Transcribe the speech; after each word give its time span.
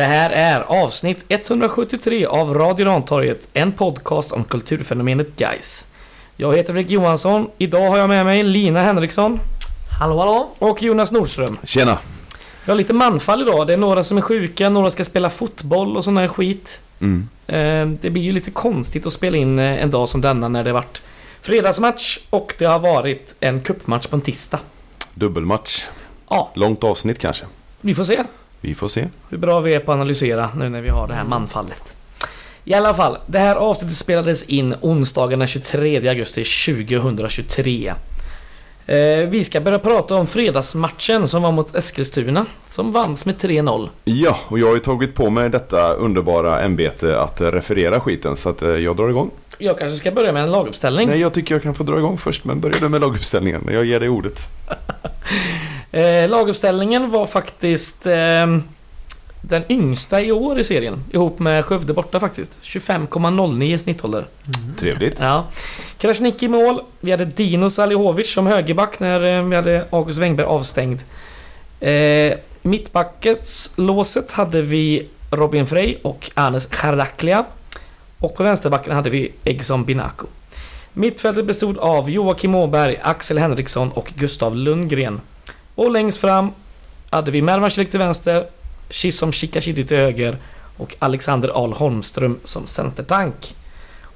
Det 0.00 0.04
här 0.06 0.30
är 0.30 0.60
avsnitt 0.60 1.24
173 1.28 2.26
av 2.26 2.54
Radio 2.54 2.86
Rantorget, 2.86 3.48
en 3.52 3.72
podcast 3.72 4.32
om 4.32 4.44
kulturfenomenet 4.44 5.36
Guys. 5.36 5.86
Jag 6.36 6.56
heter 6.56 6.72
Fredrik 6.72 6.90
Johansson. 6.90 7.50
Idag 7.58 7.90
har 7.90 7.98
jag 7.98 8.08
med 8.08 8.24
mig 8.26 8.42
Lina 8.42 8.80
Henriksson 8.82 9.40
Hallå 10.00 10.18
hallå! 10.18 10.48
och 10.58 10.82
Jonas 10.82 11.12
Nordström. 11.12 11.58
Tjena! 11.64 11.98
Vi 12.64 12.70
har 12.70 12.76
lite 12.76 12.92
manfall 12.92 13.42
idag. 13.42 13.66
Det 13.66 13.72
är 13.72 13.76
några 13.76 14.04
som 14.04 14.16
är 14.18 14.22
sjuka, 14.22 14.68
några 14.70 14.90
ska 14.90 15.04
spela 15.04 15.30
fotboll 15.30 15.96
och 15.96 16.04
sån 16.04 16.16
här 16.16 16.28
skit. 16.28 16.80
Mm. 17.00 17.28
Eh, 17.46 17.98
Det 18.02 18.10
blir 18.10 18.22
ju 18.22 18.32
lite 18.32 18.50
konstigt 18.50 19.06
att 19.06 19.12
spela 19.12 19.36
in 19.36 19.58
eh, 19.58 19.82
en 19.82 19.90
dag 19.90 20.08
som 20.08 20.20
denna 20.20 20.48
när 20.48 20.64
det 20.64 20.72
varit 20.72 21.02
fredagsmatch 21.40 22.18
och 22.30 22.54
det 22.58 22.64
har 22.64 22.78
varit 22.78 23.34
en 23.40 23.60
cupmatch 23.60 24.06
på 24.06 24.16
en 24.16 24.22
tisdag. 24.22 24.58
Dubbelmatch. 25.14 25.84
Ja, 26.30 26.50
Långt 26.54 26.84
avsnitt 26.84 27.18
kanske. 27.18 27.44
vi 27.80 27.94
får 27.94 28.04
se. 28.04 28.24
Vi 28.60 28.74
får 28.74 28.88
se. 28.88 29.08
hur 29.28 29.38
bra 29.38 29.60
vi 29.60 29.74
är 29.74 29.80
på 29.80 29.92
att 29.92 29.96
analysera 29.96 30.50
nu 30.56 30.68
när 30.68 30.82
vi 30.82 30.88
har 30.88 31.08
det 31.08 31.14
här 31.14 31.24
manfallet. 31.24 31.96
I 32.64 32.74
alla 32.74 32.94
fall, 32.94 33.18
det 33.26 33.38
här 33.38 33.56
avsnittet 33.56 33.96
spelades 33.96 34.42
in 34.42 34.74
onsdagen 34.80 35.38
den 35.38 35.48
23 35.48 36.08
augusti 36.08 36.44
2023. 36.44 37.94
Eh, 38.86 39.28
vi 39.28 39.44
ska 39.44 39.60
börja 39.60 39.78
prata 39.78 40.14
om 40.14 40.26
fredagsmatchen 40.26 41.28
som 41.28 41.42
var 41.42 41.52
mot 41.52 41.74
Eskilstuna, 41.74 42.46
som 42.66 42.92
vanns 42.92 43.26
med 43.26 43.36
3-0. 43.36 43.88
Ja, 44.04 44.38
och 44.48 44.58
jag 44.58 44.66
har 44.66 44.74
ju 44.74 44.80
tagit 44.80 45.14
på 45.14 45.30
mig 45.30 45.48
detta 45.50 45.92
underbara 45.92 46.60
ämbete 46.60 47.20
att 47.20 47.40
referera 47.40 48.00
skiten 48.00 48.36
så 48.36 48.48
att 48.48 48.62
eh, 48.62 48.68
jag 48.68 48.96
drar 48.96 49.08
igång. 49.08 49.30
Jag 49.58 49.78
kanske 49.78 49.98
ska 49.98 50.10
börja 50.10 50.32
med 50.32 50.42
en 50.42 50.50
laguppställning. 50.50 51.08
Nej, 51.08 51.20
jag 51.20 51.32
tycker 51.32 51.54
jag 51.54 51.62
kan 51.62 51.74
få 51.74 51.82
dra 51.82 51.98
igång 51.98 52.18
först, 52.18 52.44
men 52.44 52.60
börja 52.60 52.76
du 52.80 52.88
med 52.88 53.00
laguppställningen. 53.00 53.68
Jag 53.72 53.84
ger 53.84 54.00
dig 54.00 54.08
ordet. 54.08 54.40
Eh, 55.92 56.30
laguppställningen 56.30 57.10
var 57.10 57.26
faktiskt 57.26 58.06
eh, 58.06 58.46
den 59.42 59.62
yngsta 59.68 60.22
i 60.22 60.32
år 60.32 60.58
i 60.58 60.64
serien, 60.64 61.04
ihop 61.12 61.38
med 61.38 61.64
Skövde 61.64 61.92
borta 61.92 62.20
faktiskt. 62.20 62.58
25,09 62.62 63.76
snittålder. 63.76 64.26
Trevligt. 64.78 65.20
Ja. 65.20 65.46
Krasniqi 65.98 66.46
i 66.46 66.48
mål. 66.48 66.82
Vi 67.00 67.10
hade 67.10 67.24
Dino 67.24 67.70
Salihovic 67.70 68.32
som 68.32 68.46
högerback 68.46 69.00
när 69.00 69.38
eh, 69.38 69.44
vi 69.44 69.56
hade 69.56 69.84
August 69.90 70.18
Wengberg 70.18 70.46
avstängd. 70.46 71.02
Eh, 71.80 72.34
mittbackets 72.62 73.72
låset 73.76 74.30
hade 74.30 74.62
vi 74.62 75.08
Robin 75.30 75.66
Frey 75.66 75.96
och 76.02 76.30
Anes 76.34 76.68
Chardaklia. 76.70 77.44
Och 78.18 78.36
på 78.36 78.42
vänsterbacken 78.42 78.94
hade 78.94 79.10
vi 79.10 79.32
Egson 79.44 79.84
Binaco. 79.84 80.26
Mittfältet 80.92 81.46
bestod 81.46 81.78
av 81.78 82.10
Joakim 82.10 82.54
Åberg, 82.54 82.98
Axel 83.02 83.38
Henriksson 83.38 83.92
och 83.92 84.12
Gustav 84.16 84.56
Lundgren. 84.56 85.20
Och 85.74 85.90
längst 85.90 86.18
fram 86.18 86.50
hade 87.10 87.30
vi 87.30 87.42
Mervan 87.42 87.70
Celik 87.70 87.90
till 87.90 87.98
vänster, 87.98 88.46
Chisom 88.90 89.32
Chikashidi 89.32 89.84
till 89.84 89.96
höger 89.96 90.36
och 90.76 90.94
Alexander 90.98 91.48
Ahl 91.48 91.72
Holmström 91.72 92.38
som 92.44 92.66
centertank. 92.66 93.54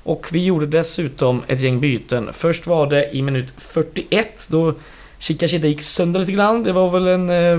Och 0.03 0.27
vi 0.33 0.45
gjorde 0.45 0.67
dessutom 0.67 1.43
ett 1.47 1.61
gäng 1.61 1.81
byten. 1.81 2.33
Först 2.33 2.67
var 2.67 2.87
det 2.87 3.17
i 3.17 3.23
minut 3.23 3.55
41 3.59 4.47
då 4.51 4.75
Chikashida 5.19 5.69
gick 5.69 5.83
sönder 5.83 6.21
lite 6.21 6.33
grann. 6.33 6.63
Det 6.63 6.73
var 6.73 6.91
väl 6.91 7.07
en 7.07 7.31
eh, 7.31 7.59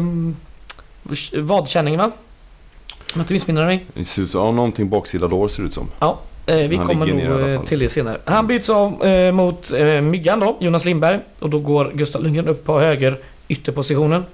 vadkänning 1.41 1.97
va? 1.97 2.03
Om 2.05 2.11
jag 3.13 3.23
inte 3.23 3.33
missminner 3.33 3.65
mig. 3.65 3.85
Det 3.93 4.05
ser 4.05 4.21
ut 4.21 4.31
som, 4.31 4.45
ja, 4.45 4.51
någonting 4.51 4.89
baksida 4.89 5.27
lår 5.27 5.47
ser 5.47 5.63
det 5.63 5.67
ut 5.67 5.73
som. 5.73 5.91
Ja, 5.99 6.19
eh, 6.45 6.55
vi 6.55 6.75
Han 6.75 6.87
kommer 6.87 7.05
nog 7.05 7.49
eh, 7.49 7.61
till 7.61 7.79
det 7.79 7.89
senare. 7.89 8.17
Han 8.25 8.47
byts 8.47 8.69
av 8.69 9.05
eh, 9.05 9.31
mot 9.31 9.71
eh, 9.71 10.01
Myggan 10.01 10.39
då, 10.39 10.57
Jonas 10.59 10.85
Lindberg. 10.85 11.19
Och 11.39 11.49
då 11.49 11.59
går 11.59 11.91
Gustav 11.93 12.23
Lundgren 12.23 12.47
upp 12.47 12.65
på 12.65 12.79
höger 12.79 13.19
ytterpositionen. 13.47 14.25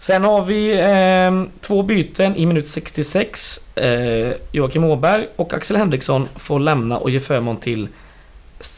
Sen 0.00 0.24
har 0.24 0.44
vi 0.44 0.72
eh, 0.80 1.60
två 1.60 1.82
byten 1.82 2.36
i 2.36 2.46
minut 2.46 2.68
66. 2.68 3.68
Eh, 3.76 4.32
Joakim 4.52 4.84
Åberg 4.84 5.28
och 5.36 5.54
Axel 5.54 5.76
Henriksson 5.76 6.28
får 6.36 6.60
lämna 6.60 6.98
och 6.98 7.10
ge 7.10 7.20
förmån 7.20 7.56
till 7.56 7.88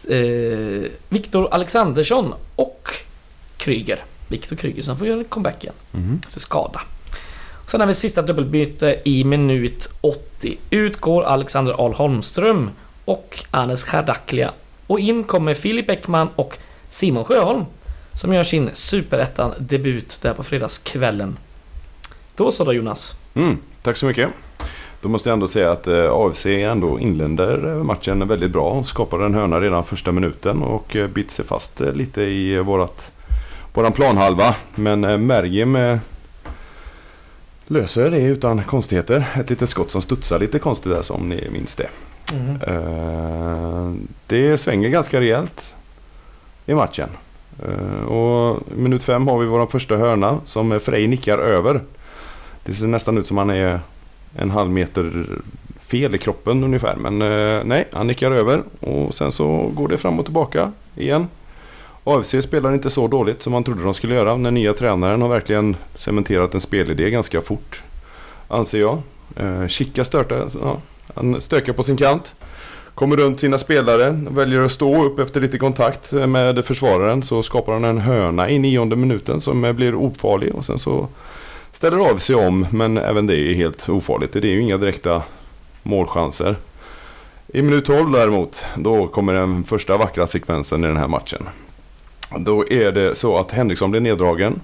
eh, 0.09 0.91
Viktor 1.09 1.49
Alexandersson 1.55 2.35
och 2.57 2.89
Kryger. 3.57 3.99
Viktor 4.29 4.57
Kryger 4.57 4.83
som 4.83 4.99
får 4.99 5.07
göra 5.07 5.25
comeback 5.25 5.63
igen 5.65 5.75
Mhm. 5.91 6.21
efter 6.27 6.41
skada. 6.41 6.81
Sen 7.67 7.81
har 7.81 7.87
vi 7.87 7.95
sista 7.95 8.23
dubbelbyte 8.23 9.01
i 9.05 9.25
minut 9.25 9.89
80. 10.01 10.57
Utgår 10.71 11.23
Alexander 11.25 11.73
Ahl 11.87 11.93
Holmström 11.95 12.71
och 13.05 13.45
Anes 13.51 13.85
Chardaklia. 13.85 14.51
Och 14.87 15.01
in 15.01 15.25
kommer 15.25 15.55
Filip 15.55 15.87
Bäckman 15.87 16.29
och 16.37 16.59
Simon 16.89 17.25
Sjöholm. 17.25 17.65
Som 18.15 18.35
gör 18.35 18.45
sin 18.45 18.71
superettan-debut 18.73 20.19
där 20.23 20.35
på 20.35 20.43
fredagskvällen. 20.43 21.39
Då 22.37 22.51
så 22.51 22.65
då 22.65 22.73
Jonas. 22.73 23.15
Mm, 23.35 23.59
tack 23.83 23.97
så 23.97 24.07
mycket. 24.07 24.29
Då 25.01 25.09
måste 25.09 25.29
jag 25.29 25.35
ändå 25.35 25.49
säga 25.49 25.71
att 25.71 25.87
eh, 25.87 26.13
AFC 26.13 26.47
ändå 26.47 27.01
inländer 27.01 27.69
eh, 27.69 27.85
matchen 27.85 28.29
väldigt 28.29 28.51
bra. 28.51 28.85
Skapade 28.85 29.25
en 29.25 29.35
hörna 29.35 29.61
redan 29.61 29.85
första 29.85 30.13
minuten 30.13 30.63
och 30.63 30.97
eh, 30.97 31.07
bit 31.09 31.31
sig 31.31 31.45
fast 31.45 31.81
lite 31.81 32.23
i 32.23 32.59
vårat, 32.59 33.13
våran 33.75 33.93
planhalva. 33.93 34.55
Men 34.75 35.27
Mergim 35.27 35.99
löser 37.67 38.11
det 38.11 38.21
utan 38.21 38.65
konstigheter. 38.65 39.29
Ett 39.35 39.51
litet 39.51 39.71
skott 39.71 39.91
som 39.91 40.03
studsar 40.03 40.39
lite 40.39 40.59
konstigt 40.59 40.93
där 40.93 41.03
som 41.03 41.29
ni 41.29 41.49
minns 41.53 41.75
det. 41.75 41.89
Eh, 42.67 43.93
det 44.27 44.59
svänger 44.59 44.89
ganska 44.89 45.21
rejält 45.21 45.75
i 46.67 46.75
matchen. 46.75 47.09
Eh, 47.59 48.05
och 48.05 48.63
minut 48.77 49.03
fem 49.03 49.27
har 49.29 49.39
vi 49.39 49.47
vår 49.47 49.67
första 49.67 49.97
hörna 49.97 50.39
som 50.45 50.81
Frej 50.81 51.07
nickar 51.07 51.39
över. 51.39 51.81
Det 52.65 52.75
ser 52.75 52.87
nästan 52.87 53.19
ut 53.19 53.27
som 53.27 53.39
han 53.39 53.51
är 53.51 53.81
en 54.37 54.51
halv 54.51 54.71
meter 54.71 55.27
fel 55.81 56.15
i 56.15 56.19
kroppen 56.19 56.65
ungefär. 56.65 56.97
Men 56.97 57.23
eh, 57.23 57.65
nej, 57.65 57.89
han 57.93 58.07
nickar 58.07 58.31
över 58.31 58.63
och 58.81 59.15
sen 59.15 59.33
så 59.33 59.71
går 59.75 59.89
det 59.89 59.99
fram 59.99 60.19
och 60.19 60.25
tillbaka 60.25 60.73
igen. 60.97 61.29
AFC 62.05 62.35
spelar 62.43 62.73
inte 62.73 62.91
så 62.91 63.09
dåligt 63.09 63.43
som 63.43 63.53
man 63.53 63.65
trodde 63.65 63.83
de 63.83 63.95
skulle 63.95 64.15
göra. 64.15 64.37
Den 64.37 64.55
nya 64.55 64.73
tränaren 64.73 65.23
har 65.23 65.29
verkligen 65.29 65.77
cementerat 65.95 66.55
en 66.55 66.61
spelidé 66.61 67.11
ganska 67.11 67.41
fort. 67.41 67.83
Anser 68.49 68.81
jag. 68.81 68.99
Eh, 69.37 69.67
Chica 69.67 70.05
störtar, 70.05 70.49
ja, 70.63 70.77
han 71.15 71.41
stökar 71.41 71.73
på 71.73 71.83
sin 71.83 71.97
kant. 71.97 72.35
Kommer 72.95 73.17
runt 73.17 73.41
sina 73.41 73.59
spelare, 73.59 74.21
väljer 74.31 74.61
att 74.61 74.73
stå 74.73 75.05
upp 75.05 75.19
efter 75.19 75.41
lite 75.41 75.59
kontakt 75.59 76.13
med 76.13 76.65
försvararen. 76.65 77.23
Så 77.23 77.43
skapar 77.43 77.73
han 77.73 77.85
en 77.85 77.99
hörna 77.99 78.51
i 78.51 78.59
nionde 78.59 78.97
minuten 78.97 79.41
som 79.41 79.75
blir 79.77 79.95
ofarlig. 79.95 80.55
Och 80.55 80.65
sen 80.65 80.79
så 80.79 81.09
ställer 81.73 81.99
av 82.11 82.17
sig 82.17 82.37
om, 82.37 82.67
men 82.71 82.99
även 82.99 83.27
det 83.27 83.37
är 83.37 83.55
helt 83.55 83.89
ofarligt. 83.89 84.33
Det 84.33 84.39
är 84.39 84.53
ju 84.53 84.61
inga 84.61 84.77
direkta 84.77 85.23
målchanser. 85.83 86.57
I 87.49 87.63
minut 87.63 87.85
12 87.85 88.13
däremot, 88.13 88.65
då 88.77 89.07
kommer 89.07 89.33
den 89.35 89.65
första 89.65 89.97
vackra 89.97 90.27
sekvensen 90.27 90.85
i 90.85 90.87
den 90.87 90.97
här 90.97 91.09
matchen. 91.09 91.49
Då 92.39 92.69
är 92.69 92.93
det 92.93 93.15
så 93.15 93.39
att 93.39 93.51
Henriksson 93.51 93.91
blir 93.91 94.01
neddragen. 94.01 94.61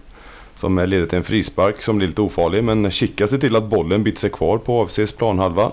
Som 0.54 0.78
leder 0.78 1.06
till 1.06 1.18
en 1.18 1.24
frispark 1.24 1.82
som 1.82 1.96
blir 1.98 2.08
lite 2.08 2.22
ofarlig. 2.22 2.64
Men 2.64 2.90
Chica 2.90 3.26
ser 3.26 3.38
till 3.38 3.56
att 3.56 3.64
bollen 3.64 4.02
byter 4.02 4.16
sig 4.16 4.30
kvar 4.30 4.58
på 4.58 4.82
AFCs 4.82 5.12
planhalva. 5.12 5.72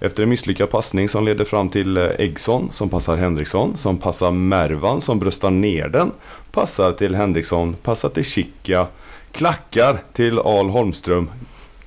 Efter 0.00 0.22
en 0.22 0.28
misslyckad 0.28 0.70
passning 0.70 1.08
som 1.08 1.24
leder 1.24 1.44
fram 1.44 1.68
till 1.68 1.96
eh, 1.96 2.04
Eggson 2.18 2.68
som 2.72 2.88
passar 2.88 3.16
Henriksson. 3.16 3.76
Som 3.76 3.98
passar 3.98 4.30
Mervan 4.30 5.00
som 5.00 5.18
bröstar 5.18 5.50
ner 5.50 5.88
den. 5.88 6.12
Passar 6.52 6.92
till 6.92 7.14
Henriksson, 7.14 7.76
passar 7.82 8.08
till 8.08 8.24
Chica. 8.24 8.86
Klackar 9.32 9.98
till 10.12 10.38
Al 10.38 10.68
Holmström. 10.68 11.30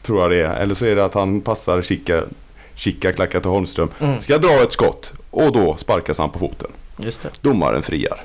Tror 0.01 0.21
jag 0.21 0.31
det 0.31 0.41
är. 0.41 0.55
Eller 0.55 0.75
så 0.75 0.85
är 0.85 0.95
det 0.95 1.05
att 1.05 1.13
han 1.13 1.41
passar 1.41 1.81
Chica. 1.81 2.23
Chica 2.75 3.11
klackar 3.13 3.39
till 3.39 3.49
Holmström. 3.49 3.89
Mm. 3.99 4.19
Ska 4.19 4.37
dra 4.37 4.63
ett 4.63 4.71
skott. 4.71 5.13
Och 5.29 5.51
då 5.51 5.75
sparkas 5.75 6.19
han 6.19 6.29
på 6.29 6.39
foten. 6.39 6.71
Just 6.97 7.21
det. 7.21 7.29
Domaren 7.41 7.83
friar. 7.83 8.23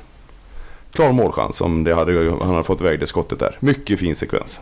Klar 0.93 1.13
målchans 1.13 1.61
om 1.61 1.85
det 1.85 1.95
hade, 1.95 2.31
han 2.31 2.51
hade 2.51 2.65
fått 2.65 2.81
iväg 2.81 3.01
det 3.01 3.07
skottet 3.07 3.39
där. 3.39 3.57
Mycket 3.61 3.99
fin 3.99 4.17
sekvens. 4.17 4.61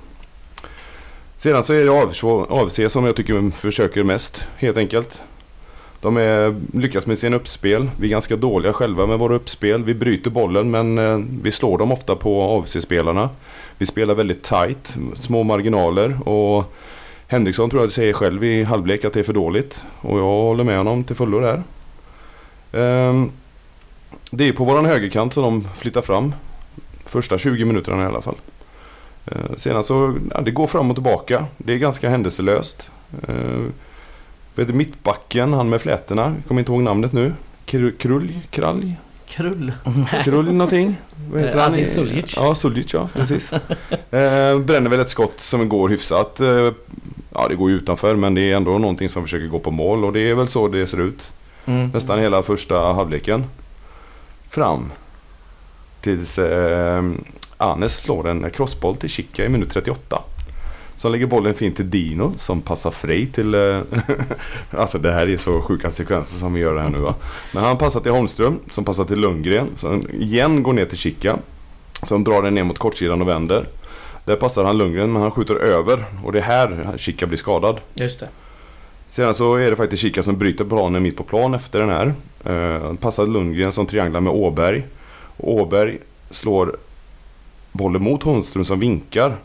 Sedan 1.42 1.64
så 1.64 1.72
är 1.72 1.84
det 1.84 2.62
AFC, 2.62 2.92
som 2.92 3.04
jag 3.04 3.16
tycker 3.16 3.50
försöker 3.50 4.04
mest 4.04 4.48
helt 4.56 4.76
enkelt. 4.76 5.22
De 6.00 6.16
är, 6.16 6.60
lyckas 6.72 7.06
med 7.06 7.18
sin 7.18 7.34
uppspel. 7.34 7.90
Vi 7.98 8.06
är 8.06 8.10
ganska 8.10 8.36
dåliga 8.36 8.72
själva 8.72 9.06
med 9.06 9.18
våra 9.18 9.34
uppspel. 9.34 9.84
Vi 9.84 9.94
bryter 9.94 10.30
bollen 10.30 10.70
men 10.70 10.98
eh, 10.98 11.20
vi 11.42 11.52
slår 11.52 11.78
dem 11.78 11.92
ofta 11.92 12.16
på 12.16 12.42
AFC-spelarna. 12.42 13.28
Vi 13.78 13.86
spelar 13.86 14.14
väldigt 14.14 14.42
tight, 14.42 14.96
små 15.20 15.42
marginaler 15.42 16.28
och 16.28 16.74
Henriksson 17.26 17.70
tror 17.70 17.82
jag 17.82 17.92
säger 17.92 18.12
själv 18.12 18.44
i 18.44 18.62
halvlek 18.62 19.04
att 19.04 19.12
det 19.12 19.20
är 19.20 19.24
för 19.24 19.32
dåligt. 19.32 19.84
Och 20.00 20.18
jag 20.18 20.24
håller 20.24 20.64
med 20.64 20.78
honom 20.78 21.04
till 21.04 21.16
fullo 21.16 21.40
där. 21.40 21.62
Ehm, 22.72 23.30
det 24.30 24.48
är 24.48 24.52
på 24.52 24.64
våran 24.64 24.86
högerkant 24.86 25.34
som 25.34 25.42
de 25.42 25.68
flyttar 25.78 26.02
fram. 26.02 26.34
Första 27.06 27.38
20 27.38 27.64
minuterna 27.64 28.02
i 28.02 28.06
alla 28.06 28.22
fall. 28.22 28.36
Eh, 29.26 29.56
sedan 29.56 29.84
så, 29.84 30.14
ja, 30.34 30.40
det 30.40 30.50
går 30.50 30.66
fram 30.66 30.90
och 30.90 30.96
tillbaka. 30.96 31.46
Det 31.58 31.72
är 31.72 31.78
ganska 31.78 32.10
händelselöst. 32.10 32.90
Eh, 33.28 33.34
vet 34.54 34.66
du, 34.68 34.72
mittbacken, 34.72 35.52
han 35.52 35.68
med 35.68 35.80
flätorna, 35.80 36.34
kommer 36.48 36.60
inte 36.60 36.72
ihåg 36.72 36.82
namnet 36.82 37.12
nu. 37.12 37.32
Kru- 37.66 37.96
Krulj? 37.98 38.42
Kralj? 38.50 38.96
Krull. 39.26 39.72
Krulj 40.24 40.52
någonting? 40.52 40.96
Vad 41.32 41.40
heter 41.42 41.58
han? 41.58 41.72
Adil 41.72 41.90
Suljic. 41.90 42.34
Ja, 42.36 42.54
Suljic 42.54 42.94
ja, 42.94 43.08
precis. 43.14 43.52
eh, 43.52 44.58
bränner 44.58 44.88
väl 44.90 45.00
ett 45.00 45.10
skott 45.10 45.40
som 45.40 45.68
går 45.68 45.88
hyfsat 45.88 46.40
Ja, 47.34 47.48
det 47.48 47.54
går 47.54 47.70
ju 47.70 47.76
utanför 47.76 48.14
men 48.16 48.34
det 48.34 48.42
är 48.52 48.56
ändå 48.56 48.78
någonting 48.78 49.08
som 49.08 49.22
försöker 49.22 49.46
gå 49.46 49.58
på 49.58 49.70
mål 49.70 50.04
och 50.04 50.12
det 50.12 50.30
är 50.30 50.34
väl 50.34 50.48
så 50.48 50.68
det 50.68 50.86
ser 50.86 51.00
ut. 51.00 51.32
Mm. 51.66 51.88
Nästan 51.94 52.18
hela 52.18 52.42
första 52.42 52.92
halvleken. 52.92 53.44
Fram. 54.48 54.90
Tills 56.00 56.38
eh, 56.38 57.02
Anes 57.62 57.96
slår 57.96 58.28
en 58.28 58.50
crossboll 58.50 58.96
till 58.96 59.08
Chica 59.08 59.44
i 59.44 59.48
minut 59.48 59.70
38. 59.70 60.22
Som 60.96 61.12
lägger 61.12 61.26
bollen 61.26 61.54
fint 61.54 61.76
till 61.76 61.90
Dino 61.90 62.32
som 62.36 62.60
passar 62.60 62.90
Frej 62.90 63.26
till... 63.26 63.54
Eh, 63.54 63.80
alltså 64.70 64.98
det 64.98 65.12
här 65.12 65.28
är 65.28 65.36
så 65.36 65.60
sjuka 65.60 65.90
sekvenser 65.90 66.38
som 66.38 66.54
vi 66.54 66.60
gör 66.60 66.76
här 66.76 66.88
nu 66.88 66.98
va. 66.98 67.14
Men 67.52 67.64
han 67.64 67.78
passar 67.78 68.00
till 68.00 68.12
Holmström 68.12 68.58
som 68.70 68.84
passar 68.84 69.04
till 69.04 69.18
Lundgren. 69.18 69.68
Som 69.76 70.06
igen 70.10 70.62
går 70.62 70.72
ner 70.72 70.84
till 70.84 70.98
Chica. 70.98 71.38
Som 72.02 72.24
drar 72.24 72.42
den 72.42 72.54
ner 72.54 72.64
mot 72.64 72.78
kortsidan 72.78 73.22
och 73.22 73.28
vänder. 73.28 73.66
Där 74.24 74.36
passar 74.36 74.64
han 74.64 74.78
Lundgren 74.78 75.12
men 75.12 75.22
han 75.22 75.30
skjuter 75.30 75.54
över. 75.54 76.04
Och 76.24 76.32
det 76.32 76.38
är 76.38 76.42
här 76.42 76.94
Chica 76.96 77.26
blir 77.26 77.38
skadad. 77.38 77.80
Just 77.94 78.20
det. 78.20 78.28
Sedan 79.08 79.34
så 79.34 79.54
är 79.54 79.70
det 79.70 79.76
faktiskt 79.76 80.02
Chica 80.02 80.22
som 80.22 80.38
bryter 80.38 80.64
planen 80.64 81.02
mitt 81.02 81.16
på 81.16 81.22
plan 81.22 81.54
efter 81.54 81.80
den 81.80 81.88
här. 81.88 82.14
Eh, 82.44 82.94
passar 82.94 83.26
Lundgren 83.26 83.72
som 83.72 83.86
trianglar 83.86 84.20
med 84.20 84.32
Åberg. 84.32 84.82
Och 85.36 85.52
Åberg 85.54 85.98
slår 86.30 86.76
bollen 87.72 88.02
mot 88.02 88.22
Holmström 88.22 88.64
som 88.64 88.80
vinkar. 88.80 89.36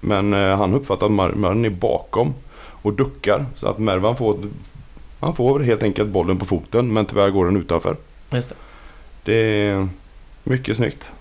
Men 0.00 0.34
eh, 0.34 0.56
han 0.56 0.74
uppfattar 0.74 1.06
att 1.06 1.12
Mervan 1.12 1.64
är 1.64 1.70
bakom 1.70 2.34
och 2.82 2.92
duckar. 2.92 3.46
Så 3.54 3.68
att 3.68 3.78
Mervan 3.78 4.16
får, 4.16 4.38
han 5.20 5.34
får 5.34 5.60
helt 5.60 5.82
enkelt 5.82 6.08
bollen 6.08 6.38
på 6.38 6.44
foten 6.44 6.92
men 6.92 7.06
tyvärr 7.06 7.30
går 7.30 7.44
den 7.44 7.56
utanför. 7.56 7.96
Just 8.30 8.48
det. 8.48 8.54
Det 9.24 9.34
är 9.34 9.88
mycket 10.44 10.76
snyggt. 10.76 11.12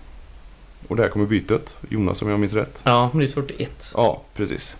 Och 0.87 0.95
där 0.95 1.09
kommer 1.09 1.25
bytet. 1.25 1.77
Jonas 1.89 2.21
om 2.21 2.29
jag 2.29 2.39
minns 2.39 2.53
rätt. 2.53 2.81
Ja, 2.83 3.09
minut 3.13 3.33
41. 3.33 3.91
Ja, 3.95 4.21
precis. 4.35 4.75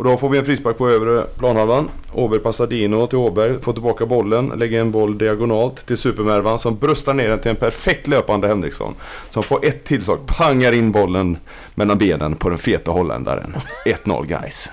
Och 0.00 0.06
då 0.06 0.16
får 0.16 0.28
vi 0.28 0.38
en 0.38 0.44
frispark 0.44 0.78
på 0.78 0.90
övre 0.90 1.22
planhalvan. 1.38 1.88
Åberg 2.12 2.40
passar 2.40 2.66
Dino 2.66 3.06
till 3.06 3.18
Åberg, 3.18 3.60
får 3.60 3.72
tillbaka 3.72 4.06
bollen, 4.06 4.52
lägger 4.56 4.80
en 4.80 4.90
boll 4.90 5.18
diagonalt 5.18 5.86
till 5.86 5.96
Supermervan 5.98 6.58
som 6.58 6.76
bröstar 6.78 7.14
ner 7.14 7.28
den 7.28 7.38
till 7.38 7.50
en 7.50 7.56
perfekt 7.56 8.06
löpande 8.06 8.48
Henriksson. 8.48 8.94
Som 9.28 9.42
på 9.42 9.60
ett 9.62 9.84
tillslag 9.84 10.18
pangar 10.26 10.72
in 10.72 10.92
bollen 10.92 11.38
mellan 11.74 11.98
benen 11.98 12.36
på 12.36 12.48
den 12.48 12.58
feta 12.58 12.90
holländaren. 12.90 13.56
1-0 13.86 14.26
guys. 14.26 14.70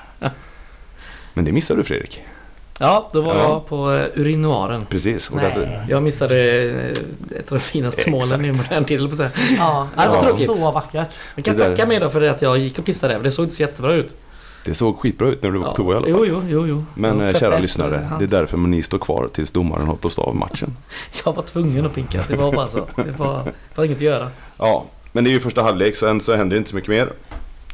Men 1.33 1.45
det 1.45 1.51
missade 1.51 1.79
du 1.79 1.83
Fredrik. 1.83 2.21
Ja, 2.79 3.09
då 3.13 3.21
var 3.21 3.35
Ja. 3.35 3.41
jag 3.41 3.67
på 3.67 3.89
uh, 3.91 4.05
urinoaren. 4.21 4.85
Precis. 4.89 5.29
Och 5.29 5.35
Nej. 5.35 5.45
därför, 5.45 5.85
Jag 5.89 6.03
missade 6.03 6.61
eh, 6.63 6.89
ett 7.39 7.51
av 7.51 7.57
de 7.57 7.59
finaste 7.59 8.01
Exakt. 8.01 8.11
målen 8.11 8.45
i 8.45 8.51
modern 8.51 8.85
tid, 8.85 9.09
på 9.09 9.15
säga. 9.15 9.31
Ja, 9.57 9.87
Ja, 9.95 10.01
det 10.03 10.07
var 10.09 10.15
var 10.15 10.21
tråkigt. 10.27 10.45
så 10.57 10.71
vackert. 10.71 11.07
Jag 11.35 11.45
kan 11.45 11.57
Det 11.57 11.63
där- 11.63 11.69
tacka 11.75 11.85
mig 11.87 11.99
då 11.99 12.09
för 12.09 12.21
det 12.21 12.31
att 12.31 12.41
jag 12.41 12.57
gick 12.57 12.79
och 12.79 12.85
pissade 12.85 13.13
där, 13.13 13.23
det 13.23 13.31
såg 13.31 13.45
inte 13.45 13.55
så 13.55 13.61
jättebra 13.61 13.93
ut. 13.93 14.15
Det 14.67 14.73
såg 14.73 14.99
skitbra 14.99 15.27
ut 15.27 15.43
när 15.43 15.51
du 15.51 15.59
var 15.59 15.69
på 15.69 15.75
toa 15.75 15.93
i 15.93 15.97
alla 15.97 16.05
fall. 16.05 16.15
Jo, 16.15 16.25
jo, 16.25 16.43
jo, 16.47 16.67
jo. 16.67 16.85
Men 16.95 17.19
Jag 17.19 17.29
eh, 17.29 17.39
kära 17.39 17.59
lyssnare, 17.59 17.95
efterhand. 17.95 18.21
det 18.21 18.25
är 18.25 18.39
därför 18.39 18.57
ni 18.57 18.81
står 18.81 18.97
kvar 18.97 19.29
tills 19.33 19.51
domaren 19.51 19.87
har 19.87 19.95
blåst 19.95 20.19
av 20.19 20.35
matchen. 20.35 20.75
Jag 21.25 21.33
var 21.33 21.43
tvungen 21.43 21.85
att 21.85 21.95
pinka, 21.95 22.23
det 22.27 22.35
var 22.35 22.51
bara 22.51 22.69
så. 22.69 22.87
Det 22.95 23.11
var, 23.17 23.53
var 23.75 23.85
inget 23.85 23.97
att 23.97 24.01
göra. 24.01 24.29
Ja, 24.57 24.85
men 25.11 25.23
det 25.23 25.29
är 25.29 25.31
ju 25.31 25.39
första 25.39 25.63
halvlek 25.63 25.95
så 25.95 26.07
än 26.07 26.21
så 26.21 26.35
händer 26.35 26.55
det 26.55 26.57
inte 26.57 26.69
så 26.69 26.75
mycket 26.75 26.89
mer. 26.89 27.13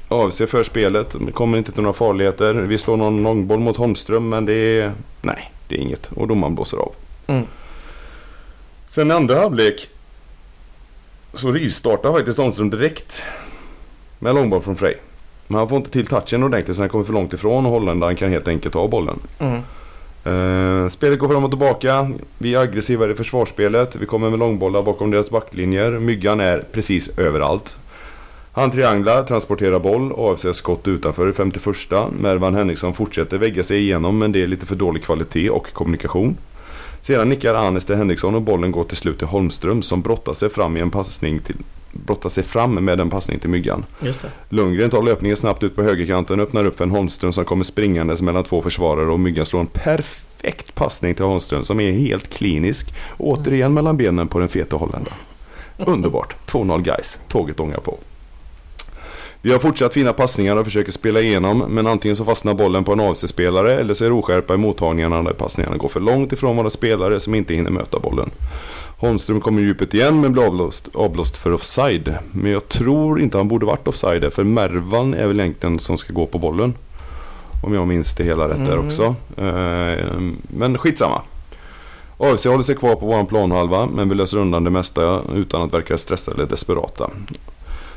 AFC 0.07 0.41
för 0.47 0.63
spelet, 0.63 1.15
kommer 1.33 1.57
inte 1.57 1.71
till 1.71 1.83
några 1.83 1.93
farligheter. 1.93 2.53
Vi 2.53 2.77
slår 2.77 2.97
någon 2.97 3.23
långboll 3.23 3.59
mot 3.59 3.77
Holmström 3.77 4.29
men 4.29 4.45
det 4.45 4.53
är... 4.53 4.91
Nej, 5.21 5.51
det 5.67 5.75
är 5.75 5.79
inget. 5.79 6.11
Och 6.15 6.27
domaren 6.27 6.55
blåser 6.55 6.77
av. 6.77 6.91
Mm. 7.27 7.45
Sen 8.87 9.11
i 9.11 9.13
andra 9.13 9.39
halvlek 9.39 9.87
så 11.33 11.51
rivstartar 11.51 12.11
faktiskt 12.11 12.37
Holmström 12.37 12.69
direkt 12.69 13.23
med 14.19 14.35
långboll 14.35 14.61
från 14.61 14.75
Frej. 14.75 14.99
Men 15.47 15.59
han 15.59 15.69
får 15.69 15.77
inte 15.77 15.89
till 15.89 16.05
touchen 16.05 16.43
ordentligt 16.43 16.77
så 16.77 16.81
han 16.81 16.89
kommer 16.89 17.05
för 17.05 17.13
långt 17.13 17.33
ifrån 17.33 17.65
och 17.65 17.71
holländaren 17.71 18.15
kan 18.15 18.29
helt 18.29 18.47
enkelt 18.47 18.73
ta 18.73 18.87
bollen. 18.87 19.19
Mm. 19.39 19.61
Eh, 20.25 20.89
spelet 20.89 21.19
går 21.19 21.27
fram 21.27 21.43
och 21.43 21.51
tillbaka. 21.51 22.11
Vi 22.37 22.55
är 22.55 22.59
aggressivare 22.59 23.11
i 23.11 23.15
försvarsspelet. 23.15 23.95
Vi 23.95 24.05
kommer 24.05 24.29
med 24.29 24.39
långbollar 24.39 24.83
bakom 24.83 25.11
deras 25.11 25.29
backlinjer. 25.29 25.91
Myggan 25.91 26.39
är 26.39 26.63
precis 26.71 27.17
överallt. 27.17 27.77
Han 28.55 28.71
trianglar, 28.71 29.23
transporterar 29.23 29.79
boll, 29.79 30.13
AFC 30.17 30.45
skott 30.51 30.87
utanför 30.87 31.29
i 31.29 31.33
51. 31.33 31.65
Mervan 32.19 32.55
Henriksson 32.55 32.93
fortsätter 32.93 33.37
vägga 33.37 33.63
sig 33.63 33.79
igenom 33.79 34.17
men 34.17 34.31
det 34.31 34.43
är 34.43 34.47
lite 34.47 34.65
för 34.65 34.75
dålig 34.75 35.03
kvalitet 35.03 35.49
och 35.49 35.73
kommunikation. 35.73 36.37
Sedan 37.01 37.29
nickar 37.29 37.55
Anes 37.55 37.85
till 37.85 37.95
Henriksson 37.95 38.35
och 38.35 38.41
bollen 38.41 38.71
går 38.71 38.83
till 38.83 38.97
slut 38.97 39.17
till 39.17 39.27
Holmström 39.27 39.81
som 39.81 40.01
brottar 40.01 40.33
sig 40.33 40.49
fram, 40.49 40.77
i 40.77 40.79
en 40.79 40.91
passning 40.91 41.39
till, 41.39 41.57
brottar 41.93 42.29
sig 42.29 42.43
fram 42.43 42.73
med 42.73 42.99
en 42.99 43.09
passning 43.09 43.39
till 43.39 43.49
Myggan. 43.49 43.85
Lundgren 44.49 44.89
tar 44.89 45.03
löpningen 45.03 45.37
snabbt 45.37 45.63
ut 45.63 45.75
på 45.75 45.83
högerkanten 45.83 46.39
och 46.39 46.47
öppnar 46.47 46.65
upp 46.65 46.77
för 46.77 46.83
en 46.83 46.91
Holmström 46.91 47.31
som 47.31 47.45
kommer 47.45 47.63
springandes 47.63 48.21
mellan 48.21 48.43
två 48.43 48.61
försvarare 48.61 49.11
och 49.11 49.19
Myggan 49.19 49.45
slår 49.45 49.59
en 49.59 49.67
perfekt 49.67 50.75
passning 50.75 51.15
till 51.15 51.25
Holmström 51.25 51.63
som 51.63 51.79
är 51.79 51.91
helt 51.91 52.33
klinisk. 52.33 52.93
Återigen 53.17 53.73
mellan 53.73 53.97
benen 53.97 54.27
på 54.27 54.39
den 54.39 54.49
feta 54.49 54.75
holländaren. 54.75 55.17
Underbart. 55.77 56.35
2-0 56.47 56.81
guys. 56.81 57.19
Tåget 57.27 57.59
ångar 57.59 57.79
på. 57.79 57.97
Vi 59.45 59.51
har 59.51 59.59
fortsatt 59.59 59.93
fina 59.93 60.13
passningar 60.13 60.55
och 60.55 60.65
försöker 60.65 60.91
spela 60.91 61.21
igenom 61.21 61.57
men 61.57 61.87
antingen 61.87 62.15
så 62.15 62.25
fastnar 62.25 62.53
bollen 62.53 62.83
på 62.83 62.93
en 62.93 62.99
AFC-spelare 62.99 63.79
eller 63.79 63.93
så 63.93 64.05
är 64.05 64.09
det 64.09 64.15
oskärpa 64.15 64.53
i 64.53 64.57
mottagningarna 64.57 65.23
där 65.23 65.33
passningarna 65.33 65.77
går 65.77 65.89
för 65.89 65.99
långt 65.99 66.31
ifrån 66.33 66.57
våra 66.57 66.69
spelare 66.69 67.19
som 67.19 67.35
inte 67.35 67.53
hinner 67.53 67.71
möta 67.71 67.99
bollen. 67.99 68.31
Holmström 68.97 69.41
kommer 69.41 69.61
i 69.61 69.65
djupet 69.65 69.93
igen 69.93 70.21
men 70.21 70.31
blir 70.33 70.43
avblåst, 70.47 70.87
avblåst 70.93 71.37
för 71.37 71.53
offside. 71.53 72.17
Men 72.31 72.51
jag 72.51 72.69
tror 72.69 73.21
inte 73.21 73.37
han 73.37 73.47
borde 73.47 73.65
varit 73.65 73.87
offside 73.87 74.21
där, 74.21 74.29
för 74.29 74.43
Mervan 74.43 75.13
är 75.13 75.27
väl 75.27 75.39
egentligen 75.39 75.79
som 75.79 75.97
ska 75.97 76.13
gå 76.13 76.25
på 76.25 76.37
bollen. 76.39 76.73
Om 77.63 77.73
jag 77.73 77.87
minns 77.87 78.15
det 78.15 78.23
hela 78.23 78.49
rätt 78.49 78.65
där 78.65 78.73
Mm. 78.73 78.85
också. 78.87 79.15
Eh, 79.37 80.21
men 80.57 80.77
skitsamma. 80.77 81.21
AFC 82.17 82.45
håller 82.45 82.63
sig 82.63 82.75
kvar 82.75 82.95
på 82.95 83.05
våran 83.05 83.25
planhalva 83.25 83.85
men 83.85 84.09
vi 84.09 84.15
löser 84.15 84.37
undan 84.37 84.63
det 84.63 84.69
mesta 84.69 85.21
utan 85.35 85.61
att 85.61 85.73
verka 85.73 85.97
stressade 85.97 86.37
eller 86.37 86.49
desperata. 86.49 87.09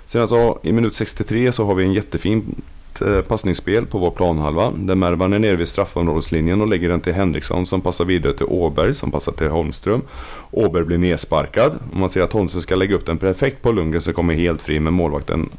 Sen 0.06 0.28
så 0.28 0.58
i 0.62 0.72
minut 0.72 0.94
63 0.94 1.52
så 1.52 1.66
har 1.66 1.74
vi 1.74 1.84
en 1.84 1.92
jättefin 1.92 2.62
eh, 3.02 3.20
passningsspel 3.20 3.86
på 3.86 3.98
vår 3.98 4.10
planhalva. 4.10 4.72
Där 4.76 4.94
Mervan 4.94 5.32
är 5.32 5.38
nere 5.38 5.56
vid 5.56 5.68
straffområdeslinjen 5.68 6.60
och 6.60 6.68
lägger 6.68 6.88
den 6.88 7.00
till 7.00 7.12
Henriksson 7.12 7.66
som 7.66 7.80
passar 7.80 8.04
vidare 8.04 8.32
till 8.32 8.46
Åberg 8.46 8.94
som 8.94 9.10
passar 9.10 9.32
till 9.32 9.48
Holmström. 9.48 10.02
Åberg 10.50 10.84
blir 10.84 10.98
nedsparkad. 10.98 11.78
Och 11.90 11.96
man 11.96 12.08
ser 12.08 12.22
att 12.22 12.32
Holmström 12.32 12.62
ska 12.62 12.74
lägga 12.74 12.96
upp 12.96 13.06
den 13.06 13.18
perfekt 13.18 13.62
på 13.62 13.72
Lundgren 13.72 14.02
som 14.02 14.12
kommer 14.12 14.34
helt 14.34 14.62
fri 14.62 14.80
med 14.80 14.92
målvakten. 14.92 15.50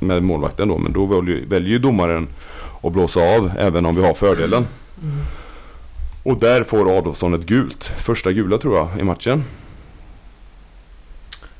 Med 0.00 0.22
målvakten 0.22 0.68
då, 0.68 0.78
men 0.78 0.92
då 0.92 1.06
väljer, 1.06 1.60
ju 1.60 1.78
domaren 1.78 2.28
att 2.82 2.92
blåsa 2.92 3.20
av 3.20 3.50
även 3.58 3.86
om 3.86 3.96
vi 3.96 4.06
har 4.06 4.14
fördelen. 4.14 4.66
Och 6.22 6.40
där 6.40 6.64
får 6.64 6.98
Adolfsson 6.98 7.34
ett 7.34 7.46
gult. 7.46 7.84
Första 7.84 8.32
gula 8.32 8.58
tror 8.58 8.76
jag 8.76 8.88
i 9.00 9.02
matchen. 9.02 9.44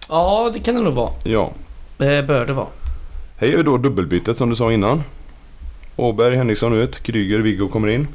Ja, 0.09 0.51
det 0.53 0.59
kan 0.61 0.75
det 0.75 0.81
nog 0.81 0.95
vara. 0.95 1.13
Ja, 1.25 1.53
Eh, 1.99 2.23
bör 2.23 2.47
det 2.47 2.53
vara. 2.53 2.67
Här 3.39 3.49
gör 3.49 3.57
vi 3.57 3.63
då 3.63 3.77
dubbelbytet 3.77 4.37
som 4.37 4.49
du 4.49 4.57
sa 4.57 4.73
innan. 4.73 5.03
Åberg, 5.97 6.37
Henriksson 6.37 6.73
ut, 6.73 7.03
Kryger, 7.03 7.39
Viggo 7.39 7.69
kommer 7.69 7.89
in. 7.89 8.09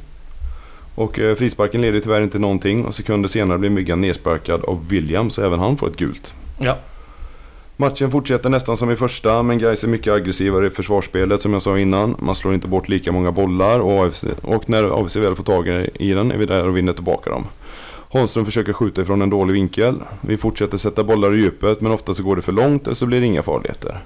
Och 0.94 1.18
eh, 1.18 1.34
frisparken 1.34 1.80
leder 1.80 2.00
tyvärr 2.00 2.20
inte 2.20 2.38
någonting 2.38 2.84
och 2.84 2.94
sekunder 2.94 3.28
senare 3.28 3.58
blir 3.58 3.70
Myggan 3.70 4.00
nedsparkad 4.00 4.64
av 4.64 4.88
William 4.88 5.30
så 5.30 5.42
även 5.42 5.58
han 5.58 5.76
får 5.76 5.86
ett 5.86 5.96
gult. 5.96 6.34
Ja. 6.58 6.78
Matchen 7.76 8.10
fortsätter 8.10 8.48
nästan 8.48 8.76
som 8.76 8.90
i 8.90 8.96
första 8.96 9.42
men 9.42 9.58
Gais 9.58 9.84
är 9.84 9.88
mycket 9.88 10.12
aggressivare 10.12 10.66
i 10.66 10.70
försvarsspelet 10.70 11.40
som 11.40 11.52
jag 11.52 11.62
sa 11.62 11.78
innan. 11.78 12.16
Man 12.18 12.34
slår 12.34 12.54
inte 12.54 12.68
bort 12.68 12.88
lika 12.88 13.12
många 13.12 13.32
bollar 13.32 13.80
och, 13.80 14.06
AFC, 14.06 14.24
och 14.42 14.68
när 14.68 15.02
AFC 15.02 15.16
väl 15.16 15.34
får 15.34 15.44
tag 15.44 15.68
i 15.94 16.12
den 16.12 16.32
är 16.32 16.36
vi 16.36 16.46
där 16.46 16.68
och 16.68 16.76
vinner 16.76 16.92
tillbaka 16.92 17.30
dem. 17.30 17.46
Holmström 18.08 18.44
försöker 18.44 18.72
skjuta 18.72 19.02
ifrån 19.02 19.22
en 19.22 19.30
dålig 19.30 19.54
vinkel. 19.54 20.02
Vi 20.20 20.36
fortsätter 20.36 20.76
sätta 20.76 21.04
bollar 21.04 21.34
i 21.34 21.40
djupet 21.40 21.80
men 21.80 21.92
ofta 21.92 22.14
så 22.14 22.22
går 22.22 22.36
det 22.36 22.42
för 22.42 22.52
långt 22.52 22.86
eller 22.86 22.96
så 22.96 23.06
blir 23.06 23.20
det 23.20 23.26
inga 23.26 23.42
farligheter. 23.42 24.00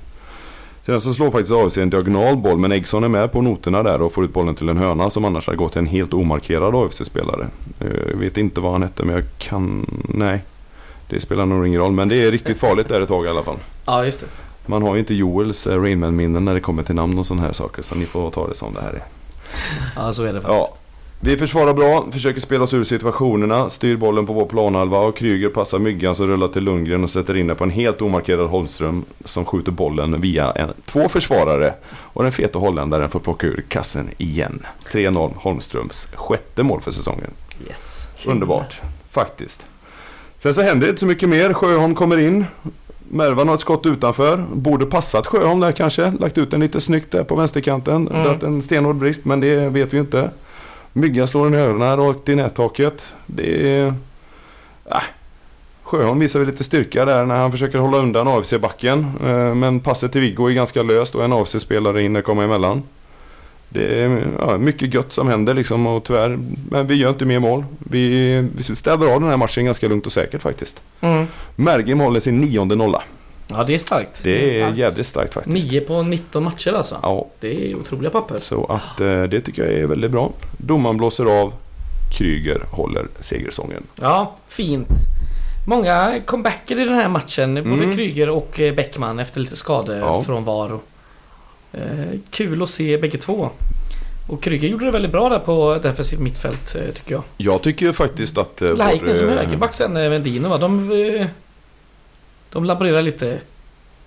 Sedan 0.87 1.01
så 1.01 1.15
slår 1.15 1.31
faktiskt 1.31 1.53
AFC 1.53 1.79
en 1.79 1.91
diagonal 1.91 2.37
boll 2.37 2.59
men 2.59 2.73
Eggson 2.73 3.05
är 3.05 3.09
med 3.09 3.33
på 3.33 3.43
noterna 3.43 3.83
där 3.83 4.03
och 4.03 4.13
får 4.13 4.25
ut 4.25 4.33
bollen 4.33 4.55
till 4.55 4.69
en 4.69 4.77
hörna 4.77 5.11
som 5.11 5.25
annars 5.25 5.47
hade 5.47 5.57
gått 5.57 5.73
till 5.73 5.79
en 5.79 5.87
helt 5.87 6.15
omarkerad 6.15 6.75
AFC-spelare. 6.75 7.47
Eh, 7.81 7.87
Jag 8.11 8.17
vet 8.17 8.37
inte 8.37 8.61
vad 8.61 8.73
han 8.73 8.83
hette 8.83 9.05
men 9.05 9.15
jag 9.15 9.25
kan... 9.39 9.87
Nej. 10.09 10.41
Det 11.09 11.21
spelar 11.21 11.47
nog 11.47 11.67
ingen 11.67 11.81
roll 11.81 11.93
men 11.93 12.09
det 12.09 12.17
är 12.25 12.31
riktigt 12.31 12.59
farligt 12.59 12.89
där 12.89 13.01
ett 13.01 13.09
tag 13.09 13.25
i 13.25 13.29
alla 13.29 13.43
fall. 13.43 13.57
Ja, 13.87 14.05
just 14.05 14.21
det. 14.21 14.27
Man 14.67 14.83
har 14.83 14.95
ju 14.95 14.99
inte 15.01 15.15
Joels 15.15 15.67
eh, 15.67 15.81
Rainman-minnen 15.83 16.45
när 16.45 16.55
det 16.55 16.61
kommer 16.61 16.83
till 16.83 16.95
namn 16.95 17.19
och 17.19 17.27
sådana 17.27 17.47
här 17.47 17.53
saker 17.53 17.83
så 17.83 17.95
ni 17.95 18.07
får 18.07 18.31
ta 18.31 18.49
det 18.49 18.55
som 18.55 18.75
det 18.75 18.81
här 18.81 18.93
är. 18.93 19.03
Ja, 19.97 20.13
så 20.13 20.23
är 20.23 20.33
det 20.33 20.41
faktiskt. 20.41 20.73
Ja. 20.73 20.77
Vi 21.21 21.37
försvarar 21.37 21.75
bra, 21.75 22.07
försöker 22.13 22.41
spela 22.41 22.65
oss 22.65 22.75
ur 22.75 22.85
situationerna, 22.85 23.71
styr 23.71 23.97
bollen 23.97 24.27
på 24.27 24.33
vår 24.33 24.47
planhalva 24.47 24.99
och 24.99 25.17
Kryger 25.17 25.49
passar 25.49 25.79
myggan 25.79 26.15
som 26.15 26.27
rullar 26.27 26.49
till 26.49 26.65
Lundgren 26.65 27.03
och 27.03 27.11
sätter 27.11 27.37
in 27.37 27.47
den 27.47 27.57
på 27.57 27.65
en 27.65 27.71
helt 27.71 28.03
omarkerad 28.03 28.51
Holmström 28.51 29.05
som 29.25 29.45
skjuter 29.45 29.73
bollen 29.73 30.21
via 30.21 30.53
en, 30.53 30.69
två 30.85 31.09
försvarare 31.09 31.75
och 31.89 32.23
den 32.23 32.33
feta 32.33 32.59
holländaren 32.59 33.09
får 33.09 33.21
plocka 33.21 33.47
ur 33.47 33.65
kassen 33.69 34.09
igen. 34.19 34.67
3-0 34.91 35.33
Holmströms 35.37 36.09
sjätte 36.15 36.63
mål 36.63 36.81
för 36.81 36.91
säsongen. 36.91 37.31
Yes. 37.69 38.09
Underbart, 38.27 38.81
faktiskt. 39.11 39.67
Sen 40.39 40.55
så 40.55 40.63
händer 40.63 40.87
det 40.87 40.91
inte 40.91 41.01
så 41.01 41.07
mycket 41.07 41.29
mer. 41.29 41.53
Sjöholm 41.53 41.95
kommer 41.95 42.19
in. 42.19 42.45
Mervan 43.09 43.49
har 43.49 43.55
ett 43.55 43.61
skott 43.61 43.87
utanför. 43.87 44.47
Borde 44.53 44.87
passat 44.87 45.27
Sjöholm 45.27 45.61
där 45.61 45.73
kanske. 45.73 46.13
Lagt 46.21 46.39
ut 46.39 46.51
den 46.51 46.61
lite 46.61 46.81
snyggt 46.81 47.11
där 47.11 47.25
på 47.25 47.35
vänsterkanten. 47.35 48.09
Mm. 48.09 48.23
Dragit 48.23 48.43
en 48.43 48.63
stenhård 48.63 48.97
brist 48.97 49.25
men 49.25 49.41
det 49.41 49.69
vet 49.69 49.95
vi 49.95 49.99
inte. 49.99 50.31
Myggan 50.97 51.29
slår 51.29 51.45
den 51.45 51.55
i 51.55 51.63
öronen 51.63 51.97
rakt 51.97 52.29
i 52.29 52.35
nättaket. 52.35 53.15
Det 53.27 53.77
är... 53.79 53.87
Äh. 54.91 55.03
Sjöholm 55.83 56.19
visar 56.19 56.41
väl 56.41 56.49
lite 56.49 56.65
styrka 56.65 57.05
där 57.05 57.27
när 57.27 57.37
han 57.37 57.53
försöker 57.53 57.79
hålla 57.79 57.99
undan 57.99 58.29
AFC-backen. 58.29 59.07
Eh, 59.25 59.55
Men 59.55 59.81
passet 59.81 60.13
till 60.13 60.21
Viggo 60.21 60.51
är 60.51 60.53
ganska 60.53 60.83
löst 60.83 61.15
och 61.15 61.25
en 61.25 61.33
AFC-spelare 61.33 62.01
hinner 62.01 62.23
komma 62.23 62.45
emellan. 62.45 62.83
Det 63.69 64.03
är 64.03 64.23
ja, 64.39 64.59
mycket 64.59 64.95
gött 64.95 65.13
som 65.13 65.29
händer 65.29 65.55
liksom 65.55 65.87
och 65.87 66.05
tyvärr, 66.05 66.39
men 66.71 66.87
vi 66.87 66.95
gör 66.95 67.09
inte 67.09 67.25
mer 67.25 67.39
mål. 67.39 67.65
Vi, 67.79 68.41
vi 68.57 68.63
städar 68.63 69.07
av 69.07 69.21
den 69.21 69.31
här 69.31 69.37
matchen 69.37 69.65
ganska 69.65 69.89
lugnt 69.89 70.07
och 70.07 70.13
säkert 70.13 70.43
faktiskt. 70.43 70.83
Mm. 71.01 71.27
Mergim 71.57 72.01
håller 72.01 72.21
sin 72.21 72.41
nionde 72.41 72.77
nolla. 72.77 73.03
Ja, 73.49 73.65
det 73.65 73.75
är 73.75 73.79
starkt. 73.79 74.21
Det 74.23 74.31
Det 74.33 74.57
är 74.59 74.61
starkt. 74.65 74.79
jävligt 74.79 75.07
starkt 75.07 75.35
faktiskt. 75.35 75.71
9 75.73 75.81
på 75.81 76.03
19 76.03 76.45
matcher 76.45 76.73
alltså. 76.73 76.97
Ja, 77.03 77.27
Det 77.41 77.71
är 77.71 77.75
otroliga 77.75 78.11
papper. 78.11 78.39
så 78.39 78.65
att 78.65 79.01
eh, 79.01 79.23
det 79.23 79.41
tycker 79.41 79.63
jag 79.65 79.73
är 79.73 79.87
väldigt 79.87 80.11
bra. 80.11 80.33
Domaren 80.59 80.97
blåser 80.97 81.41
av. 81.41 81.53
Kryger 82.19 82.63
håller 82.71 83.07
segersången. 83.21 83.83
Ja, 84.01 84.37
fint. 84.49 84.89
Många 85.69 86.21
comebacker 86.27 86.81
i 86.81 86.85
den 86.85 86.95
här 86.95 87.09
matchen. 87.09 87.55
Både 87.55 87.67
Mm. 87.85 87.95
Kryger 87.97 88.29
och 88.29 88.61
eh, 88.61 88.75
Bäckman 88.75 89.19
efter 89.19 89.41
lite 89.41 89.57
skador 89.57 89.97
Ja. 89.97 90.23
från 90.23 90.45
Varo. 90.45 90.81
Eh, 91.73 91.81
kul 92.31 92.63
att 92.63 92.71
se 92.71 92.99
bägge 92.99 93.19
två. 93.19 93.51
Och 94.29 94.43
Kryger 94.43 94.69
gjorde 94.69 94.85
det 94.85 94.91
väldigt 94.91 95.13
bra 95.13 95.29
där 95.29 95.39
på 95.39 95.79
defensivt 95.83 96.21
mittfält 96.21 96.77
tycker 96.95 97.13
jag. 97.15 97.23
Jag 97.37 97.63
tycker 97.63 97.93
faktiskt 97.93 98.39
att... 98.39 98.63
eh, 98.63 98.77
Laiknen 98.77 99.17
som 99.17 99.29
högerback 99.29 99.75
sen 99.75 99.97
eh, 99.97 100.11
med 100.11 100.21
Dino 100.23 100.49
va? 100.49 100.59
De, 100.59 100.91
eh, 101.21 101.27
de 102.57 102.65
laborerar 102.65 103.03
lite. 103.03 103.39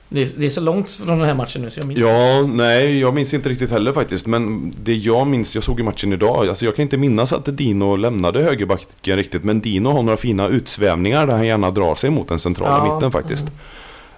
Det 0.10 0.22
är, 0.46 0.50
så 0.50 0.62
långt 0.62 0.92
från 0.92 1.20
den 1.20 1.28
här 1.28 1.34
matchen 1.34 1.62
nu 1.62 1.70
så 1.70 1.80
jag 1.80 1.88
minns 1.88 2.00
Ja, 2.00 2.42
nej, 2.54 3.00
jag 3.00 3.14
minns 3.14 3.34
inte 3.34 3.50
riktigt 3.50 3.72
heller 3.72 3.92
faktiskt. 3.94 4.28
Men 4.28 4.74
det 4.84 4.96
jag 4.96 5.28
minns, 5.28 5.56
jag 5.56 5.64
såg 5.64 5.80
i 5.80 5.84
matchen 5.84 6.14
idag. 6.14 6.48
Alltså 6.50 6.66
jag 6.66 6.76
kan 6.76 6.84
inte 6.84 6.98
minnas 6.98 7.34
att 7.34 7.58
Dino 7.58 7.96
lämnade 7.96 8.42
högerbacken 8.44 9.16
riktigt. 9.18 9.44
Men 9.44 9.62
Dino 9.62 9.90
har 9.90 10.04
några 10.04 10.18
fina 10.18 10.48
utsvävningar 10.48 11.28
där 11.28 11.34
han 11.34 11.46
gärna 11.46 11.72
drar 11.72 11.96
sig 11.96 12.10
mot 12.10 12.28
den 12.28 12.40
centrala 12.40 12.88
Ja. 12.88 12.94
mitten 12.96 13.12
faktiskt. 13.12 13.46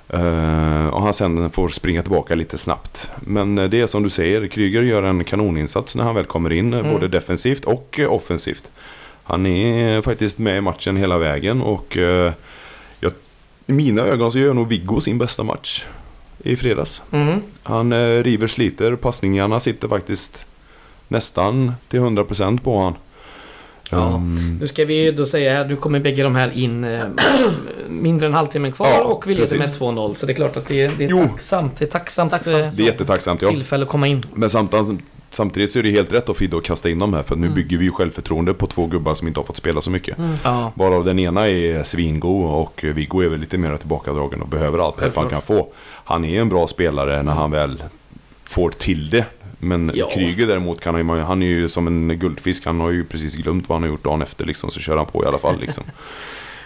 Eh, 0.09 0.87
och 0.87 1.01
han 1.01 1.13
sen 1.13 1.51
får 1.51 1.69
springa 1.69 2.01
tillbaka 2.01 2.35
lite 2.35 2.57
snabbt. 2.57 3.09
Men 3.19 3.57
eh, 3.57 3.69
det 3.69 3.81
är 3.81 3.87
som 3.87 4.03
du 4.03 4.09
säger, 4.09 4.47
Kryger 4.47 4.81
gör 4.81 5.03
en 5.03 5.23
kanoninsats 5.23 5.95
när 5.95 6.03
han 6.03 6.15
väl 6.15 6.25
kommer 6.25 6.51
in. 6.53 6.73
eh, 6.73 6.79
Mm. 6.79 6.91
Både 6.91 7.07
defensivt 7.07 7.65
och 7.65 7.99
offensivt. 8.09 8.71
Han 9.23 9.45
är 9.45 10.01
faktiskt 10.01 10.37
med 10.37 10.57
i 10.57 10.61
matchen 10.61 10.97
hela 10.97 11.17
vägen 11.17 11.61
och 11.61 11.97
i 13.67 13.73
mina 13.73 14.01
ögon 14.01 14.31
så 14.31 14.39
gör 14.39 14.53
nog 14.53 14.67
Viggo 14.67 15.01
sin 15.01 15.17
bästa 15.17 15.43
match 15.43 15.85
i 16.43 16.55
fredags. 16.55 17.01
Mm. 17.11 17.41
Han 17.63 17.91
eh, 17.93 18.23
river, 18.23 18.47
sliter, 18.47 18.95
passningarna 18.95 19.59
sitter 19.59 19.87
faktiskt 19.87 20.45
nästan 21.07 21.71
till 21.89 21.99
100% 21.99 22.59
på 22.59 22.79
han. 22.81 22.93
Ja. 23.89 24.15
Ehm, 24.15 24.57
Nu 24.61 24.67
ska 24.67 24.85
vi 24.85 25.11
då 25.11 25.25
säga 25.25 25.55
här, 25.55 25.65
nu 25.65 25.75
kommer 25.75 25.99
bägge 25.99 26.23
de 26.23 26.35
här 26.35 26.51
in 26.57 26.83
eh, 26.83 27.03
mindre 27.89 28.27
än 28.27 28.33
halvtimmen 28.33 28.71
kvar 28.71 28.87
Ja, 28.87 29.03
och 29.03 29.27
vi 29.27 29.35
leder 29.35 29.57
med 29.57 29.61
precis. 29.65 29.79
2-0. 29.81 30.13
Så 30.13 30.25
det 30.25 30.31
är 30.31 30.35
klart 30.35 30.57
att 30.57 30.67
det 30.67 30.81
är, 30.81 30.91
det 30.97 31.05
är 31.05 31.09
Jo. 31.09 31.27
tacksamt. 31.27 31.77
Det 31.77 31.85
är 31.85 31.89
tacksamt, 31.89 32.31
Tacksamt. 32.31 32.55
eh, 32.55 32.71
det 32.73 32.83
är 32.83 32.87
jättetacksamt 32.87 33.41
ja. 33.41 33.49
tillfälle 33.49 33.83
att 33.83 33.89
komma 33.89 34.07
in. 34.07 34.25
Men 34.33 34.49
samtidigt, 34.49 34.99
samtidigt 35.31 35.71
så 35.71 35.79
är 35.79 35.83
det 35.83 35.89
helt 35.91 36.13
rätt 36.13 36.29
av 36.29 36.33
Fidde 36.33 36.57
att 36.57 36.63
kasta 36.63 36.89
in 36.89 36.99
dem 36.99 37.13
här 37.13 37.23
för 37.23 37.35
att 37.35 37.39
nu 37.39 37.47
Mm. 37.47 37.55
bygger 37.55 37.77
vi 37.77 37.85
ju 37.85 37.91
självförtroende 37.91 38.53
på 38.53 38.67
två 38.67 38.85
gubbar 38.85 39.13
som 39.13 39.27
inte 39.27 39.39
har 39.39 39.45
fått 39.45 39.57
spela 39.57 39.81
så 39.81 39.91
mycket. 39.91 40.17
Mm. 40.17 40.31
Ja. 40.43 40.71
Varav 40.75 41.05
den 41.05 41.19
ena 41.19 41.47
är 41.49 41.83
svingod 41.83 42.51
och 42.51 42.83
Viggo 42.83 43.21
är 43.21 43.27
väl 43.29 43.39
lite 43.39 43.57
mer 43.57 43.77
tillbakadragen 43.77 44.41
och 44.41 44.47
behöver 44.47 44.79
allt 44.85 44.97
pepp 44.97 45.15
han 45.15 45.29
kan 45.29 45.41
få. 45.41 45.67
Han 46.03 46.25
är 46.25 46.41
en 46.41 46.49
bra 46.49 46.67
spelare 46.67 47.23
när 47.23 47.31
han 47.33 47.51
väl 47.51 47.83
får 48.43 48.69
till 48.69 49.09
det. 49.09 49.25
Men 49.59 49.91
Ja. 49.95 50.09
Kryger 50.13 50.47
däremot 50.47 50.81
kan 50.81 50.95
han, 51.09 51.19
han 51.19 51.43
är 51.43 51.47
ju 51.47 51.69
som 51.69 51.87
en 51.87 52.19
guldfisk. 52.19 52.65
Han 52.65 52.79
har 52.79 52.91
ju 52.91 53.03
precis 53.03 53.35
glömt 53.35 53.69
vad 53.69 53.75
han 53.75 53.83
har 53.83 53.89
gjort 53.89 54.03
dagen 54.03 54.21
efter 54.21 54.45
liksom. 54.45 54.71
Så 54.71 54.79
kör 54.79 54.97
han 54.97 55.05
på 55.05 55.23
i 55.23 55.27
alla 55.27 55.37
fall 55.37 55.59
liksom. 55.59 55.83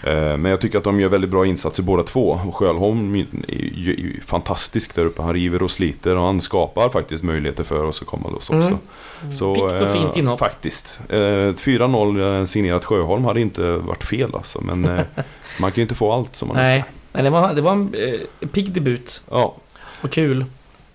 Eh, 0.06 0.38
Men 0.38 0.46
jag 0.46 0.62
tycker 0.62 0.78
att 0.78 0.84
de 0.84 1.00
gör 1.00 1.10
väldigt 1.10 1.30
bra 1.30 1.46
insatser 1.46 1.84
båda 1.84 2.04
två. 2.04 2.40
Och 2.48 2.56
Sjöholm 2.56 3.16
är 3.16 3.26
ju, 3.74 4.22
fantastisk 4.26 4.96
där 4.96 5.06
uppe. 5.06 5.22
Han 5.22 5.34
river 5.34 5.64
och 5.64 5.72
sliter 5.72 6.16
och 6.16 6.24
han 6.24 6.42
skapar 6.42 6.90
faktiskt 6.90 7.24
möjligheter 7.24 7.64
för 7.64 7.84
oss 7.84 8.02
att 8.02 8.08
komma 8.08 8.30
loss 8.30 8.50
också. 8.50 8.78
Mm. 9.22 9.34
Så, 9.34 9.56
Pikt 9.56 9.82
och 9.82 9.90
fint 9.90 10.16
eh, 10.16 10.20
inhopp. 10.20 10.40
Faktiskt. 10.40 11.00
Eh, 11.10 11.16
4-0 11.18 12.40
eh, 12.42 12.46
signerat 12.46 12.86
Sjöholm 12.86 13.26
hade 13.26 13.42
inte 13.42 13.72
varit 13.72 14.04
fel 14.04 14.36
alltså. 14.36 14.62
Men 14.62 14.82
man 15.60 15.72
kan 15.72 15.76
ju 15.76 15.82
inte 15.82 15.96
få 15.96 16.12
allt 16.12 16.36
som 16.36 16.48
man 16.48 16.58
Nej, 16.58 16.76
önskar. 16.78 16.92
Nej 17.14 17.24
det, 17.24 17.30
var, 17.30 17.54
det 17.54 17.62
var 17.62 17.72
en 17.72 17.94
eh, 18.42 18.48
pigg 18.48 18.72
debut. 18.72 19.22
Ja. 19.30 19.56
Och 20.02 20.12
kul. 20.12 20.46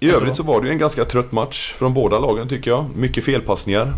I 0.01 0.09
Ja, 0.09 0.15
övrigt 0.15 0.37
så 0.37 0.43
var 0.43 0.61
det 0.61 0.67
ju 0.67 0.73
en 0.73 0.79
ganska 0.79 1.05
trött 1.05 1.33
match 1.33 1.73
från 1.79 1.95
båda 1.95 2.19
lagen 2.19 2.49
tycker 2.49 2.71
jag. 2.71 2.85
Mycket 2.97 3.25
felpassningar. 3.25 3.95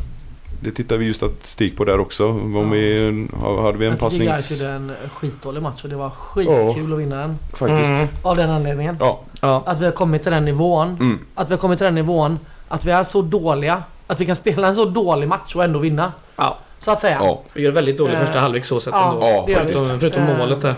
Det 0.64 0.70
tittar 0.70 0.96
vi 0.96 1.04
ju 1.04 1.14
statistik 1.14 1.76
på 1.76 1.84
där 1.84 1.98
också. 2.00 2.28
Om 2.28 2.70
vi, 2.70 3.26
hade 3.62 3.78
vi 3.78 3.86
en 3.86 3.90
Jag 3.90 4.10
tycker 4.10 4.26
passnings... 4.26 4.60
gjorde 4.60 4.72
en 4.72 4.92
skitdålig 5.12 5.62
match 5.62 5.80
och 5.84 5.88
det 5.88 5.96
var 5.96 6.10
skitkul 6.10 6.92
att 6.92 6.98
vinna 6.98 7.16
den. 7.16 7.38
Faktiskt. 7.52 7.90
Mm. 7.90 8.08
Av 8.22 8.36
den 8.36 8.50
anledningen. 8.50 8.96
Ja. 9.00 9.20
Ja. 9.40 9.62
Att 9.66 9.80
vi 9.80 9.84
har 9.84 9.92
kommit 9.92 10.22
till 10.22 10.32
den 10.32 10.44
nivån. 10.44 10.88
Mm. 10.88 11.18
Att 11.34 11.48
vi 11.50 11.52
har 11.52 11.58
kommit 11.58 11.78
till 11.78 11.84
den 11.84 11.94
nivån. 11.94 12.38
Att 12.68 12.84
vi 12.84 12.90
är 12.90 13.04
så 13.04 13.22
dåliga. 13.22 13.82
Att 14.06 14.20
vi 14.20 14.26
kan 14.26 14.36
spela 14.36 14.68
en 14.68 14.76
så 14.76 14.84
dålig 14.84 15.28
match 15.28 15.54
och 15.56 15.64
ändå 15.64 15.78
vinna. 15.78 16.12
Ja. 16.36 16.58
Så 16.78 16.90
att 16.90 17.00
säga. 17.00 17.18
Ja. 17.20 17.42
Vi 17.52 17.62
gör 17.62 17.70
väldigt 17.70 17.98
dålig 17.98 18.14
Eh, 18.14 18.20
första 18.20 18.40
halvlek 18.40 18.64
så 18.64 18.80
sett 18.80 18.92
ja. 18.94 19.12
ändå. 19.12 19.52
Ja. 19.52 19.58
Förutom, 19.66 20.00
förutom 20.00 20.22
Eh, 20.22 20.38
målet 20.38 20.60
där. 20.60 20.74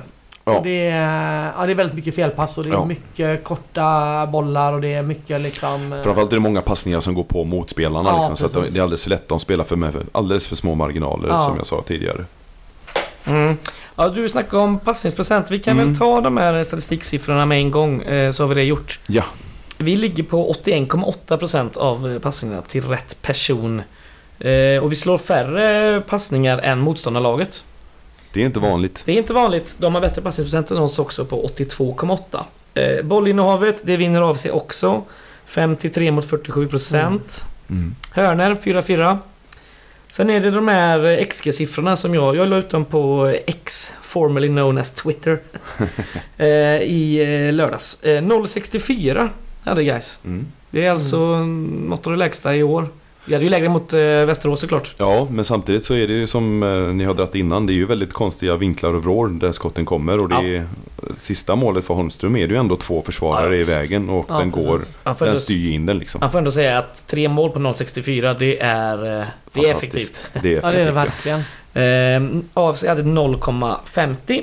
Ja. 0.47 0.57
Och 0.59 0.65
det, 0.65 0.89
är, 0.89 1.53
ja, 1.59 1.67
det 1.67 1.73
är 1.73 1.75
väldigt 1.75 1.97
mycket 1.97 2.15
felpass 2.15 2.59
och 2.59 2.65
det 2.65 2.71
är 2.71 2.75
Ja. 2.75 2.85
mycket 2.85 3.45
korta 3.45 4.27
bollar 4.27 4.73
och 4.73 4.81
det 4.81 4.95
är 4.95 5.03
mycket 5.03 5.41
liksom... 5.41 5.93
eh, 5.93 6.03
Framförallt 6.03 6.33
är 6.33 6.37
det 6.37 6.41
många 6.41 6.61
passningar 6.61 7.01
som 7.01 7.15
går 7.15 7.25
på 7.25 7.45
motspelarna. 7.45 8.09
Ja, 8.11 8.29
liksom, 8.29 8.51
så 8.51 8.61
det 8.61 8.79
är 8.79 8.83
alldeles 8.83 9.03
för 9.03 9.11
lätt. 9.11 9.29
De 9.29 9.41
spelar 9.41 9.65
för 9.65 9.77
med 9.77 9.95
alldeles 10.13 10.47
för 10.49 10.57
små 10.57 10.75
marginaler 10.75 11.29
Ja. 11.29 11.45
som 11.45 11.57
jag 11.57 11.67
sa 11.67 11.83
tidigare. 11.83 12.25
Mm. 13.27 13.57
Ja, 13.97 14.09
du 14.09 14.29
snackade 14.29 14.63
om 14.63 14.79
passningsprocent. 14.79 15.51
Vi 15.51 15.59
kan 15.59 15.73
Mm. 15.79 15.89
väl 15.89 15.99
ta 15.99 16.21
de 16.21 16.37
här 16.37 16.65
statistiksiffrorna 16.65 17.47
med 17.47 17.59
en 17.59 17.71
gång 17.71 18.03
eh, 18.03 18.33
så 18.33 18.43
har 18.43 18.49
vi 18.49 18.55
det 18.55 18.63
gjort. 18.65 18.99
Ja. 19.07 19.23
Vi 19.79 19.97
ligger 19.97 20.23
på 20.23 20.53
81,8% 20.65 21.77
av 21.79 22.11
eh, 22.13 22.19
passningarna 22.19 22.63
till 22.63 22.85
rätt 22.85 23.23
person. 23.23 23.83
Och 24.83 24.93
vi 24.93 24.97
slår 24.97 25.19
färre 25.19 26.01
passningar 26.01 26.59
än 26.59 26.79
motståndarlaget. 26.79 27.65
Det 28.35 28.43
är 28.43 28.47
inte 28.47 28.61
vanligt. 28.61 29.03
Det 29.07 29.12
är 29.12 29.17
inte 29.17 29.33
vanligt. 29.33 29.76
De 29.79 29.95
har 29.95 30.00
bättre 30.00 30.23
passningsprocent 30.23 30.71
än 30.71 30.76
oss 30.76 30.99
också 30.99 31.25
på 31.25 31.49
82,8. 31.49 32.45
Eh, 32.75 33.05
bollinnehavet, 33.05 33.81
det 33.83 33.97
vinner 33.97 34.23
av 34.23 34.35
sig 34.35 34.50
också. 34.50 35.03
53 35.47 36.11
mot 36.11 36.26
47%. 36.26 37.21
Mm. 37.71 37.95
Hörner 38.11 38.55
4-4. 38.55 39.19
Sen 40.09 40.31
är 40.31 40.41
det 40.41 40.50
de 40.50 40.69
här 40.69 41.25
XG-siffrorna 41.25 41.97
som 41.97 42.14
jag... 42.14 42.37
Jag 42.37 42.49
la 42.49 42.57
ut 42.57 42.71
dem 42.71 42.85
på 42.85 43.35
X, 43.47 43.93
formerly 44.03 44.49
known 44.49 44.79
as 44.79 44.91
Twitter. 44.91 45.38
eh, 46.37 46.47
I 46.83 47.19
eh, 47.47 47.53
lördags. 47.53 48.03
Eh, 48.03 48.23
0,64 48.23 49.29
hade 49.64 49.85
guys. 49.85 50.19
Mm. 50.25 50.47
Det 50.71 50.87
är 50.87 50.91
alltså 50.91 51.19
mm. 51.19 51.87
något 51.88 52.07
av 52.07 52.12
det 52.12 52.19
lägsta 52.19 52.57
i 52.57 52.62
år. 52.62 52.88
Vi 53.26 53.35
hade 53.35 53.45
ju 53.45 53.50
lägre 53.50 53.69
mot 53.69 53.93
eh, 53.93 53.99
Västerås 54.00 54.61
såklart. 54.61 54.95
Ja, 54.99 55.26
men 55.31 55.45
samtidigt 55.45 55.85
så 55.85 55.95
är 55.95 56.07
det 56.09 56.12
ju 56.12 56.26
som 56.26 56.62
eh, 56.62 56.95
ni 56.95 57.04
har 57.04 57.14
dratt 57.14 57.35
innan. 57.35 57.66
Det 57.66 57.73
är 57.73 57.75
ju 57.75 57.87
väldigt 57.87 58.12
konstiga 58.12 58.57
vinklar 58.57 58.95
och 58.95 59.02
vrår 59.02 59.28
där 59.28 59.52
skotten 59.52 59.85
kommer. 59.85 60.21
Och 60.21 60.28
det 60.28 60.35
Ja. 60.35 60.43
är, 60.43 60.66
sista 61.16 61.57
målet 61.57 61.85
för 61.85 61.95
Holmström 61.95 62.37
är 62.37 62.47
det 62.49 62.54
ju 62.54 62.61
ändå 62.61 62.76
två 62.76 63.02
försvarare 63.02 63.57
Ja, 63.57 63.61
i 63.61 63.64
vägen 63.64 64.09
och 64.11 64.26
Ja, 64.28 64.38
den 64.38 64.50
går... 64.50 64.81
Den 65.19 65.38
styr 65.40 65.71
in 65.73 65.87
den 65.87 65.99
liksom. 65.99 66.19
man 66.21 66.31
får 66.31 66.38
ändå 66.38 66.50
säga 66.50 66.78
att 66.78 67.07
tre 67.07 67.28
mål 67.28 67.50
på 67.50 67.59
0,64 67.59 68.37
det 68.38 68.61
är, 68.61 69.21
eh, 69.21 69.26
det 69.52 69.61
är 69.61 69.71
effektivt. 69.75 70.26
Det 70.43 70.49
är 70.54 70.54
Ja 70.62 70.71
det 70.73 70.81
är 70.81 70.85
det 70.93 71.00
effektivt. 71.00 71.26
verkligen. 71.26 72.35
Eh, 72.35 72.43
AFC 72.54 72.85
hade 72.87 73.02
0,50. 73.02 74.43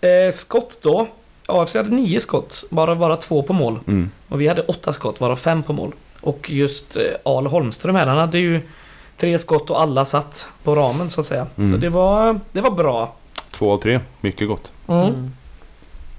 Eh, 0.00 0.32
skott 0.32 0.78
då. 0.82 1.08
AFC 1.46 1.74
hade 1.74 1.90
9 1.90 2.20
skott, 2.20 2.64
bara, 2.70 2.94
bara 2.94 3.16
två 3.16 3.42
på 3.42 3.52
mål. 3.52 3.78
Mm. 3.86 4.10
Och 4.28 4.40
vi 4.40 4.48
hade 4.48 4.62
8 4.62 4.92
skott, 4.92 5.20
varav 5.20 5.36
5 5.36 5.62
på 5.62 5.72
mål. 5.72 5.92
Och 6.22 6.50
just 6.50 6.96
eh, 6.96 7.02
Al 7.22 7.46
Holmström 7.46 7.94
här, 7.94 8.06
han 8.06 8.18
hade 8.18 8.38
ju 8.38 8.60
tre 9.16 9.38
skott 9.38 9.70
och 9.70 9.80
alla 9.80 10.04
satt 10.04 10.48
på 10.62 10.74
ramen 10.74 11.10
så 11.10 11.20
att 11.20 11.26
säga. 11.26 11.46
Mm. 11.56 11.70
Så 11.70 11.76
det 11.76 11.88
var, 11.88 12.40
det 12.52 12.60
var 12.60 12.70
bra. 12.70 13.14
Två 13.50 13.72
av 13.72 13.78
tre, 13.78 14.00
mycket 14.20 14.48
gott. 14.48 14.72
Mm. 14.86 15.00
Mm. 15.00 15.32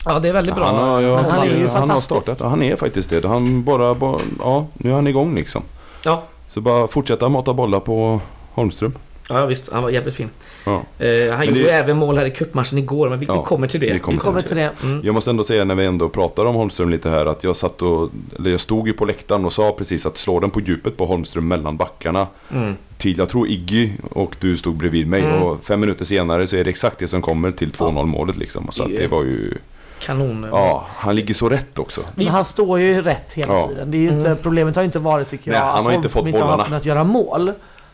Ja, 0.05 0.19
det 0.19 0.29
är 0.29 0.33
väldigt 0.33 0.55
bra. 0.55 0.65
Han 0.65 0.75
har, 0.75 1.01
ja, 1.01 1.15
han 1.15 1.31
han, 1.31 1.48
är 1.48 1.55
ju 1.55 1.67
han 1.67 1.89
har 1.89 2.01
startat. 2.01 2.39
Han 2.39 2.63
är 2.63 2.75
faktiskt 2.75 3.10
det. 3.10 3.27
Han 3.27 3.63
bara, 3.63 3.95
bara, 3.95 4.19
ja, 4.39 4.67
nu 4.74 4.89
är 4.89 4.95
han 4.95 5.07
igång 5.07 5.36
liksom. 5.36 5.63
Ja. 6.05 6.24
Så 6.48 6.62
bara 6.62 6.88
fortsätta 6.88 7.29
mata 7.29 7.53
bollar 7.53 7.79
på 7.79 8.19
Holmström. 8.53 8.93
Ja 9.30 9.46
visst, 9.46 9.72
han 9.72 9.84
var 9.84 9.89
jävligt 9.89 10.13
fin. 10.15 10.30
Ja. 10.65 10.72
Eh, 10.72 11.30
han 11.30 11.39
Men 11.39 11.48
gjorde 11.48 11.63
det- 11.63 11.70
även 11.70 11.98
mål 11.98 12.18
här 12.18 12.25
i 12.25 12.32
cupmatchen 12.32 12.77
igår, 12.77 13.10
men 13.10 13.20
vi, 13.20 13.25
Ja, 13.25 13.39
vi 13.42 13.46
kommer 13.46 13.68
till 13.68 13.80
det. 13.80 13.94
vi 13.94 14.00
kommer 14.00 14.18
Vi 14.18 14.24
kommer 14.24 14.42
till 14.42 14.56
det. 14.56 14.70
Mm. 14.84 15.01
Jag 15.03 15.13
måste 15.13 15.30
ändå 15.30 15.44
säga 15.44 15.63
när 15.63 15.75
vi 15.75 15.86
ändå 15.86 16.10
pratar 16.10 16.46
om 16.46 16.56
Holmström 16.56 16.89
lite 16.89 17.10
här 17.10 17.25
att 17.25 17.44
jag 17.44 17.56
satt 17.56 17.82
och, 17.82 18.10
eller 18.39 18.51
jag 18.51 18.60
stod 18.60 18.88
ju 18.88 18.94
på 18.94 19.06
läktaren 19.06 19.46
och 19.46 19.53
sa 19.53 19.72
precis 19.77 20.06
att 20.06 20.18
slå 20.18 20.39
den 20.39 20.50
på 20.50 20.60
djupet 20.62 20.98
på 20.98 21.06
Holmström 21.06 21.48
mellan 21.48 21.77
backarna 21.77 22.27
Mm. 22.53 22.75
till, 22.98 23.18
jag 23.18 23.30
tror 23.30 23.48
Iggy 23.48 23.89
och 24.12 24.36
du 24.39 24.58
stod 24.58 24.75
bredvid 24.75 25.08
mig 25.08 25.22
Mm. 25.22 25.44
och 25.44 25.63
fem 25.63 25.80
minuter 25.80 26.06
senare 26.06 26.48
så 26.48 26.56
är 26.56 26.63
det 26.63 26.70
exakt 26.70 27.00
det 27.00 27.08
som 27.08 27.22
kommer 27.22 27.51
till 27.51 27.72
2-0 27.72 28.06
målet 28.06 28.38
liksom. 28.38 28.68
Så 28.72 28.84
att 28.84 28.89
det 28.89 29.08
var 29.08 29.24
ju 29.24 29.53
kanon. 30.00 30.48
Ja, 30.51 30.86
han 30.96 31.15
ligger 31.15 31.34
så 31.34 31.50
rätt 31.50 31.80
också. 31.80 32.01
Men 32.15 32.27
han 32.27 32.46
står 32.46 32.80
ju 32.80 33.01
rätt 33.01 33.34
hela 33.34 33.53
Ja. 33.53 33.68
tiden. 33.68 33.92
Det 33.92 33.98
är 33.98 34.01
ju 34.01 34.10
inte, 34.10 34.25
Mm. 34.27 34.38
Problemet 34.44 34.75
har 34.75 34.84
ju 34.84 34.86
inte 34.86 35.00
varit 35.00 35.30
tycker 35.30 35.51
jag 35.51 35.60
Nej, 35.60 35.68
han 35.70 35.77
att 35.80 35.84
har 35.86 35.92
inte 35.92 35.96
Holmström 36.08 36.24
fått 36.24 36.27
inte 36.27 36.44
har 36.44 36.63
kunnat 36.65 36.86
göra 36.86 37.03
mål. 37.03 37.51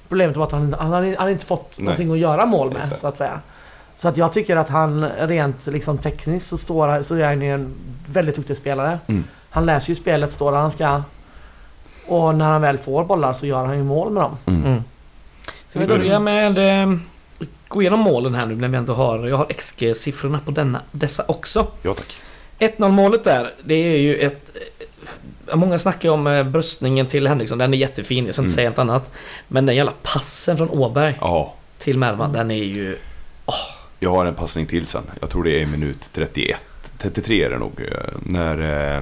Problemet 0.10 0.38
var 0.38 0.46
att 0.46 0.52
han, 0.52 0.76
han, 0.80 0.92
har- 0.92 1.02
han 1.04 1.16
har 1.18 1.30
inte 1.30 1.46
fått 1.46 1.74
Nej. 1.78 1.84
någonting 1.86 2.12
att 2.12 2.18
göra 2.18 2.46
mål 2.46 2.74
med 2.74 2.82
Exakt. 2.84 3.02
så 3.02 3.08
att 3.08 3.18
säga. 3.18 3.40
Så 3.98 4.08
att 4.08 4.18
jag 4.18 4.34
tycker 4.34 4.56
att 4.56 4.70
han 4.70 5.06
rent 5.10 5.68
liksom 5.68 5.98
tekniskt 5.98 6.48
så, 6.48 6.58
står, 6.58 7.04
så 7.04 7.16
är 7.16 7.26
han 7.26 7.42
ju 7.42 7.54
en 7.54 7.74
väldigt 8.06 8.36
duktig 8.36 8.58
spelare. 8.58 9.00
Mm. 9.08 9.24
Han 9.50 9.66
läser 9.66 9.90
ju 9.90 9.96
spelet, 9.96 10.34
står 10.34 10.52
där 10.52 10.60
han 10.60 10.72
ska. 10.72 11.02
Och 12.08 12.36
när 12.36 12.46
han 12.46 12.62
väl 12.62 12.78
får 12.78 13.04
bollar 13.06 13.34
så 13.34 13.46
gör 13.46 13.66
han 13.66 13.78
ju 13.78 13.84
mål 13.84 14.12
med 14.12 14.24
dem. 14.24 14.38
Mm. 14.46 14.66
Mm. 14.66 14.84
Ska 15.70 15.80
vi 15.80 15.88
börja 15.88 16.20
med... 16.20 16.82
Eh, 16.84 16.98
gå 17.68 17.82
igenom 17.82 18.00
målen 18.00 18.36
här 18.36 18.46
nu 18.46 18.56
när 18.56 18.68
vi 18.68 18.78
ändå 18.78 18.94
har... 18.94 19.28
Jag 19.28 19.38
har 19.38 19.46
XG-siffrorna 19.46 20.40
på 20.46 20.52
denna, 20.52 20.82
dessa 20.92 21.24
också. 21.28 21.68
Ja 21.82 21.94
tack. 21.94 22.16
1-0 22.78 22.90
målet 22.92 23.24
där, 23.24 23.54
det 23.64 23.74
är 23.76 23.98
ju 23.98 24.16
ett... 24.16 24.50
Många 25.54 25.80
snackar 25.80 26.10
om 26.10 26.28
eh, 26.28 26.44
bröstningen 26.44 27.06
till 27.08 27.28
Henriksson, 27.28 27.58
den 27.58 27.74
är 27.74 27.78
jättefin, 27.78 28.26
jag 28.26 28.34
ska 28.34 28.42
inte 28.44 28.48
Mm. 28.50 28.56
säga 28.56 28.70
något 28.70 28.80
annat. 28.80 29.12
Men 29.48 29.66
den 29.66 29.76
jävla 29.76 29.94
passen 30.04 30.58
från 30.58 30.70
Åberg 30.70 31.18
Ja, 31.22 31.54
till 31.78 31.98
Mervan, 31.98 32.34
den 32.34 32.52
är 32.52 32.56
ju... 32.64 32.98
jag 34.00 34.12
har 34.12 34.26
en 34.26 34.36
passning 34.36 34.66
till 34.66 34.86
sen. 34.86 35.04
Jag 35.22 35.30
tror 35.30 35.44
det 35.44 35.62
är 35.62 35.66
minut 35.66 36.10
31. 36.14 36.64
33 36.98 37.44
är 37.44 37.50
det 37.50 37.58
nog. 37.58 37.72
eh, 37.82 38.14
När 38.24 38.96
eh, 38.98 39.02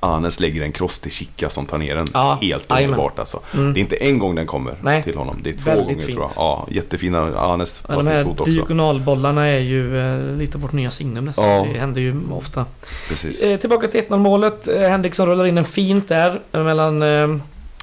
Anes 0.00 0.40
lägger 0.40 0.62
en 0.62 0.72
cross 0.72 0.98
till 1.00 1.12
Chica 1.12 1.50
som 1.50 1.66
tar 1.66 1.78
ner 1.78 1.94
den. 1.96 2.10
Ja, 2.14 2.38
Helt 2.42 2.72
underbart 2.72 3.18
alltså. 3.18 3.40
Mm. 3.54 3.72
Det 3.74 3.78
är 3.78 3.80
inte 3.80 3.96
en 3.96 4.18
gång 4.18 4.34
den 4.34 4.46
kommer 4.46 4.74
Nej. 4.82 5.02
till 5.02 5.16
honom. 5.16 5.40
Det 5.42 5.50
är 5.50 5.54
två 5.54 5.70
gånger 5.82 5.94
fint. 5.94 6.04
tror 6.06 6.20
jag. 6.20 6.30
Ja, 6.36 6.66
jättefina. 6.70 7.18
Anes 7.38 7.82
Ja, 7.88 7.94
de 7.94 7.94
här 7.94 7.98
passningsfot 8.14 8.40
också. 8.40 8.52
diagonalbollarna 8.52 9.46
är 9.46 9.58
ju 9.58 10.00
eh, 10.00 10.36
lite 10.36 10.58
vårt 10.58 10.72
nya 10.72 10.90
signum 10.90 11.24
nästan. 11.24 11.44
Ja. 11.48 11.66
Det 11.72 11.78
händer 11.78 12.00
ju 12.00 12.20
ofta. 12.32 12.64
Precis. 13.08 13.40
Eh, 13.42 13.58
tillbaka 13.58 13.88
till 13.88 14.00
1-0 14.00 14.18
målet. 14.18 14.68
Eh, 14.68 14.80
Henriksson 14.80 15.28
rullar 15.28 15.46
in 15.46 15.58
en 15.58 15.64
fint 15.64 16.08
där 16.08 16.40
mellan 16.52 17.02
eh, 17.02 17.36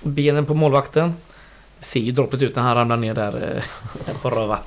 benen 0.04 0.46
på 0.46 0.54
målvakten. 0.54 1.14
Det 1.80 1.86
ser 1.86 2.00
ju 2.00 2.12
droppet 2.12 2.42
ut 2.42 2.56
när 2.56 2.64
han 2.64 2.76
ramlar 2.76 2.98
ner 2.98 3.14
där 3.14 3.56
eh, 4.08 4.14
på 4.22 4.30
röva. 4.30 4.60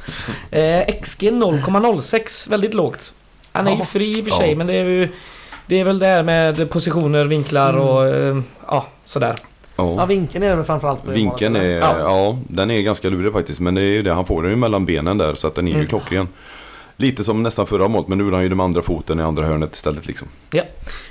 Eh, 0.50 1.00
XG 1.02 1.22
0,06. 1.30 2.50
Väldigt 2.50 2.74
lågt. 2.74 3.12
Han 3.52 3.66
är 3.66 3.70
ju 3.72 3.78
Ja. 3.78 3.84
fri 3.84 4.18
i 4.18 4.20
och 4.22 4.24
för 4.24 4.30
sig 4.32 4.54
men 4.54 4.66
det 4.66 4.74
är 4.74 4.84
ju... 4.84 5.08
Det 5.68 5.80
är 5.80 5.84
väl 5.84 5.98
där 5.98 6.22
med 6.22 6.70
positioner, 6.70 7.24
vinklar 7.24 7.70
Mm. 7.72 7.82
och 7.84 8.06
eh, 8.06 8.38
ja, 8.66 8.86
sådär. 9.04 9.36
Ja, 9.76 9.94
Ja. 9.96 10.06
vinkeln 10.06 10.44
är 10.44 10.48
det 10.50 10.56
väl 10.56 10.64
framförallt 10.64 11.00
det 11.06 11.12
Vinkeln 11.12 11.56
är? 11.56 11.64
Ja. 11.78 11.94
ja. 11.98 12.38
den 12.48 12.70
är 12.70 12.80
ganska 12.82 13.08
lurig 13.08 13.32
faktiskt. 13.32 13.60
Men 13.60 13.74
det 13.74 13.80
är 13.80 13.84
ju 13.84 14.02
det, 14.02 14.12
han 14.12 14.26
får 14.26 14.42
den 14.42 14.50
ju 14.50 14.56
mellan 14.56 14.86
benen 14.86 15.18
där 15.18 15.34
så 15.34 15.46
att 15.46 15.54
den 15.54 15.66
är 15.66 15.70
ju 15.70 15.76
Mm. 15.76 15.86
klockren. 15.88 16.28
Lite 16.96 17.24
som 17.24 17.42
nästan 17.42 17.66
förra 17.66 17.88
målet 17.88 18.08
men 18.08 18.18
nu 18.18 18.28
är 18.28 18.32
han 18.32 18.42
ju 18.42 18.48
den 18.48 18.60
andra 18.60 18.82
foten 18.82 19.20
i 19.20 19.22
andra 19.22 19.44
hörnet 19.44 19.74
istället 19.74 20.06
liksom. 20.06 20.28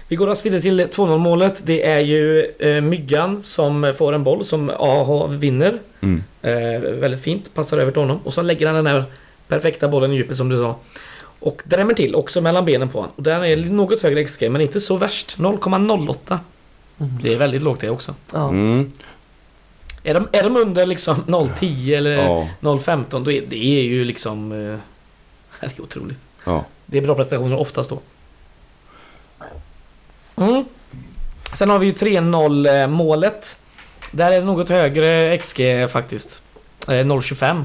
Vi 0.08 0.16
går 0.16 0.28
raskt 0.28 0.46
vidare 0.46 0.62
till 0.62 0.82
2-0 0.82 1.18
målet. 1.18 1.62
Det 1.66 1.86
är 1.88 2.00
ju 2.00 2.46
eh, 2.60 2.82
Myggan 2.82 3.44
som 3.44 3.94
får 3.98 4.14
en 4.14 4.24
boll 4.24 4.46
som 4.46 4.72
AH 4.80 5.28
vinner. 5.28 5.80
Mm. 6.02 6.24
Eh, 6.42 6.82
väldigt 6.82 7.22
fint, 7.24 7.54
passar 7.54 7.78
över 7.78 7.92
till 7.92 8.02
honom. 8.02 8.20
Och 8.24 8.34
så 8.34 8.42
lägger 8.42 8.66
han 8.68 8.76
den 8.76 8.88
här 8.88 9.04
perfekta 9.48 9.88
bollen 9.88 10.12
i 10.12 10.16
djupet 10.16 10.38
som 10.38 10.50
du 10.50 10.58
sa. 10.58 10.76
Och 11.40 11.62
drämmer 11.66 11.94
till 11.94 12.16
också 12.16 12.42
mellan 12.42 12.66
benen 12.66 12.90
på 12.90 13.00
honom. 13.00 13.14
Och 13.16 13.24
den 13.24 13.44
är 13.44 13.56
något 13.58 14.02
högre 14.02 14.24
XG 14.26 14.52
men 14.52 14.62
inte 14.62 14.82
så 14.82 14.98
värst. 14.98 15.38
0,08. 15.38 16.40
Mm. 17.00 17.20
Det 17.22 17.34
är 17.34 17.38
väldigt 17.38 17.62
lågt 17.62 17.80
det 17.80 17.90
också. 17.90 18.16
Ja. 18.34 18.50
Mm. 18.50 18.92
Är 20.04 20.14
de, 20.14 20.28
är 20.32 20.44
de 20.44 20.58
under 20.58 20.86
liksom 20.86 21.24
0,10 21.28 21.98
eller 21.98 22.12
Ja, 22.12 22.48
0,15 22.60 23.24
då 23.24 23.32
är 23.32 23.42
det 23.48 23.80
är 23.80 23.84
ju 23.84 24.04
liksom... 24.04 24.52
Eh, 24.52 24.78
det 25.60 25.80
är 25.80 25.82
otroligt. 25.82 26.18
ja. 26.46 26.66
Det 26.86 26.98
är 26.98 27.02
bra 27.02 27.16
prestationer 27.16 27.60
oftast 27.60 27.90
då. 27.90 28.00
Mm. 30.36 30.66
Sen 31.54 31.70
har 31.70 31.80
vi 31.80 31.86
ju 31.86 31.94
3-0 31.94 32.82
eh, 32.82 32.88
målet. 32.88 33.60
Där 34.12 34.32
är 34.32 34.40
det 34.40 34.46
något 34.46 34.70
högre 34.70 35.38
XG 35.38 35.62
faktiskt. 35.90 36.44
Eh, 36.88 36.92
0,25. 36.92 37.64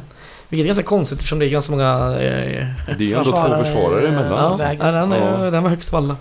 Vilket 0.53 0.65
är 0.65 0.67
ganska 0.67 0.83
konstigt 0.85 1.19
eftersom 1.19 1.39
det 1.39 1.47
är 1.47 1.51
ganska 1.51 1.71
många... 1.73 1.93
Eh, 2.21 2.67
Det 2.99 3.05
är 3.05 3.09
ju 3.09 3.13
ändå 3.15 3.31
två 3.33 3.65
Försvarare, 3.65 4.09
emellan. 4.09 4.31
ja. 4.31 4.37
ja, 4.37 4.67
alltså. 4.69 4.85
den, 4.85 5.13
är, 5.13 5.45
Ja. 5.45 5.51
den 5.51 5.63
var 5.63 5.71
högst 5.71 5.93
av 5.93 5.97
alla. 5.97 6.17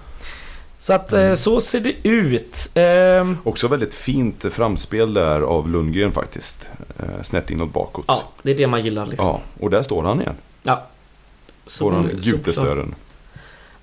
Så 0.80 0.94
att 0.94 1.14
eh, 1.14 1.22
Mm. 1.22 1.38
så 1.38 1.62
ser 1.62 1.80
det 1.80 2.08
ut. 2.08 2.70
Ehm, 2.74 3.38
Också 3.44 3.68
väldigt 3.68 3.94
fint 3.94 4.46
framspel 4.52 5.14
där 5.14 5.42
av 5.42 5.70
Lundgren 5.70 6.12
faktiskt. 6.12 6.70
Eh, 7.00 7.22
snett 7.24 7.50
inåt 7.50 7.74
bakåt. 7.74 8.06
ja, 8.08 8.24
det 8.42 8.52
är 8.52 8.58
det 8.58 8.68
man 8.68 8.84
gillar 8.84 9.06
liksom. 9.06 9.28
Ja, 9.28 9.42
och 9.60 9.70
där 9.70 9.82
står 9.82 10.04
han 10.04 10.22
igen. 10.22 10.36
Ja. 10.64 10.84
Så- 11.66 12.06
Gutestören. 12.24 12.96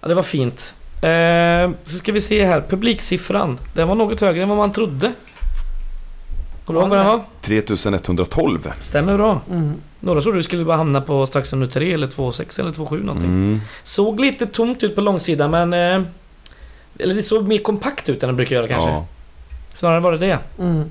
Ja, 0.00 0.08
det 0.08 0.14
var 0.14 0.22
fint. 0.22 0.74
Eh, 1.02 1.70
så 1.84 1.96
ska 1.98 2.12
vi 2.12 2.20
se 2.20 2.44
här. 2.44 2.60
Publiksiffran. 2.68 3.58
Den 3.74 3.88
var 3.88 3.94
något 3.94 4.20
högre 4.20 4.42
än 4.42 4.48
vad 4.48 4.58
man 4.58 4.72
trodde. 4.72 5.12
Kommer 6.68 6.80
du 6.80 6.84
ihåg 6.84 6.90
vad 6.90 6.98
den 6.98 7.06
var? 7.06 7.24
3112. 7.42 8.72
Stämmer 8.80 9.16
bra. 9.16 9.40
Mm. 9.50 9.74
Några 10.00 10.20
trodde 10.20 10.38
du 10.38 10.42
skulle 10.42 10.64
bara 10.64 10.76
hamna 10.76 11.00
på 11.00 11.26
strax 11.26 11.52
under 11.52 11.66
3 11.66 11.92
eller 11.92 12.06
2,6 12.06 12.60
eller 12.60 12.70
2,7 12.70 13.04
någonting. 13.04 13.30
Mm. 13.30 13.60
Såg 13.82 14.20
lite 14.20 14.46
tomt 14.46 14.82
ut 14.82 14.94
på 14.94 15.00
långsidan 15.00 15.50
men... 15.50 15.72
Eh, 15.72 16.06
eller 16.98 17.14
det 17.14 17.22
såg 17.22 17.48
mer 17.48 17.58
kompakt 17.58 18.08
ut 18.08 18.22
än 18.22 18.28
det 18.28 18.34
brukar 18.34 18.56
göra 18.56 18.68
kanske. 18.68 18.90
Ja. 18.90 19.06
Snarare 19.74 20.00
var 20.00 20.12
det 20.12 20.18
det. 20.18 20.38
Mm. 20.58 20.84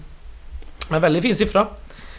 Men 0.89 1.01
väldigt 1.01 1.23
fin 1.23 1.35
siffra. 1.35 1.67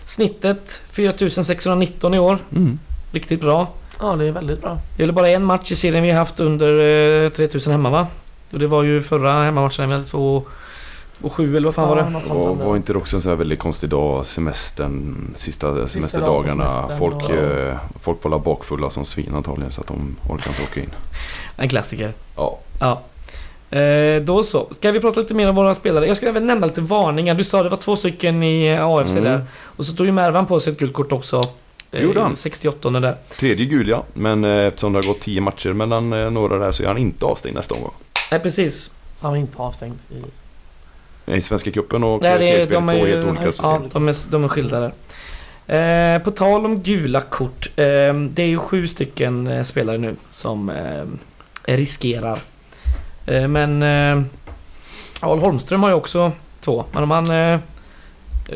Snittet 0.07 0.83
4619 0.91 2.15
i 2.15 2.19
år. 2.19 2.39
Mm. 2.57 2.79
Riktigt 3.13 3.41
bra. 3.41 3.69
ja, 4.01 4.17
det 4.17 4.25
är 4.25 4.33
väldigt 4.33 4.61
bra. 4.61 4.79
Det 4.97 5.03
är 5.03 5.07
väl 5.07 5.15
bara 5.15 5.29
en 5.29 5.45
match 5.45 5.73
i 5.73 5.77
serien 5.77 6.03
vi 6.05 6.11
har 6.11 6.19
haft 6.19 6.41
under 6.41 7.25
eh, 7.25 7.31
3000 7.31 7.73
hemma 7.73 7.91
va? 7.91 8.07
Och 8.51 8.59
det 8.59 8.67
var 8.67 8.83
ju 8.83 9.03
förra 9.03 9.45
hemmamatchen, 9.45 9.89
vi 9.89 9.95
hade 9.95 10.07
2 11.21 11.29
2-7 11.29 11.57
eller 11.57 11.65
vad 11.69 11.75
fan 11.75 11.89
var 11.89 11.97
Ja, 11.97 12.03
det? 12.05 12.11
något 12.11 12.27
sånt 12.27 12.39
Och 12.41 12.49
hände. 12.49 12.65
var 12.65 12.77
inte 12.77 12.93
det 12.93 12.99
också 12.99 13.17
en 13.17 13.21
sån 13.21 13.31
här 13.31 13.37
väldigt 13.37 13.59
konstig 13.59 13.91
dag, 13.91 14.27
semestern, 14.27 15.17
sista 15.35 15.89
semesterdagarna. 15.89 16.89
folk, 16.99 17.15
och- 17.17 17.31
eh, 17.31 17.77
folk 18.01 18.25
var 18.25 18.31
la 18.31 18.39
bakfulla 18.39 18.91
som 18.91 19.05
svin 19.05 19.35
antagligen 19.35 19.71
så 19.71 19.81
att 19.81 19.87
de 19.87 20.17
orkar 20.29 20.51
inte 20.51 20.63
åka 20.63 20.81
in. 20.81 20.91
En 21.57 21.69
klassiker. 21.69 22.13
Ja. 22.37 22.59
Ja. 22.81 23.01
Eh, 23.79 24.23
då 24.23 24.43
så. 24.43 24.69
Ska 24.77 24.91
vi 24.91 25.01
prata 25.01 25.21
lite 25.21 25.35
mer 25.35 25.49
om 25.49 25.55
våra 25.55 25.75
spelare? 25.75 26.07
Jag 26.07 26.17
ska 26.17 26.29
även 26.29 26.47
nämna 26.47 26.67
lite 26.67 26.81
varningar. 26.81 27.35
Du 27.35 27.45
sa 27.45 27.63
det 27.63 27.69
var 27.69 27.77
två 27.77 27.97
stycken 27.97 28.43
i 28.43 28.77
AFC 28.79 29.13
Mm. 29.13 29.25
där. 29.25 29.45
Och 29.61 29.87
så 29.87 29.93
tog 29.95 30.07
ju 30.07 30.13
Mervan 30.13 30.47
på 30.47 30.61
sig 30.61 30.73
ett 30.73 30.79
gult 30.79 30.93
kort 30.93 31.13
också. 31.13 31.43
Eh, 31.91 32.03
Gjorde 32.03 32.21
han? 32.21 32.37
68 32.37 32.91
där. 33.01 33.17
Tredje 33.39 33.65
gul 33.67 33.89
ja, 33.89 34.05
men 34.15 34.45
eh, 34.45 34.51
eftersom 34.67 34.93
det 34.93 34.99
har 34.99 35.07
gått 35.07 35.21
tio 35.21 35.41
matcher 35.41 35.73
mellan 35.73 36.13
eh, 36.13 36.31
några 36.31 36.59
där 36.59 36.73
så 36.73 36.83
är 36.83 36.87
han 36.87 36.99
inte 36.99 37.25
avstängd 37.27 37.55
nästa 37.57 37.75
omgång. 37.75 37.93
Nej 38.31 38.41
precis. 38.41 38.91
Han 39.21 39.31
var 39.31 39.39
inte 39.39 39.59
avstängd. 39.59 39.95
I... 40.11 40.15
I 41.31 41.41
Svenska 41.41 41.71
cupen 41.71 42.05
och 42.05 42.23
seriespelet, 42.23 42.71
de 42.71 42.89
är 42.89 42.99
två 42.99 43.07
helt 43.07 43.27
olika 43.27 43.45
ja, 43.45 43.53
system. 43.53 43.83
de 43.93 44.09
är, 44.09 44.31
de 44.31 44.45
är 44.45 44.49
skilda 44.49 44.81
där. 44.81 44.93
Eh, 46.17 46.23
på 46.23 46.31
tal 46.31 46.65
om 46.65 46.83
gula 46.83 47.21
kort. 47.21 47.67
Eh, 47.77 47.85
det 48.15 48.43
är 48.43 48.47
ju 48.47 48.59
sju 48.59 48.87
stycken 48.89 49.47
eh, 49.47 49.63
spelare 49.63 49.99
nu 49.99 50.17
som 50.33 50.71
eh, 50.71 51.05
riskerar. 51.75 52.39
Eh, 53.27 53.49
men 53.49 53.83
eh, 53.83 54.23
ja, 55.23 55.35
Holmström 55.37 55.83
har 55.83 55.91
ju 55.91 55.95
också 55.97 56.33
två. 56.61 56.85
Men 56.93 57.03
om 57.03 57.11
han 57.11 57.31
eh, 57.31 57.61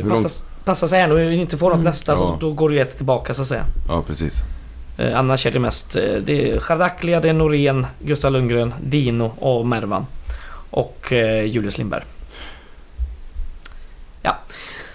passar, 0.08 0.30
passar 0.64 0.86
sig 0.86 1.00
här 1.00 1.12
och 1.12 1.20
inte 1.32 1.58
får 1.58 1.66
något 1.66 1.74
Mm. 1.74 1.84
nästa 1.84 2.16
så 2.16 2.22
Ja. 2.22 2.36
då 2.40 2.52
går 2.52 2.68
det 2.68 2.74
ju 2.74 2.80
ett 2.80 2.96
tillbaka 2.96 3.34
så 3.34 3.42
att 3.42 3.48
säga. 3.48 3.64
Ja, 3.88 4.02
precis. 4.06 4.42
Eh, 4.98 5.18
annars 5.18 5.46
är 5.46 5.50
det 5.50 5.58
mest 5.58 5.96
eh, 5.96 6.02
det 6.24 6.50
är 6.52 6.60
Chardaklia, 6.60 7.20
det 7.20 7.28
är 7.28 7.32
Norén, 7.32 7.86
Gustav 8.04 8.32
Lundgren, 8.32 8.74
Dino 8.82 9.24
och 9.38 9.66
Mervan. 9.66 10.06
Och 10.70 11.12
eh, 11.12 11.44
Julius 11.44 11.78
Lindberg. 11.78 12.02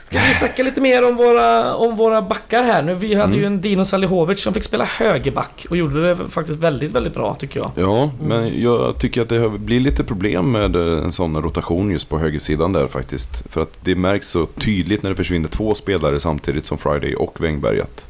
Ska 0.10 0.20
vi 0.20 0.34
snacka 0.34 0.64
lite 0.64 0.82
mer 0.82 1.08
om 1.10 1.16
våra, 1.16 1.76
om 1.76 1.96
våra 1.96 2.22
backar 2.22 2.64
här 2.64 2.82
nu? 2.84 2.96
Vi 2.96 3.14
hade 3.16 3.28
Mm. 3.28 3.40
ju 3.40 3.46
en 3.46 3.62
Dino 3.62 3.86
Salihovic 3.86 4.40
som 4.42 4.54
fick 4.54 4.64
spela 4.64 4.86
högerback 4.86 5.66
och 5.70 5.78
gjorde 5.78 6.08
det 6.08 6.16
faktiskt 6.30 6.60
väldigt, 6.60 6.92
väldigt 6.92 7.14
bra 7.14 7.36
tycker 7.40 7.60
jag. 7.60 7.72
Ja, 7.76 8.12
men 8.22 8.62
jag 8.62 9.00
tycker 9.00 9.22
att 9.22 9.30
det 9.30 9.50
blir 9.50 9.80
lite 9.80 10.04
problem 10.04 10.52
med 10.52 10.76
eh, 10.76 11.04
en 11.04 11.12
sån 11.12 11.42
rotation 11.42 11.92
just 11.92 12.10
på 12.10 12.18
högersidan 12.20 12.74
där 12.74 12.88
faktiskt. 12.88 13.52
För 13.52 13.62
att 13.62 13.78
det 13.84 13.96
märks 13.96 14.30
så 14.30 14.46
tydligt 14.46 15.04
när 15.04 15.10
det 15.10 15.16
försvinner 15.16 15.50
två 15.50 15.74
spelare 15.76 16.20
samtidigt 16.20 16.66
som 16.66 16.78
Friday 16.78 17.16
och 17.16 17.42
Wängberg 17.42 17.82
att 17.82 18.08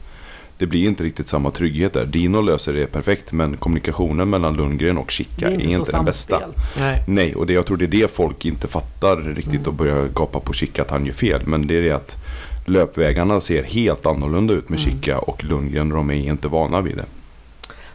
det 0.58 0.65
blir 0.67 0.86
inte 0.88 1.04
riktigt 1.04 1.28
samma 1.28 1.52
trygghet 1.52 1.93
där. 1.93 2.06
Dino 2.06 2.41
löser 2.41 2.74
det 2.74 2.86
perfekt 2.88 3.32
men 3.32 3.58
kommunikationen 3.58 4.30
mellan 4.30 4.56
Lundgren 4.56 4.98
och 4.98 5.12
Chica 5.12 5.48
är 5.48 5.62
inte, 5.62 5.86
så 5.86 5.91
den 5.98 6.06
bästa. 6.06 6.41
Nej. 6.80 7.04
Nej, 7.08 7.36
och 7.36 7.46
det, 7.48 7.54
jag 7.54 7.65
tror 7.65 7.78
det 7.78 7.86
är 7.86 7.88
det 7.88 8.12
folk 8.12 8.46
inte 8.46 8.67
fattar 8.67 9.17
riktigt 9.17 9.67
och 9.67 9.74
börjar 9.74 10.08
gapa 10.08 10.39
på 10.39 10.54
Chica 10.54 10.82
att 10.82 10.91
han 10.91 11.06
gör 11.06 11.13
fel. 11.13 11.41
Men 11.46 11.67
det 11.67 11.78
är 11.78 11.82
det 11.82 11.91
att 11.91 12.17
löpvägarna 12.65 13.41
ser 13.41 13.63
helt 13.63 14.06
annorlunda 14.06 14.54
ut 14.54 14.70
med 14.70 14.80
Mm. 14.80 14.91
Chica 14.91 15.20
och 15.20 15.43
Lundgren 15.43 15.89
de 15.89 16.12
är 16.12 16.15
inte 16.15 16.48
vana 16.48 16.82
vid 16.82 16.98
det. 16.98 17.06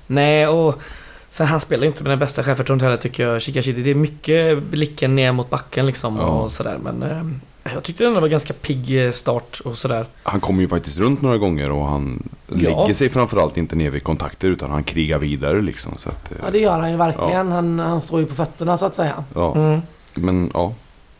Nej, 0.06 0.46
och 0.46 0.82
sen 1.30 1.46
han 1.46 1.60
spelar 1.60 1.82
ju 1.82 1.88
inte 1.88 2.02
med 2.02 2.12
den 2.12 2.18
bästa 2.18 2.44
självförtroendet 2.44 2.84
heller 2.84 2.96
tycker 2.96 3.26
jag, 3.28 3.42
Chikashidi. 3.42 3.82
Det 3.82 3.90
är 3.90 3.94
mycket 3.94 4.62
blicken 4.62 5.14
ner 5.14 5.32
mot 5.32 5.50
backen 5.50 5.86
liksom 5.86 6.16
Ja. 6.16 6.22
och 6.26 6.52
sådär. 6.52 6.78
Men 6.82 7.02
eh, 7.02 7.22
Jag 7.64 7.82
tyckte 7.82 8.04
den 8.04 8.14
var 8.14 8.28
ganska 8.28 8.52
pigg 8.52 9.04
eh, 9.06 9.12
start 9.12 9.60
och 9.64 9.78
sådär. 9.78 10.06
Han 10.22 10.40
kommer 10.40 10.60
ju 10.62 10.68
faktiskt 10.68 10.98
runt 10.98 11.22
några 11.22 11.38
gånger 11.38 11.70
och 11.70 11.84
han 11.86 12.28
Ja. 12.46 12.54
lägger 12.56 12.94
sig 12.94 13.08
framförallt 13.08 13.56
inte 13.56 13.76
ner 13.76 13.90
vid 13.90 14.02
kontakter 14.04 14.48
utan 14.48 14.70
han 14.70 14.84
krigar 14.84 15.18
vidare 15.18 15.60
liksom. 15.60 15.92
Så 15.96 16.08
att, 16.08 16.30
eh, 16.32 16.36
Ja 16.44 16.50
det 16.50 16.58
gör 16.58 16.78
han 16.78 16.90
ju 16.90 16.96
verkligen. 16.96 17.52
Han, 17.52 17.78
han 17.78 18.00
står 18.00 18.20
ju 18.20 18.26
på 18.26 18.34
fötterna 18.34 18.78
så 18.78 18.86
att 18.86 18.94
säga. 18.94 19.24
ja. 19.34 19.54
Mm. 19.56 19.80
Men 20.14 20.50
ja, 20.54 20.74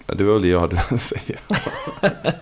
det 0.06 0.24
var 0.24 0.32
väl 0.32 0.42
det 0.42 0.48
jag 0.48 0.60
hade 0.60 0.76
att 0.90 1.00
säga. 1.00 1.38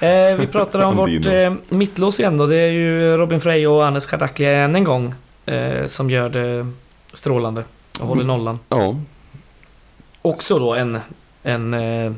Eh, 0.00 0.36
vi 0.36 0.46
pratar 0.46 0.82
om 0.86 0.96
vårt 0.96 1.26
eh, 1.26 1.54
mittlås 1.68 2.20
igen 2.20 2.36
då. 2.38 2.46
Det 2.46 2.56
är 2.56 2.70
ju 2.72 3.16
Robin 3.16 3.40
Frey 3.40 3.66
och 3.66 3.86
Anders 3.86 4.06
Kardakli 4.06 4.46
än 4.46 4.74
en 4.74 4.84
gång. 4.84 5.14
Eh, 5.46 5.86
som 5.86 6.10
gör 6.10 6.28
det 6.28 6.66
strålande. 7.14 7.64
Och 8.00 8.06
håller 8.06 8.22
Mm. 8.22 8.36
nollan. 8.36 8.58
Ja, 8.68 8.96
Också 10.22 10.58
då 10.58 10.74
en... 10.74 10.98
en 11.42 11.74
eh, 11.74 12.12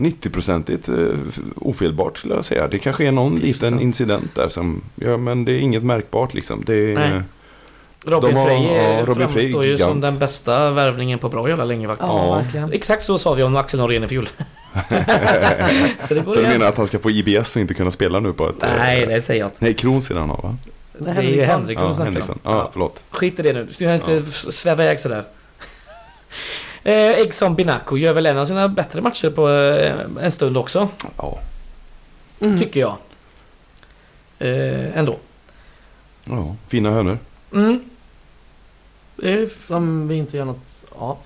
90-procentigt 0.00 0.88
eh, 0.88 1.18
ofelbart 1.56 2.18
skulle 2.18 2.34
jag 2.34 2.44
säga. 2.44 2.68
Det 2.68 2.78
kanske 2.78 3.06
är 3.06 3.12
någon 3.12 3.36
10%. 3.38 3.42
liten 3.42 3.80
incident 3.80 4.34
där 4.34 4.48
som, 4.48 4.82
ja 4.94 5.16
men 5.16 5.44
det 5.44 5.52
är 5.52 5.58
inget 5.58 5.82
märkbart 5.82 6.34
liksom. 6.34 6.62
Det 6.66 6.74
är, 6.74 6.94
Nej. 6.94 7.22
Robin 8.06 8.36
har- 8.36 8.46
Frey 8.46 8.64
ja, 8.64 8.70
eh, 8.82 9.06
Robin 9.06 9.28
framstår 9.28 9.64
ju 9.64 9.78
som 9.78 10.00
den 10.00 10.18
bästa 10.18 10.70
värvningen 10.70 11.18
på 11.18 11.28
bra 11.28 11.48
jävla 11.48 11.64
länge 11.64 11.86
faktiskt. 11.88 12.08
Ja, 12.08 12.42
Ja. 12.54 12.68
Exakt 12.72 13.02
så 13.02 13.18
sa 13.18 13.34
vi 13.34 13.42
om 13.42 13.56
Axel 13.56 13.80
Norén 13.80 14.04
i 14.04 14.08
fjol. 14.08 14.28
så 16.08 16.14
det 16.14 16.24
Så 16.26 16.34
du 16.34 16.42
menar 16.42 16.66
att 16.66 16.76
han 16.76 16.86
ska 16.86 16.98
få 16.98 17.10
IBS 17.10 17.56
och 17.56 17.60
inte 17.62 17.74
kunna 17.74 17.90
spela 17.90 18.20
nu 18.20 18.32
på 18.32 18.48
ett... 18.48 18.62
eh, 18.62 18.68
Nej, 18.78 19.06
det 19.06 19.22
säger 19.22 19.40
jag 19.40 19.46
inte. 19.46 19.56
Nej, 19.60 19.74
Kron 19.74 20.02
ser 20.02 20.14
han 20.14 20.30
har 20.30 20.42
va? 20.42 20.56
Det 20.98 21.10
är 21.10 21.22
ju 21.22 21.42
Henriksson 21.42 21.88
Ja, 21.88 21.94
snackar 21.94 22.04
Henriksson. 22.10 22.38
om. 22.42 22.54
Ja, 22.54 22.68
förlåt. 22.72 23.04
Skit 23.10 23.38
i 23.38 23.42
det 23.42 23.52
nu. 23.52 23.64
Du 23.64 23.72
ska 23.72 23.94
inte 23.94 24.22
sväva 24.32 24.82
iväg 24.84 25.00
sådär. 25.00 25.24
Eh, 26.84 27.10
Egson 27.10 27.54
Binaco 27.54 27.96
gör 27.96 28.12
väl 28.12 28.26
en 28.26 28.38
av 28.38 28.46
sina 28.46 28.68
bättre 28.68 29.00
matcher 29.00 29.30
på 29.30 29.48
eh, 29.50 30.24
en 30.24 30.32
stund 30.32 30.56
också. 30.56 30.88
Ja. 31.16 31.38
Mm. 32.44 32.58
Tycker 32.58 32.80
jag. 32.80 32.96
Eh, 34.38 34.98
ändå. 34.98 35.16
ja, 36.24 36.56
fina 36.68 36.90
hönor. 36.90 37.18
Mm. 37.52 37.80
Eh, 39.22 39.48
Som 39.60 40.08
vi 40.08 40.14
inte 40.16 40.36
gör 40.36 40.44
något 40.44 40.84
av. 40.98 41.16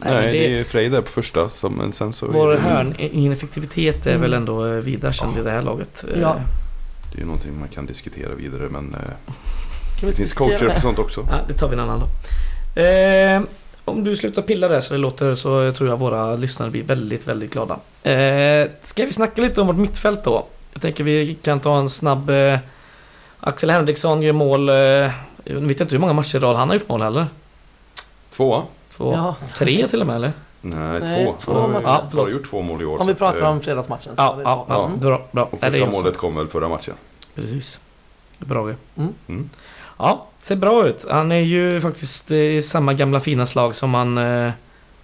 Nej, 0.00 0.12
Nej, 0.14 0.32
det... 0.32 0.38
det- 0.38 0.58
är 0.60 0.64
Frej 0.64 0.88
där 0.88 1.00
på 1.00 1.10
första. 1.10 1.48
Som, 1.48 1.74
men 1.74 1.92
sen 1.92 2.12
så 2.12 2.26
vår 2.26 2.52
är 2.52 2.56
det, 2.56 2.60
hörnineffektivitet 2.62 4.06
är 4.06 4.10
Mm. 4.10 4.22
väl 4.22 4.34
ändå 4.34 4.66
eh, 4.66 4.72
vida 4.72 5.12
känd 5.12 5.38
i 5.38 5.42
det 5.42 5.50
här 5.50 5.62
laget. 5.62 6.04
Eh, 6.14 6.20
Ja. 6.20 6.36
det 7.12 7.16
är 7.16 7.20
ju 7.20 7.26
någonting 7.26 7.58
man 7.60 7.68
kan 7.68 7.86
diskutera 7.86 8.34
vidare 8.34 8.68
men 8.70 8.94
eh, 8.94 9.00
Kan 9.00 9.10
det 10.00 10.06
vi 10.06 10.12
finns 10.12 10.32
coacher 10.32 10.64
det? 10.68 10.74
för 10.74 10.80
sånt 10.80 10.98
också. 10.98 11.26
Ja, 11.30 11.36
det 11.48 11.54
tar 11.54 11.68
vi 11.68 11.74
en 11.74 11.80
annan 11.80 12.00
då. 12.00 12.06
Om 13.84 14.04
du 14.04 14.16
slutar 14.16 14.42
pilla 14.42 14.68
där 14.68 14.80
så 14.80 14.94
det 14.94 14.98
låter 14.98 15.34
så 15.34 15.72
tror 15.72 15.88
jag 15.88 15.96
våra 15.96 16.36
lyssnare 16.36 16.70
blir 16.70 16.82
väldigt, 16.82 17.26
väldigt 17.28 17.52
glada. 17.52 17.78
Eh, 18.10 18.70
ska 18.82 19.04
vi 19.04 19.12
snacka 19.12 19.42
lite 19.42 19.60
om 19.60 19.66
vårt 19.66 19.76
mittfält 19.76 20.24
då? 20.24 20.46
Jag 20.72 20.82
tänker 20.82 21.04
vi 21.04 21.34
kan 21.34 21.60
ta 21.60 21.78
en 21.78 21.88
snabb... 21.88 22.30
Eh, 22.30 22.58
Axel 23.40 23.70
Henriksson 23.70 24.22
gör 24.22 24.32
mål... 24.32 24.68
Eh, 24.68 24.74
jag 25.44 25.60
vet 25.60 25.80
inte 25.80 25.94
hur 25.94 25.98
många 26.00 26.12
matcher 26.12 26.36
i 26.36 26.38
rad 26.40 26.56
han 26.56 26.68
har 26.68 26.74
gjort 26.76 26.88
mål 26.88 27.02
heller. 27.02 27.26
Två? 28.30 28.62
Två, 28.96 29.12
Ja. 29.12 29.36
Tre 29.58 29.88
till 29.88 30.00
och 30.00 30.06
med 30.06 30.16
eller? 30.16 30.32
Nej, 30.60 31.00
Nej, 31.00 31.24
två. 31.24 31.34
två 31.38 31.60
Han 31.60 31.74
har 31.74 31.82
Ja, 31.82 32.04
förlåt. 32.10 32.32
gjort 32.32 32.50
två 32.50 32.62
mål 32.62 32.82
i 32.82 32.84
år. 32.84 33.00
Om 33.00 33.06
vi 33.06 33.14
pratar 33.14 33.36
att, 33.36 33.42
eh, 33.42 33.50
om 33.50 33.60
fredagsmatchen. 33.60 34.14
Ja, 34.16 34.38
ja, 34.44 34.64
bra. 34.68 34.76
ja. 34.76 34.86
Mm. 34.86 35.00
Bra, 35.00 35.26
bra. 35.32 35.44
Och 35.50 35.60
första 35.60 35.86
målet 35.86 36.16
kom 36.16 36.36
väl 36.36 36.48
förra 36.48 36.68
matchen. 36.68 36.94
Precis. 37.34 37.80
Bra 38.38 38.68
ju. 38.68 38.74
Mm. 38.96 39.50
Ja, 39.98 40.26
ser 40.38 40.56
bra 40.56 40.86
ut. 40.86 41.06
Han 41.10 41.32
är 41.32 41.40
ju 41.40 41.80
faktiskt 41.80 42.30
eh, 42.30 42.36
i 42.38 42.62
samma 42.62 42.92
gamla 42.92 43.20
fina 43.20 43.46
slag 43.46 43.74
som 43.74 43.90
man, 43.90 44.18
eh, 44.18 44.52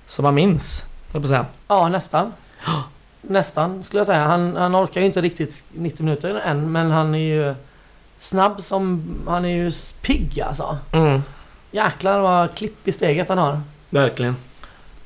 som 0.06 0.22
man 0.22 0.34
minns. 0.34 0.84
Jag 1.12 1.22
på 1.22 1.28
säga. 1.28 1.46
Ja, 1.68 1.88
nästan. 1.88 2.32
Nästan 3.22 3.84
skulle 3.84 4.00
jag 4.00 4.06
säga. 4.06 4.26
Han, 4.26 4.56
han 4.56 4.76
orkar 4.76 5.00
ju 5.00 5.06
inte 5.06 5.20
riktigt 5.20 5.62
90 5.72 6.02
minuter 6.04 6.34
än 6.34 6.72
men 6.72 6.90
han 6.90 7.14
är 7.14 7.18
ju 7.18 7.54
snabb 8.18 8.60
som... 8.60 9.02
Han 9.28 9.44
är 9.44 9.48
ju 9.56 9.72
pigg 10.02 10.40
alltså. 10.40 10.78
Mm, 10.92 11.22
Jäklar 11.70 12.20
vad 12.20 12.54
klipp 12.54 12.88
i 12.88 12.92
steget 12.92 13.28
han 13.28 13.38
har. 13.38 13.60
verkligen. 13.90 14.36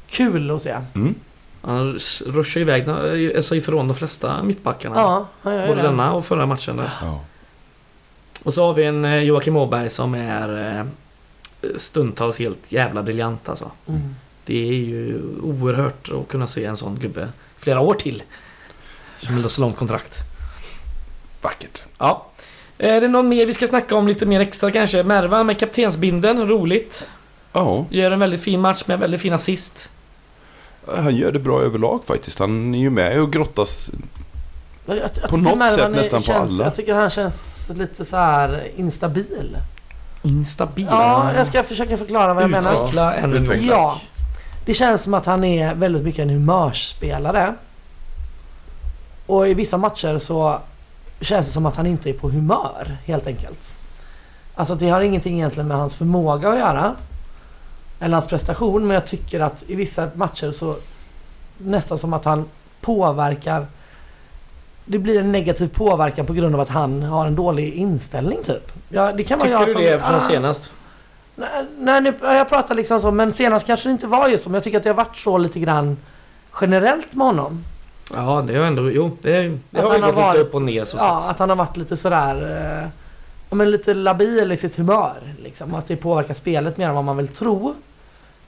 Kul 0.06 0.50
att 0.50 0.62
se. 0.62 0.76
Mm. 0.94 1.14
Han 1.62 1.98
ruschar 2.26 2.60
iväg 2.60 2.88
eh, 2.88 3.36
alltså 3.36 3.54
ifrån 3.56 3.88
de 3.88 3.94
flesta 3.96 4.42
mittbackarna. 4.42 4.96
Ja, 4.96 5.26
han 5.42 5.54
gör 5.54 5.60
ju 5.62 5.68
Både 5.68 5.82
det. 5.82 5.88
denna 5.88 6.12
och 6.12 6.24
förra 6.24 6.46
matchen 6.46 6.76
där. 6.76 6.90
Ja. 7.02 7.20
Och 8.44 8.54
så 8.54 8.66
har 8.66 8.74
vi 8.74 8.84
en 8.84 9.04
eh, 9.04 9.18
Joakim 9.18 9.56
Åberg 9.56 9.90
som 9.90 10.14
är 10.14 10.78
eh, 10.78 10.86
stundtals 11.76 12.38
helt 12.38 12.72
jävla 12.72 13.02
briljant 13.02 13.48
alltså. 13.48 13.70
Mm. 13.86 14.14
Det 14.44 14.68
är 14.68 14.72
ju 14.72 15.20
oerhört 15.42 16.10
att 16.12 16.28
kunna 16.28 16.46
se 16.46 16.64
en 16.64 16.76
sån 16.76 16.98
gubbe 16.98 17.28
flera 17.58 17.80
år 17.80 17.94
till. 17.94 18.22
Som 19.18 19.42
har 19.42 19.48
så 19.48 19.60
långt 19.60 19.76
kontrakt. 19.76 20.18
Vackert. 21.42 21.82
Ja. 21.98 22.26
Är 22.78 23.00
det 23.00 23.08
någon 23.08 23.28
mer 23.28 23.46
vi 23.46 23.54
ska 23.54 23.68
snacka 23.68 23.96
om 23.96 24.08
lite 24.08 24.26
mer 24.26 24.40
extra 24.40 24.70
kanske? 24.70 25.02
Merva 25.02 25.44
med 25.44 25.58
kaptensbinden, 25.58 26.48
roligt. 26.48 27.10
Ja, 27.52 27.86
Gör 27.90 28.10
en 28.10 28.18
väldigt 28.18 28.40
fin 28.42 28.60
match 28.60 28.82
med 28.86 28.98
väldigt 28.98 29.20
fin 29.20 29.32
assist. 29.32 29.90
han 30.86 31.16
gör 31.16 31.32
det 31.32 31.38
bra 31.38 31.62
överlag 31.62 32.04
faktiskt. 32.04 32.38
Han 32.38 32.74
är 32.74 32.78
ju 32.78 32.90
med 32.90 33.20
och 33.20 33.32
grottas. 33.32 33.90
Jag, 34.86 34.96
jag, 34.96 35.02
jag 35.02 35.30
På 35.30 35.36
tycker 35.36 35.56
något 35.56 35.70
sätt 35.70 35.90
nästan 35.92 36.20
på 36.20 36.26
känns, 36.26 36.50
alla. 36.50 36.64
Jag 36.64 36.74
tycker 36.74 36.94
han 36.94 37.10
känns 37.10 37.70
lite 37.74 38.04
så 38.04 38.16
här 38.16 38.68
instabil. 38.76 39.56
Instabil. 40.22 40.86
Ja, 40.90 41.32
jag 41.34 41.46
ska 41.46 41.62
försöka 41.62 41.96
förklara 41.96 42.34
vad 42.34 42.42
jag 42.42 42.50
menar. 42.50 42.74
Utveckla 42.74 43.14
en. 43.14 43.32
Utveckla. 43.32 43.72
Ja. 43.72 44.00
Det 44.66 44.74
känns 44.74 45.02
som 45.02 45.14
att 45.14 45.26
han 45.26 45.44
är 45.44 45.74
väldigt 45.74 46.02
mycket 46.02 46.22
en 46.22 46.30
humörsspelare. 46.30 47.54
Och 49.26 49.48
i 49.48 49.54
vissa 49.54 49.76
matcher 49.76 50.18
så 50.18 50.60
känns 51.20 51.46
det 51.46 51.52
som 51.52 51.66
att 51.66 51.76
han 51.76 51.86
inte 51.86 52.10
är 52.10 52.14
på 52.14 52.28
humör 52.28 52.96
helt 53.04 53.26
enkelt. 53.26 53.74
Alltså 54.54 54.74
det 54.74 54.90
har 54.90 55.00
ingenting 55.00 55.34
egentligen 55.34 55.68
med 55.68 55.76
hans 55.76 55.94
förmåga 55.94 56.48
att 56.48 56.58
göra. 56.58 56.94
Eller 58.00 58.14
hans 58.14 58.26
prestation. 58.26 58.86
Men 58.86 58.94
jag 58.94 59.06
tycker 59.06 59.40
att 59.40 59.62
i 59.66 59.74
vissa 59.74 60.08
matcher 60.14 60.52
så 60.52 60.76
nästan 61.58 61.98
som 61.98 62.12
att 62.12 62.24
han 62.24 62.44
påverkar. 62.80 63.66
Det 64.84 64.98
blir 64.98 65.20
en 65.20 65.32
negativ 65.32 65.68
påverkan 65.68 66.26
på 66.26 66.32
grund 66.32 66.54
av 66.54 66.60
att 66.60 66.68
han 66.68 67.02
har 67.02 67.26
en 67.26 67.34
dålig 67.34 67.74
inställning 67.74 68.38
typ. 68.44 68.72
Ja, 68.88 69.12
det 69.12 69.24
kan 69.24 69.38
vara 69.38 69.48
Tycker 69.48 69.60
jag 69.60 69.68
du 69.68 69.72
som, 69.72 69.82
det 69.82 69.98
från 69.98 70.14
Ah. 70.16 70.20
senast? 70.20 70.70
Nej, 71.36 71.48
nej, 71.78 72.00
nu, 72.00 72.14
jag 72.22 72.48
pratar 72.48 72.74
liksom 72.74 73.00
så, 73.00 73.10
men 73.10 73.32
senast 73.32 73.66
kanske 73.66 73.88
det 73.88 73.92
inte 73.92 74.06
var 74.06 74.28
just 74.28 74.44
så. 74.44 74.50
Men 74.50 74.54
jag 74.54 74.64
tycker 74.64 74.78
att 74.78 74.84
det 74.84 74.90
har 74.90 74.94
varit 74.96 75.16
så 75.16 75.38
lite 75.38 75.58
grann 75.60 75.96
generellt 76.60 77.14
med 77.14 77.26
honom. 77.26 77.64
Ja, 78.14 78.44
det 78.46 78.56
har 78.58 78.64
ändå... 78.66 78.90
Jo, 78.90 79.16
det, 79.22 79.30
det 79.70 79.80
har 79.80 79.94
ju 79.94 80.00
gått 80.00 80.08
lite 80.08 80.20
varit- 80.20 80.40
upp 80.40 80.54
och 80.54 80.62
ner 80.62 80.84
så 80.84 80.96
Ja, 80.96 81.20
sett. 81.22 81.30
att 81.30 81.38
han 81.38 81.48
har 81.48 81.56
varit 81.56 81.76
lite 81.76 81.96
sådär... 81.96 82.82
Eh, 82.82 82.88
men 83.56 83.70
lite 83.70 83.94
labil 83.94 84.52
i 84.52 84.56
sitt 84.56 84.76
humör. 84.76 85.12
Liksom. 85.42 85.74
Att 85.74 85.88
det 85.88 85.96
påverkar 85.96 86.34
spelet 86.34 86.76
mer 86.76 86.88
än 86.88 86.94
vad 86.94 87.04
man 87.04 87.16
vill 87.16 87.28
tro. 87.28 87.74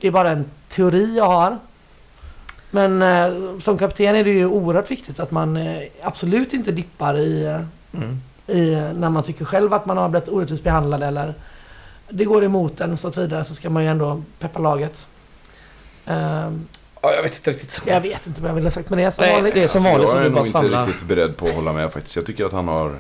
Det 0.01 0.07
är 0.07 0.11
bara 0.12 0.31
en 0.31 0.44
teori 0.68 1.16
jag 1.16 1.25
har. 1.25 1.59
Men 2.76 3.02
eh, 3.02 3.58
som 3.60 3.78
kapten 3.78 4.16
är 4.16 4.24
det 4.24 4.30
ju 4.30 4.46
oerhört 4.46 4.90
viktigt 4.90 5.20
att 5.20 5.30
man 5.30 5.56
eh, 5.56 5.82
absolut 6.02 6.52
inte 6.52 6.72
dippar 6.72 7.18
i, 7.18 7.44
eh, 7.44 7.60
Mm. 7.92 8.20
i 8.46 8.74
när 8.94 9.08
man 9.10 9.22
tycker 9.22 9.44
själv 9.44 9.72
att 9.74 9.86
man 9.86 9.96
har 9.96 10.08
blivit 10.08 10.28
orättvist 10.28 10.64
behandlad 10.64 11.02
eller 11.02 11.34
det 12.08 12.24
går 12.24 12.44
emot 12.44 12.80
en 12.80 12.92
och 12.92 12.98
så 13.00 13.10
vidare 13.20 13.44
så 13.44 13.54
ska 13.54 13.70
man 13.70 13.82
ju 13.84 13.88
ändå 13.90 14.22
peppa 14.38 14.58
laget. 14.58 15.06
Ehm, 16.06 16.66
Ja, 17.02 17.12
jag 17.14 17.22
vet 17.22 17.36
inte 17.36 17.50
riktigt. 17.50 17.80
jag 17.86 18.00
vet 18.00 18.26
inte 18.26 18.40
vad 18.40 18.50
jag 18.50 18.54
ville 18.54 18.66
ha 18.66 18.70
sagt 18.70 18.90
med 18.90 18.98
det 18.98 19.10
som 19.10 19.22
Nej, 19.24 19.34
vanligt. 19.34 19.54
det 19.54 19.62
är 19.62 19.66
som 19.66 19.82
vanligt 19.82 20.02
jag 20.02 20.10
som 20.10 20.18
är 20.20 20.28
nog 20.28 20.38
inte 20.38 20.50
svamlar. 20.50 20.86
riktigt 20.86 21.08
beredd 21.08 21.36
på 21.36 21.46
att 21.46 21.54
hålla 21.54 21.72
med 21.72 21.92
faktiskt. 21.92 22.16
Jag 22.16 22.26
tycker 22.26 22.44
att 22.44 22.52
han 22.52 22.68
har... 22.68 22.98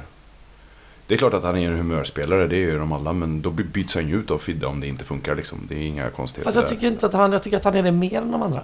Det 1.06 1.14
är 1.14 1.18
klart 1.18 1.34
att 1.34 1.44
han 1.44 1.56
är 1.58 1.68
en 1.68 1.76
humörspelare, 1.76 2.46
det 2.46 2.56
är 2.56 2.58
ju 2.60 2.78
de 2.78 2.92
alla. 2.92 3.12
Men 3.12 3.42
då 3.42 3.50
by- 3.50 3.64
byts 3.64 3.94
han 3.94 4.08
ju 4.08 4.16
ut 4.20 4.30
av 4.30 4.38
Fidde 4.38 4.66
om 4.66 4.80
det 4.80 4.86
inte 4.86 5.04
funkar 5.04 5.34
liksom. 5.34 5.58
Det 5.68 5.74
är 5.74 5.82
inga 5.82 6.10
konstigheter 6.10 6.44
Fast 6.48 6.54
jag 6.54 6.64
där. 6.64 6.68
tycker 6.68 6.86
inte 6.86 7.06
att 7.06 7.12
han, 7.12 7.32
jag 7.32 7.42
tycker 7.42 7.56
att 7.56 7.64
han 7.64 7.74
är 7.74 7.82
det 7.82 7.92
mer 7.92 8.18
än 8.18 8.30
de 8.32 8.42
andra. 8.42 8.60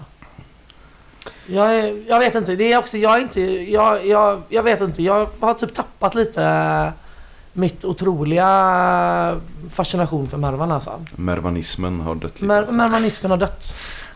Jag, 1.47 1.75
är, 1.75 2.05
jag 2.09 2.19
vet 2.19 2.35
inte, 2.35 2.57
det 2.57 2.73
är 2.73 2.79
också, 2.79 2.99
jag 2.99 3.17
är 3.17 3.21
inte, 3.21 3.41
jag, 3.71 4.07
jag, 4.07 4.43
jag 4.49 4.63
vet 4.63 4.81
inte, 4.81 5.03
jag 5.03 5.27
har 5.41 5.55
typ 5.55 5.75
tappat 5.75 6.15
lite 6.15 6.45
eh, 6.45 6.89
mitt 7.53 7.85
otroliga 7.85 9.41
fascination 9.71 10.29
för 10.29 10.39
Mervan 10.39 10.73
alltså. 10.73 11.05
Mervanismen 11.17 12.01
har 12.01 12.15
dött 12.15 12.35
lite. 12.35 12.45
Mer, 12.45 12.57
alltså. 12.57 12.75
Mervanismen 12.75 13.31
har 13.31 13.39
dött 13.39 13.75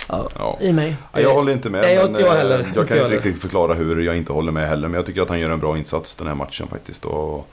ja. 0.09 0.59
i 0.61 0.73
mig. 0.73 0.97
Ja, 1.13 1.21
jag 1.21 1.35
håller 1.35 1.53
inte 1.53 1.71
med. 1.71 1.81
Nej, 1.81 1.97
men, 1.97 2.09
inte 2.09 2.23
jag 2.23 2.33
eh, 2.33 2.39
heller. 2.39 2.59
Jag 2.59 2.67
Inte 2.67 2.75
kan 2.75 2.83
inte 2.83 2.95
heller. 2.95 3.09
riktigt 3.09 3.41
förklara 3.41 3.75
hur 3.75 4.01
jag 4.01 4.17
inte 4.17 4.33
håller 4.33 4.53
med 4.53 4.69
heller. 4.69 4.89
Men 4.89 4.95
jag 4.95 5.07
tycker 5.07 5.23
att 5.23 5.29
han 5.29 5.41
gör 5.41 5.51
en 5.51 5.61
bra 5.61 5.79
insats 5.79 6.15
den 6.15 6.27
här 6.27 6.35
matchen 6.35 6.69
faktiskt. 6.69 7.05
Och 7.05 7.49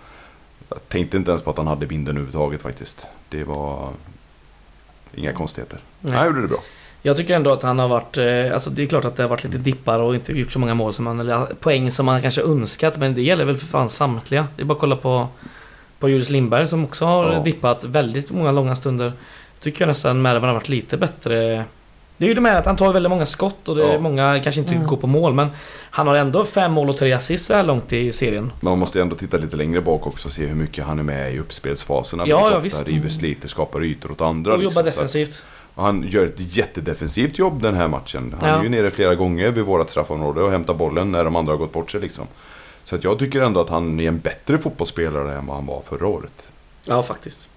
jag 0.69 0.89
tänkte 0.89 1.17
inte 1.17 1.31
ens 1.31 1.43
på 1.43 1.49
att 1.49 1.57
han 1.57 1.67
hade 1.67 1.85
binden 1.85 2.17
överhuvudtaget 2.17 2.61
faktiskt. 2.61 3.07
Det 3.29 3.43
var 3.43 3.89
inga 5.15 5.33
konstigheter. 5.33 5.79
Nej. 5.99 6.13
Han 6.13 6.27
gjorde 6.27 6.41
det 6.41 6.47
bra. 6.47 6.59
Jag 7.05 7.17
tycker 7.17 7.35
ändå 7.35 7.51
att 7.53 7.63
han 7.63 7.79
har 7.79 7.87
varit... 7.87 8.17
Eh, 8.17 8.53
alltså 8.53 8.69
det 8.69 8.83
är 8.83 8.87
klart 8.87 9.05
att 9.05 9.15
det 9.15 9.23
har 9.23 9.29
varit 9.29 9.43
lite 9.43 9.57
dippar 9.57 9.99
och 9.99 10.15
inte 10.15 10.31
gjort 10.33 10.51
så 10.51 10.59
många 10.59 10.73
mål 10.73 10.93
som 10.93 11.05
man... 11.05 11.19
Eller 11.19 11.45
poäng 11.59 11.91
som 11.91 12.05
man 12.05 12.21
kanske 12.21 12.41
önskat. 12.41 12.97
Men 12.97 13.13
det 13.15 13.21
gäller 13.21 13.45
väl 13.45 13.57
för 13.57 13.65
fan 13.65 13.89
samtliga. 13.89 14.47
Det 14.55 14.61
är 14.61 14.65
bara 14.65 14.73
att 14.73 14.79
kolla 14.79 14.95
på... 14.95 15.27
På 15.99 16.09
Julius 16.09 16.29
Lindberg 16.29 16.67
som 16.67 16.83
också 16.83 17.05
har 17.05 17.33
Ja. 17.33 17.39
dippat 17.39 17.83
väldigt 17.83 18.31
många 18.31 18.51
långa 18.51 18.75
stunder. 18.75 19.13
Tycker 19.59 19.81
jag 19.81 19.87
nästan 19.87 20.21
Mervan 20.21 20.43
har 20.49 20.53
varit 20.53 20.69
lite 20.69 20.97
bättre... 20.97 21.63
Det 22.17 22.25
är 22.25 22.27
ju 22.27 22.33
det 22.33 22.41
med 22.41 22.57
att 22.57 22.65
han 22.65 22.75
tar 22.75 22.93
väldigt 22.93 23.09
många 23.09 23.25
skott 23.25 23.69
och 23.69 23.75
det 23.75 23.83
är 23.85 23.93
Ja. 23.93 23.99
många 23.99 24.39
kanske 24.43 24.61
inte 24.61 24.73
Mm. 24.75 24.87
går 24.87 24.97
på 24.97 25.07
mål 25.07 25.33
men 25.33 25.47
han 25.89 26.07
har 26.07 26.15
ändå 26.15 26.45
fem 26.45 26.71
mål 26.71 26.89
och 26.89 26.97
tre 26.97 27.13
assist 27.13 27.45
så 27.45 27.53
här 27.53 27.63
långt 27.63 27.93
i 27.93 28.11
serien. 28.11 28.43
Men 28.43 28.69
man 28.71 28.79
måste 28.79 28.97
ju 28.97 29.01
ändå 29.01 29.15
titta 29.15 29.37
lite 29.37 29.55
längre 29.55 29.81
bak 29.81 30.07
också 30.07 30.27
och 30.27 30.31
se 30.31 30.45
hur 30.45 30.55
mycket 30.55 30.85
han 30.85 30.99
är 30.99 31.03
med 31.03 31.33
i 31.33 31.39
uppspelsfaserna. 31.39 32.23
Ja, 32.27 32.39
ja, 32.39 32.47
ofta 32.47 32.59
visst. 32.59 32.89
river, 32.89 33.09
sliter, 33.09 33.47
skapar 33.47 33.83
ytor 33.83 34.11
åt 34.11 34.21
andra. 34.21 34.53
Och 34.53 34.63
jobbar 34.63 34.83
liksom. 34.83 34.83
Så 34.83 34.89
att- 34.89 35.13
defensivt. 35.13 35.45
Och 35.75 35.83
han 35.83 36.03
gör 36.07 36.25
ett 36.25 36.55
jättedefensivt 36.57 37.37
jobb 37.39 37.61
den 37.61 37.75
här 37.75 37.87
matchen. 37.87 38.35
Han 38.41 38.49
Ja. 38.49 38.57
är 38.59 38.63
ju 38.63 38.69
nere 38.69 38.91
flera 38.91 39.15
gånger 39.15 39.51
vid 39.51 39.63
vårat 39.63 39.89
straffområde 39.89 40.41
och 40.41 40.51
hämtar 40.51 40.73
bollen 40.73 41.11
när 41.11 41.23
de 41.23 41.35
andra 41.35 41.51
har 41.53 41.57
gått 41.57 41.73
bort 41.73 41.91
sig 41.91 42.01
liksom. 42.01 42.27
Så 42.83 42.95
att 42.95 43.03
jag 43.03 43.19
tycker 43.19 43.41
ändå 43.41 43.61
att 43.61 43.69
han 43.69 43.99
är 43.99 44.07
en 44.07 44.19
bättre 44.19 44.57
fotbollsspelare 44.57 45.35
än 45.35 45.45
vad 45.45 45.55
han 45.55 45.65
var 45.65 45.81
förra 45.89 46.07
året. 46.07 46.51
Ja, 46.85 47.03
faktiskt. 47.03 47.49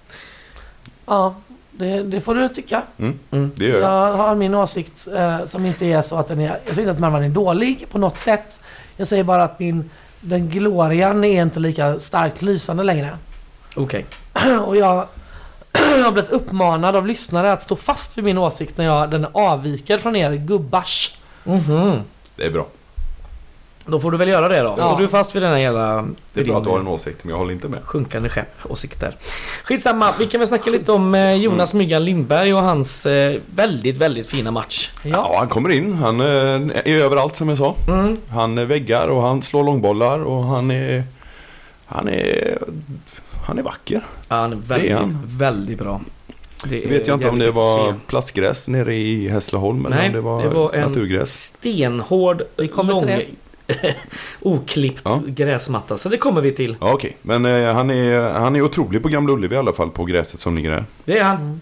Ja, 1.07 1.35
det, 1.71 2.03
det 2.03 2.21
får 2.21 2.35
du 2.35 2.49
tycka. 2.49 2.83
Mm. 2.99 3.19
Det 3.57 3.65
gör 3.65 3.81
jag. 3.81 3.91
Jag 3.91 4.13
har 4.13 4.35
min 4.35 4.55
åsikt 4.55 5.09
eh, 5.15 5.45
som 5.47 5.67
inte 5.67 5.87
är 5.87 6.03
så 6.03 6.17
att 6.17 6.29
den 6.29 6.41
är... 6.41 6.45
Jag 6.67 6.75
säger 6.75 6.81
inte 6.81 6.91
att 6.93 6.99
Marwan 6.99 7.25
är 7.25 7.29
dålig 7.29 7.87
på 7.91 7.99
något 7.99 8.17
sätt. 8.19 8.61
Jag 8.97 9.07
säger 9.07 9.25
bara 9.25 9.43
att 9.45 9.59
min... 9.59 9.91
Den 10.21 10.49
glorian 10.49 11.25
är 11.25 11.43
inte 11.43 11.61
lika 11.61 12.01
starkt 12.01 12.43
lysande 12.43 12.83
längre. 12.83 13.19
Okej. 13.77 14.07
Och 14.67 14.77
jag, 14.77 15.07
jag 15.99 16.05
har 16.05 16.13
blivit 16.13 16.31
uppmanad 16.31 16.97
av 16.97 17.07
lyssnare 17.07 17.53
att 17.53 17.63
stå 17.63 17.77
fast 17.77 18.19
vid 18.19 18.25
min 18.25 18.39
åsikt 18.39 18.77
när 18.79 18.85
jag, 18.85 19.11
den 19.11 19.27
avviker 19.33 19.99
från 19.99 20.17
er 20.17 20.33
gubbars. 20.33 21.17
Mhm. 21.45 22.01
Det 22.37 22.45
är 22.47 22.51
bra. 22.51 22.67
Då 23.89 24.01
får 24.01 24.11
du 24.11 24.19
väl 24.19 24.29
göra 24.29 24.49
det 24.49 24.61
då. 24.63 24.75
Ja. 24.79 24.87
Står 24.89 24.99
du 24.99 25.09
fast 25.09 25.37
vid 25.37 25.43
den 25.43 25.51
här 25.53 25.59
jävla... 25.59 26.09
Det 26.33 26.41
är 26.41 26.45
bra 26.45 26.59
att 26.59 26.65
du 26.65 26.71
har 26.71 26.79
en 26.81 26.87
åsikt, 26.89 27.25
men 27.25 27.31
jag 27.31 27.39
håller 27.39 27.53
inte 27.53 27.69
med. 27.69 27.81
Sjunkande 27.85 28.29
skepp 28.29 28.53
åsikter. 28.69 29.17
Skitsamma, 29.65 30.13
vi 30.19 30.27
kan 30.27 30.39
väl 30.41 30.49
snacka 30.49 30.71
lite 30.71 30.93
om 30.93 31.15
eh, 31.15 31.33
Jonas 31.35 31.75
Myggan 31.75 32.05
Lindberg 32.05 32.55
och 32.55 32.63
hans 32.63 33.07
eh, 33.07 33.41
väldigt, 33.55 33.97
väldigt 33.97 34.27
fina 34.27 34.51
match. 34.51 34.91
Ja, 35.03 35.11
Ja. 35.11 35.35
han 35.39 35.49
kommer 35.49 35.71
in. 35.71 35.93
Han 35.95 36.21
eh, 36.21 36.27
är 36.85 36.89
överallt 37.05 37.37
som 37.37 37.49
jag 37.49 37.59
sa. 37.59 37.75
Mm. 37.89 38.17
Han 38.29 38.59
eh, 38.59 38.65
väggar 38.65 39.09
och 39.09 39.23
han 39.23 39.43
slår 39.43 39.65
långbollar 39.65 40.25
och 40.25 40.45
han 40.45 40.71
är... 40.71 41.03
Han 41.87 42.09
är... 42.09 42.59
Han 43.47 43.59
är 43.59 43.63
vacker. 43.63 44.01
Ja, 44.29 44.37
han 44.37 44.53
är 44.53 44.57
Det 44.57 44.63
väldigt, 44.63 44.91
är 44.91 44.95
han. 44.97 45.19
väldigt 45.27 45.79
bra. 45.79 46.01
Det 46.65 46.81
Jag 46.81 46.89
vet 46.89 47.07
jag 47.07 47.17
inte 47.17 47.29
om 47.29 47.39
det 47.39 47.51
var 47.51 47.95
plastgräs 48.07 48.69
nere 48.69 48.95
i 48.95 49.29
Hässleholm 49.29 49.87
eller 49.87 49.97
Nej, 49.97 50.07
om 50.09 50.13
det 50.15 50.21
var, 50.21 50.43
det 50.43 50.49
var 50.49 50.73
en- 50.73 50.89
naturgräs. 50.89 51.45
Stenhård, 51.45 52.43
lång, 52.77 53.21
oklippt 54.41 55.01
Ja. 55.05 55.23
gräsmatta. 55.27 55.97
Så 55.97 56.09
det 56.09 56.17
kommer 56.17 56.41
vi 56.41 56.53
till. 56.53 56.77
Ja, 56.81 56.93
okej. 56.93 57.17
Men 57.23 57.45
eh, 57.47 57.75
han, 57.75 57.91
är, 57.91 58.21
han 58.33 58.57
är 58.57 58.63
otrolig 58.63 59.03
på 59.03 59.09
Gamla 59.09 59.33
Ullevi 59.33 59.55
i 59.55 59.59
alla 59.59 59.73
fall, 59.73 59.91
på 59.91 60.05
gräset 60.05 60.41
som 60.41 60.57
ligger 60.57 60.71
där. 60.71 60.85
Det 61.05 61.19
är 61.19 61.25
han. 61.25 61.61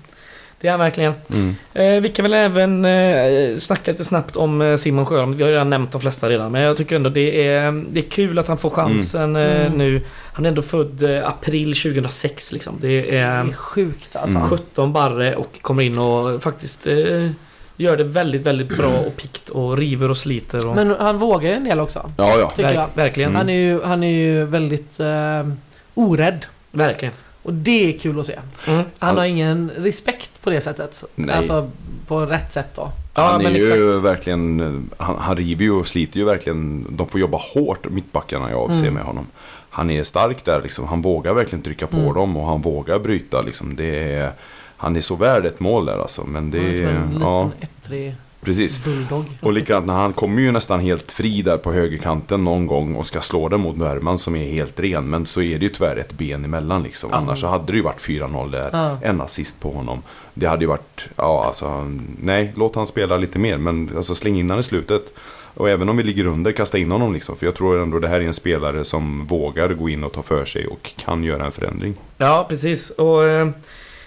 Mm. 0.65 0.65
Det 0.65 0.69
är 0.69 0.71
han 0.71 0.81
verkligen. 0.81 1.15
Mm. 1.33 1.57
Eh, 1.97 2.03
vi 2.03 2.09
kan 2.09 2.23
väl 2.23 2.33
även 2.35 2.85
eh, 2.85 3.59
snacka 3.59 3.91
lite 3.91 4.05
snabbt 4.05 4.37
om 4.37 4.63
eh, 4.63 4.77
Simon 4.77 5.07
Sjöholm. 5.07 5.37
Vi 5.37 5.43
har 5.43 5.49
ju 5.51 5.55
redan 5.55 5.71
nämnt 5.71 5.93
de 5.93 6.01
flesta 6.01 6.29
redan. 6.31 6.53
Men 6.53 6.63
jag 6.63 6.77
tycker 6.77 6.97
ändå 6.97 7.11
det 7.11 7.47
är, 7.47 7.85
det 7.91 8.01
är 8.01 8.11
kul 8.11 8.39
att 8.39 8.49
han 8.49 8.59
får 8.59 8.71
chansen 8.71 9.37
eh, 9.37 9.61
Mm. 9.67 9.73
nu. 9.79 10.01
Han 10.33 10.45
är 10.45 10.49
ändå 10.49 10.63
född 10.63 11.03
eh, 11.03 11.29
april 11.29 11.75
2006 11.77 12.53
liksom. 12.53 12.75
Det 12.81 13.03
Det 13.03 13.17
är 13.19 13.45
är 13.45 13.53
sjukt 13.53 14.17
alltså. 14.17 14.37
Mm. 14.37 14.49
17 14.49 14.93
barre 14.93 15.37
och 15.37 15.63
kommer 15.63 15.83
in 15.83 15.99
och 15.99 16.43
faktiskt 16.43 16.87
eh, 16.87 17.29
gör 17.77 17.97
det 17.97 18.05
väldigt, 18.05 18.43
väldigt 18.43 18.77
bra 18.77 18.93
och 19.07 19.17
pikt 19.17 19.49
och 19.49 19.77
river 19.79 20.11
och 20.11 20.17
sliter. 20.17 20.69
Och, 20.69 20.75
Men 20.77 20.91
han 20.99 21.19
vågar 21.19 21.51
ju 21.51 21.57
en 21.57 21.65
del 21.65 21.81
också. 21.81 22.11
Ja, 22.17 22.39
ja. 22.39 22.51
Tycker 22.51 22.75
jag. 22.75 22.87
verkligen. 22.95 23.31
Mm. 23.31 23.37
Han 23.39 23.49
är 23.51 23.59
ju, 23.59 23.83
han 23.83 24.03
är 24.03 24.13
ju 24.15 24.45
väldigt 24.45 25.01
eh, 25.01 25.49
orädd. 25.95 26.47
Verkligen. 26.71 27.15
Och 27.45 27.55
det 27.55 27.95
är 27.95 27.99
kul 27.99 28.21
att 28.21 28.27
se. 28.27 28.39
Mm. 28.67 28.85
Han 28.99 29.17
har 29.17 29.25
ingen 29.25 29.71
respekt 29.77 30.31
på 30.43 30.51
det 30.51 30.61
sättet. 30.61 31.05
Nej. 31.15 31.35
Alltså 31.37 31.71
på 32.07 32.21
rätt 32.27 32.53
sätt 32.53 32.69
då. 32.75 32.91
Ja, 33.15 33.23
han 33.23 33.41
är 33.41 33.45
men 33.45 33.55
ju 33.55 33.61
exakt. 33.61 34.05
verkligen, 34.05 34.91
han, 34.97 35.17
han 35.19 35.37
river 35.37 35.65
ju 35.65 35.71
och 35.71 35.87
sliter 35.87 36.19
ju 36.19 36.25
verkligen. 36.25 36.87
De 36.97 37.09
får 37.09 37.21
jobba 37.21 37.39
hårt, 37.55 37.91
mittbackarna 37.91 38.51
jag 38.51 38.71
Mm. 38.71 38.95
med 38.95 39.03
honom. 39.03 39.27
Han 39.71 39.91
är 39.91 40.05
stark 40.05 40.45
där 40.45 40.63
liksom. 40.63 40.87
Han 40.89 41.03
vågar 41.03 41.35
verkligen 41.35 41.63
trycka 41.63 41.87
på 41.87 41.97
Mm. 41.97 42.15
dem 42.15 42.37
och 42.37 42.47
han 42.47 42.61
vågar 42.61 42.99
bryta 42.99 43.43
liksom. 43.43 43.77
Det 43.77 44.13
är, 44.13 44.31
han 44.77 44.97
är 44.97 45.01
så 45.01 45.15
värd 45.17 45.47
ett 45.47 45.61
mål 45.61 45.87
där 45.87 45.99
alltså. 45.99 46.25
Men 46.25 46.51
det 46.51 46.59
Han 46.59 46.67
är 46.71 46.75
som 46.77 46.85
är, 46.87 46.91
en 46.91 47.07
liten 47.09 47.23
ja, 47.23 47.51
ettrig 47.61 48.15
precis. 48.45 48.85
bulldog. 48.85 49.25
Och 49.41 49.53
likadant 49.53 49.87
när 49.87 49.95
han 49.95 50.13
kommer 50.13 50.43
ju 50.43 50.53
nästan 50.53 50.81
helt 50.81 51.13
fri 51.13 51.43
där 51.43 51.59
på 51.59 51.73
högerkanten 51.73 52.45
någon 52.45 52.67
gång 52.67 52.95
och 52.95 53.07
ska 53.07 53.21
slå 53.21 53.49
den 53.49 53.61
mot 53.61 53.77
Värman 53.77 54.19
som 54.19 54.37
är 54.37 54.51
helt 54.51 54.81
ren. 54.81 55.11
Men 55.11 55.27
så 55.27 55.43
är 55.43 55.59
det 55.59 55.65
ju 55.65 55.69
tyvärr 55.69 55.97
ett 55.97 56.13
ben 56.13 56.45
emellan 56.45 56.83
liksom. 56.83 57.11
Ja. 57.13 57.17
Annars 57.17 57.41
så 57.41 57.47
hade 57.47 57.73
det 57.73 57.77
ju 57.77 57.83
varit 57.83 58.01
4-0 58.01 58.51
där. 58.51 58.71
Ja. 58.73 58.99
En 59.03 59.21
assist 59.21 59.61
på 59.61 59.71
honom. 59.71 60.03
Det 60.35 60.47
hade 60.47 60.65
ju 60.65 60.69
varit, 60.69 61.09
ja 61.17 61.45
alltså, 61.47 61.91
nej, 62.21 62.53
låt 62.57 62.75
han 62.75 62.87
spela 62.87 63.17
lite 63.17 63.39
mer. 63.39 63.59
Men 63.59 63.91
alltså 63.97 64.15
släng 64.15 64.39
in 64.39 64.51
han 64.51 64.59
i 64.59 64.63
slutet. 64.63 65.13
Och 65.55 65.71
även 65.71 65.89
om 65.89 65.97
vi 65.97 66.03
ligger 66.03 66.27
under, 66.27 66.53
kasta 66.53 66.79
in 66.79 66.91
honom 66.91 67.13
liksom. 67.13 67.37
För 67.37 67.47
jag 67.47 67.55
tror 67.55 67.83
ändå 67.83 67.99
det 67.99 68.09
här 68.09 68.21
är 68.21 68.25
en 68.25 68.35
spelare 68.35 68.85
som 68.85 69.27
vågar 69.27 69.69
gå 69.69 69.89
in 69.89 70.05
och 70.05 70.13
ta 70.13 70.23
för 70.23 70.45
sig 70.45 70.67
och 70.67 70.91
kan 70.97 71.25
göra 71.25 71.45
en 71.45 71.53
förändring. 71.53 71.95
Ja, 72.19 72.47
precis. 72.49 72.91
Och 72.91 73.25
eh, 73.25 73.49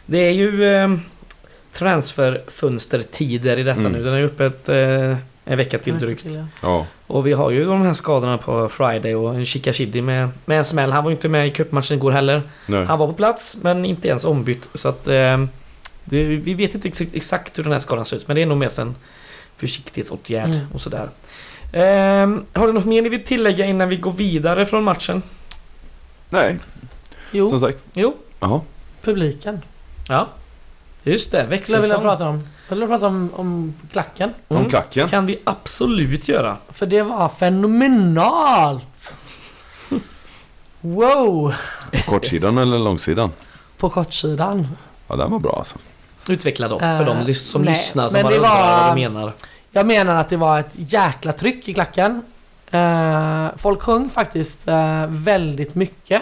det 0.06 0.18
är 0.18 0.32
ju 0.32 0.64
eh, 0.66 0.90
transferfönstertider 1.78 3.60
i 3.60 3.64
detta 3.64 3.80
Mm. 3.80 3.92
nu. 3.92 4.04
Den 4.04 4.14
är 4.14 4.24
uppe 4.24 4.46
ett, 4.46 4.70
eh, 4.70 5.18
en 5.46 5.58
vecka 5.58 5.78
till 5.78 6.00
drygt. 6.00 6.26
Ja, 6.62 6.86
Och 7.08 7.28
vi 7.28 7.34
har 7.34 7.52
ju 7.52 7.66
de 7.66 7.82
här 7.82 7.94
skadorna 7.94 8.38
på 8.38 8.70
Friday 8.70 9.16
och 9.16 9.36
en 9.36 9.46
Chikashidi 9.46 10.02
med, 10.02 10.30
med 10.46 10.58
en 10.58 10.66
smäll. 10.66 10.92
Han 10.92 11.04
var 11.04 11.12
ju 11.12 11.16
inte 11.16 11.30
med 11.30 11.48
i 11.48 11.52
cupmatchen 11.52 11.98
igår 11.98 12.12
heller. 12.12 12.42
nej. 12.66 12.86
Han 12.86 13.00
var 13.00 13.08
på 13.08 13.14
plats 13.14 13.58
men 13.62 13.86
inte 13.86 14.08
ens 14.08 14.26
ombytt. 14.26 14.70
Så 14.74 14.90
att 14.90 15.08
eh, 15.08 15.46
det, 16.04 16.24
vi 16.24 16.54
vet 16.54 16.76
inte 16.76 16.88
exakt, 16.88 17.14
exakt 17.16 17.58
hur 17.58 17.64
den 17.64 17.72
här 17.72 17.80
skadan 17.80 18.06
ser 18.06 18.18
ut. 18.18 18.28
Men 18.28 18.36
det 18.36 18.42
är 18.42 18.46
nog 18.46 18.58
mest 18.58 18.80
en 18.80 18.96
försiktighetsåtgärd 19.58 20.50
Mm. 20.50 20.68
och 20.74 20.82
sådär. 20.82 21.10
Eh, 21.72 22.28
har 22.54 22.68
du 22.68 22.74
något 22.74 22.86
mer 22.86 23.02
ni 23.02 23.10
vill 23.10 23.24
tillägga 23.24 23.66
innan 23.66 23.90
vi 23.90 23.96
går 23.96 24.12
vidare 24.12 24.66
från 24.66 24.84
matchen? 24.84 25.22
nej, 26.30 26.56
Jo, 27.32 27.50
som 27.50 27.60
sagt. 27.60 27.78
Jo? 27.94 28.16
Jaha. 28.40 28.62
publiken. 29.02 29.62
Ja. 30.10 30.28
Just 31.12 31.32
det, 31.32 31.38
Skulle 31.38 31.42
jag 31.42 31.48
vilja 31.48 31.58
växelsång. 31.58 32.02
prata 32.02 32.28
om. 32.28 32.48
Jag 32.70 32.76
vill 32.76 32.88
prata 32.88 33.08
om, 33.08 33.30
om 33.36 33.74
klacken. 33.92 34.34
Om 34.48 34.58
Mm. 34.58 34.70
klacken. 34.70 35.08
kan 35.10 35.26
vi 35.26 35.40
absolut 35.44 36.28
göra. 36.28 36.58
För 36.70 36.86
det 36.86 37.02
var 37.02 37.30
fenomenalt! 37.30 39.16
Wow! 40.82 41.54
På 41.92 42.12
kortsidan 42.12 42.58
eller 42.58 42.80
långsidan? 42.80 43.32
På 43.78 43.90
kortsidan. 43.90 44.68
Ja, 45.08 45.16
den 45.16 45.32
var 45.32 45.40
bra 45.40 45.56
alltså. 45.58 45.78
Utveckla 46.30 46.68
då, 46.68 46.80
för 46.80 46.86
Eh, 47.02 47.06
de 47.06 47.18
lys- 47.18 47.34
som 47.52 47.62
nej, 47.62 47.74
lyssnar 47.74 48.10
som 48.10 48.22
bara 48.22 48.30
det 48.30 48.36
undrar 48.38 48.50
var- 48.50 48.82
vad 48.88 48.92
du 48.98 49.02
menar. 49.02 49.34
Jag 49.72 49.86
menar 49.86 50.16
att 50.16 50.30
det 50.30 50.38
var 50.38 50.60
ett 50.60 50.72
jäkla 50.76 51.34
tryck 51.34 51.70
i 51.70 51.74
klacken. 51.74 52.22
Eh, 52.72 53.48
folk 53.58 53.82
sjöng 53.82 54.10
faktiskt 54.10 54.68
eh, 54.68 55.06
väldigt 55.08 55.76
mycket. 55.76 56.22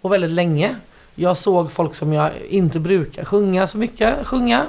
Och 0.00 0.12
väldigt 0.12 0.30
länge. 0.30 0.76
Jag 1.20 1.36
såg 1.36 1.72
folk 1.72 1.94
som 1.94 2.12
jag 2.12 2.30
inte 2.48 2.80
brukar 2.80 3.24
sjunga 3.24 3.66
så 3.66 3.78
mycket 3.78 4.26
sjunga. 4.26 4.66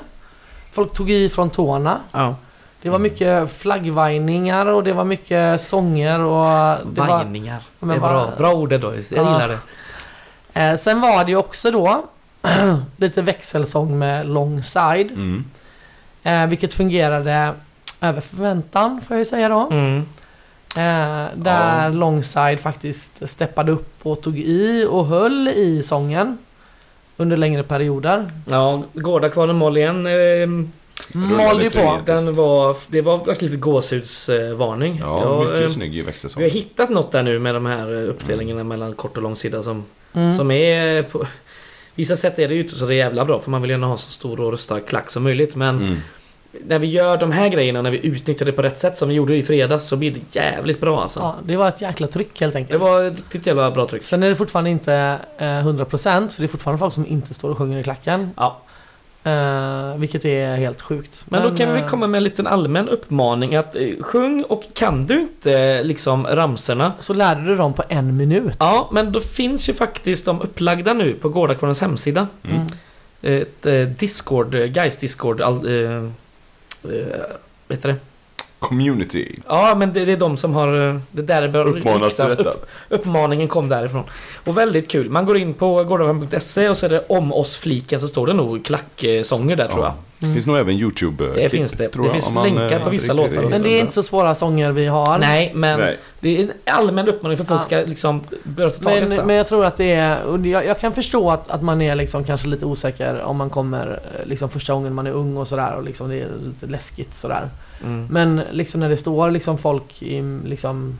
Folk 0.72 0.94
tog 0.94 1.10
i 1.12 1.30
från 1.30 1.50
tårna. 1.50 2.00
Ja. 2.12 2.36
Det 2.82 2.90
var 2.90 3.00
mycket 3.00 3.52
flaggvajningar 3.52 4.66
och 4.66 4.84
det 4.84 4.94
var 4.94 5.04
mycket 5.04 5.62
sånger 5.62 6.20
och... 6.20 6.78
Det 6.86 7.02
var, 7.02 7.08
Vajningar. 7.08 7.58
Det 7.80 7.86
Men 7.86 7.96
är 7.96 8.00
bra, 8.00 8.10
bara- 8.10 8.36
bra 8.38 8.54
ord 8.54 8.70
det 8.70 8.78
då. 8.78 8.94
Jag 8.94 9.04
Ja. 9.12 9.32
gillar 9.34 9.48
det. 9.48 9.60
eh, 10.62 10.76
sen 10.78 11.02
var 11.02 11.26
det 11.26 11.32
ju 11.32 11.38
också 11.38 11.72
då 11.72 12.04
lite 12.98 13.22
växelsång 13.22 14.00
med 14.00 14.26
long 14.30 14.64
side. 14.64 15.12
Mm. 15.12 15.46
Eh, 16.24 16.46
vilket 16.48 16.74
fungerade 16.74 17.54
över 18.02 18.22
förväntan 18.22 19.02
får 19.08 19.16
jag 19.16 19.20
ju 19.20 19.26
säga 19.26 19.50
då. 19.50 19.68
Mm. 19.72 20.06
Eh, 20.76 21.26
där 21.36 21.84
Ja. 21.86 21.90
Longside 21.90 22.60
faktiskt 22.60 23.12
steppade 23.30 23.72
upp 23.72 23.94
och 24.04 24.22
tog 24.22 24.40
i 24.40 24.86
och 24.90 25.06
höll 25.06 25.48
i 25.48 25.84
sången. 25.84 26.38
Under 27.18 27.38
längre 27.38 27.64
perioder. 27.64 28.32
Ja, 28.50 28.84
Gårdakvarnen 28.94 29.56
mal 29.58 29.78
igen. 29.78 30.08
Eh, 30.08 30.48
Malde 31.14 31.70
på. 31.70 32.00
den 32.06 32.34
var, 32.34 32.78
det 32.88 33.02
var 33.02 33.18
faktiskt 33.18 33.42
lite 33.42 33.56
gåshudsvarning. 33.58 34.98
Ja, 35.02 35.22
Jag, 35.22 35.46
mycket 35.46 35.64
eh, 35.64 35.70
snygg 35.70 35.94
i 35.94 35.96
vi 35.96 36.02
växelsång. 36.02 36.44
har 36.44 36.50
hittat 36.50 36.90
något 36.90 37.12
där 37.12 37.24
nu 37.24 37.40
med 37.40 37.56
de 37.56 37.66
här 37.66 38.04
eh, 38.04 38.10
uppdelningarna 38.10 38.64
mellan 38.64 38.94
kort 38.94 39.18
och 39.18 39.24
lång 39.24 39.36
sida 39.36 39.64
som, 39.64 39.86
Mm. 40.14 40.34
som 40.34 40.52
är 40.52 41.04
på 41.04 41.26
Vissa 41.96 42.18
sätt 42.18 42.40
är 42.40 42.48
det 42.48 42.54
ju 42.54 42.62
inte 42.62 42.74
så 42.76 42.92
jävla 42.92 43.26
bra 43.26 43.40
för 43.40 43.52
man 43.52 43.62
vill 43.62 43.72
gärna 43.72 43.88
ha 43.88 43.98
så 43.98 44.12
stor 44.12 44.40
och 44.42 44.60
stark 44.60 44.88
klack 44.88 45.10
som 45.10 45.24
möjligt 45.24 45.56
men 45.56 45.78
Mm. 45.78 45.98
När 46.52 46.80
vi 46.80 46.88
gör 46.88 47.18
de 47.18 47.32
här 47.32 47.50
grejerna, 47.50 47.82
när 47.82 47.92
vi 47.92 48.06
utnyttjar 48.06 48.46
det 48.46 48.52
på 48.52 48.62
rätt 48.62 48.80
sätt 48.80 48.98
som 48.98 49.10
vi 49.10 49.16
gjorde 49.16 49.36
i 49.38 49.44
fredags 49.44 49.86
så 49.86 49.96
blir 49.96 50.12
det 50.12 50.36
jävligt 50.40 50.80
bra 50.82 51.02
alltså. 51.02 51.20
Ja, 51.20 51.36
det 51.46 51.58
var 51.58 51.68
ett 51.68 51.82
jäkla 51.82 52.08
tryck 52.08 52.42
helt 52.42 52.54
Det 52.54 52.60
enkelt. 52.60 52.82
var 52.82 53.04
ett 53.04 53.16
riktigt 53.16 53.46
jävla 53.48 53.72
bra 53.72 53.86
tryck. 53.88 54.04
Sen 54.04 54.24
är 54.24 54.30
det 54.30 54.36
fortfarande 54.36 54.70
inte 54.70 54.94
eh, 55.38 55.44
100% 55.46 56.30
för 56.30 56.42
det 56.42 56.46
är 56.46 56.48
fortfarande 56.48 56.80
folk 56.80 56.94
som 56.94 57.06
inte 57.08 57.34
står 57.34 57.50
och 57.50 57.58
sjunger 57.58 57.80
i 57.80 57.84
klacken. 57.84 58.32
Ja. 58.36 58.62
Eh, 59.24 59.96
vilket 59.98 60.26
är 60.26 60.56
helt 60.56 60.82
sjukt. 60.82 61.26
Men, 61.28 61.44
då 61.52 61.58
kan 61.58 61.74
vi 61.74 61.80
eh, 61.80 61.88
komma 61.88 62.08
med 62.08 62.18
en 62.18 62.24
liten 62.24 62.48
allmän 62.48 62.90
uppmaning 62.90 63.56
att 63.56 63.76
eh, 63.76 63.82
sjung 64.02 64.44
och 64.44 64.64
kan 64.74 65.06
du 65.06 65.20
inte 65.20 65.54
eh, 65.60 65.84
liksom 65.84 66.28
ramserna 66.28 66.92
Så 67.00 67.14
lärde 67.14 67.46
du 67.46 67.56
dem 67.56 67.74
på 67.74 67.84
en 67.90 68.18
minut. 68.18 68.54
Ja, 68.60 68.90
men 68.92 69.12
då 69.12 69.20
finns 69.20 69.70
ju 69.70 69.74
faktiskt 69.74 70.26
de 70.26 70.42
upplagda 70.42 70.94
nu 70.94 71.14
på 71.14 71.30
Gårdakvarnens 71.30 71.82
hemsida. 71.82 72.28
Mm. 72.44 72.68
Ett 73.22 73.66
eh, 73.66 73.82
Discord, 73.82 74.52
Guys 74.52 74.98
Discord 74.98 75.42
all, 75.42 75.66
Eh, 76.86 77.36
vet 77.68 77.84
du 77.84 77.90
det? 77.92 78.00
Community. 78.60 79.40
Ja, 79.48 79.76
men 79.78 79.94
det, 79.94 80.06
det 80.06 80.12
är 80.12 80.18
de 80.18 80.38
som 80.38 80.54
har... 80.54 80.90
eh, 80.90 81.00
Det 81.12 81.22
där 81.22 81.48
bör 81.48 81.66
Uppmanas 81.78 82.16
till 82.16 82.26
detta. 82.26 82.50
Upp, 82.50 82.70
uppmaningen 82.90 83.48
kom 83.48 83.70
därifrån. 83.70 84.04
Och 84.46 84.58
väldigt 84.58 84.88
kul. 84.92 85.10
Man 85.10 85.26
går 85.26 85.38
in 85.38 85.54
på 85.54 85.84
gårdagen.se 85.84 86.70
och 86.70 86.78
så 86.78 86.86
är 86.86 86.90
det 86.90 87.04
om 87.10 87.34
oss-fliken 87.34 88.00
så 88.00 88.08
står 88.08 88.28
det 88.28 88.34
nog 88.34 88.66
klacksånger 88.66 89.56
där 89.56 89.68
tror 89.68 89.84
jag. 89.84 89.94
Det 90.22 90.34
finns 90.34 90.48
nog 90.48 90.58
även 90.58 90.76
YouTube 90.76 91.24
Mm. 91.24 91.36
Det 91.36 91.50
finns 91.50 91.72
det. 91.72 91.90
tror 91.90 92.06
Det 92.06 92.12
finns 92.14 92.34
man, 92.34 92.44
länkar 92.44 92.78
eh, 92.78 92.84
på 92.84 92.90
vissa 92.90 93.14
låtar 93.14 93.50
Men 93.50 93.62
det 93.62 93.70
är 93.70 93.80
inte 93.80 93.94
så 93.94 94.04
svåra 94.04 94.36
sånger 94.36 94.72
vi 94.72 94.86
har. 94.86 95.18
Nej, 95.18 95.52
men 95.56 95.80
Nej. 95.80 96.00
det 96.20 96.38
är 96.38 96.42
en 96.44 96.52
allmän 96.66 97.08
uppmaning 97.08 97.38
för 97.38 97.44
att 97.44 97.48
folk 97.48 97.62
Ja. 97.62 97.66
ska 97.66 97.90
liksom 97.90 98.22
börja 98.44 98.70
ta 98.70 98.84
tag 98.84 98.94
Men, 99.02 99.10
detta. 99.10 99.26
men 99.26 99.36
jag 99.36 99.48
tror 99.48 99.66
att 99.66 99.78
det 99.78 99.92
är, 99.94 100.18
jag, 100.46 100.66
jag 100.66 100.80
kan 100.80 100.94
förstå 100.94 101.32
att, 101.32 101.50
att 101.50 101.62
man 101.64 101.82
är 101.82 101.96
liksom 101.96 102.24
kanske 102.24 102.48
lite 102.48 102.66
osäker 102.66 103.22
om 103.22 103.38
man 103.38 103.50
kommer 103.50 103.88
eh, 104.20 104.28
liksom 104.28 104.50
första 104.50 104.74
gången 104.74 104.94
man 104.94 105.08
är 105.08 105.12
ung 105.12 105.38
och 105.38 105.48
sådär 105.48 105.76
och 105.76 105.84
liksom 105.84 106.10
det 106.10 106.16
är 106.22 106.28
lite 106.48 106.66
läskigt 106.66 107.16
sådär. 107.16 107.50
Mm. 107.84 108.08
Men 108.10 108.42
liksom 108.52 108.80
när 108.80 108.90
det 108.90 108.98
står 108.98 109.32
liksom 109.32 109.58
folk 109.58 110.02
i 110.02 110.22
liksom 110.46 110.98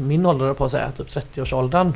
min 0.00 0.26
ålder 0.26 0.54
på 0.54 0.64
att 0.64 0.70
säga, 0.70 0.90
typ 0.90 1.08
30-årsåldern. 1.08 1.92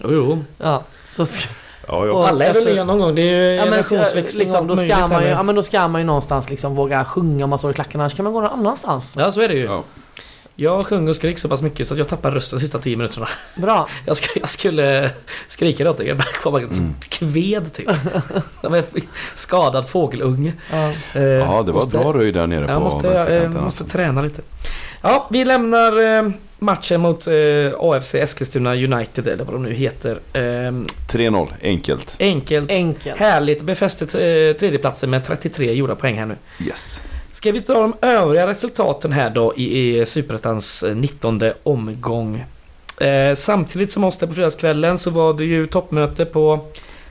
Jo, 0.00 0.08
jo. 0.12 0.44
Ja, 0.58 0.82
så 1.04 1.26
ska, 1.26 1.48
Ja, 1.88 2.06
ja. 2.06 2.12
Och- 2.12 2.28
Alla 2.28 2.44
är 2.44 2.54
väl 2.54 2.64
nya 2.64 2.84
någon 2.84 2.98
gång. 2.98 3.14
Det 3.14 3.22
är 3.22 3.24
ju 3.50 3.54
ja, 3.56 3.64
men, 3.64 3.70
generationsväxling 3.72 4.46
liksom, 4.46 4.66
då, 4.66 4.76
ska 4.76 4.86
man 4.86 5.10
ju, 5.10 5.14
här 5.14 5.22
ja 5.22 5.36
med. 5.36 5.44
men 5.44 5.54
då 5.54 5.62
ska 5.62 5.88
man 5.88 6.00
ju 6.00 6.06
någonstans 6.06 6.50
liksom 6.50 6.74
våga 6.74 7.04
sjunga 7.04 7.44
om 7.44 7.50
man 7.50 7.58
står 7.58 7.70
i 7.70 7.74
klackarna, 7.74 8.04
annars 8.04 8.14
kan 8.16 8.24
man 8.24 8.32
gå 8.32 8.40
någon 8.40 8.50
annanstans. 8.50 9.14
Ja, 9.18 9.32
så 9.32 9.40
är 9.40 9.48
det 9.48 9.54
ju. 9.54 9.64
Ja. 9.64 9.84
Jag 10.56 10.86
sjöng 10.86 11.08
och 11.08 11.16
skrek 11.16 11.38
så 11.38 11.48
pass 11.48 11.62
mycket 11.62 11.88
så 11.88 11.94
att 11.94 11.98
jag 11.98 12.08
tappade 12.08 12.36
rösten 12.36 12.56
de 12.58 12.60
sista 12.60 12.78
10 12.78 12.96
minuterna. 12.96 13.28
Bra. 13.56 13.88
Jag, 14.06 14.16
sk 14.16 14.30
jag 14.40 14.48
skulle 14.48 15.10
skrika 15.48 15.84
någonting, 15.84 16.08
jag 16.08 16.16
bara 16.16 16.26
var 16.44 16.52
bara 16.60 16.62
Mm. 16.62 16.94
kved 17.08 17.72
typ. 17.72 17.90
Som 18.60 18.74
en 18.74 18.82
skadad 19.34 19.88
fågelunge. 19.88 20.52
Ja. 20.72 20.90
Eh, 21.14 21.22
ja, 21.22 21.62
det 21.62 21.72
var 21.72 21.82
måste- 21.82 21.98
bra 21.98 22.12
röj 22.12 22.32
där 22.32 22.46
nere 22.46 22.60
Jag 22.66 22.74
på 22.74 22.80
måste, 22.80 23.06
jag, 23.06 23.14
vänsterkanten. 23.14 23.56
eh, 23.58 23.64
måste 23.64 23.82
alltså. 23.82 23.96
träna 23.96 24.22
lite. 24.22 24.42
Ja, 25.02 25.28
vi 25.30 25.44
lämnar 25.44 26.16
eh, 26.18 26.30
matchen 26.58 27.00
mot 27.00 27.26
eh, 27.26 27.34
AFC 27.78 28.14
Eskilstuna 28.14 28.74
United, 28.74 29.28
eller 29.28 29.44
vad 29.44 29.54
de 29.54 29.62
nu 29.62 29.72
heter. 29.74 30.18
Eh, 30.32 30.40
3-0, 30.40 31.48
enkelt. 31.62 32.16
enkelt, 32.20 32.70
Enkelt. 32.70 33.18
härligt, 33.20 33.62
befäste 33.62 34.04
eh, 34.04 34.56
tredjeplatsen 34.56 35.10
med 35.10 35.24
33 35.26 35.72
gjorda 35.72 35.94
poäng 35.94 36.18
här 36.18 36.26
nu. 36.26 36.36
Yes. 36.66 37.02
Ska 37.42 37.52
vi 37.52 37.60
ta 37.60 37.80
de 37.80 37.94
övriga 38.00 38.46
resultaten 38.46 39.12
här 39.12 39.30
då 39.30 39.54
i, 39.56 39.98
i 40.00 40.06
Superettans 40.06 40.82
eh, 40.82 40.96
19 40.96 41.42
omgång. 41.62 42.44
Eh, 43.00 43.34
samtidigt 43.34 43.92
som 43.92 44.04
oss 44.04 44.16
där 44.16 44.26
på 44.26 44.34
fredagskvällen 44.34 44.98
så 44.98 45.10
var 45.10 45.34
det 45.34 45.44
ju 45.44 45.66
toppmöte 45.66 46.24
på 46.24 46.66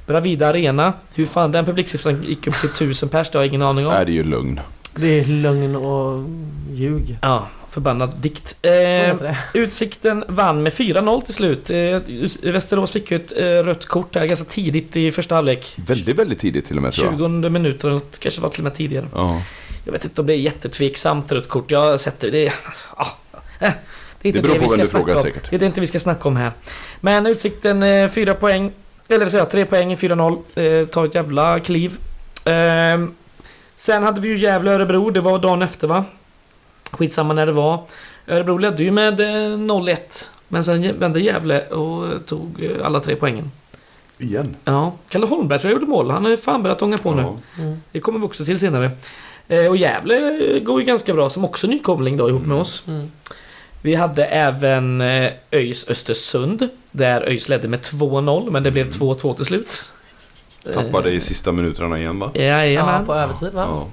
Bravida 0.07 0.47
Arena. 0.47 0.93
Hur 1.13 1.25
fan 1.25 1.51
den 1.51 1.65
publiksiffran 1.65 2.23
gick 2.23 2.47
upp 2.47 2.59
till 2.59 2.69
1000 2.69 3.09
pers, 3.09 3.29
det 3.29 3.37
har 3.37 3.43
jag 3.43 3.49
ingen 3.49 3.61
aning 3.61 3.87
om. 3.87 3.93
Är 3.93 4.05
det 4.05 4.11
är 4.11 4.13
ju 4.13 4.23
lugn. 4.23 4.59
Det 4.95 5.19
är 5.19 5.25
lögn 5.25 5.75
och 5.75 6.23
ljug. 6.71 7.17
Ja, 7.21 7.47
förbannad 7.69 8.15
dikt. 8.17 8.55
Eh. 8.61 9.35
Utsikten 9.53 10.23
vann 10.27 10.63
med 10.63 10.73
4-0 10.73 11.21
till 11.21 11.33
slut. 11.33 11.69
Eh, 11.69 12.51
Västerås 12.51 12.91
fick 12.91 13.11
ju 13.11 13.17
ett 13.17 13.37
eh, 13.37 13.45
rött 13.45 13.85
kort 13.85 14.13
där 14.13 14.25
ganska 14.25 14.45
tidigt 14.45 14.97
i 14.97 15.11
första 15.11 15.35
halvlek. 15.35 15.75
Väldigt, 15.87 16.19
väldigt 16.19 16.39
tidigt 16.39 16.65
till 16.65 16.77
och 16.77 16.83
med 16.83 16.93
tror 16.93 17.07
jag. 17.07 17.15
20 17.19 17.49
minuter 17.49 18.01
kanske 18.19 18.41
var 18.41 18.49
till 18.49 18.59
och 18.59 18.63
med 18.63 18.73
tidigare. 18.73 19.07
Ja. 19.13 19.41
Jag 19.85 19.91
vet 19.91 20.03
inte 20.05 20.21
om 20.21 20.27
det 20.27 20.33
är 20.33 20.37
jättetveksamt 20.37 21.31
rött 21.31 21.49
kort. 21.49 21.71
Jag 21.71 21.99
sett 21.99 22.19
det. 22.19 22.53
Ja, 22.97 23.07
eh, 23.59 23.71
det 24.21 24.29
är 24.29 24.35
inte 24.35 24.39
Det 24.39 24.41
beror 24.41 24.53
det, 24.53 24.59
på 24.59 24.71
vi 24.71 24.77
vem 24.77 24.87
ska 24.87 24.97
du 24.97 25.03
frågar 25.03 25.15
om. 25.15 25.21
säkert. 25.21 25.49
Det 25.49 25.55
är 25.55 25.59
det 25.59 25.65
inte 25.65 25.81
vi 25.81 25.87
ska 25.87 25.99
snacka 25.99 26.27
om 26.29 26.35
här. 26.35 26.51
Men 26.99 27.25
Utsikten 27.25 27.83
eh, 27.83 28.09
4 28.09 28.33
poäng. 28.33 28.71
Eller 29.07 29.35
jag, 29.35 29.49
3 29.49 29.65
poäng 29.65 29.91
i 29.93 29.95
4-0. 29.95 30.81
Eh, 30.81 30.87
ta 30.87 31.05
ett 31.05 31.15
jävla 31.15 31.59
kliv. 31.59 31.97
Eh, 32.45 33.05
sen 33.75 34.03
hade 34.03 34.21
vi 34.21 34.27
ju 34.29 34.37
Gävle-Örebro. 34.37 35.09
Det 35.09 35.21
var 35.21 35.39
dagen 35.39 35.61
efter 35.61 35.87
va? 35.87 36.05
Skitsamma 36.91 37.33
när 37.33 37.45
det 37.45 37.51
var. 37.51 37.83
Örebro 38.27 38.57
ledde 38.57 38.83
ju 38.83 38.91
med 38.91 39.19
eh, 39.19 39.25
0-1. 39.57 40.27
Men 40.47 40.63
sen 40.63 40.99
vände 40.99 41.19
Gävle 41.19 41.61
och 41.67 42.25
tog 42.25 42.63
eh, 42.63 42.85
alla 42.85 42.99
tre 42.99 43.15
poängen. 43.15 43.51
Igen. 44.17 44.55
Ja, 44.63 44.93
Kalle 45.09 45.25
Holmberg 45.25 45.59
tror 45.59 45.71
jag 45.71 45.79
gjorde 45.81 45.91
mål. 45.91 46.11
Han 46.11 46.25
har 46.25 46.37
fan 46.37 46.63
börjat 46.63 46.81
ånga 46.81 46.97
på 46.97 47.13
nu. 47.13 47.21
Ja. 47.21 47.37
Mm. 47.63 47.81
Det 47.91 47.99
kommer 47.99 48.19
vi 48.19 48.25
också 48.25 48.45
till 48.45 48.59
senare. 48.59 48.91
Eh, 49.51 49.67
och 49.67 49.77
Gävle 49.77 50.15
eh, 50.15 50.59
går 50.59 50.79
ju 50.79 50.85
ganska 50.85 51.13
bra 51.13 51.29
som 51.29 51.45
också 51.45 51.67
nykomling 51.67 52.17
då 52.17 52.29
ihop 52.29 52.45
med 52.45 52.57
oss. 52.57 52.83
Mm. 52.87 53.11
Vi 53.81 53.95
hade 53.95 54.25
även 54.25 55.01
eh, 55.01 55.31
ÖIS 55.51 55.89
Östersund. 55.89 56.69
Där 56.91 57.21
ÖIS 57.21 57.49
ledde 57.49 57.67
med 57.67 57.79
2-0 57.79 58.51
men 58.51 58.63
det 58.63 58.71
blev 58.71 58.89
2-2 58.89 59.35
till 59.35 59.45
slut. 59.45 59.93
Tappade 60.73 61.11
i 61.11 61.21
sista 61.21 61.51
minuterna 61.51 61.99
igen 61.99 62.19
va? 62.19 62.31
Jajamän. 62.33 62.95
Ja, 62.99 63.05
på 63.05 63.13
övertid 63.13 63.53
va? 63.53 63.61
Ja. 63.69 63.87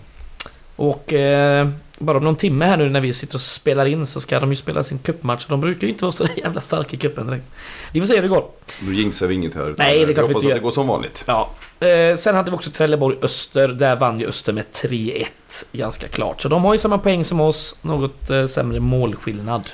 Och 0.77 1.13
eh, 1.13 1.69
bara 1.99 2.19
om 2.19 2.25
någon 2.25 2.37
timme 2.37 2.65
här 2.65 2.77
nu 2.77 2.89
när 2.91 3.01
vi 3.01 3.13
sitter 3.13 3.35
och 3.35 3.41
spelar 3.41 3.87
in 3.87 4.07
så 4.07 4.21
ska 4.21 4.41
de 4.41 4.51
ju 4.51 4.57
spela 4.57 4.85
sin 4.85 4.99
cupmatch. 4.99 5.47
De 5.49 5.61
brukar 5.61 5.87
ju 5.87 5.93
inte 5.93 6.05
vara 6.05 6.13
så 6.13 6.27
jävla 6.37 6.61
starka 6.61 6.97
i 6.97 6.99
cupen 6.99 7.27
direkt. 7.27 7.47
Vi 7.93 8.01
får 8.01 8.07
se 8.07 8.15
hur 8.15 8.23
det 8.23 8.29
går. 8.29 8.45
Då 8.81 8.93
jinxar 8.93 9.27
vi 9.27 9.35
inget 9.35 9.55
här. 9.55 9.71
utan 9.71 9.87
Nej, 9.87 10.05
det 10.07 10.13
är 10.13 10.15
klart 10.15 10.17
vi 10.17 10.21
hoppas 10.21 10.29
inte 10.31 10.39
att 10.39 10.45
gör. 10.45 10.55
det 10.55 10.61
går 10.63 10.71
som 10.71 10.87
vanligt. 10.87 11.25
Ja. 11.27 11.51
Eh, 11.81 12.17
sen 12.17 12.35
hade 12.35 12.51
vi 12.51 12.57
också 12.57 12.71
Trelleborg-Öster. 12.71 13.69
Där 13.69 13.97
vann 13.97 14.21
ju 14.21 14.27
Öster 14.27 14.53
med 14.53 14.65
3-1. 14.73 15.27
Ganska 15.73 16.09
klart. 16.09 16.41
Så 16.43 16.49
de 16.49 16.65
har 16.65 16.75
ju 16.75 16.79
samma 16.79 16.99
poäng 16.99 17.25
som 17.25 17.41
oss. 17.41 17.79
Något 17.83 18.31
eh, 18.31 18.47
sämre 18.47 18.81
målskillnad. 18.81 19.71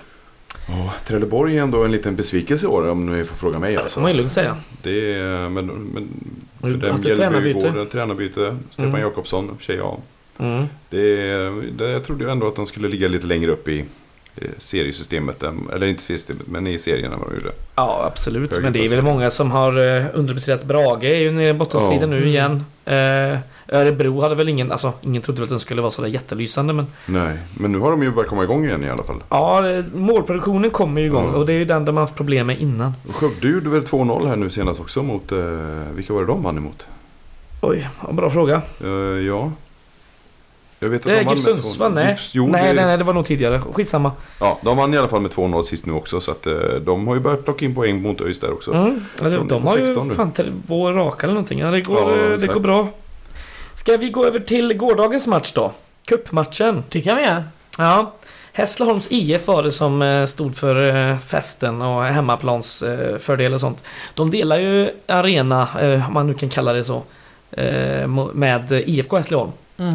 Ja, 0.69 0.93
Trelleborg 1.07 1.59
är 1.59 1.63
ändå 1.63 1.85
en 1.85 1.93
liten 1.93 2.17
besvikelse 2.17 2.67
i 2.67 2.69
år 2.69 2.89
om 2.91 3.07
ni 3.07 3.25
får 3.25 3.37
fråga 3.37 3.59
mig. 3.59 3.73
Ja, 3.73 3.79
det 3.79 3.83
Alltså. 3.83 4.01
får 4.01 4.03
man 4.09 4.17
lugnt 4.17 4.33
säga. 4.33 4.57
Det 4.83 5.15
är, 5.15 5.49
men, 5.49 5.67
men 5.67 6.09
för 6.61 6.69
har 6.69 6.75
dem 6.89 7.03
ju 7.05 7.15
tränarbyte. 7.17 7.59
igår, 7.67 7.83
ett 7.83 7.91
tränarbyte. 7.91 8.57
Stefan 8.71 8.89
Mm. 8.89 9.01
Jakobsson, 9.01 9.59
sig 9.61 9.77
ja. 9.77 9.99
Mm. 10.39 10.65
Det, 10.91 11.27
det, 11.79 11.91
jag 11.91 12.05
trodde 12.05 12.25
ju 12.25 12.31
ändå 12.31 12.47
att 12.47 12.57
de 12.57 12.67
skulle 12.67 12.89
ligga 12.89 13.09
lite 13.09 13.27
längre 13.27 13.51
upp 13.51 13.69
i 13.69 13.85
seriesystemet. 14.59 15.43
än- 15.43 15.69
Eller 15.73 15.87
inte 15.87 16.03
seriesystemet, 16.03 16.47
men 16.47 16.67
i 16.67 16.79
serien 16.79 17.13
än 17.13 17.19
vad 17.21 17.29
de 17.29 17.35
gjorde. 17.35 17.51
Ja, 17.77 18.05
absolut. 18.13 18.63
Men 18.63 18.73
det 18.73 18.85
är 18.85 18.89
väl 18.89 19.03
många 19.03 19.31
som 19.31 19.51
har 19.51 19.97
eh, 19.97 20.05
underpresterat. 20.15 20.65
Brage 20.65 21.05
är 21.05 21.19
ju 21.19 21.31
nere 21.31 21.49
i 21.49 21.53
bottenstriden 21.55 22.01
Ja. 22.01 22.07
nu 22.07 22.17
Mm. 22.17 22.29
igen. 22.29 22.65
Eh, 22.85 23.39
Örebro 23.69 24.21
hade 24.21 24.35
väl 24.35 24.49
ingen, 24.49 24.73
alltså 24.73 24.93
ingen 25.01 25.23
trodde 25.23 25.39
väl 25.41 25.45
att 25.45 25.51
den 25.51 25.61
skulle 25.61 25.81
vara 25.83 25.91
sådär 25.91 26.09
jättelysande 26.09 26.73
men 26.73 26.87
Nej, 27.07 27.39
men 27.55 27.73
nu 27.73 27.79
har 27.79 27.91
de 27.91 28.03
ju 28.03 28.11
börjat 28.11 28.29
komma 28.31 28.45
igång 28.45 28.65
igen 28.65 28.85
i 28.85 28.91
alla 28.91 29.03
fall. 29.03 29.23
Ja, 29.29 29.71
eh, 29.71 29.85
målproduktionen 29.95 30.71
kommer 30.71 31.01
ju 31.01 31.07
igång 31.07 31.31
Ja. 31.33 31.39
och 31.39 31.47
det 31.47 31.53
är 31.53 31.59
ju 31.59 31.65
den 31.65 31.85
de 31.85 31.97
har 31.97 32.03
haft 32.03 32.17
problem 32.17 32.47
med 32.47 32.59
innan. 32.61 32.93
Skövde 33.11 33.49
gjorde 33.49 33.69
väl 33.71 33.83
2-0 33.83 34.27
här 34.27 34.37
nu 34.37 34.51
senast 34.51 34.81
också 34.81 35.03
mot... 35.03 35.33
Eh, 35.33 35.39
vilka 35.95 36.13
var 36.13 36.21
det 36.21 36.27
de 36.27 36.43
vann 36.43 36.57
emot? 36.57 36.87
Oj, 37.61 37.89
bra 38.13 38.31
fråga. 38.31 38.63
Eh, 38.85 38.89
ja. 39.27 39.53
Jag 40.81 40.89
vet 40.89 41.01
att 41.01 41.07
Eh, 41.07 41.13
de 41.19 41.25
vann 41.25 41.35
med 41.35 41.39
Sundsvall, 41.43 41.93
2-0. 41.93 41.95
nej. 41.95 42.17
Jo, 42.33 42.47
nej, 42.47 42.63
det, 42.69 42.73
nej, 42.73 42.85
nej, 42.87 42.99
det 42.99 43.05
var 43.05 43.13
nog 43.15 43.25
tidigare. 43.25 43.61
Skitsamma. 43.73 44.13
Ja, 44.41 44.59
de 44.63 44.77
vann 44.77 44.95
i 44.95 44.99
alla 44.99 45.09
fall 45.09 45.21
med 45.21 45.31
2-0 45.31 45.63
sist 45.63 45.87
nu 45.87 45.93
också. 45.93 46.21
Så 46.21 46.31
att 46.31 46.47
eh, 46.47 46.53
de 46.81 47.07
har 47.09 47.15
ju 47.15 47.21
börjat 47.21 47.45
plocka 47.45 47.65
in 47.65 47.75
poäng 47.75 48.03
mot 48.03 48.21
ÖIS 48.21 48.41
där 48.41 48.53
också. 48.53 48.73
Mm. 48.73 49.05
Ja, 49.23 49.29
de, 49.29 49.49
de 49.49 49.63
har 49.67 49.77
16 49.77 50.03
ju 50.05 50.09
nu. 50.11 50.15
fan 50.15 50.33
två 50.67 50.93
raka 50.93 51.27
eller 51.27 51.35
någonting. 51.35 51.59
Ja, 51.59 51.71
det 51.71 51.81
går, 51.81 52.17
Ja, 52.19 52.33
eh, 52.33 52.39
det 52.39 52.47
går 52.47 52.61
bra. 52.61 52.89
Ska 53.75 53.97
vi 53.97 54.11
gå 54.11 54.25
över 54.27 54.41
till 54.41 54.75
gårdagens 54.75 55.27
match 55.27 55.53
då? 55.53 55.73
Cupmatchen. 56.05 56.85
Det 56.89 57.01
kan 57.01 57.17
vi 57.17 57.23
göra. 57.23 57.45
Ja. 57.79 58.13
Hässleholms 58.53 59.07
IF 59.11 59.47
var 59.47 59.63
det 59.63 59.73
som 59.73 60.27
stod 60.29 60.57
för 60.57 61.17
festen 61.17 61.83
och 61.83 62.05
hemmaplans 62.05 62.83
eh, 62.83 63.19
fördel 63.19 63.55
och 63.55 63.61
sånt. 63.61 63.83
De 64.15 64.31
delar 64.31 64.59
ju 64.59 64.91
arena, 65.07 65.69
om 66.09 66.15
man 66.15 66.27
nu 66.27 66.35
kan 66.35 66.49
kalla 66.49 66.73
det 66.73 66.85
så, 66.85 67.03
med 68.33 68.73
IFK 68.87 69.17
Hässleholm. 69.17 69.51
Mm. 69.77 69.95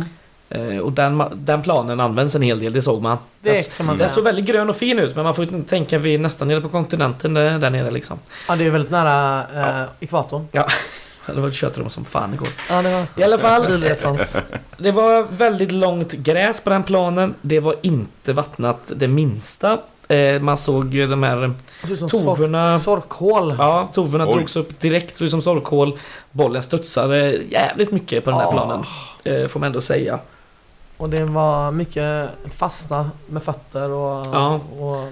Eh, 0.50 0.78
Och 0.78 0.92
den, 0.92 1.24
den 1.34 1.62
planen 1.62 2.00
används 2.00 2.36
en 2.36 2.42
hel 2.42 2.60
del, 2.60 2.74
det 2.74 2.82
såg 2.82 3.02
man. 3.02 3.18
Det 3.42 3.54
Den- 3.54 3.64
kan 3.78 3.86
man 3.86 3.98
Den 3.98 4.10
såg 4.10 4.24
väldigt 4.24 4.46
grön 4.46 4.70
och 4.70 4.76
fin 4.76 5.00
ut 5.00 5.16
men 5.16 5.24
man 5.24 5.36
får 5.36 5.46
ju 5.46 5.64
tänka 5.64 5.98
vi 5.98 6.14
är 6.16 6.20
nästan 6.20 6.48
nere 6.48 6.62
på 6.62 6.70
kontinenten 6.70 7.34
där, 7.34 7.60
där 7.60 7.70
nere 7.70 7.92
liksom. 7.92 8.20
Ja, 8.48 8.56
det 8.56 8.66
är 8.66 8.70
väldigt 8.70 8.92
nära 8.92 9.44
eh, 9.82 9.86
ekvatorn. 10.00 10.48
Det 11.36 11.42
var 11.42 11.52
tjötade 11.52 11.84
de 11.84 11.90
som 11.90 12.06
fan 12.06 12.34
igår. 12.34 12.48
Ja, 12.70 12.82
det 12.82 12.90
var 12.94 13.06
I 13.16 13.24
alla 13.24 13.38
fall, 13.38 13.82
det 14.78 14.92
var 14.92 15.28
väldigt 15.32 15.72
långt 15.72 16.12
gräs 16.14 16.62
på 16.62 16.70
den 16.70 16.84
planen. 16.84 17.34
Det 17.42 17.60
var 17.60 17.76
inte 17.82 18.34
vattnat 18.34 18.80
det 18.96 19.08
minsta. 19.08 19.78
Eh, 20.08 20.42
Man 20.42 20.58
såg 20.58 20.94
ju 20.94 21.08
de 21.08 21.24
här 21.24 21.54
tovorna. 22.10 22.78
sork- 22.78 22.84
Sorkhål. 22.84 23.56
Ja, 23.58 23.90
tovorna 23.94 24.28
Oj. 24.28 24.34
drogs 24.36 24.56
upp 24.56 24.80
direkt, 24.80 25.18
såg 25.18 25.26
ut 25.26 25.32
som 25.32 25.42
sorkhål. 25.42 25.98
Bollen 26.32 26.64
studsade 26.64 27.32
jävligt 27.50 27.92
mycket 27.92 28.24
på 28.26 28.30
den 28.32 28.40
här 28.40 28.46
Ja. 28.48 28.52
planen. 28.52 28.86
Eh, 29.24 29.48
Får 29.48 29.60
man 29.60 29.68
ändå 29.68 29.82
säga. 29.82 30.20
Och 31.00 31.10
det 31.10 31.24
var 31.24 31.72
mycket 31.72 32.30
fastna 32.52 33.10
med 33.30 33.44
fötter 33.44 33.90
och... 33.90 34.26
Ja. 34.34 34.60
och 34.80 35.08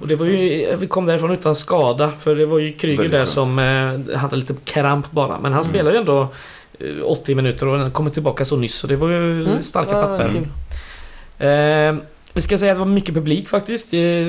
Och 0.00 0.08
det 0.08 0.16
var 0.16 0.26
ju, 0.26 0.76
vi 0.76 0.86
kom 0.86 1.06
därifrån 1.06 1.30
utan 1.30 1.54
skada 1.54 2.10
för 2.18 2.36
det 2.36 2.46
var 2.46 2.58
ju 2.58 2.72
Kryger 2.72 3.08
där 3.08 3.24
som 3.24 3.58
eh, 3.58 4.16
hade 4.18 4.36
lite 4.36 4.54
kramp 4.64 5.10
bara. 5.10 5.38
Men 5.40 5.52
han 5.52 5.62
Mm. 5.62 5.64
spelade 5.72 5.94
ju 5.96 6.00
ändå 6.00 6.28
eh, 6.78 7.04
80 7.04 7.34
minuter 7.34 7.68
och 7.68 7.78
han 7.78 7.90
kommer 7.90 8.10
tillbaka 8.10 8.44
så 8.44 8.56
nyss 8.56 8.74
så 8.74 8.86
det 8.86 8.96
var 8.96 9.08
ju 9.08 9.42
Mm, 9.46 9.62
starka 9.62 9.94
var 9.94 10.18
papper. 10.18 10.48
Eh, 11.38 11.96
vi 12.32 12.40
ska 12.40 12.58
säga 12.58 12.72
att 12.72 12.76
det 12.76 12.84
var 12.84 12.86
mycket 12.86 13.14
publik 13.14 13.48
faktiskt. 13.48 13.94
Eh, 13.94 14.28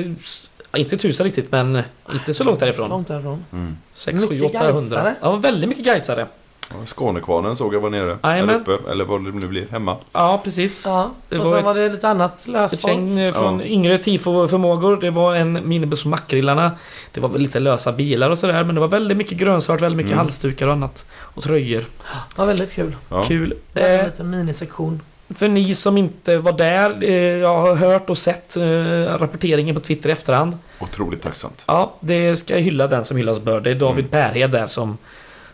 inte 0.76 0.96
tusen 0.96 1.24
riktigt 1.24 1.52
men 1.52 1.82
inte 2.12 2.34
så 2.34 2.44
långt 2.44 2.60
därifrån. 2.60 2.88
Långt 2.88 3.08
därifrån. 3.08 3.44
Mm. 3.52 3.76
6, 3.94 4.24
7, 4.28 4.34
Mycket 4.34 4.56
800. 4.56 4.72
gaisare. 4.80 5.14
Ja, 5.22 5.36
väldigt 5.36 5.68
mycket 5.68 5.84
gaisare. 5.84 6.26
Skånekvarnen 6.86 7.56
såg 7.56 7.74
jag 7.74 7.80
var 7.80 7.90
nere. 7.90 8.18
Eller 8.22 8.54
uppe. 8.54 8.90
Eller 8.90 9.04
vad 9.04 9.24
det 9.24 9.30
nu 9.30 9.46
blir. 9.46 9.66
Hemma. 9.70 9.96
Ja, 10.12 10.40
precis. 10.44 10.82
Ja, 10.86 11.10
Det 11.28 11.38
och 11.38 11.44
var 11.44 11.54
sen 11.56 11.64
var 11.64 11.74
det 11.74 11.88
lite 11.88 12.08
annat 12.08 12.46
löst 12.46 12.74
Ett 12.74 12.80
folk. 12.80 12.92
gäng 12.94 13.18
eh, 13.18 13.32
från 13.34 13.58
Ja. 13.60 13.64
yngre 13.66 13.98
tifo-förmågor. 13.98 14.96
Det 15.00 15.10
var 15.10 15.34
en 15.34 15.68
minibuss 15.68 16.02
på 16.02 16.08
Mackgrillarna. 16.08 16.70
Det 17.12 17.20
var 17.20 17.28
väl 17.28 17.42
lite 17.42 17.60
lösa 17.60 17.92
bilar 17.92 18.30
och 18.30 18.38
sådär. 18.38 18.64
Men 18.64 18.74
det 18.74 18.80
var 18.80 18.88
väldigt 18.88 19.16
mycket 19.16 19.38
grönsvart, 19.38 19.80
väldigt 19.80 19.96
mycket 19.96 20.12
Mm. 20.12 20.24
halsdukar 20.24 20.66
och 20.66 20.72
annat. 20.72 21.04
Och 21.20 21.42
tröjor. 21.42 21.80
Det 21.80 22.38
var 22.38 22.46
väldigt 22.46 22.72
kul. 22.72 22.96
Ja. 23.08 23.24
Kul. 23.24 23.54
Det 23.72 23.80
var 23.80 23.88
en 23.88 24.00
Eh, 24.00 24.06
liten 24.06 24.30
minisektion. 24.30 25.00
för 25.34 25.48
ni 25.48 25.74
som 25.74 25.98
inte 25.98 26.38
var 26.38 26.52
där. 26.52 26.98
Eh, 27.04 27.14
jag 27.16 27.58
har 27.58 27.74
hört 27.74 28.10
och 28.10 28.18
sett 28.18 28.56
eh, 28.56 28.62
rapporteringen 29.18 29.74
på 29.74 29.80
Twitter 29.80 30.08
i 30.08 30.12
efterhand. 30.12 30.58
Otroligt 30.80 31.22
tacksamt. 31.22 31.64
Ja, 31.66 31.94
det 32.00 32.36
ska 32.36 32.54
jag 32.54 32.60
hylla 32.62 32.86
den 32.86 33.04
som 33.04 33.16
hyllas 33.16 33.40
bör. 33.40 33.60
Det 33.60 33.70
är 33.70 33.74
David 33.74 34.04
Mm. 34.04 34.10
Berhed 34.10 34.50
där 34.50 34.66
som, 34.66 34.98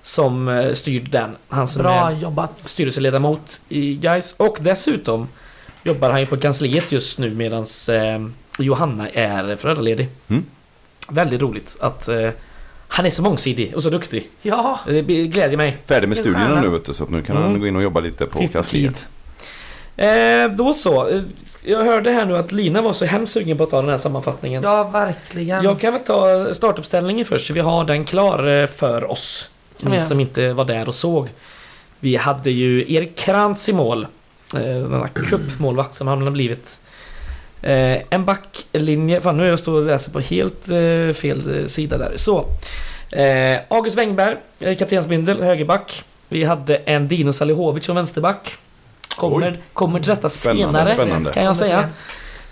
som 0.03 0.49
eh, 0.49 0.73
styrde 0.73 1.11
den. 1.19 1.37
Han 1.49 1.69
som 1.69 1.83
Bra 1.83 2.11
är 2.11 2.15
jobbat. 2.17 2.59
styrelseledamot 2.59 3.61
i 3.69 3.95
Guys 3.95 4.35
Och 4.37 4.59
dessutom 4.61 5.29
jobbar 5.83 6.11
han 6.11 6.21
ju 6.21 6.27
på 6.27 6.37
kansliet 6.37 6.93
just 6.93 7.19
nu 7.19 7.31
medan 7.35 7.63
eh, 7.91 8.29
Johanna 8.59 9.09
är 9.09 9.57
föräldraledig. 9.57 10.09
Mm. 10.29 10.45
Väldigt 11.11 11.43
roligt 11.43 11.77
att 11.81 12.09
eh, 12.09 12.31
han 12.89 13.07
är 13.07 13.11
så 13.11 13.23
mångsidig 13.23 13.75
och 13.75 13.83
så 13.83 13.91
duktig. 13.91 14.29
Ja, 14.43 14.81
Det 14.87 15.03
glädjer 15.03 15.57
mig. 15.57 15.77
Färdig 15.87 16.09
med 16.09 16.17
studierna 16.19 16.61
nu 16.61 16.69
vet 16.69 16.85
du, 16.85 16.93
så 16.93 17.05
att 17.05 17.11
nu 17.11 17.23
kan 17.23 17.37
Mm. 17.37 17.51
han 17.51 17.61
gå 17.61 17.67
in 17.67 17.77
och 17.77 17.83
jobba 17.83 18.01
lite 18.01 18.27
på 18.27 18.39
Finns 18.39 18.51
kansliet. 18.51 19.07
Eh, 19.97 20.51
då 20.57 20.75
så. 20.75 21.09
Eh, 21.09 21.21
Jag 21.63 21.85
hörde 21.85 22.11
här 22.11 22.25
nu 22.27 22.37
att 22.37 22.53
Lina 22.53 22.83
var 22.83 22.93
så 22.93 23.05
hemskt 23.05 23.33
sugen 23.33 23.59
på 23.59 23.65
att 23.65 23.71
ta 23.71 23.81
den 23.81 23.91
här 23.91 23.99
sammanfattningen. 23.99 24.63
ja 24.63 24.83
verkligen. 24.85 25.63
Jag 25.65 25.81
kan 25.81 25.93
väl 25.93 26.03
ta 26.03 26.55
startuppställningen 26.55 27.27
först, 27.27 27.47
så 27.47 27.53
vi 27.53 27.61
har 27.61 27.85
den 27.85 28.05
klar 28.05 28.47
eh, 28.63 28.67
för 28.67 29.11
oss. 29.11 29.51
Ni 29.81 29.91
igen. 29.91 30.03
som 30.03 30.21
inte 30.21 30.53
var 30.53 30.65
där 30.65 30.89
och 30.89 30.95
såg. 30.95 31.29
Vi 32.01 32.17
hade 32.17 32.51
ju 32.51 32.93
Erik 32.95 33.17
Krantz 33.17 33.69
i 33.69 33.73
mål. 33.73 34.07
Eh, 34.55 34.61
Denna 34.61 35.09
cupmålvakt 35.09 35.95
som 35.95 36.09
han 36.09 36.23
har 36.23 36.31
blivit. 36.31 36.81
Eh, 37.63 37.99
En 38.11 38.25
backlinje, 38.25 39.21
fan 39.21 39.37
nu 39.37 39.45
är 39.45 39.49
jag 39.51 39.59
står 39.59 39.75
och 39.81 39.87
läser 39.87 40.11
på 40.11 40.21
helt 40.21 40.69
eh, 40.69 41.15
fel 41.15 41.69
sida 41.69 41.99
där. 41.99 42.13
Så. 42.17 42.45
Eh, 43.13 43.59
August 43.69 43.97
Wengberg, 43.99 44.37
kaptensbindel, 44.79 45.43
högerback. 45.43 46.05
Vi 46.29 46.45
hade 46.45 46.77
en 46.77 47.09
Dino 47.09 47.33
Salihovic 47.33 47.85
som 47.85 47.97
vänsterback. 47.97 48.55
Kommer, 49.17 49.59
kommer 49.73 49.99
till 50.01 50.09
detta 50.09 50.29
Spännande, 50.29 50.79
senare 50.79 50.87
spännande. 50.95 51.33
kan 51.33 51.45
jag 51.45 51.57
säga. 51.57 51.89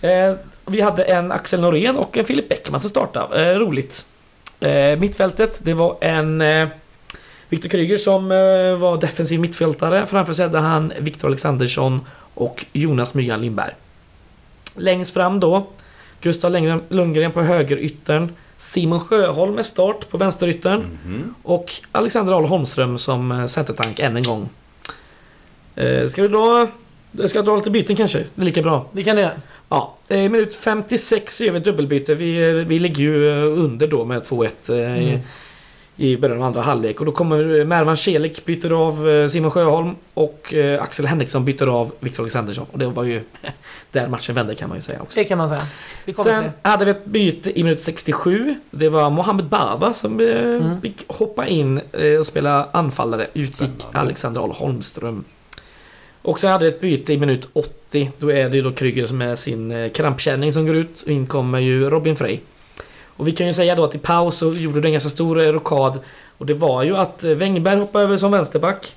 Eh, 0.01 0.35
vi 0.67 0.81
hade 0.81 1.05
en 1.05 1.33
Axel 1.33 1.61
Norén 1.61 1.97
och 1.97 2.17
en 2.19 2.25
Filip 2.25 2.49
Bäckman 2.49 2.81
som 2.81 2.91
startade. 2.91 3.51
Eh, 3.53 3.59
roligt. 3.59 4.05
Eh, 4.61 4.99
mittfältet, 4.99 5.61
det 5.65 5.75
var 5.75 5.97
en 6.01 6.41
eh, 6.41 6.69
Viktor 7.49 7.69
Kryger 7.69 7.97
som 7.97 8.31
eh, 8.31 8.79
var 8.79 9.01
defensiv 9.01 9.41
mittfältare. 9.41 10.07
Framför 10.07 10.33
sig 10.33 10.47
hade 10.47 10.59
han 10.59 10.93
Viktor 10.99 11.29
Alexandersson 11.29 12.01
och 12.35 12.65
Jonas 12.73 13.15
Myggan 13.15 13.41
Lindberg. 13.41 13.73
Längst 14.77 15.15
fram 15.15 15.41
då 15.41 15.67
Gustav 16.21 16.51
Lundgren, 16.89 17.33
på 17.33 17.43
högeryttern. 17.43 18.33
Simon 18.57 19.01
Sjöholm 19.01 19.55
med 19.55 19.67
start 19.67 20.09
på 20.11 20.19
vänsteryttern. 20.19 20.81
Mhm. 21.05 21.35
Och 21.43 21.73
Alexander 21.93 22.33
Ahl 22.33 22.45
Holmström 22.45 22.99
som 22.99 23.33
eh, 23.33 23.47
centertank 23.47 23.99
än 23.99 24.17
en 24.17 24.23
gång. 24.25 24.49
Eh, 25.75 26.07
ska 26.09 26.23
vi 26.23 26.29
dra... 26.29 26.69
Ska 27.29 27.39
jag 27.39 27.45
dra 27.45 27.57
lite 27.57 27.71
byten 27.71 27.97
kanske? 27.97 28.25
Det 28.35 28.43
är 28.43 28.45
lika 28.45 28.63
bra. 28.63 28.89
Det 28.93 29.03
kan 29.03 29.19
göra. 29.19 29.31
Ja, 29.69 29.97
eh, 30.09 30.19
i 30.19 30.29
minut 30.29 30.55
56 30.55 31.41
gör 31.41 31.53
vi 31.53 31.59
ett 31.59 31.65
dubbelbyte. 31.65 32.15
Vi, 32.15 32.65
vi 32.65 32.79
ligger 32.79 33.03
ju 33.03 33.33
under 33.43 33.87
då 33.87 34.05
med 34.05 34.23
2-1 34.23 34.51
eh, 34.71 34.77
i, 34.77 35.09
Mm. 35.09 35.21
I 35.97 36.17
början 36.17 36.39
av 36.39 36.45
andra 36.45 36.61
halvlek. 36.61 37.01
Och 37.01 37.07
då 37.07 37.13
kommer 37.13 37.65
Mervan 37.65 37.97
Celik 37.97 38.45
byter 38.45 38.71
av 38.73 39.09
eh, 39.11 39.29
Simon 39.29 39.51
Sjöholm 39.51 39.95
och 40.15 40.55
eh, 40.55 40.83
Axel 40.83 41.07
Henriksson 41.07 41.45
byter 41.45 41.67
av 41.67 41.93
Viktor 42.01 42.23
Alexandersson. 42.23 42.67
Och 42.73 42.79
det 42.79 42.87
var 42.87 43.05
ju 43.05 43.21
där 43.93 44.09
matchen 44.09 44.35
vände 44.35 44.55
kan 44.55 44.69
man 44.69 44.79
ju 44.79 44.83
säga 44.83 45.03
också. 45.03 45.21
Det 45.21 45.25
kan 45.25 45.39
man 45.39 45.49
säga. 45.49 45.63
Vi 46.05 46.13
kommer 46.13 46.31
Sen 46.31 46.51
hade 46.63 46.85
vi 46.85 46.91
ett 46.91 47.05
byte 47.05 47.61
i 47.61 47.65
minut 47.65 47.81
67. 47.83 48.55
Det 48.71 48.89
var 48.89 49.11
Mohamed 49.11 49.45
Baba 49.47 49.93
som 49.93 50.21
eh, 50.21 50.27
Mm. 50.37 50.81
fick 50.81 51.05
hoppa 51.09 51.47
in 51.47 51.81
och 52.21 52.27
spela 52.27 52.69
anfallare. 52.73 53.27
Utgick. 53.35 53.71
Alexander 53.93 54.41
Ahl 54.41 54.51
Holmström. 54.51 55.25
Och 56.23 56.41
så 56.41 56.49
hade 56.49 56.65
vi 56.65 56.71
ett 56.71 56.81
byte 56.81 57.13
i 57.13 57.17
minut 57.19 57.49
80. 57.53 58.11
Då 58.19 58.33
är 58.33 58.49
det 58.49 58.57
ju 58.57 58.63
då 58.63 58.73
Kryger 58.73 59.07
som 59.07 59.23
är 59.23 59.37
sin 59.37 59.91
krampkänning 59.95 60.53
som 60.53 60.67
går 60.67 60.77
ut. 60.77 61.03
Och 61.03 61.09
in 61.13 61.27
kommer 61.27 61.59
ju 61.59 61.91
Robin 61.91 62.17
Frey. 62.17 62.39
Och 63.17 63.29
vi 63.29 63.33
kan 63.33 63.47
ju 63.47 63.53
säga 63.53 63.75
då 63.75 63.85
att 63.85 63.95
i 63.95 63.99
paus 63.99 64.37
så 64.37 64.53
gjorde 64.53 64.81
det 64.81 64.89
en 64.89 64.93
ganska 64.93 65.11
stor 65.11 65.41
eh, 65.41 65.53
rockad. 65.53 65.99
Och 66.39 66.47
det 66.47 66.55
var 66.55 66.83
ju 66.83 66.97
att 66.97 67.25
eh, 67.25 67.31
Wängberg 67.31 67.79
hoppade 67.79 68.05
över 68.05 68.17
som 68.19 68.31
vänsterback. 68.33 68.95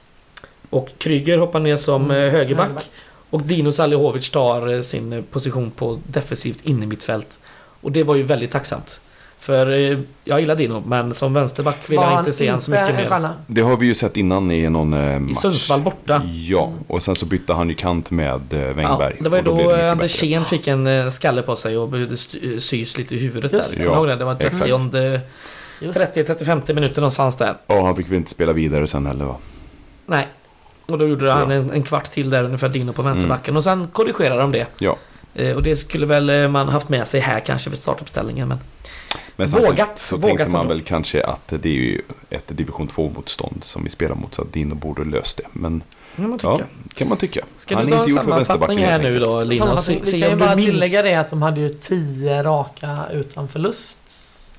Och 0.70 0.90
Kryger 0.98 1.38
hoppar 1.38 1.60
ner 1.60 1.76
som 1.76 2.06
Mm, 2.06 2.12
eh, 2.18 2.32
högerback. 2.32 2.66
högerback. 2.68 2.90
Och 3.30 3.42
Dino 3.42 3.72
Salihovic 3.72 4.30
tar 4.30 4.82
sin 4.82 5.24
position 5.32 5.72
på 5.72 6.00
defensivt 6.08 6.66
in 6.66 6.84
i 6.84 6.86
mitt 6.86 7.04
fält. 7.04 7.40
Och 7.82 7.92
det 7.92 8.04
var 8.04 8.16
ju 8.16 8.24
väldigt 8.24 8.52
tacksamt. 8.52 9.02
För 9.40 9.92
eh, 9.92 10.00
jag 10.24 10.40
gillar 10.40 10.56
Dino, 10.56 10.84
men 10.88 11.14
som 11.14 11.34
vänsterback 11.34 11.90
vill 11.90 11.98
Var 11.98 12.06
jag 12.06 12.12
han 12.12 12.20
inte 12.20 12.34
se 12.34 12.50
han 12.50 12.62
så 12.62 12.72
mycket 12.72 12.96
mer. 12.96 13.30
Det 13.48 13.62
har 13.62 13.78
vi 13.78 13.86
ju 13.86 13.96
sett 13.96 14.18
innan 14.18 14.52
i 14.52 14.70
någon 14.70 14.94
eh, 14.94 15.16
I 15.16 15.20
match. 15.20 15.38
Sundsvall 15.38 15.82
borta. 15.82 16.22
Ja, 16.26 16.74
och 16.88 17.04
sen 17.04 17.16
så 17.16 17.26
bytte 17.26 17.54
han 17.54 17.70
ju 17.70 17.76
kant 17.76 18.12
med 18.12 18.54
eh, 18.54 18.60
Ja, 18.60 18.74
Wängberg. 18.74 19.18
det 19.20 19.30
var 19.30 19.38
ju 19.38 19.44
då, 19.44 19.56
blev 19.56 19.68
det 19.68 19.74
mycket 19.74 19.92
Anders 19.92 20.14
bättre. 20.14 20.28
Kén 20.28 20.46
fick 20.46 20.68
en 20.68 21.12
skalle 21.12 21.42
på 21.42 21.56
sig 21.56 21.78
och 21.78 21.90
behövde 21.90 22.16
eh, 22.16 22.58
sys 22.60 22.98
lite 22.98 23.16
i 23.16 23.20
huvudet 23.20 23.52
Just 23.52 23.78
där. 23.78 23.84
Ja, 23.84 24.06
det? 24.06 24.16
Det 24.16 24.26
var 24.26 24.38
exakt. 24.40 24.64
30 24.64 25.20
Just. 25.82 26.00
30-35 26.00 26.74
minuter 26.74 27.02
någonstans 27.02 27.36
där. 27.36 27.58
Ja, 27.68 27.86
han 27.86 27.96
fick 27.96 28.08
väl 28.10 28.18
inte 28.18 28.32
spela 28.32 28.54
vidare 28.54 28.88
sen 28.88 29.06
heller 29.06 29.26
va? 29.26 29.36
Nej. 30.06 30.28
Och 30.88 30.98
då 30.98 31.08
gjorde 31.08 31.32
han 31.32 31.52
en, 31.52 31.72
en 31.72 31.84
kvart 31.84 32.12
till 32.12 32.30
där 32.30 32.44
ungefär 32.44 32.70
Dino 32.70 32.94
på 32.94 33.02
vänsterbacken. 33.02 33.58
Och 33.58 33.64
sen 33.64 33.88
korrigerade 33.88 34.42
de 34.42 34.52
det. 34.52 34.68
Ja. 34.80 34.96
Och 35.56 35.64
det 35.64 35.76
skulle 35.76 36.06
väl 36.06 36.48
man 36.48 36.70
haft 36.70 36.90
med 36.90 37.08
sig 37.08 37.20
här 37.20 37.40
kanske 37.40 37.70
för 37.70 37.78
startuppställningen. 37.78 38.48
Men 38.48 38.58
Men 39.36 39.47
Vågat, 39.47 39.99
så 39.99 40.16
vågat 40.18 40.28
tänkte 40.38 40.49
man 40.51 40.62
ändå. 40.62 40.74
väl 40.74 40.82
kanske 40.84 41.24
att 41.24 41.47
det 41.47 41.70
är 41.70 41.74
ju 41.74 42.01
ett 42.30 42.57
division 42.57 42.88
2-motstånd 42.88 43.64
som 43.64 43.84
vi 43.84 43.89
spelar 43.89 44.16
mot 44.16 44.34
så 44.36 44.41
att 44.41 44.53
Dino 44.53 44.76
borde 44.76 45.03
löst 45.03 45.38
det. 45.38 45.43
Men 45.53 45.84
det 46.16 46.22
kan 46.22 46.30
man 46.30 46.39
tycka. 46.39 46.47
ja, 46.49 46.60
kan 46.95 47.10
man 47.10 47.18
tycka. 47.18 47.45
Ska 47.57 47.76
Han 47.76 47.86
du 47.86 47.93
är 47.93 47.97
ta 47.97 48.03
inte 48.03 48.20
en 48.20 48.26
sammanfattning 48.26 48.80
här 48.80 48.99
nu 48.99 49.20
då. 49.20 49.43
Lina? 49.43 49.78
Se, 49.78 49.84
Sammanfattning. 49.84 49.99
Vi 50.03 50.12
se 50.12 50.20
kan 50.22 50.30
ju 50.30 50.36
bara 50.36 50.55
minns. 50.55 50.70
tillägga 50.70 51.01
det 51.01 51.16
att 51.16 51.30
de 51.30 51.41
hade 51.41 51.60
ju 51.60 51.70
10 51.70 52.43
raka 52.43 52.97
utan 53.14 53.47
förlust. 53.47 53.97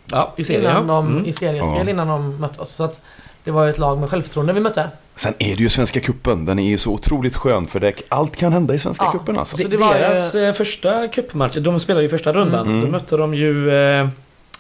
Ja, 0.07 0.35
i 0.37 0.45
serien 0.45 0.63
innan 0.71 0.87
ja. 0.89 0.95
de, 0.95 1.07
Mm. 1.09 1.27
I 1.27 1.33
seriespel 1.33 1.85
Ja. 1.87 1.91
innan 1.91 2.09
de 2.09 2.41
mötte 2.41 2.61
oss. 2.63 2.75
Så 2.75 2.85
att 2.85 3.01
det 3.45 3.51
var 3.51 3.65
ju 3.65 3.71
ett 3.71 3.79
lag 3.79 3.99
med 3.99 4.11
självförtroende 4.11 4.53
vi 4.53 4.61
mötte. 4.61 4.89
Sen 5.17 5.35
är 5.39 5.57
det 5.57 5.63
ju 5.63 5.69
Svenska 5.69 6.01
Kuppen. 6.01 6.45
Den 6.45 6.59
är 6.59 6.69
ju 6.69 6.79
så 6.79 6.91
otroligt 6.93 7.37
skön 7.37 7.67
för 7.67 7.81
det, 7.81 7.93
allt 8.09 8.37
kan 8.37 8.53
hända 8.53 8.75
i 8.75 8.79
Svenska 8.79 9.05
Ja. 9.05 9.13
Kuppen 9.13 9.39
alltså. 9.39 9.57
De, 9.57 9.63
Så 9.63 9.69
det 9.69 9.77
var 9.77 9.93
ju- 9.95 9.99
deras 10.01 10.35
eh, 10.35 10.53
första 10.53 11.09
cupmatch, 11.09 11.57
de 11.57 11.81
spelade 11.81 12.03
ju 12.03 12.09
första 12.09 12.33
rundan. 12.33 12.67
Mm. 12.67 12.81
Då 12.81 12.87
mötte 12.87 13.17
de 13.17 13.35
ju 13.35 13.71
eh, 13.71 14.09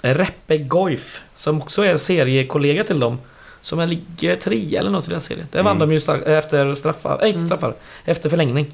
Reppe 0.02 0.58
Goif, 0.58 1.22
som 1.34 1.62
också 1.62 1.84
är 1.84 1.96
seriekollega 1.96 2.84
till 2.84 3.00
dem. 3.00 3.18
Som 3.62 3.78
är, 3.80 3.86
ligger 3.86 4.36
trea 4.36 4.80
eller 4.80 4.90
något 4.90 5.08
i 5.08 5.10
den 5.10 5.20
serien. 5.20 5.46
Där 5.52 5.62
vann 5.62 5.76
Mm. 5.76 5.88
de 5.88 5.94
ju 5.94 6.36
efter 6.36 6.74
straffar, 6.74 7.18
nej 7.20 7.28
inte 7.28 7.38
Mm. 7.38 7.48
straffar, 7.48 7.74
efter 8.04 8.28
förlängning. 8.30 8.72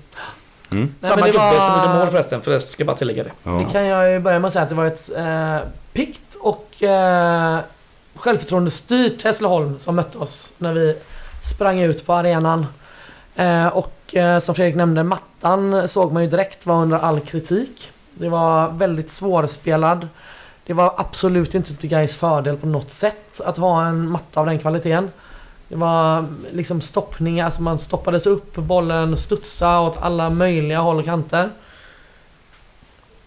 Mm. 0.70 0.84
Nej, 1.00 1.10
Samma 1.10 1.26
det 1.26 1.32
gubbe 1.32 1.44
var- 1.44 1.60
som 1.60 1.80
gjorde 1.80 1.98
mål 1.98 2.10
förresten, 2.10 2.42
för 2.42 2.52
jag 2.52 2.62
ska 2.62 2.84
bara 2.84 2.96
tillägga 2.96 3.24
det. 3.24 3.30
Ja. 3.42 3.50
Det 3.50 3.72
kan 3.72 3.84
jag 3.86 4.10
ju 4.12 4.18
börja 4.20 4.38
med 4.38 4.46
att 4.46 4.52
säga 4.52 4.62
att 4.62 4.68
det 4.68 4.74
var 4.74 4.86
ett 4.86 5.10
eh, 5.16 5.68
pikt 5.92 6.34
och 6.40 6.82
eh, 6.82 7.58
självförtroendestyrt 8.14 9.24
Hässleholm 9.24 9.78
som 9.78 9.96
mötte 9.96 10.18
oss 10.18 10.52
när 10.58 10.72
vi 10.72 10.96
sprang 11.44 11.80
ut 11.80 12.06
på 12.06 12.12
arenan. 12.14 12.66
Eh, 13.36 13.66
och 13.66 14.14
eh, 14.16 14.38
som 14.38 14.54
Fredrik 14.54 14.74
nämnde, 14.76 15.02
mattan 15.02 15.88
såg 15.88 16.12
man 16.12 16.22
ju 16.22 16.28
direkt 16.28 16.66
var 16.66 16.82
under 16.82 16.98
all 16.98 17.20
kritik. 17.20 17.90
Det 18.14 18.28
var 18.28 18.68
väldigt 18.70 19.10
svårspelad. 19.10 20.08
Det 20.66 20.72
var 20.72 20.94
absolut 20.96 21.54
inte 21.54 21.74
till 21.74 21.90
Gais 21.90 22.16
fördel 22.16 22.56
på 22.56 22.66
något 22.66 22.92
sätt 22.92 23.40
att 23.40 23.56
ha 23.56 23.86
en 23.86 24.10
matta 24.10 24.40
av 24.40 24.46
den 24.46 24.58
kvaliteten. 24.58 25.10
Det 25.68 25.76
var 25.76 26.26
liksom 26.52 26.80
stoppningar, 26.80 27.44
alltså 27.44 27.62
man 27.62 27.78
stoppades 27.78 28.26
upp, 28.26 28.56
bollen 28.56 29.16
studsade 29.16 29.78
åt 29.78 29.96
alla 29.96 30.30
möjliga 30.30 30.78
håll 30.78 30.98
och 30.98 31.04
kanter. 31.04 31.50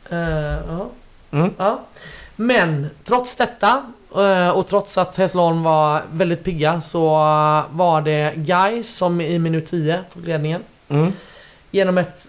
Ja. 0.09 0.89
Mm. 1.31 1.53
Ja. 1.57 1.79
Men 2.35 2.89
trots 3.03 3.35
detta 3.35 3.83
eh, 4.15 4.49
och 4.49 4.67
trots 4.67 4.97
att 4.97 5.15
Hässleholm 5.15 5.63
var 5.63 6.01
väldigt 6.11 6.43
pigga 6.43 6.81
så 6.81 7.09
var 7.69 8.01
det 8.01 8.33
Guy 8.35 8.83
som 8.83 9.21
i 9.21 9.39
minut 9.39 9.67
10 9.67 10.03
tog 10.13 10.27
ledningen. 10.27 10.63
Mm. 10.87 11.13
Genom 11.71 11.97
ett 11.97 12.27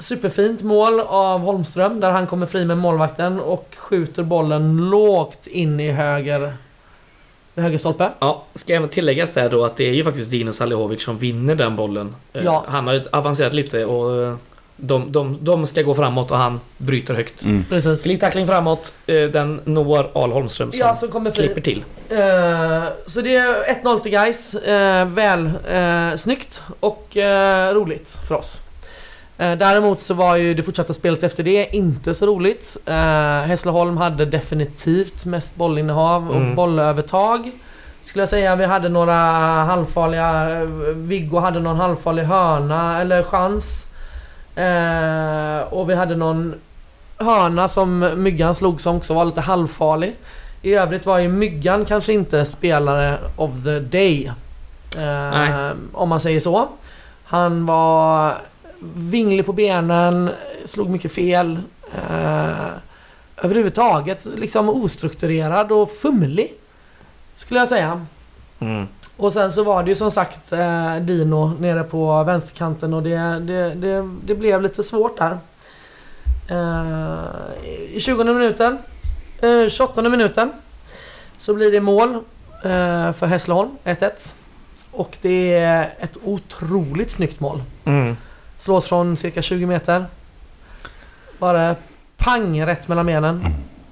superfint 0.00 0.62
mål 0.62 1.00
av 1.00 1.40
Holmström 1.40 2.00
där 2.00 2.10
han 2.10 2.26
kommer 2.26 2.46
fri 2.46 2.64
med 2.64 2.78
målvakten 2.78 3.40
och 3.40 3.74
skjuter 3.76 4.22
bollen 4.22 4.90
lågt 4.90 5.46
in 5.46 5.80
i 5.80 5.90
höger, 5.90 6.52
höger 7.56 7.78
stolpe. 7.78 8.10
Ja, 8.18 8.44
ska 8.54 8.74
även 8.74 8.88
tilläggas 8.88 9.34
där 9.34 9.50
då 9.50 9.64
att 9.64 9.76
det 9.76 9.88
är 9.88 9.92
ju 9.92 10.04
faktiskt 10.04 10.30
Dino 10.30 10.52
Salihovic 10.52 11.02
som 11.02 11.18
vinner 11.18 11.54
den 11.54 11.76
bollen. 11.76 12.14
Eh, 12.32 12.44
Ja. 12.44 12.64
Han 12.68 12.86
har 12.86 12.94
ju 12.94 13.02
avancerat 13.12 13.54
lite 13.54 13.84
och 13.84 14.22
eh, 14.26 14.34
De, 14.82 15.12
de, 15.12 15.38
de 15.40 15.66
ska 15.66 15.82
gå 15.82 15.94
framåt 15.94 16.30
och 16.30 16.36
han 16.36 16.60
bryter 16.78 17.14
högt. 17.14 17.42
Mm. 17.44 17.64
Precis. 17.68 18.04
Glidtackling 18.04 18.46
framåt, 18.46 18.94
eh, 19.06 19.22
den 19.22 19.60
når 19.64 20.10
Al 20.14 20.32
Holmström 20.32 20.72
som 20.72 20.80
Ja, 20.80 20.96
som 20.96 21.08
kommer 21.08 21.30
fri. 21.30 21.44
klipper 21.46 21.60
till. 21.60 21.84
Eh, 22.08 22.82
så 23.06 23.20
det 23.20 23.36
är 23.36 23.74
1-0 23.82 23.98
till 23.98 24.10
guys. 24.12 24.54
Uh, 24.54 25.04
väl 25.14 25.46
uh, 25.74 26.16
snyggt 26.16 26.62
och 26.80 27.16
eh, 27.16 27.74
roligt 27.74 28.16
för 28.28 28.34
oss. 28.34 28.60
Eh, 29.40 29.58
däremot 29.58 30.00
så 30.00 30.14
var 30.14 30.36
ju 30.36 30.54
det 30.54 30.62
fortsatta 30.62 30.94
spelet 30.94 31.22
efter 31.22 31.42
det 31.42 31.76
inte 31.76 32.14
så 32.14 32.26
roligt. 32.26 32.76
Uh, 32.88 32.94
Hässleholm 33.46 33.96
hade 33.96 34.24
definitivt 34.24 35.24
mest 35.24 35.56
bollinnehav 35.56 36.30
och 36.30 36.36
Mm. 36.36 36.54
bollövertag. 36.54 37.50
Skulle 38.02 38.22
jag 38.22 38.28
säga. 38.28 38.56
Vi 38.56 38.64
hade 38.66 38.88
några 38.88 39.14
halvfarliga... 39.64 40.50
eh, 40.60 40.66
Viggo 40.94 41.38
hade 41.38 41.60
någon 41.60 41.76
halvfarlig 41.76 42.22
hörna 42.22 43.00
eller 43.00 43.22
chans. 43.22 43.86
Eh, 44.56 45.72
och 45.72 45.90
vi 45.90 45.94
hade 45.94 46.16
någon 46.16 46.54
hörna 47.18 47.68
som 47.68 48.10
Myggan 48.16 48.54
slog 48.54 48.80
som 48.80 48.96
också 48.96 49.14
var 49.14 49.24
lite 49.24 49.40
halvfarlig. 49.40 50.16
I 50.62 50.74
övrigt 50.74 51.06
var 51.06 51.18
ju 51.18 51.28
Myggan 51.28 51.84
kanske 51.84 52.12
inte 52.12 52.44
spelare 52.44 53.18
of 53.36 53.50
the 53.64 53.78
day. 53.78 54.32
Eh, 54.98 55.70
om 55.92 56.08
man 56.08 56.20
säger 56.20 56.40
så. 56.40 56.68
Han 57.24 57.66
var 57.66 58.34
vinglig 58.94 59.46
på 59.46 59.52
benen, 59.52 60.30
slog 60.64 60.90
mycket 60.90 61.12
fel. 61.12 61.58
Eh, 61.94 62.68
överhuvudtaget 63.36 64.28
liksom 64.36 64.68
ostrukturerad 64.68 65.72
och 65.72 65.90
fumlig. 65.90 66.54
Skulle 67.36 67.60
jag 67.60 67.68
säga. 67.68 68.06
Mm. 68.58 68.86
Och 69.16 69.32
sen 69.32 69.52
så 69.52 69.64
var 69.64 69.82
det 69.82 69.88
ju 69.88 69.96
som 69.96 70.10
sagt 70.10 70.52
eh, 70.52 70.96
Dino 70.96 71.56
nere 71.60 71.84
på 71.84 72.24
vänsterkanten 72.24 72.94
och 72.94 73.02
det, 73.02 73.38
det, 73.38 73.74
det, 73.74 74.10
det 74.24 74.34
blev 74.34 74.62
lite 74.62 74.82
svårt 74.82 75.18
där. 75.18 75.38
Eh, 76.50 77.96
I 77.96 78.00
20 78.00 78.24
minuten, 78.24 78.78
eh, 79.42 79.68
28 79.68 80.02
minuten 80.02 80.52
så 81.38 81.54
blir 81.54 81.72
det 81.72 81.80
mål 81.80 82.14
eh, 82.64 83.12
för 83.12 83.26
Hässleholm, 83.26 83.70
1-1. 83.84 84.32
Och 84.90 85.18
det 85.22 85.54
är 85.54 85.90
ett 86.00 86.16
otroligt 86.24 87.10
snyggt 87.10 87.40
mål. 87.40 87.62
Mm. 87.84 88.16
Slås 88.60 88.86
från 88.86 89.16
cirka 89.16 89.42
20 89.42 89.66
meter. 89.66 90.04
Bara 91.38 91.76
pang 92.16 92.66
rätt 92.66 92.88
mellan 92.88 93.06
benen. 93.06 93.44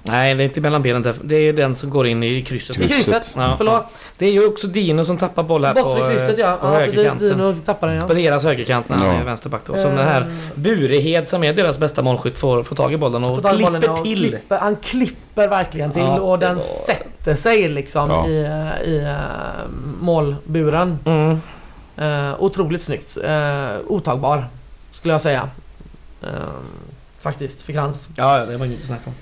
Nej, 0.03 0.35
det 0.35 0.43
är 0.43 0.45
inte 0.45 0.61
mellan 0.61 0.81
benen. 0.81 1.13
Det 1.23 1.35
är 1.35 1.53
den 1.53 1.75
som 1.75 1.89
går 1.89 2.07
in 2.07 2.23
i 2.23 2.41
krysset. 2.41 2.77
I 2.77 2.87
Krysset. 2.87 3.33
Ja. 3.37 3.55
förlåt. 3.57 3.99
Det 4.17 4.25
är 4.25 4.31
ju 4.31 4.45
också 4.47 4.67
Dino 4.67 5.05
som 5.05 5.17
tappar 5.17 5.43
boll 5.43 5.65
här 5.65 5.73
Bortre 5.73 5.99
på, 5.99 6.05
eh, 6.05 6.11
krysset 6.11 6.37
ja. 6.37 6.57
på 6.61 6.67
ja 6.67 6.75
precis, 6.75 6.95
högerkanten. 6.95 7.29
Dino 7.29 7.55
tappade 7.65 7.91
den 7.91 8.01
På 8.07 8.13
ja. 8.13 8.31
deras 8.31 8.43
högerkant 8.43 8.89
när 8.89 8.97
han 8.97 9.07
Ja. 9.07 9.13
är 9.13 9.23
vänsterback 9.23 9.61
då. 9.65 9.73
Som 9.73 9.95
den 9.95 10.07
här 10.07 10.21
Eh, 10.21 10.27
Burehed 10.55 11.27
som 11.27 11.43
är 11.43 11.53
deras 11.53 11.79
bästa 11.79 12.01
målskytt 12.01 12.39
får, 12.39 12.63
får 12.63 12.75
tag 12.75 12.93
i 12.93 12.97
bollen 12.97 13.25
och 13.25 13.39
klipper 13.39 13.57
bollen 13.63 13.89
och 13.89 14.03
till. 14.03 14.29
Klipper, 14.29 14.57
han 14.57 14.75
klipper 14.75 15.47
verkligen 15.47 15.91
till 15.91 16.01
Ja, 16.01 16.19
och 16.19 16.39
den 16.39 16.55
var- 16.55 16.61
sätter 16.85 17.35
sig 17.35 17.67
liksom 17.67 18.09
Ja. 18.09 18.27
i, 18.27 18.43
eh, 18.43 18.89
i 18.89 19.15
målburen. 19.99 20.99
Mm. 21.05 21.41
Uh, 22.01 22.43
otroligt 22.43 22.81
snyggt. 22.81 23.17
Uh, 23.17 23.77
otagbar, 23.87 24.45
skulle 24.91 25.13
jag 25.13 25.21
säga. 25.21 25.49
Eh, 26.23 26.29
faktiskt, 27.19 27.61
för 27.61 27.73
Krantz. 27.73 28.09
Ja, 28.15 28.39
ja, 28.39 28.45
det 28.45 28.57
var 28.57 28.65
inget 28.65 28.79
att 28.79 28.85
snacka 28.85 29.09
om. 29.09 29.13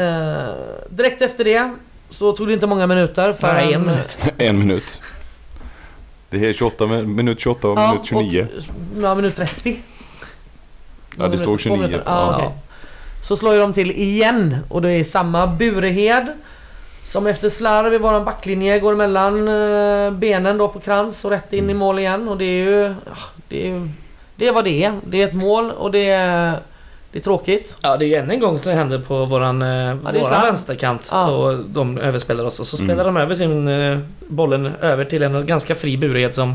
Eh, 0.00 0.54
direkt 0.90 1.22
efter 1.22 1.44
det 1.44 1.74
så 2.10 2.32
tog 2.32 2.46
det 2.46 2.52
inte 2.54 2.66
många 2.66 2.86
minuter 2.86 3.32
för 3.32 3.52
Nej, 3.54 3.72
en 3.74 3.86
minut. 3.86 4.18
En 4.38 4.58
minut. 4.58 5.02
Det 6.30 6.46
är 6.48 6.52
28, 6.52 6.86
min- 6.86 7.14
minut 7.14 7.40
28 7.40 7.68
och 7.68 7.78
minut 7.78 8.04
29. 8.04 8.46
Och, 8.56 9.02
ja, 9.02 9.14
minut 9.14 9.36
30. 9.36 9.82
Ja, 11.18 11.28
det 11.28 11.38
står 11.38 11.46
Två 11.46 11.58
29. 11.58 11.76
minuter. 11.76 12.02
Ja, 12.06 12.12
Ja. 12.30 12.36
okej. 12.36 12.50
Så 13.22 13.36
slår 13.36 13.54
ju 13.54 13.60
de 13.60 13.72
till 13.72 13.90
igen 13.90 14.56
och 14.68 14.82
det 14.82 14.90
är 14.90 15.04
samma 15.04 15.46
Burehed 15.46 16.26
som 17.04 17.26
efter 17.26 17.50
slarv 17.50 17.94
i 17.94 17.98
våran 17.98 18.24
backlinje 18.24 18.78
går 18.78 18.94
mellan 18.94 19.48
eh, 19.48 20.10
benen 20.10 20.58
då 20.58 20.68
på 20.68 20.80
krans 20.80 21.24
och 21.24 21.30
rätt 21.30 21.52
in 21.52 21.70
i 21.70 21.74
mål 21.74 21.98
igen 21.98 22.28
och 22.28 22.38
det 22.38 22.44
är 22.44 22.64
ju... 22.64 22.80
ja, 22.82 23.16
Det 23.48 23.62
är, 23.62 23.66
ju- 23.66 23.88
det 24.40 24.48
är 24.48 24.52
vad 24.52 24.64
det 24.64 24.84
är. 24.84 24.92
Det 25.04 25.22
är 25.22 25.26
ett 25.26 25.34
mål 25.34 25.70
och 25.70 25.90
det 25.90 26.10
är, 26.10 26.54
det 27.12 27.18
är 27.18 27.22
tråkigt. 27.22 27.76
Ja, 27.80 27.96
det 27.96 28.04
är 28.04 28.06
ju 28.06 28.14
än 28.14 28.30
en 28.30 28.40
gång 28.40 28.58
som 28.58 28.70
det 28.70 28.76
händer 28.78 28.98
på 28.98 29.24
våran, 29.24 29.62
eh, 29.62 29.68
det 29.68 30.18
är 30.18 30.20
våran 30.22 30.42
vänsterkant. 30.42 31.08
Ja. 31.12 31.26
Och 31.30 31.58
de 31.58 31.98
överspelar 31.98 32.44
oss 32.44 32.60
och 32.60 32.66
så 32.66 32.76
Mm. 32.76 32.88
spelar 32.88 33.04
de 33.04 33.16
över 33.16 33.34
sin 33.34 33.68
eh, 33.68 33.98
bollen 34.28 34.72
över 34.80 35.04
till 35.04 35.22
en 35.22 35.46
ganska 35.46 35.74
fri 35.74 35.96
Burehed 35.96 36.34
som 36.34 36.54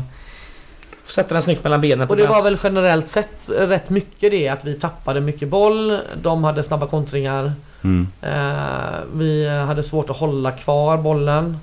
sätter 1.04 1.32
den 1.34 1.42
snyggt 1.42 1.64
mellan 1.64 1.80
benen 1.80 2.06
på 2.08 2.12
Och 2.12 2.16
det 2.18 2.26
var 2.26 2.42
väl 2.42 2.58
generellt 2.62 3.08
sett 3.08 3.50
rätt 3.58 3.90
mycket 3.90 4.30
det 4.30 4.48
att 4.48 4.64
vi 4.64 4.74
tappade 4.74 5.20
mycket 5.20 5.48
boll. 5.48 5.98
De 6.22 6.44
hade 6.44 6.62
snabba 6.62 6.86
kontringar. 6.86 7.52
Mm. 7.84 8.08
Eh, 8.22 8.98
vi 9.14 9.48
hade 9.48 9.82
svårt 9.82 10.10
att 10.10 10.16
hålla 10.16 10.50
kvar 10.52 10.96
bollen. 10.96 11.58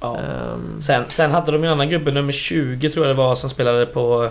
Ja. 0.00 0.16
Ehm, 0.16 0.80
Sen, 0.80 1.04
sen 1.08 1.30
hade 1.30 1.52
de 1.52 1.64
en 1.64 1.70
annan 1.70 1.88
gubbe, 1.88 2.10
nummer 2.10 2.32
20 2.32 2.90
tror 2.90 3.06
jag 3.06 3.16
det 3.16 3.18
var, 3.22 3.34
som 3.34 3.50
spelade 3.50 3.86
på 3.86 4.28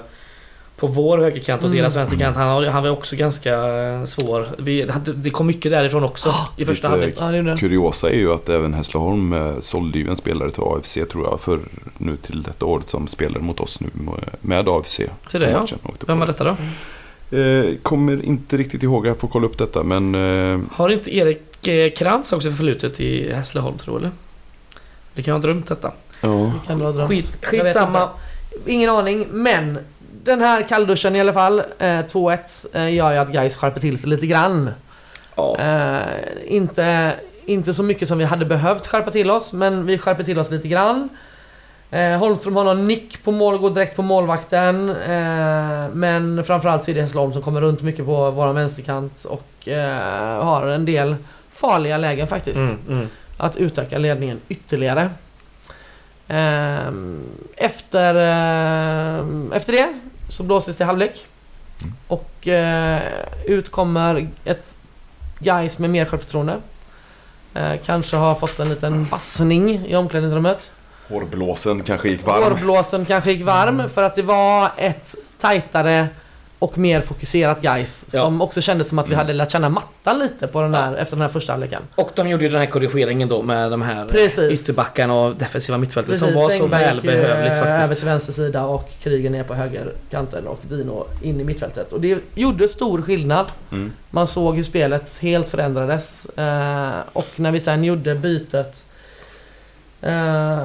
på 0.77 0.87
vår 0.87 1.17
högerkant 1.17 1.63
och 1.63 1.69
Mm. 1.69 1.77
deras 1.81 1.95
vänsterkant. 1.97 2.37
Han, 2.37 2.63
han 2.67 2.83
var 2.83 2.89
också 2.89 3.15
ganska 3.15 3.53
eh, 3.77 4.05
svår. 4.05 4.47
Vi, 4.57 4.87
det 5.15 5.29
kom 5.29 5.47
mycket 5.47 5.71
därifrån 5.71 6.03
också 6.03 6.35
i 6.57 6.65
första 6.65 6.87
halvlek. 6.89 7.15
ja. 7.19 7.55
Kuriosa 7.57 8.09
är 8.09 8.15
ju 8.15 8.33
att 8.33 8.49
även 8.49 8.73
Hässleholm 8.73 9.33
eh, 9.33 9.59
sålde 9.59 9.99
ju 9.99 10.09
en 10.09 10.15
spelare 10.15 10.51
till 10.51 10.63
AFC 10.63 10.93
tror 11.11 11.23
jag 11.25 11.41
för 11.41 11.59
nu 11.97 12.17
till 12.17 12.43
detta 12.43 12.65
året 12.65 12.89
som 12.89 13.07
spelar 13.07 13.39
mot 13.39 13.59
oss 13.59 13.79
nu 13.79 13.87
med 14.41 14.69
AFC. 14.69 15.01
Så 15.27 15.37
det 15.39 15.49
ja. 15.51 15.65
Vem 16.07 16.19
var 16.19 16.25
det. 16.27 16.31
detta 16.33 16.43
då? 16.43 16.55
Eh, 17.37 17.75
kommer 17.81 18.25
inte 18.25 18.57
riktigt 18.57 18.83
ihåg, 18.83 19.07
jag 19.07 19.17
får 19.17 19.27
kolla 19.27 19.45
upp 19.45 19.57
detta 19.57 19.83
men 19.83 20.15
eh, 20.15 20.59
Har 20.71 20.89
inte 20.89 21.15
Erik 21.15 21.97
Krantz 21.97 22.33
också 22.33 22.49
förflutet 22.49 22.99
i 22.99 23.33
Hässleholm 23.33 23.77
tror 23.77 23.93
du 23.93 23.99
eller? 23.99 24.11
Det 25.13 25.21
kan 25.23 25.31
jag 25.31 25.39
ha 25.39 25.41
drömt 25.47 25.67
detta. 25.67 25.91
ja. 26.21 26.51
Skit, 27.07 27.37
skitsamma. 27.45 28.09
Ingen 28.65 28.89
aning, 28.89 29.25
men 29.31 29.77
den 30.27 30.41
här 30.41 30.61
kallduschen 30.61 31.15
i 31.15 31.19
alla 31.19 31.33
fall, 31.33 31.59
eh, 31.79 32.01
2-1, 32.05 32.65
eh, 32.73 32.93
gör 32.93 33.11
ju 33.11 33.17
att 33.17 33.31
guys 33.31 33.55
skärper 33.55 33.79
till 33.79 33.97
sig 33.97 34.09
lite 34.09 34.27
grann. 34.27 34.69
Ja. 35.35 35.57
Eh, 35.59 35.97
inte, 36.45 37.13
inte 37.45 37.73
så 37.73 37.83
mycket 37.83 38.07
som 38.07 38.17
vi 38.17 38.25
hade 38.25 38.45
behövt 38.45 38.87
skärpa 38.87 39.11
till 39.11 39.31
oss, 39.31 39.53
men 39.53 39.85
vi 39.85 39.97
skärper 39.97 40.23
till 40.23 40.39
oss 40.39 40.51
lite 40.51 40.67
grann. 40.67 41.09
Eh, 41.91 42.17
Holmström 42.17 42.55
har 42.55 42.63
någon 42.63 42.87
nick 42.87 43.23
på 43.23 43.31
mål, 43.31 43.57
går 43.57 43.69
direkt 43.69 43.95
på 43.95 44.01
målvakten. 44.01 44.89
Eh, 44.89 45.89
men 45.93 46.43
framförallt 46.43 46.83
så 46.83 46.91
är 46.91 46.95
det 46.95 47.01
Hässleholm 47.01 47.33
som 47.33 47.41
kommer 47.41 47.61
runt 47.61 47.81
mycket 47.81 48.05
på 48.05 48.31
vår 48.31 48.53
vänsterkant 48.53 49.25
och 49.25 49.67
eh, 49.67 50.43
har 50.43 50.67
en 50.67 50.85
del 50.85 51.15
farliga 51.51 51.97
lägen 51.97 52.27
faktiskt. 52.27 52.57
Mm, 52.57 52.77
mm. 52.89 53.07
Att 53.37 53.57
utöka 53.57 53.97
ledningen 53.97 54.41
ytterligare. 54.49 55.09
Ehm, 56.27 57.21
efter, 57.55 58.15
ehm, 58.15 59.51
efter 59.51 59.73
det 59.73 59.93
så 60.29 60.43
blåses 60.43 60.77
det 60.77 60.85
halvlek. 60.85 61.25
Mm. 61.83 61.93
Och 62.07 62.47
eh, 62.47 63.01
ut 63.45 63.71
kommer 63.71 64.27
ett 64.45 64.77
guys 65.39 65.77
med 65.77 65.89
mer 65.89 66.05
självförtroende. 66.05 66.57
Eh, 67.53 67.71
kanske 67.85 68.17
har 68.17 68.35
fått 68.35 68.59
en 68.59 68.69
liten 68.69 69.05
bassning 69.05 69.85
i 69.87 69.95
omklädningsrummet. 69.95 70.71
Hårblåsen 71.09 71.83
kanske 71.83 72.09
gick 72.09 72.25
varm. 72.25 72.43
Hårblåsen 72.43 73.05
kanske 73.05 73.31
gick 73.31 73.45
varm 73.45 73.89
för 73.89 74.03
att 74.03 74.15
det 74.15 74.21
var 74.21 74.71
ett 74.77 75.15
tajtare 75.39 76.07
och 76.59 76.77
mer 76.77 77.01
fokuserat 77.01 77.61
guys 77.61 78.05
Ja. 78.11 78.19
Som 78.21 78.41
också 78.41 78.61
kändes 78.61 78.89
som 78.89 78.99
att 78.99 79.05
vi 79.07 79.13
Mm. 79.13 79.17
hade 79.25 79.33
lärt 79.33 79.51
känna 79.51 79.69
mattan 79.69 80.19
lite 80.19 80.47
på 80.47 80.61
den 80.61 80.73
här, 80.75 80.95
efter 80.95 81.15
den 81.15 81.21
här 81.21 81.29
första 81.29 81.53
halvleken. 81.53 81.81
Och 81.95 82.09
de 82.15 82.29
gjorde 82.29 82.43
ju 82.43 82.49
den 82.49 82.59
här 82.59 82.65
korrigeringen 82.67 83.29
då 83.29 83.41
med 83.41 83.71
de 83.71 83.81
här 83.81 84.05
Precis. 84.05 84.51
ytterbackarna 84.51 85.13
och 85.13 85.35
defensiva 85.35 85.77
mittfältet 85.77 86.11
Precis, 86.11 86.27
som 86.33 86.41
var 86.41 86.49
så 86.49 86.55
gick, 86.55 86.63
eh, 86.63 86.69
välbehövligt 86.69 87.55
över 87.57 87.77
faktiskt. 87.79 87.99
till 88.01 88.09
vänster 88.09 88.33
sida 88.33 88.63
och 88.65 88.89
Kryger 89.03 89.29
ner 89.29 89.43
på 89.43 89.53
högerkanten 89.53 90.47
och 90.47 90.59
Dino 90.69 91.07
in 91.21 91.41
i 91.41 91.43
mittfältet. 91.43 91.93
Och 91.93 92.01
det 92.01 92.17
gjorde 92.35 92.67
stor 92.67 93.01
skillnad. 93.01 93.45
Mm. 93.71 93.91
Man 94.09 94.27
såg 94.27 94.55
hur 94.55 94.63
spelet 94.63 95.17
helt 95.21 95.49
förändrades. 95.49 96.25
Eh, 96.25 96.89
och 97.13 97.27
när 97.35 97.51
vi 97.51 97.59
sen 97.59 97.83
gjorde 97.83 98.15
bytet 98.15 98.85
eh, 100.01 100.57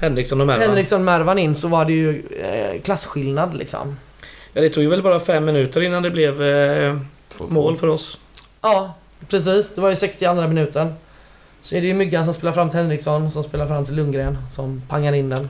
Henriksson 0.00 0.40
och 0.40 0.46
Mervan. 0.46 0.68
Henriksson 0.68 1.04
Mervan 1.04 1.38
in 1.38 1.56
så 1.56 1.68
var 1.68 1.84
det 1.84 1.92
ju 1.92 2.22
eh, 2.42 2.80
klasskillnad 2.80 3.54
liksom. 3.54 3.96
Ja, 4.52 4.62
det 4.62 4.68
tog 4.68 4.82
ju 4.82 4.88
väl 4.88 5.02
bara 5.02 5.20
fem 5.20 5.44
minuter 5.44 5.80
innan 5.80 6.02
det 6.02 6.10
blev 6.10 6.42
eh, 6.42 6.98
mål 7.38 7.76
för 7.76 7.86
oss. 7.86 8.18
Ja, 8.60 8.94
precis. 9.28 9.74
Det 9.74 9.80
var 9.80 9.90
ju 9.90 9.96
62 9.96 10.48
minuten. 10.48 10.94
Så 11.62 11.76
är 11.76 11.80
det 11.80 11.86
ju 11.86 11.94
Myggan 11.94 12.24
som 12.24 12.34
spelar 12.34 12.52
fram 12.52 12.70
till 12.70 12.78
Henriksson, 12.78 13.30
som 13.30 13.42
spelar 13.44 13.66
fram 13.66 13.84
till 13.84 13.94
Lundgren, 13.94 14.38
som 14.54 14.82
pangar 14.88 15.12
in 15.12 15.28
den. 15.28 15.48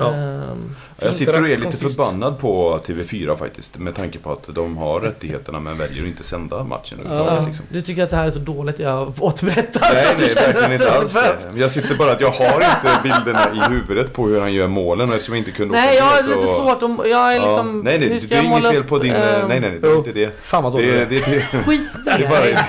Ja. 0.00 0.12
Ehm, 0.14 0.76
Jag 1.02 1.14
sitter 1.14 1.42
och 1.42 1.48
är 1.48 1.56
lite 1.56 1.76
förbannad 1.76 2.38
på 2.38 2.78
TV4 2.86 3.36
faktiskt. 3.36 3.78
Med 3.78 3.94
tanke 3.94 4.18
på 4.18 4.32
att 4.32 4.54
de 4.54 4.76
har 4.76 5.00
rättigheterna 5.00 5.60
men 5.60 5.78
väljer 5.78 6.02
att 6.02 6.08
inte 6.08 6.24
sända 6.24 6.64
matchen 6.64 6.98
ja, 7.04 7.10
överhuvudtaget. 7.10 7.46
Liksom. 7.48 7.66
Du 7.68 7.82
tycker 7.82 8.02
att 8.02 8.10
det 8.10 8.16
här 8.16 8.26
är 8.26 8.30
så 8.30 8.38
dåligt 8.38 8.78
jag 8.78 9.12
återberättar? 9.18 9.80
Nej, 9.94 10.14
nej, 10.18 10.34
verkligen 10.34 10.72
inte 10.72 10.92
alls 10.92 11.12
det. 11.12 11.36
Jag 11.54 11.70
sitter 11.70 11.94
bara 11.96 12.12
att 12.12 12.20
jag 12.20 12.30
har 12.30 12.54
inte 12.60 12.98
bilderna 13.02 13.40
i 13.54 13.72
huvudet 13.72 14.12
på 14.12 14.26
hur 14.26 14.40
han 14.40 14.52
gör 14.52 14.66
målen 14.68 15.08
och 15.08 15.14
eftersom 15.14 15.34
jag 15.34 15.40
inte 15.40 15.50
kunde 15.50 15.74
Nej, 15.74 15.96
jag 15.96 16.04
har 16.04 16.22
med 16.22 16.36
lite 16.36 16.46
så- 16.46 16.54
svårt 16.54 16.82
om... 16.82 17.02
Jag 17.06 17.32
är 17.32 17.36
Ja. 17.36 17.46
liksom... 17.46 17.80
Nej, 17.80 17.98
nej, 17.98 18.08
hur 18.08 18.14
det 18.14 18.20
ska 18.20 18.34
är 18.34 18.36
jag 18.36 18.44
inget 18.44 18.58
måla 18.62 18.72
fel 18.72 18.84
på 18.84 18.98
din... 18.98 19.12
ehm, 19.12 19.48
nej, 19.48 19.60
nej, 19.60 19.78
det 19.82 19.88
är 19.88 19.96
inte 19.96 20.12
det. 20.12 20.40
Fan 20.42 20.62
vad 20.64 20.72
dåligt. 20.72 20.90
Det, 20.94 21.04
det, 21.08 21.24
det, 21.26 21.42
Skit 21.66 21.80
det 22.04 22.10
är 22.10 22.28
bara, 22.28 22.60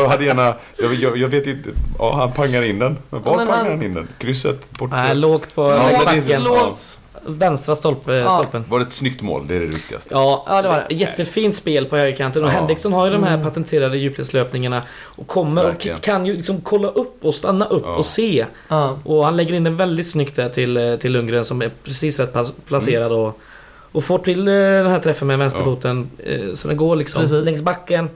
jag 0.00 0.08
hade 0.08 0.24
gärna... 0.24 0.54
Jag, 0.78 0.94
jag, 0.94 1.16
jag 1.16 1.28
vet 1.28 1.46
inte... 1.46 1.70
Ja, 1.98 2.14
han 2.16 2.32
pangar 2.32 2.62
in 2.62 2.78
den. 2.78 2.96
Men 3.10 3.22
var 3.22 3.36
Men 3.36 3.46
pangar 3.46 3.62
han- 3.62 3.70
han 3.72 3.82
in 3.82 3.94
den? 3.94 4.08
Krysset? 4.18 4.70
Bort? 4.78 4.90
Nej, 4.90 5.14
lågt 5.14 5.54
på 5.54 5.62
Ja, 5.70 5.90
Lågt. 6.68 6.98
Vänstra 7.28 7.76
stolp, 7.76 7.98
Ja. 8.06 8.38
stolpen. 8.38 8.64
Var 8.68 8.78
det 8.78 8.84
ett 8.84 8.92
snyggt 8.92 9.22
mål? 9.22 9.46
Det 9.48 9.56
är 9.56 9.60
det 9.60 9.66
viktigaste. 9.66 10.08
Ja, 10.14 10.44
Ja, 10.48 10.62
det 10.62 10.68
var 10.68 10.86
det. 10.88 10.94
jättefint 10.94 11.56
spel 11.56 11.86
på 11.86 11.96
högerkanten 11.96 12.44
och 12.44 12.48
Ja. 12.50 12.52
Henriksson 12.54 12.92
har 12.92 13.06
ju 13.06 13.12
de 13.12 13.22
här 13.22 13.34
Mm. 13.34 13.46
patenterade 13.46 13.98
djupledslöpningarna 13.98 14.82
och 15.02 15.26
kommer 15.26 15.64
och 15.64 15.70
Verkligen. 15.70 15.98
kan 15.98 16.26
ju 16.26 16.36
liksom 16.36 16.60
kolla 16.60 16.88
upp 16.88 17.24
och 17.24 17.34
stanna 17.34 17.64
upp 17.66 17.82
Ja. 17.86 17.94
och 17.94 18.06
se. 18.06 18.46
Ja. 18.68 18.98
Och 19.04 19.24
han 19.24 19.36
lägger 19.36 19.54
in 19.54 19.64
den 19.64 19.76
väldigt 19.76 20.06
snyggt 20.06 20.36
där 20.36 20.48
till, 20.48 20.76
eh, 20.76 20.96
till 20.96 21.12
Lundgren 21.12 21.44
som 21.44 21.62
är 21.62 21.70
precis 21.84 22.20
rätt 22.20 22.34
placerad 22.66 23.12
Mm. 23.12 23.18
och, 23.24 23.38
och 23.92 24.04
får 24.04 24.18
till 24.18 24.48
eh, 24.48 24.54
den 24.54 24.86
här 24.86 24.98
träffen 25.00 25.28
med 25.28 25.38
vänsterfoten. 25.38 26.10
Eh, 26.24 26.54
så 26.54 26.68
den 26.68 26.76
går 26.76 26.96
liksom 26.96 27.20
Precis. 27.22 27.44
längs 27.44 27.62
backen, 27.62 28.08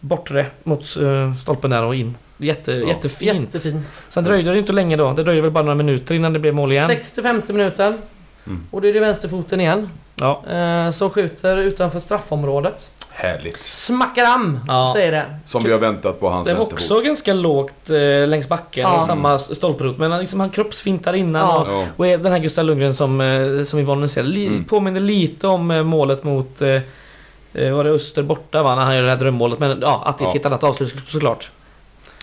bortre 0.00 0.46
mot 0.62 0.96
eh, 0.96 1.34
stolpen 1.36 1.70
där 1.70 1.84
och 1.84 1.94
in. 1.94 2.14
Jätte, 2.42 2.72
Ja. 2.72 2.88
Jättefint. 2.88 3.54
Jättefint. 3.54 3.86
Sen 4.08 4.24
dröjde 4.24 4.52
det 4.52 4.58
inte 4.58 4.72
länge 4.72 4.96
då. 4.96 5.12
Det 5.12 5.22
dröjde 5.22 5.42
väl 5.42 5.50
bara 5.50 5.64
några 5.64 5.74
minuter 5.76 6.14
innan 6.14 6.32
det 6.32 6.38
blev 6.38 6.54
mål 6.54 6.72
igen. 6.72 6.88
65 6.88 7.42
minuten. 7.48 7.98
Mm. 8.46 8.66
Och 8.70 8.80
då 8.82 8.88
är 8.88 8.92
det 8.92 9.00
vänsterfoten 9.00 9.60
igen. 9.60 9.88
Ja. 10.14 10.42
Eh, 10.50 10.90
som 10.90 11.10
skjuter 11.10 11.56
utanför 11.56 12.00
straffområdet. 12.00 12.90
Härligt. 13.10 13.62
Smackaram! 13.62 14.60
Ja. 14.68 14.90
Säger 14.96 15.12
det. 15.12 15.24
Som 15.46 15.62
vi 15.64 15.72
har 15.72 15.78
väntat 15.78 16.20
på 16.20 16.28
hans 16.30 16.46
Det 16.46 16.52
var 16.54 16.58
vänsterfot. 16.58 16.82
också 16.92 17.00
ganska 17.06 17.34
lågt 17.34 17.90
eh, 17.90 18.28
längs 18.28 18.48
backen 18.48 18.82
Ja. 18.82 18.98
och 18.98 19.04
samma 19.04 19.38
stolprot. 19.38 19.98
Men 19.98 20.10
han, 20.10 20.20
liksom, 20.20 20.40
han 20.40 20.50
kroppsfintar 20.50 21.12
innan. 21.14 21.42
Ja. 21.42 21.76
Och, 21.78 21.84
och 21.96 22.06
är 22.06 22.18
den 22.18 22.32
här 22.32 22.38
Gustav 22.38 22.64
Lundgren 22.64 22.94
som, 22.94 23.20
eh, 23.20 23.62
som 23.62 23.78
Yvonne 23.78 24.08
säger, 24.08 24.28
li, 24.28 24.46
Mm. 24.46 24.64
påminner 24.64 25.00
lite 25.00 25.46
om 25.46 25.70
eh, 25.70 25.82
målet 25.82 26.24
mot... 26.24 26.62
Eh, 26.62 26.68
eh, 27.54 27.72
var 27.74 27.84
det 27.84 27.90
Öster 27.90 28.22
borta 28.22 28.62
va? 28.62 28.74
När 28.74 28.82
han 28.82 28.96
gör 28.96 29.02
det 29.02 29.10
här 29.10 29.16
drömmålet. 29.16 29.58
Men 29.58 29.78
ja, 29.82 30.02
att 30.06 30.18
det 30.18 30.24
är 30.24 30.26
ett 30.26 30.28
Ja. 30.28 30.32
helt 30.32 30.46
annat 30.46 30.64
avslut 30.64 30.94
såklart. 31.06 31.50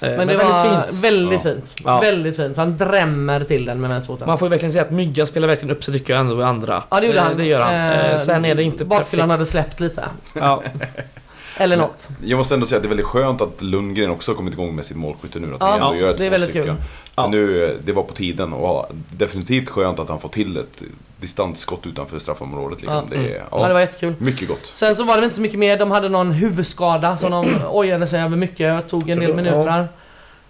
Eh, 0.02 0.10
Men, 0.18 0.18
det 0.18 0.26
väldigt 0.26 0.48
var 0.50 0.84
fint. 0.88 1.04
väldigt 1.04 1.34
Ja. 1.46 1.52
fint. 1.52 1.76
Ja. 1.86 2.00
Väldigt 2.00 2.36
fint. 2.36 2.58
Han 2.58 2.78
drämmer 2.78 3.44
till 3.44 3.66
den 3.66 3.82
med 3.82 3.90
vänsterfoten. 3.90 4.28
Man 4.28 4.38
får 4.38 4.46
ju 4.46 4.50
verkligen 4.50 4.72
säga 4.74 4.84
att 4.86 4.92
Mygga 4.92 5.26
spelar 5.26 5.48
verkligen 5.48 5.76
upp 5.76 5.84
sig 5.84 5.94
tycker 5.94 6.14
jag 6.14 6.20
ändå 6.20 6.40
i 6.42 6.44
andra. 6.44 6.84
Ja 6.90 7.00
det 7.00 7.06
gjorde 7.08 7.18
Eh, 7.20 7.24
han. 7.24 7.38
Det 7.38 7.46
gör 7.46 7.62
han. 7.62 7.74
Eh, 7.76 8.12
Eh, 8.12 8.18
sen 8.18 8.46
är 8.46 8.56
det 8.56 8.64
inte 8.64 8.86
Bakfyllan 8.86 9.30
perfekt. 9.30 9.40
hade 9.40 9.46
släppt 9.66 9.80
lite. 9.80 10.04
Ja. 10.34 10.64
Eller 11.58 11.78
något. 11.78 12.10
Jag 12.24 12.38
måste 12.38 12.54
ändå 12.54 12.66
säga 12.66 12.78
att 12.78 12.84
det 12.84 12.88
är 12.88 12.90
väldigt 12.90 13.06
skönt 13.06 13.42
att 13.42 13.62
Lundgren 13.62 14.10
också 14.12 14.32
har 14.32 14.36
kommit 14.36 14.54
igång 14.54 14.76
med 14.76 14.86
sitt 14.86 14.98
målskytte 14.98 15.40
nu. 15.40 15.48
Att 15.54 15.58
Ja, 15.60 15.66
han 15.68 15.74
ändå 15.82 15.96
ja, 15.96 16.00
gör 16.00 16.18
det 16.18 16.26
är 16.26 16.30
väldigt 16.30 16.50
stycken. 16.50 16.76
kul. 16.76 16.86
Ja. 17.16 17.28
nu, 17.28 17.78
det 17.86 17.92
var 17.92 18.04
på 18.04 18.14
tiden 18.14 18.54
och 18.54 18.86
definitivt 19.18 19.70
skönt 19.70 20.00
att 20.00 20.10
han 20.10 20.20
får 20.20 20.30
till 20.30 20.58
ett 20.58 20.84
distansskott 21.22 21.86
utanför 21.86 22.20
straffområdet. 22.20 22.82
Liksom. 22.82 23.04
Ja. 23.12 23.18
Det, 23.18 23.34
är, 23.34 23.36
Mm. 23.36 23.48
Ja. 23.52 23.68
det 23.68 23.74
var 23.74 23.80
jättekul. 23.80 24.14
Mycket 24.18 24.48
gott. 24.48 24.66
Sen 24.74 24.96
så 24.96 25.04
var 25.04 25.18
det 25.18 25.24
inte 25.24 25.36
så 25.36 25.42
mycket 25.42 25.60
mer. 25.60 25.78
De 25.78 25.92
hade 25.92 26.10
någon 26.10 26.32
huvudskada 26.32 27.18
som 27.18 27.32
de 27.32 27.56
ojade 27.70 28.08
sig 28.08 28.22
över 28.22 28.38
mycket. 28.38 28.90
Tog 28.90 29.10
en 29.10 29.20
del 29.20 29.30
Ja. 29.30 29.36
minuter. 29.36 29.88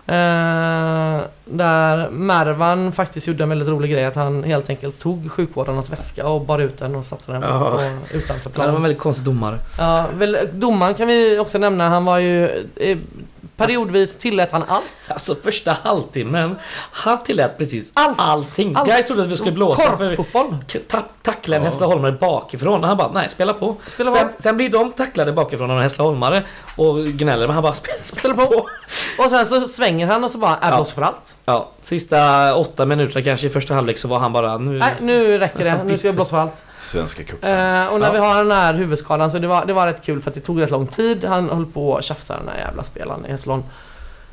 Eh, 0.08 1.22
där 1.46 2.10
Mervan 2.10 2.92
faktiskt 2.92 3.28
gjorde 3.28 3.44
en 3.44 3.50
väldigt 3.50 3.68
rolig 3.68 3.92
grej. 3.92 4.06
Att 4.06 4.16
han 4.16 4.44
helt 4.44 4.70
enkelt 4.70 5.00
tog 5.00 5.32
sjukvårdarnas 5.32 5.90
väska 5.90 6.28
och 6.28 6.42
bar 6.42 6.60
ut 6.60 6.78
den 6.80 6.96
och 6.96 7.06
satte 7.06 7.32
den 7.32 7.42
på, 7.42 7.48
Ja. 7.48 7.60
på, 8.12 8.18
utanför 8.18 8.50
Det 8.50 8.58
var 8.58 8.66
en 8.66 8.70
planen. 8.72 8.82
väldigt 8.82 9.00
konstig 9.02 9.26
domare. 9.26 9.60
Ja, 9.78 10.06
väl, 10.14 10.38
domaren 10.54 10.94
kan 10.94 11.08
vi 11.08 11.40
också 11.40 11.58
nämna. 11.58 11.90
Han 11.90 12.06
var 12.06 12.18
ju... 12.20 12.66
Periodvis 13.60 14.18
tillät 14.18 14.52
han 14.52 14.64
allt. 14.68 14.84
Alltså 15.08 15.36
första 15.36 15.78
halvtimmen, 15.84 16.56
han 16.92 17.24
tillät 17.24 17.58
precis 17.58 17.92
Allt. 17.96 18.16
allting. 18.20 18.76
Allt. 18.76 18.90
Guys 18.90 19.06
trodde 19.06 19.22
att 19.24 19.28
vi 19.28 19.38
skulle 19.38 19.52
blåsa 19.52 19.98
för 19.98 20.16
Korpfotboll. 20.16 20.58
k- 20.74 20.80
ta- 20.88 21.06
tackla 21.24 21.56
en 21.56 21.62
Ja. 21.62 21.66
Hässleholmare 21.70 22.12
bakifrån. 22.12 22.82
Och 22.82 22.88
han 22.88 22.98
bara, 22.98 23.12
nej 23.12 23.30
spela 23.30 23.54
på. 23.54 23.76
Spela 23.88 24.12
sen, 24.12 24.28
sen 24.40 24.58
blir 24.58 24.70
de 24.70 24.92
tacklade 24.92 25.32
bakifrån 25.32 25.72
av 25.72 25.78
en 25.78 25.84
Hässleholmare 25.84 26.44
och 26.76 26.98
gnäller. 27.06 27.48
Men 27.48 27.54
han 27.54 27.64
bara, 27.64 27.74
spela, 27.74 27.98
spela 28.04 28.34
på. 28.34 28.68
Och 29.24 29.30
sen 29.30 29.46
så 29.46 29.68
svänger 29.68 30.08
han 30.08 30.24
och 30.24 30.32
så 30.32 30.38
bara, 30.38 30.56
är 30.62 30.70
Ja. 30.72 30.76
blås 30.76 30.92
för 30.94 31.02
allt. 31.02 31.36
Ja, 31.46 31.70
sista 31.82 32.56
åtta 32.56 32.86
minuterna 32.86 33.24
kanske 33.24 33.48
i 33.48 33.50
första 33.50 33.74
halvlek 33.74 33.98
så 33.98 34.08
var 34.08 34.20
han 34.20 34.34
bara, 34.34 34.58
nu... 34.58 34.78
Nej, 34.80 34.94
nu 35.02 35.38
räcker 35.38 35.64
det. 35.66 35.84
Nu 35.84 35.98
ska 35.98 36.08
vi 36.10 36.16
blåsa 36.16 36.30
för 36.30 36.38
allt. 36.38 36.64
Svenska 36.80 37.24
cupen. 37.24 37.50
Eh, 37.50 37.88
och 37.88 38.00
när 38.00 38.08
Ja. 38.08 38.14
vi 38.14 38.18
har 38.20 38.38
den 38.44 38.52
här 38.52 38.74
huvudskadan 38.74 39.32
så 39.32 39.40
det 39.40 39.48
var, 39.48 39.66
det 39.66 39.74
var 39.74 39.88
rätt 39.88 40.02
kul 40.06 40.22
för 40.22 40.30
att 40.32 40.36
det 40.36 40.42
tog 40.42 40.62
rätt 40.62 40.72
lång 40.72 40.88
tid. 40.88 41.26
Han 41.26 41.50
höll 41.50 41.66
på 41.66 41.98
att 41.98 42.04
tjafsa 42.04 42.38
den 42.38 42.48
här 42.48 42.58
jävla 42.58 42.84
spelaren 42.84 43.26
i 43.26 43.32
Hässleholm. 43.32 43.64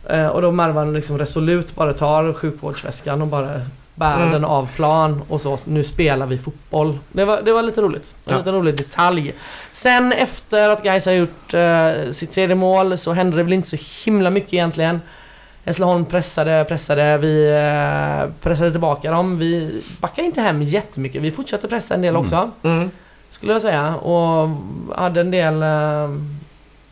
Eh, 0.09 0.27
och 0.27 0.43
då 0.43 0.53
Mervan 0.53 0.93
liksom 0.93 1.19
resolut 1.19 1.75
bara 1.75 1.93
tar 1.93 2.33
sjukvårdsväskan 2.33 3.23
och 3.23 3.29
bara 3.29 3.61
bär 3.95 4.17
Mm. 4.17 4.33
den 4.33 4.45
av 4.45 4.69
plan 4.77 5.23
och 5.29 5.41
så. 5.41 5.59
Nu 5.65 5.85
spelar 5.85 6.27
vi 6.27 6.39
fotboll. 6.39 6.99
Det 7.13 7.25
var, 7.25 7.43
det 7.43 7.53
var 7.53 7.63
lite 7.63 7.81
roligt. 7.81 8.15
En 8.25 8.33
Ja. 8.33 8.39
liten 8.39 8.55
rolig 8.55 8.77
detalj. 8.77 9.35
Sen 9.73 10.13
efter 10.13 10.69
att 10.71 10.83
Gais 10.83 11.07
har 11.07 11.13
gjort 11.13 11.55
eh, 11.55 12.13
sitt 12.13 12.33
tredje 12.33 12.55
mål 12.55 12.99
så 12.99 13.13
hände 13.13 13.37
det 13.37 13.43
väl 13.43 13.53
inte 13.53 13.69
så 13.69 13.77
himla 14.05 14.31
mycket 14.31 14.53
egentligen. 14.53 15.01
Hässleholm 15.67 16.05
pressade, 16.05 16.65
pressade, 16.69 17.19
vi 17.19 17.51
eh, 17.51 18.31
pressade 18.43 18.71
tillbaka 18.71 19.11
dem. 19.11 19.39
Vi 19.39 19.83
backade 20.01 20.27
inte 20.27 20.41
hem 20.41 20.63
jättemycket. 20.63 21.23
Vi 21.23 21.31
fortsatte 21.31 21.69
pressa 21.69 21.95
en 21.95 22.03
del 22.03 22.09
Mm. 22.11 22.23
också. 22.23 22.51
Mm. 22.63 22.91
Skulle 23.31 23.53
jag 23.53 23.63
säga. 23.63 23.95
Och 23.95 24.49
hade 24.97 25.21
en 25.21 25.31
del 25.31 25.63
eh, 25.63 26.11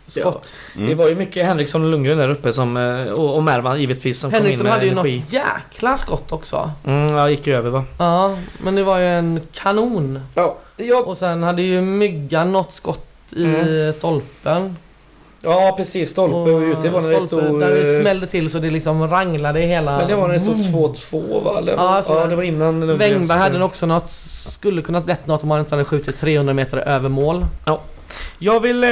skott. 0.07 0.59
Mm. 0.77 0.89
Det 0.89 0.95
var 0.95 1.09
ju 1.09 1.15
mycket 1.15 1.47
Henriksson 1.47 1.85
och 1.85 1.91
Lundgren 1.91 2.19
där 2.19 2.29
uppe 2.29 2.53
som, 2.53 2.77
eh, 2.77 3.13
och, 3.13 3.35
och 3.37 3.43
Mervan 3.43 3.81
givetvis 3.81 4.19
som 4.21 4.33
Henriksson 4.33 4.57
kom 4.57 4.61
in 4.61 4.65
med 4.65 4.73
hade 4.73 4.87
ju 4.87 4.93
energi. 4.93 5.19
något 5.25 5.33
jäkla 5.33 5.97
skott 5.97 6.33
också. 6.33 6.71
Mm, 6.87 7.17
ja, 7.17 7.31
gick 7.31 7.47
ju 7.47 7.55
över 7.57 7.71
va? 7.71 7.85
Ja, 7.99 8.37
men 8.63 8.75
det 8.75 8.83
var 8.83 8.99
ju 8.99 9.07
en 9.07 9.41
kanon. 9.55 10.21
Ja, 10.35 10.57
ja, 10.77 11.03
Och 11.07 11.19
sen 11.19 11.43
hade 11.43 11.63
ju 11.63 11.81
Myggan 11.81 12.53
något 12.53 12.73
skott 12.73 13.07
i 13.31 13.45
Mm. 13.45 13.93
stolpen. 13.93 14.77
Ja 15.45 15.75
precis. 15.77 16.11
Stolpe 16.11 16.51
och 16.51 16.61
ute 16.61 16.89
var 16.89 17.01
när 17.01 17.11
det 17.11 17.21
stod... 17.21 17.61
Där 17.61 17.71
det 17.75 18.01
smällde 18.01 18.27
till 18.27 18.51
så 18.51 18.59
det 18.59 18.71
liksom 18.71 19.09
ranglade 19.09 19.63
i 19.63 19.67
hela... 19.67 19.99
Men 19.99 20.09
det 20.09 20.15
var 20.15 20.27
när 20.27 20.35
det 20.35 20.41
stod 20.41 20.57
2-2 20.57 21.45
va? 21.45 21.59
Eller? 21.59 21.73
Ja, 21.73 22.03
ja, 22.09 22.27
det. 22.27 22.37
var 22.37 22.43
innan 22.43 22.81
Lundgrens... 22.87 23.01
Wängberg 23.13 23.39
hade 23.39 23.65
också 23.65 23.87
något, 23.87 24.11
skulle 24.11 24.83
kunnat 24.83 25.05
blivit 25.05 25.27
något 25.27 25.43
om 25.43 25.51
han 25.51 25.61
inte 25.61 25.75
hade 25.75 25.85
skjutit 25.85 26.19
300 26.19 26.55
meter 26.55 26.77
över 26.79 27.09
mål. 27.09 27.47
Jag 28.39 28.61
vill, 28.61 28.85
eh, 28.85 28.91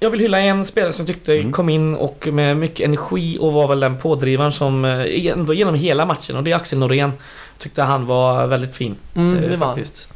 jag 0.00 0.10
vill 0.10 0.20
hylla 0.20 0.40
en 0.40 0.64
spelare 0.64 0.92
som 0.92 1.06
jag 1.06 1.14
tyckte 1.14 1.32
Mm. 1.34 1.52
kom 1.52 1.68
in 1.68 1.94
och 1.94 2.28
med 2.32 2.56
mycket 2.56 2.84
energi 2.86 3.38
och 3.40 3.52
var 3.52 3.68
väl 3.68 3.80
den 3.80 3.96
pådrivaren 3.98 4.52
som 4.52 4.84
eh, 4.84 5.26
ändå 5.26 5.54
genom 5.54 5.74
hela 5.74 6.06
matchen 6.06 6.36
och 6.36 6.44
det 6.44 6.52
är 6.52 6.56
Axel 6.56 6.78
Norén. 6.78 7.12
Tyckte 7.58 7.82
han 7.82 8.06
var 8.06 8.46
väldigt 8.46 8.74
fin. 8.74 8.96
Mm, 9.14 9.36
eh, 9.36 9.50
det 9.50 9.56
var 9.56 9.66
faktiskt. 9.66 10.08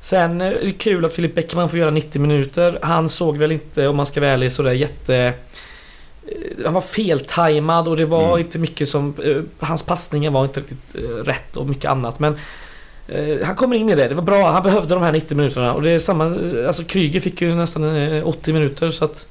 Sen 0.00 0.40
är 0.40 0.50
det 0.64 0.72
kul 0.72 1.04
att 1.04 1.12
Filip 1.14 1.34
Bäckman 1.34 1.68
får 1.68 1.78
göra 1.78 1.90
90 1.90 2.20
minuter. 2.20 2.78
Han 2.82 3.08
såg 3.08 3.36
väl 3.36 3.52
inte, 3.52 3.88
om 3.88 3.96
man 3.96 4.06
ska 4.06 4.20
vara 4.20 4.30
ärlig, 4.30 4.52
sådär 4.52 4.72
jätte... 4.72 5.16
eh, 5.16 6.64
Han 6.64 6.74
var 6.74 6.80
feltajmad 6.80 7.88
och 7.88 7.96
det 7.96 8.04
var 8.04 8.26
Mm. 8.28 8.38
inte 8.40 8.58
mycket 8.58 8.88
som... 8.88 9.14
eh, 9.24 9.66
Hans 9.66 9.82
passningar 9.82 10.30
var 10.30 10.44
inte 10.44 10.60
riktigt 10.60 10.94
eh, 10.94 11.00
rätt 11.24 11.56
och 11.56 11.66
mycket 11.66 11.90
annat 11.90 12.18
men... 12.18 12.36
Han 13.44 13.54
kommer 13.56 13.76
in 13.76 13.88
i 13.90 13.94
det, 13.94 14.08
det 14.08 14.14
var 14.14 14.22
bra. 14.22 14.50
Han 14.50 14.62
behövde 14.62 14.94
de 14.94 15.02
här 15.02 15.12
90 15.12 15.36
minuterna 15.36 15.74
och 15.74 15.82
det 15.82 15.90
är 15.90 15.98
samma... 15.98 16.24
Alltså 16.66 16.84
Kryger 16.84 17.20
fick 17.20 17.40
ju 17.42 17.54
nästan 17.54 17.96
eh, 17.96 18.26
80 18.28 18.52
minuter 18.52 18.90
så 18.90 19.04
att... 19.04 19.26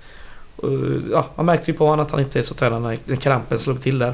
Ja, 1.12 1.26
man 1.36 1.46
märkte 1.46 1.72
ju 1.72 1.78
på 1.78 1.88
honom 1.88 2.06
att 2.06 2.12
han 2.12 2.20
inte 2.20 2.40
är 2.40 2.44
så 2.44 2.54
tränad 2.54 2.82
när 3.06 3.16
krampen 3.16 3.58
slog 3.60 3.82
till 3.82 4.00
där. 4.00 4.14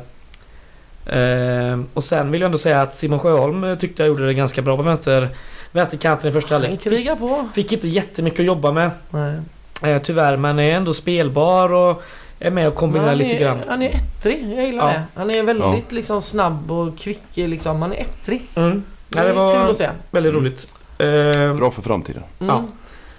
Och 1.93 2.03
sen 2.03 2.31
vill 2.31 2.41
jag 2.41 2.45
ändå 2.45 2.57
säga 2.57 2.81
att 2.81 2.95
Simon 2.95 3.19
Sjöholm 3.19 3.77
tyckte 3.79 4.03
jag 4.03 4.07
gjorde 4.07 4.25
det 4.25 4.33
ganska 4.33 4.61
bra 4.61 4.77
på 4.77 4.83
vänster, 4.83 5.29
vänsterkanten 5.75 6.29
i 6.29 6.33
första 6.33 6.55
Han 6.55 6.61
halvlek. 6.61 6.81
Fick, 6.81 6.91
krigar 6.93 7.15
på. 7.15 7.47
fick 7.53 7.71
inte 7.71 7.87
jättemycket 7.87 8.39
att 8.39 8.45
jobba 8.45 8.71
med 8.71 8.91
Nej. 9.09 9.35
eh, 9.83 10.01
tyvärr 10.01 10.37
men 10.37 10.59
är 10.59 10.71
ändå 10.71 10.93
spelbar 10.93 11.73
och 11.73 12.03
är 12.39 12.51
med 12.51 12.67
och 12.67 12.75
kombinerar 12.75 13.07
han 13.09 13.17
lite 13.17 13.35
är, 13.35 13.39
grann. 13.39 13.57
Han 13.67 13.81
är 13.81 13.89
ettrig, 13.89 14.53
jag 14.57 14.65
gillar 14.65 14.87
Ja. 14.87 14.93
det. 14.93 15.03
Han 15.15 15.29
är 15.31 15.43
väldigt 15.43 15.91
liksom 15.91 16.21
snabb 16.21 16.71
och 16.71 16.97
kvick 16.97 17.21
liksom. 17.33 17.81
Han 17.81 17.93
är 17.93 17.97
ettrig. 18.01 18.41
Mm. 18.55 18.83
Det 19.09 19.17
Ja, 19.17 19.21
är 19.21 19.25
det 19.27 19.31
kul 19.33 19.37
var 19.39 19.69
att 19.69 19.77
se. 19.77 19.89
väldigt 20.11 20.31
Mm. 20.31 20.43
roligt. 20.43 20.73
Eh, 20.97 21.55
Bra 21.55 21.71
för 21.71 21.81
framtiden. 21.81 22.23
Mm. 22.39 22.55
Ja. 22.55 22.63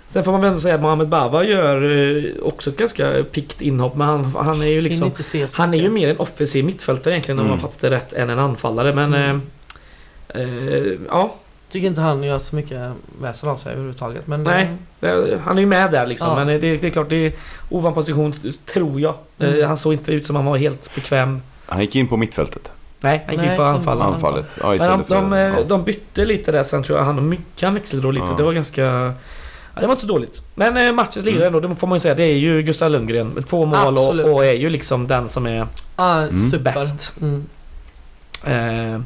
Sen 0.09 0.25
får 0.25 0.33
man 0.33 0.41
väl 0.41 0.49
ändå 0.49 0.61
säga 0.61 0.75
att 0.75 0.81
Mohamed 0.81 1.09
Bava 1.09 1.45
gör 1.45 1.83
eh, 1.83 2.25
också 2.43 2.71
ett 2.71 2.77
ganska 2.77 3.13
pikt 3.33 3.63
inhopp 3.63 3.97
men 3.97 4.07
han, 4.07 4.25
han 4.25 4.63
är 4.63 4.67
ju 4.67 4.81
liksom... 4.81 5.11
Han 5.53 5.75
är 5.75 5.79
ju 5.79 5.91
mer 5.91 6.09
en 6.09 6.17
offensiv 6.19 6.65
mittfältare 6.65 7.15
egentligen 7.15 7.39
om 7.39 7.45
Mm. 7.47 7.51
man 7.51 7.61
fattat 7.61 7.81
det 7.81 7.91
rätt 7.91 8.13
än 8.13 8.31
en 8.31 8.39
anfallare 8.39 8.95
men... 8.95 9.15
Mm. 9.15 9.43
Eh, 10.29 10.41
eh, 10.43 10.93
ja, 11.11 11.35
Tycker 11.71 11.87
inte 11.89 12.01
han 12.01 12.23
gör 12.23 12.39
så 12.39 12.57
mycket 12.57 12.93
väsen 13.21 13.49
av 13.49 13.57
sig 13.57 13.73
överhuvudtaget. 13.73 14.27
Men 14.27 14.45
Nej. 14.45 14.71
det, 15.01 15.41
han 15.45 15.57
är 15.57 15.61
ju 15.61 15.67
med 15.67 15.91
där 15.91 16.07
liksom 16.07 16.29
Ja. 16.29 16.35
men 16.35 16.47
det, 16.47 16.59
det 16.59 16.85
är 16.87 16.91
klart 16.91 17.09
det 17.11 17.17
är 17.27 17.33
ovan 17.71 17.95
position 17.95 18.35
tror 18.73 19.01
jag. 19.01 19.14
Eh, 19.39 19.49
Mm. 19.49 19.69
Han 19.69 19.77
såg 19.77 19.93
inte 19.93 20.12
ut 20.12 20.27
som 20.27 20.37
han 20.37 20.45
var 20.45 20.57
helt 20.57 20.95
bekväm. 20.95 21.43
Han 21.67 21.81
gick 21.81 21.97
in 21.97 22.09
på 22.09 22.17
mittfältet. 22.17 22.71
Nej, 23.01 23.23
han 23.27 23.35
gick 23.35 23.43
Nej, 23.43 23.51
in 23.51 23.57
på 23.57 23.62
anfall. 23.62 24.01
han- 24.01 24.14
Anfallet. 24.14 24.59
Ja, 24.62 24.69
Men 24.79 24.79
de, 24.79 25.03
de, 25.09 25.33
eh, 25.33 25.39
ja. 25.41 25.57
de 25.69 25.85
bytte 25.85 26.25
lite 26.25 26.53
där 26.53 26.62
sen 26.64 26.83
tror 26.83 26.99
jag. 26.99 27.05
Han 27.05 27.17
och 27.19 27.23
Myggan 27.25 27.75
växlade 27.75 28.03
då 28.03 28.11
lite. 28.11 28.27
Ja. 28.31 28.35
Det 28.37 28.43
var 28.43 28.53
ganska... 28.53 28.83
Ja, 29.75 29.81
det 29.81 29.87
var 29.87 29.93
inte 29.93 30.01
så 30.01 30.07
dåligt. 30.09 30.43
Men 30.55 30.77
eh, 30.77 30.93
matchens 30.93 31.25
lirare 31.25 31.47
Mm. 31.47 31.55
ändå, 31.55 31.69
det 31.69 31.75
får 31.75 31.87
man 31.87 31.97
ju 31.97 32.01
säga. 32.01 32.14
Det 32.14 32.23
är 32.25 32.37
ju 32.37 32.62
Gustav 32.62 32.91
Lundgren 32.91 33.29
med 33.29 33.47
två 33.49 33.67
mål 33.67 33.99
och, 33.99 34.09
och 34.33 34.45
är 34.47 34.55
ju 34.55 34.71
liksom 34.71 35.07
den 35.07 35.29
som 35.29 35.47
är 35.47 35.67
Ah, 35.97 36.21
Mm. 36.23 36.51
super. 36.51 36.73
bäst. 36.73 37.12
Mm. 37.21 37.45
Eh, 38.45 39.01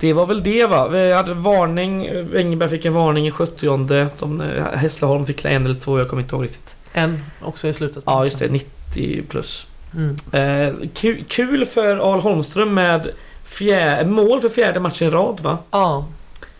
det 0.00 0.12
var 0.12 0.26
väl 0.26 0.42
det 0.42 0.66
va? 0.66 0.88
Vi 0.88 1.12
hade 1.12 1.34
varning. 1.34 2.08
Engberg 2.34 2.68
fick 2.68 2.84
en 2.84 2.94
varning 2.94 3.26
i 3.26 3.30
70 3.30 4.10
de, 4.18 4.40
eh, 4.40 4.64
Hässleholm 4.74 5.26
fick 5.26 5.44
en 5.44 5.64
eller 5.64 5.74
två, 5.74 5.98
jag 5.98 6.08
kommer 6.08 6.22
inte 6.22 6.34
ihåg 6.34 6.44
riktigt. 6.44 6.74
En 6.92 7.24
också 7.42 7.68
i 7.68 7.72
slutet. 7.72 8.02
Ja, 8.06 8.24
just 8.24 8.38
det. 8.38 8.48
90 8.48 9.22
plus. 9.28 9.66
Mm. 9.94 10.16
Eh, 10.32 10.76
kul, 10.94 11.24
kul 11.28 11.66
för 11.66 11.96
Al 11.96 12.20
Holmström 12.20 12.74
med 12.74 13.10
fjär, 13.44 14.04
mål 14.04 14.40
för 14.40 14.48
fjärde 14.48 14.80
matchen 14.80 15.08
i 15.08 15.10
rad 15.10 15.40
va? 15.40 15.58
Ja. 15.70 16.06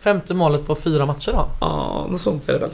Femte 0.01 0.35
målet 0.35 0.67
på 0.67 0.75
fyra 0.75 1.07
matcher 1.07 1.33
då. 1.33 1.49
Ja, 1.61 2.07
något 2.11 2.21
sånt 2.21 2.49
är 2.49 2.53
det 2.53 2.59
väl. 2.59 2.71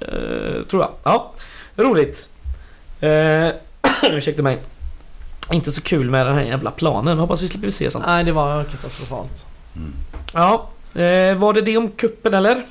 Eh, 0.00 0.64
tror 0.64 0.82
jag. 0.82 0.90
Ja, 1.02 1.32
roligt. 1.76 2.28
Eh, 3.00 3.48
ursäkta 4.10 4.42
mig. 4.42 4.58
Inte 5.52 5.72
så 5.72 5.82
kul 5.82 6.10
med 6.10 6.26
den 6.26 6.34
här 6.34 6.42
jävla 6.42 6.70
planen. 6.70 7.18
Hoppas 7.18 7.42
vi 7.42 7.48
slipper 7.48 7.70
se 7.70 7.90
sånt. 7.90 8.04
Nej, 8.06 8.24
det 8.24 8.32
var 8.32 8.64
katastrofalt. 8.64 9.44
Mm. 9.78 9.92
Ja, 10.34 10.68
eh, 11.02 11.36
var 11.38 11.52
det 11.52 11.60
det 11.62 11.76
om 11.76 11.90
kuppen 11.90 12.34
eller? 12.34 12.66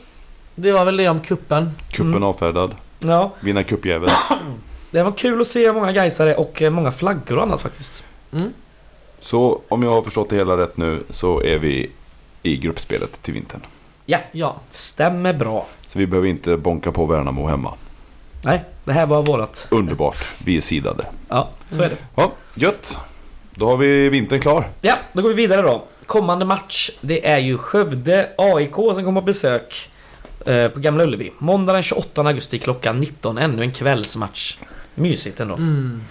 Det 0.56 0.72
var 0.72 0.86
väl 0.86 0.98
det 0.98 1.10
om 1.10 1.20
kuppen. 1.20 1.72
Kuppen 1.92 2.12
Mm. 2.12 2.24
avfärdad. 2.24 2.76
Ja, 3.00 3.32
Vinna 3.40 3.64
cupjävel. 3.64 4.10
det 4.92 5.04
var 5.04 5.12
kul 5.12 5.42
att 5.42 5.48
se 5.48 5.74
många 5.74 5.92
Gaisare 5.92 6.36
och 6.36 6.62
eh, 6.62 6.70
många 6.70 6.92
flaggor 6.92 7.38
och 7.38 7.44
annat 7.44 7.62
faktiskt. 7.62 8.04
Mm. 8.34 8.54
Så 9.20 9.62
om 9.68 9.84
jag 9.84 9.90
har 9.90 10.02
förstått 10.02 10.30
det 10.30 10.36
hela 10.36 10.58
rätt 10.58 10.78
nu 10.78 11.04
så 11.10 11.42
är 11.44 11.58
vi 11.58 11.92
i 12.44 12.58
gruppspelet 12.58 13.22
till 13.22 13.34
vintern. 13.34 13.62
Ja. 14.32 14.56
Stämmer 14.72 15.34
bra. 15.34 15.66
Så 15.86 16.00
vi 16.00 16.08
behöver 16.08 16.28
inte 16.28 16.58
bonka 16.58 16.92
på 16.92 17.06
Värnamo 17.06 17.48
hemma. 17.48 17.74
Nej, 18.44 18.64
det 18.84 18.94
här 18.94 19.06
var 19.06 19.24
vårat. 19.24 19.68
Underbart. 19.70 20.28
Vi 20.38 20.58
är 20.58 20.62
sidade. 20.62 21.06
Ja, 21.30 21.50
så 21.72 21.82
är 21.82 21.90
det. 21.90 21.98
Ja, 22.16 22.32
gött. 22.56 22.98
Då 23.52 23.70
har 23.70 23.78
vi 23.78 24.10
vintern 24.10 24.40
klar. 24.42 24.68
Ja, 24.82 24.96
då 25.14 25.22
går 25.22 25.30
vi 25.30 25.36
vidare 25.36 25.62
då. 25.62 25.84
Kommande 26.08 26.46
match, 26.46 26.90
det 27.02 27.28
är 27.28 27.38
ju 27.38 27.58
Skövde 27.58 28.30
AIK 28.38 28.76
som 28.76 28.96
kommer 29.06 29.22
på 29.22 29.26
besök 29.26 29.90
eh, 30.46 30.68
på 30.68 30.80
Gamla 30.80 31.04
Ullevi. 31.04 31.32
Måndag 31.40 31.74
den 31.74 31.84
28 31.84 32.22
augusti 32.22 32.60
klockan 32.60 33.00
19. 33.00 33.38
Ännu 33.38 33.62
en 33.62 33.72
kvällsmatch. 33.72 34.58
Mysigt 34.96 35.40
ändå. 35.40 35.56
Mm. 35.56 36.02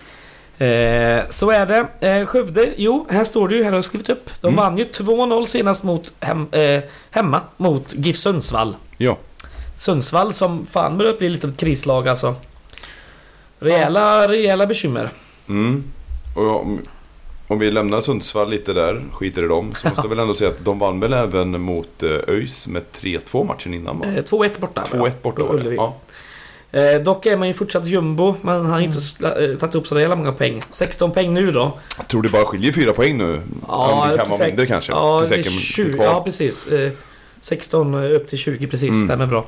Eh, 0.58 1.24
så 1.30 1.50
är 1.50 1.66
det. 1.66 2.08
Eh, 2.08 2.26
Skövde, 2.26 2.68
jo, 2.76 3.06
här 3.10 3.24
står 3.24 3.48
det 3.48 3.54
ju, 3.54 3.62
här 3.64 3.70
har 3.70 3.76
jag 3.76 3.84
skrivit 3.84 4.08
upp. 4.08 4.30
De 4.40 4.46
Mm. 4.48 4.56
vann 4.56 4.78
ju 4.78 4.84
2-0 4.84 5.46
senast 5.46 5.84
mot 5.84 6.14
hem, 6.20 6.48
eh, 6.52 6.80
hemma 7.10 7.40
mot 7.56 7.94
GIF 7.94 8.16
Sundsvall. 8.16 8.76
Ja. 8.98 9.18
Sundsvall 9.76 10.32
som 10.32 10.66
fan 10.66 10.98
börjar 10.98 11.12
bli 11.18 11.28
lite 11.28 11.46
av 11.46 11.52
ett 11.52 11.58
krislag 11.58 12.08
alltså. 12.08 12.34
Rejäla, 13.58 14.28
rejäla 14.28 14.66
bekymmer. 14.66 15.10
Mm. 15.48 15.84
Och 16.34 16.60
om, 16.60 16.80
om 17.48 17.58
vi 17.58 17.70
lämnar 17.70 18.00
Sundsvall 18.00 18.50
lite 18.50 18.72
där, 18.72 19.02
skiter 19.12 19.44
i 19.44 19.48
dem, 19.48 19.72
så 19.76 19.88
måste 19.88 20.02
jag 20.02 20.08
väl 20.08 20.18
ändå 20.18 20.34
säga 20.34 20.50
att 20.50 20.64
de 20.64 20.78
vann 20.78 21.00
väl 21.00 21.12
även 21.12 21.60
mot 21.60 22.02
eh, 22.02 22.10
ÖIS 22.28 22.68
med 22.68 22.82
3-2 23.00 23.46
matchen 23.46 23.74
innan 23.74 23.98
va? 23.98 24.06
Eh, 24.06 24.22
2-1 24.24 24.60
borta. 24.60 24.84
2-1 24.92 25.10
borta 25.22 25.42
var 25.42 25.58
det. 25.58 25.74
Ja. 25.74 25.94
Eh, 26.72 27.00
dock 27.02 27.26
är 27.26 27.36
man 27.36 27.48
ju 27.48 27.54
fortsatt 27.54 27.86
jumbo, 27.86 28.34
men 28.42 28.54
han 28.54 28.66
har 28.66 28.80
inte 28.80 28.98
Mm. 28.98 29.34
sla- 29.36 29.52
eh, 29.52 29.58
tagit 29.58 29.74
upp 29.74 29.86
så 29.86 30.00
jävla 30.00 30.16
många 30.16 30.32
poäng. 30.32 30.60
16 30.70 31.12
poäng 31.12 31.34
nu 31.34 31.52
då. 31.52 31.78
Jag 31.98 32.08
tror 32.08 32.22
det 32.22 32.28
bara 32.28 32.44
skiljer 32.44 32.72
fyra 32.72 32.92
poäng 32.92 33.18
nu. 33.18 33.40
om 33.66 34.08
det 34.10 34.16
kan 34.18 34.30
vara 34.30 34.46
mindre 34.46 34.66
kanske. 34.66 34.92
Ja, 34.92 35.20
till 35.20 35.28
säkert 35.28 35.52
20, 35.52 35.92
kvar. 35.94 36.04
ja 36.04 36.22
precis. 36.24 36.66
Eh, 36.66 36.90
16 37.40 37.94
upp 37.94 38.28
till 38.28 38.38
20 38.38 38.66
precis, 38.66 38.88
Mm. 38.90 39.06
stämmer 39.08 39.26
bra. 39.26 39.44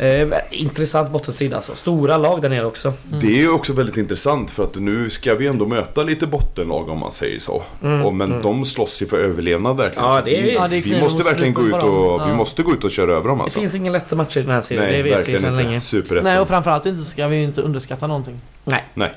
Eh, 0.00 0.28
intressant 0.50 1.10
bottenstrid 1.10 1.54
alltså. 1.54 1.74
Stora 1.74 2.16
lag 2.16 2.42
där 2.42 2.48
nere 2.48 2.64
också. 2.64 2.92
Det 3.20 3.26
är 3.26 3.40
ju 3.40 3.50
också 3.50 3.72
väldigt 3.72 3.96
intressant 3.96 4.50
för 4.50 4.62
att 4.62 4.76
nu 4.76 5.10
ska 5.10 5.34
vi 5.34 5.46
ändå 5.46 5.66
möta 5.66 6.02
lite 6.02 6.26
bottenlag 6.26 6.88
om 6.88 6.98
man 6.98 7.12
säger 7.12 7.38
så. 7.38 7.62
Mm, 7.82 8.02
och, 8.02 8.14
men 8.14 8.30
mm. 8.30 8.42
de 8.42 8.64
slåss 8.64 9.02
ju 9.02 9.06
för 9.06 9.18
överlevnad 9.18 9.76
verkligen. 9.76 10.08
Ja, 10.08 10.22
det 10.24 10.38
är- 10.38 10.42
vi, 10.42 10.54
Ja, 10.54 10.68
det 10.68 10.76
är 10.76 10.82
vi 10.82 11.00
måste 11.00 11.22
verkligen 11.22 11.54
gå 11.54 11.66
ut 11.66 11.72
och, 11.72 11.80
dem. 11.80 12.20
vi 12.24 12.30
Ja. 12.30 12.36
måste 12.36 12.62
gå 12.62 12.72
ut 12.72 12.84
och 12.84 12.90
köra 12.90 13.12
över 13.12 13.28
dem 13.28 13.38
Det 13.38 13.44
alltså. 13.44 13.60
finns 13.60 13.74
ingen 13.74 13.92
lätta 13.92 14.16
matcher 14.16 14.38
i 14.38 14.42
den 14.42 14.50
här 14.54 14.60
serien, 14.60 14.84
Nej, 14.84 15.02
det 15.02 15.02
vet 15.02 15.28
vi 15.28 15.38
sedan 15.38 15.52
inte. 15.52 15.62
länge. 15.64 15.80
Superettan. 15.80 16.24
Nej, 16.32 16.40
och 16.40 16.48
framförallt 16.48 16.86
inte 16.86 17.04
ska 17.04 17.28
vi 17.28 17.36
ju 17.36 17.44
inte 17.44 17.62
underskatta 17.62 18.06
någonting. 18.06 18.40
Nej. 18.64 18.84
Nej. 18.94 19.12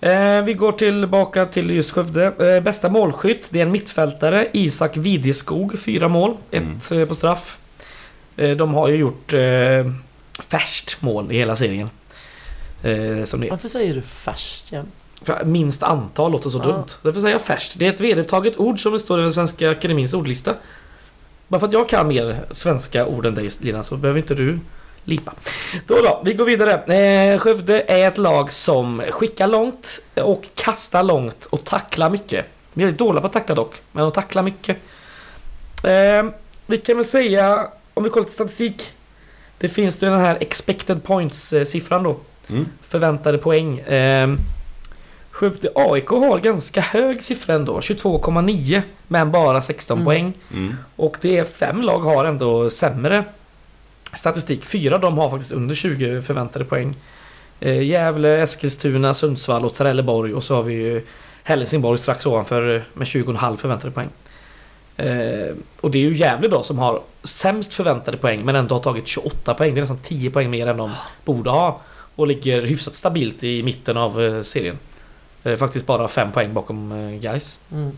Eh, 0.00 0.42
vi 0.44 0.54
går 0.54 0.72
tillbaka 0.72 1.46
till 1.46 1.70
just 1.70 1.90
Skövde. 1.90 2.54
Eh, 2.56 2.62
bästa 2.62 2.88
målskytt, 2.88 3.48
det 3.50 3.58
är 3.58 3.62
en 3.62 3.70
mittfältare, 3.70 4.48
Isak 4.52 4.96
Videskog, 4.96 5.78
fyra 5.78 6.08
mål. 6.08 6.36
Ett 6.50 6.92
eh, 6.92 7.04
på 7.04 7.14
straff. 7.14 7.58
Eh, 8.38 8.50
de 8.56 8.74
har 8.74 8.88
ju 8.88 8.94
gjort 8.96 9.32
eh, 9.32 9.92
färskt 10.38 11.02
mål 11.02 11.32
i 11.32 11.38
hela 11.38 11.56
serien. 11.56 11.90
Eh, 12.82 13.24
som 13.24 13.40
det. 13.40 13.50
Varför 13.50 13.68
säger 13.68 13.94
du 13.94 14.02
färskt 14.02 14.72
igen? 14.72 14.86
För 15.22 15.44
Minst 15.44 15.82
antal 15.82 16.32
låter 16.32 16.50
så 16.50 16.58
Ja. 16.58 16.62
dumt. 16.64 16.84
Därför 17.02 17.20
säger 17.20 17.34
jag 17.34 17.40
färskt. 17.42 17.74
Det 17.78 17.86
är 17.86 17.92
ett 17.92 18.00
vedertaget 18.00 18.56
ord 18.58 18.82
som 18.82 18.98
står 18.98 19.18
i 19.20 19.22
den 19.22 19.32
svenska 19.32 19.70
akademins 19.70 20.14
ordlista. 20.14 20.54
Bara 21.48 21.58
för 21.60 21.66
att 21.66 21.72
jag 21.72 21.88
kan 21.88 22.08
mer 22.08 22.40
svenska 22.50 23.06
ord 23.06 23.26
än 23.26 23.34
dig 23.34 23.50
Lina 23.60 23.82
så 23.82 23.96
behöver 23.96 24.20
inte 24.20 24.34
du 24.34 24.58
lipa. 25.04 25.32
Då 25.86 25.94
då, 25.94 26.22
vi 26.24 26.34
går 26.34 26.44
vidare. 26.44 26.94
Eh, 26.94 27.38
Skövde 27.38 27.82
är 27.88 28.08
ett 28.08 28.18
lag 28.18 28.52
som 28.52 29.02
skickar 29.10 29.46
långt 29.48 30.00
och 30.14 30.44
kastar 30.54 31.02
långt 31.02 31.44
och 31.44 31.64
tacklar 31.64 32.10
mycket. 32.10 32.46
Vi 32.72 32.84
är 32.84 32.92
dåliga 32.92 33.20
på 33.20 33.26
att 33.26 33.32
tackla 33.32 33.54
dock, 33.54 33.74
men 33.92 34.02
de 34.02 34.12
tacklar 34.12 34.42
mycket. 34.42 34.76
Eh, 35.84 36.24
vi 36.66 36.78
kan 36.78 36.96
väl 36.96 37.06
säga, 37.06 37.68
om 37.98 38.04
vi 38.04 38.10
kollar 38.10 38.24
till 38.24 38.34
statistik. 38.34 38.92
Det 39.58 39.68
finns 39.68 39.96
det 39.96 40.06
den 40.06 40.20
här 40.20 40.38
expected 40.40 41.02
points-siffran 41.04 42.02
då 42.02 42.16
Mm. 42.50 42.66
förväntade 42.82 43.38
poäng. 43.38 43.78
Eh, 43.78 44.28
Skövde 45.30 45.68
AIK 45.74 46.08
har 46.10 46.38
ganska 46.38 46.80
hög 46.80 47.22
siffra 47.22 47.54
ändå, 47.54 47.80
22,9 47.80 48.82
men 49.08 49.30
bara 49.32 49.62
16 49.62 49.98
Mm. 49.98 50.04
poäng. 50.04 50.32
Mm. 50.52 50.74
Och 50.96 51.16
det 51.20 51.36
är 51.36 51.44
fem 51.44 51.82
lag 51.82 51.98
har 52.00 52.24
ändå 52.24 52.70
sämre 52.70 53.24
statistik. 54.14 54.64
Fyra 54.64 54.94
av 54.94 55.00
dem 55.00 55.18
har 55.18 55.30
faktiskt 55.30 55.52
under 55.52 55.74
20 55.74 56.22
förväntade 56.22 56.64
poäng. 56.64 56.94
Eh, 57.60 57.82
Gävle, 57.82 58.42
Eskilstuna, 58.42 59.14
Sundsvall 59.14 59.64
och 59.64 59.74
Trelleborg 59.74 60.34
och 60.34 60.44
så 60.44 60.54
har 60.54 60.62
vi 60.62 60.74
ju 60.74 61.02
Helsingborg 61.42 61.98
strax 61.98 62.26
ovanför 62.26 62.76
eh, 62.76 62.82
med 62.94 63.06
20,5 63.06 63.56
förväntade 63.56 63.90
poäng. 63.90 64.08
Eh, 64.98 65.54
och 65.80 65.90
det 65.90 65.98
är 65.98 66.02
ju 66.02 66.16
Gävle 66.16 66.48
då 66.48 66.62
som 66.62 66.78
har 66.78 67.02
sämst 67.22 67.74
förväntade 67.74 68.16
poäng 68.16 68.44
men 68.44 68.56
ändå 68.56 68.74
har 68.74 68.82
tagit 68.82 69.06
28 69.06 69.54
poäng. 69.54 69.74
Det 69.74 69.78
är 69.78 69.82
nästan 69.82 69.98
10 70.02 70.30
poäng 70.30 70.50
mer 70.50 70.66
än 70.66 70.76
de 70.76 70.92
borde 71.24 71.50
ha. 71.50 71.80
Och 72.16 72.26
ligger 72.26 72.62
hyfsat 72.62 72.94
stabilt 72.94 73.44
i 73.44 73.62
mitten 73.62 73.96
av 73.96 74.22
eh, 74.22 74.42
serien. 74.42 74.78
Eh, 75.44 75.56
faktiskt 75.56 75.86
bara 75.86 76.08
5 76.08 76.32
poäng 76.32 76.54
bakom 76.54 76.92
eh, 76.92 77.20
Gais. 77.20 77.58
Mm. 77.72 77.96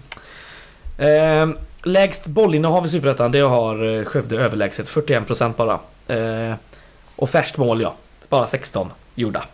Eh, 0.98 1.56
lägst 1.82 2.26
bollinnehav 2.26 2.86
i 2.86 2.88
Superettan, 2.88 3.32
det 3.32 3.40
har 3.40 3.98
eh, 3.98 4.04
Skövde 4.04 4.36
överlägset. 4.36 4.88
41% 4.88 5.54
bara. 5.56 5.78
Eh, 6.16 6.54
och 7.16 7.30
färskt 7.30 7.58
mål, 7.58 7.80
ja. 7.80 7.94
Bara 8.28 8.46
16 8.46 8.92
gjorda. 9.14 9.44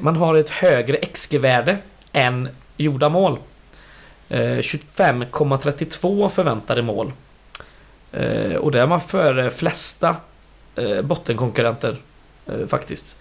Man 0.00 0.16
har 0.16 0.34
ett 0.34 0.50
högre 0.50 0.96
XG-värde 0.96 1.78
än 2.12 2.48
gjorda 2.76 3.08
mål. 3.08 3.38
Eh, 4.32 4.58
25,32 4.58 6.28
förväntade 6.28 6.82
mål. 6.82 7.12
Eh, 8.12 8.54
och 8.54 8.72
det 8.72 8.80
är 8.80 8.86
man 8.86 9.00
före 9.00 9.50
flesta 9.50 10.16
eh, 10.76 11.02
bottenkonkurrenter 11.02 11.96
eh, 12.46 12.66
faktiskt. 12.68 13.16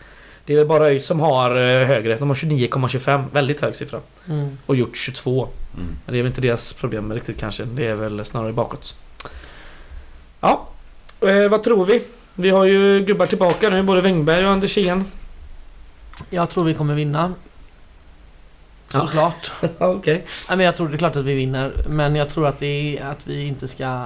Det 0.46 0.54
är 0.54 0.58
väl 0.58 0.68
bara 0.68 0.88
ÖIS 0.88 1.06
som 1.06 1.20
har 1.20 1.56
eh, 1.56 1.88
högre. 1.88 2.16
De 2.16 2.28
har 2.28 2.36
29,25. 2.36 3.26
Väldigt 3.34 3.62
hög 3.62 3.76
siffra. 3.76 4.00
Mm. 4.30 4.58
Och 4.66 4.76
gjort 4.76 4.98
22. 4.98 5.48
Mm. 5.74 5.88
Men 6.06 6.14
det 6.14 6.20
är 6.20 6.24
väl 6.24 6.30
inte 6.30 6.42
deras 6.42 6.74
problem 6.74 7.14
riktigt 7.14 7.40
kanske. 7.40 7.64
Det 7.64 7.88
är 7.88 7.96
väl 7.96 8.26
snarare 8.26 8.54
bakåt. 8.54 8.96
Ja, 10.42 10.68
eh, 11.22 11.48
vad 11.50 11.64
tror 11.64 11.86
vi? 11.86 12.04
Vi 12.36 12.50
har 12.50 12.66
ju 12.66 13.04
gubbar 13.06 13.26
tillbaka 13.26 13.70
nu, 13.70 13.84
både 13.84 14.02
Wängberg 14.02 14.46
och 14.46 14.52
Andersén. 14.52 15.06
Jag 16.30 16.50
tror 16.50 16.64
vi 16.64 16.74
kommer 16.74 16.96
vinna. 16.96 17.34
Ja. 18.94 19.00
Såklart. 19.00 19.52
Okej. 19.78 20.24
Nej, 20.50 20.58
men 20.58 20.66
jag 20.66 20.76
tror 20.76 20.88
det 20.88 20.96
är 20.96 20.98
klart 20.98 21.16
att 21.16 21.26
vi 21.26 21.34
vinner. 21.34 21.72
Men 21.88 22.16
jag 22.16 22.30
tror 22.30 22.48
att, 22.48 22.60
det 22.60 22.98
är, 22.98 23.06
att 23.06 23.28
vi 23.28 23.48
inte 23.48 23.68
ska 23.68 24.06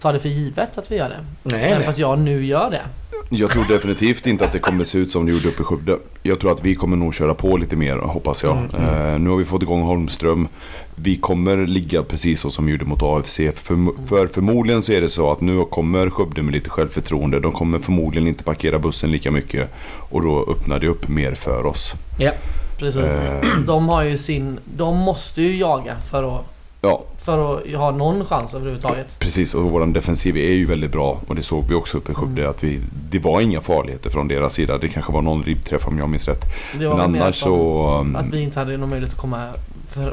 ta 0.00 0.12
det 0.12 0.20
för 0.20 0.28
givet 0.28 0.78
att 0.78 0.92
vi 0.92 0.96
gör 0.96 1.08
det. 1.08 1.24
Nej, 1.42 1.60
Även 1.64 1.76
nej. 1.78 1.86
fast 1.86 1.98
jag 1.98 2.18
nu 2.18 2.46
gör 2.46 2.70
det. 2.70 2.82
Jag 3.30 3.50
tror 3.50 3.64
definitivt 3.64 4.26
inte 4.26 4.44
att 4.44 4.52
det 4.52 4.58
kommer 4.58 4.84
se 4.84 4.98
ut 4.98 5.10
som 5.10 5.26
det 5.26 5.32
gjorde 5.32 5.48
uppe 5.48 5.62
i 5.62 5.64
Skövde. 5.64 5.98
Jag 6.22 6.40
tror 6.40 6.52
att 6.52 6.64
vi 6.64 6.74
kommer 6.74 6.96
nog 6.96 7.14
köra 7.14 7.34
på 7.34 7.56
lite 7.56 7.76
mer 7.76 7.96
hoppas 7.96 8.42
jag. 8.42 8.56
Mm, 8.56 8.70
mm. 8.74 9.14
Eh, 9.14 9.18
nu 9.18 9.30
har 9.30 9.36
vi 9.36 9.44
fått 9.44 9.62
igång 9.62 9.82
Holmström. 9.82 10.48
Vi 10.94 11.16
kommer 11.16 11.56
ligga 11.66 12.02
precis 12.02 12.40
så 12.40 12.50
som 12.50 12.66
vi 12.66 12.72
gjorde 12.72 12.84
mot 12.84 13.02
AFC. 13.02 13.36
För, 13.36 14.06
för 14.06 14.26
förmodligen 14.26 14.82
så 14.82 14.92
är 14.92 15.00
det 15.00 15.08
så 15.08 15.30
att 15.32 15.40
nu 15.40 15.64
kommer 15.64 16.10
Skövde 16.10 16.42
med 16.42 16.54
lite 16.54 16.70
självförtroende. 16.70 17.40
De 17.40 17.52
kommer 17.52 17.78
förmodligen 17.78 18.28
inte 18.28 18.44
parkera 18.44 18.78
bussen 18.78 19.12
lika 19.12 19.30
mycket. 19.30 19.70
Och 20.10 20.22
då 20.22 20.46
öppnar 20.50 20.78
det 20.78 20.88
upp 20.88 21.08
mer 21.08 21.34
för 21.34 21.66
oss. 21.66 21.94
Ja. 22.18 22.32
Precis. 22.78 23.02
Eh. 23.02 23.58
De 23.66 23.88
har 23.88 24.02
ju 24.02 24.18
sin... 24.18 24.58
De 24.76 24.98
måste 24.98 25.42
ju 25.42 25.56
jaga 25.56 25.96
för 26.10 26.36
att 26.36 26.44
Ja, 26.80 27.02
För 27.18 27.54
att 27.58 27.74
ha 27.74 27.90
någon 27.90 28.24
chans 28.24 28.54
överhuvudtaget. 28.54 29.18
precis. 29.18 29.54
Och 29.54 29.62
vår 29.70 29.86
defensiv 29.86 30.36
är 30.36 30.52
ju 30.52 30.66
väldigt 30.66 30.92
bra. 30.92 31.20
Och 31.28 31.34
det 31.34 31.42
såg 31.42 31.64
vi 31.68 31.74
också 31.74 31.98
uppe 31.98 32.12
i 32.12 32.14
Skövde. 32.14 32.40
Mm. 32.40 32.50
Att 32.50 32.64
vi, 32.64 32.80
det 33.10 33.18
var 33.18 33.40
inga 33.40 33.60
farligheter 33.60 34.10
från 34.10 34.28
deras 34.28 34.54
sida. 34.54 34.78
Det 34.78 34.88
kanske 34.88 35.12
var 35.12 35.22
någon 35.22 35.42
ribbträff 35.42 35.88
om 35.88 35.98
jag 35.98 36.08
minns 36.08 36.28
rätt. 36.28 36.44
Det 36.78 36.86
var 36.86 36.96
Men 36.96 37.14
annars 37.22 37.34
så... 37.36 37.86
um, 38.00 38.16
Att 38.16 38.26
vi 38.26 38.40
inte 38.40 38.58
hade 38.58 38.76
någon 38.76 38.88
möjlighet 38.88 39.14
att 39.14 39.20
komma 39.20 39.48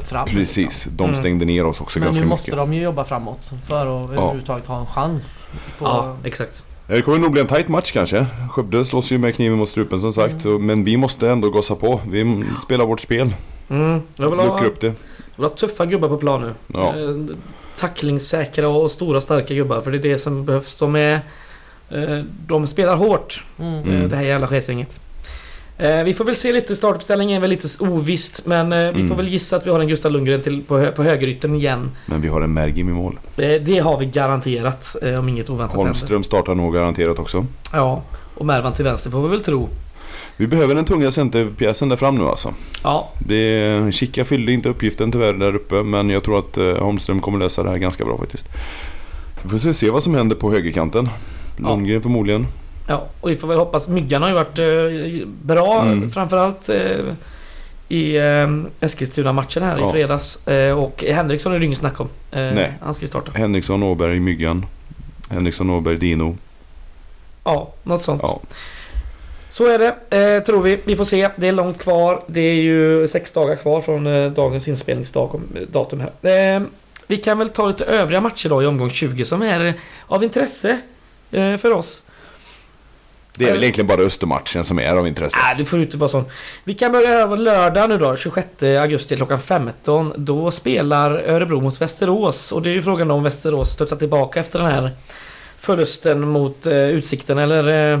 fram. 0.04 0.26
Precis. 0.26 0.84
De 0.96 1.04
Mm. 1.04 1.14
stängde 1.14 1.44
ner 1.44 1.66
oss 1.66 1.80
också 1.80 1.98
Men 1.98 2.06
ganska 2.06 2.22
nu 2.22 2.28
måste 2.28 2.50
mycket. 2.50 2.58
de 2.58 2.72
ju 2.74 2.82
jobba 2.82 3.04
framåt 3.04 3.52
för 3.66 4.04
att 4.04 4.10
överhuvudtaget 4.10 4.66
ha 4.66 4.80
en 4.80 4.86
chans. 4.86 5.46
På, 5.78 5.84
Ja, 5.84 6.16
exakt. 6.24 6.64
Det 6.92 7.02
kommer 7.02 7.18
nog 7.18 7.32
bli 7.32 7.40
en 7.40 7.46
tight 7.46 7.68
match 7.68 7.92
kanske. 7.92 8.26
Skövde 8.50 8.84
slåss 8.84 9.12
ju 9.12 9.18
med 9.18 9.34
kniven 9.34 9.58
mot 9.58 9.68
strupen 9.68 10.00
som 10.00 10.12
sagt. 10.12 10.44
Mm. 10.44 10.66
Men 10.66 10.84
vi 10.84 10.96
måste 10.96 11.28
ändå 11.30 11.50
gossa 11.50 11.74
på. 11.74 12.00
Vi 12.08 12.42
spelar 12.62 12.86
vårt 12.86 13.00
spel. 13.00 13.34
Mm. 13.68 14.00
Jag 14.16 14.30
vill 14.30 14.38
ha, 14.38 14.64
upp 14.64 14.80
det. 14.80 14.86
jag 14.86 14.94
vill 15.36 15.44
ha 15.44 15.48
tuffa 15.56 15.86
gubbar 15.86 16.08
på 16.08 16.16
plan 16.18 16.40
nu. 16.40 16.50
Ja. 16.66 16.88
Eh, 16.88 17.36
tacklingssäkra 17.76 18.68
och 18.68 18.90
stora 18.90 19.20
starka 19.20 19.54
gubbar. 19.54 19.80
För 19.80 19.90
det 19.90 19.98
är 19.98 20.02
det 20.02 20.18
som 20.18 20.44
behövs. 20.44 20.78
De 20.78 20.96
är... 20.96 21.20
eh, 21.90 22.18
De 22.46 22.66
spelar 22.66 22.96
hårt. 22.96 23.44
Mm. 23.58 23.74
eh, 23.74 23.94
Mm. 23.94 24.08
Det 24.08 24.16
här 24.16 24.24
jävla 24.24 24.46
sketgänget. 24.46 25.00
Eh, 25.82 26.04
Vi 26.04 26.14
får 26.14 26.24
väl 26.24 26.36
se 26.36 26.52
lite. 26.52 26.76
Startuppställningen 26.76 27.36
är 27.36 27.40
väl 27.40 27.50
lite 27.50 27.68
ovisst. 27.84 28.46
Men 28.46 28.72
eh, 28.72 28.78
vi 28.78 28.84
Mm. 28.88 29.08
får 29.08 29.14
väl 29.16 29.28
gissa 29.28 29.56
att 29.56 29.66
vi 29.66 29.70
har 29.70 29.80
en 29.80 29.88
Gustav 29.88 30.12
Lundgren 30.12 30.42
till 30.42 30.62
på, 30.62 30.78
hö- 30.78 30.90
på 30.92 31.02
högerytten 31.02 31.54
igen. 31.54 31.90
Men 32.06 32.20
vi 32.20 32.28
har 32.28 32.40
en 32.40 32.52
Mergim 32.54 32.88
i 32.88 32.92
mål. 32.92 33.18
Eh, 33.36 33.48
Det 33.62 33.78
har 33.78 33.98
vi 33.98 34.06
garanterat. 34.06 34.96
eh, 35.02 35.18
Om 35.18 35.28
inget 35.28 35.50
oväntat 35.50 35.70
händer. 35.76 35.84
Holmström 35.84 36.22
startar 36.22 36.54
nog 36.54 36.74
garanterat 36.74 37.18
också. 37.18 37.46
Ja. 37.72 38.02
Och 38.34 38.46
Mervan 38.46 38.72
till 38.72 38.84
vänster 38.84 39.10
får 39.10 39.22
vi 39.22 39.28
väl 39.28 39.40
tro. 39.40 39.68
Vi 40.36 40.46
behöver 40.46 40.74
den 40.74 40.84
tunga 40.84 41.10
centerpjäsen 41.10 41.88
där 41.88 41.96
fram 41.96 42.18
nu 42.18 42.24
alltså. 42.24 42.54
Ja. 42.84 43.08
Det, 43.18 43.94
Chica 43.94 44.24
fyllde 44.24 44.52
inte 44.52 44.68
uppgiften 44.68 45.12
tyvärr 45.12 45.32
där 45.32 45.54
uppe. 45.54 45.74
Men 45.74 46.10
jag 46.10 46.22
tror 46.22 46.38
att 46.38 46.58
eh, 46.58 46.64
Holmström 46.76 47.20
kommer 47.20 47.38
lösa 47.38 47.62
det 47.62 47.70
här 47.70 47.78
ganska 47.78 48.04
bra 48.04 48.18
faktiskt. 48.18 48.46
Vi 49.42 49.58
får 49.58 49.72
se- 49.72 49.90
vad 49.90 50.02
som 50.02 50.14
händer 50.14 50.36
på 50.36 50.52
högerkanten. 50.52 51.08
Ja. 51.58 51.68
Lundgren 51.68 52.02
förmodligen. 52.02 52.46
Ja, 52.86 53.06
och 53.20 53.30
vi 53.30 53.36
får 53.36 53.48
väl 53.48 53.58
hoppas. 53.58 53.88
Myggan 53.88 54.22
har 54.22 54.28
ju 54.28 54.34
varit 54.34 54.58
eh, 54.58 55.28
bra 55.28 55.82
Mm. 55.82 56.10
framförallt 56.10 56.68
eh, 56.68 56.76
i 57.88 58.16
eh, 58.16 58.48
Eskilstuna-matchen 58.80 59.62
här 59.62 59.78
Ja. 59.78 59.88
i 59.88 59.92
fredags. 59.92 60.46
Eh, 60.48 60.78
och 60.78 61.04
Henriksson 61.08 61.52
är 61.52 61.58
det 61.58 61.64
inget 61.64 61.78
snack 61.78 62.00
om. 62.00 62.08
Eh, 62.30 62.38
Nej. 62.40 62.72
Han 62.82 62.94
ska 62.94 63.06
starta. 63.06 63.32
Henriksson, 63.34 63.82
Åberg, 63.82 64.20
Myggan. 64.20 64.66
Henriksson, 65.30 65.70
Åberg, 65.70 65.96
Dino. 65.96 66.36
Ja, 67.44 67.72
något 67.82 68.02
sånt. 68.02 68.20
Ja. 68.24 68.40
Så 69.48 69.66
är 69.66 69.78
det, 69.78 70.16
eh, 70.38 70.42
tror 70.44 70.62
vi. 70.62 70.78
Vi 70.84 70.96
får 70.96 71.04
se. 71.04 71.28
Det 71.36 71.48
är 71.48 71.52
långt 71.52 71.78
kvar. 71.78 72.22
Det 72.26 72.40
är 72.40 72.54
ju 72.54 73.08
sex 73.08 73.32
dagar 73.32 73.56
kvar 73.56 73.80
från 73.80 74.06
eh, 74.06 74.30
dagens 74.30 74.68
inspelningsdag 74.68 75.40
eh, 75.54 75.60
datum 75.62 76.00
här. 76.22 76.56
Eh, 76.56 76.62
vi 77.06 77.16
kan 77.16 77.38
väl 77.38 77.48
ta 77.48 77.66
lite 77.66 77.84
övriga 77.84 78.20
matcher 78.20 78.48
då 78.48 78.62
i 78.62 78.66
omgång 78.66 78.90
20 78.90 79.24
som 79.24 79.42
är 79.42 79.74
av 80.06 80.24
intresse 80.24 80.78
för 81.30 81.70
oss. 81.72 82.01
Det 83.38 83.48
är 83.48 83.52
väl 83.52 83.62
egentligen 83.62 83.86
bara 83.86 84.00
Östermatchen 84.00 84.64
som 84.64 84.78
är 84.78 84.96
av 84.96 85.06
intresse. 85.06 85.38
Nej, 85.44 85.54
det 85.58 85.64
får 85.64 85.80
inte 85.80 85.96
vara 85.96 86.08
sån. 86.08 86.24
Vi 86.64 86.74
kan 86.74 86.92
börja 86.92 87.26
på 87.26 87.36
lördag 87.36 87.88
nu 87.88 87.98
då, 87.98 88.16
26 88.16 88.48
augusti 88.62 89.16
klockan 89.16 89.40
15. 89.40 90.12
Då 90.16 90.50
spelar 90.50 91.10
Örebro 91.10 91.60
mot 91.60 91.80
Västerås. 91.80 92.52
Och 92.52 92.62
det 92.62 92.70
är 92.70 92.74
ju 92.74 92.82
frågan 92.82 93.10
om 93.10 93.22
Västerås 93.22 93.72
studsar 93.72 93.96
tillbaka 93.96 94.40
efter 94.40 94.58
den 94.58 94.68
här 94.68 94.90
förlusten 95.58 96.28
mot 96.28 96.66
eh, 96.66 96.74
Utsikten 96.74 97.38
eller... 97.38 97.92
Eh, 97.92 98.00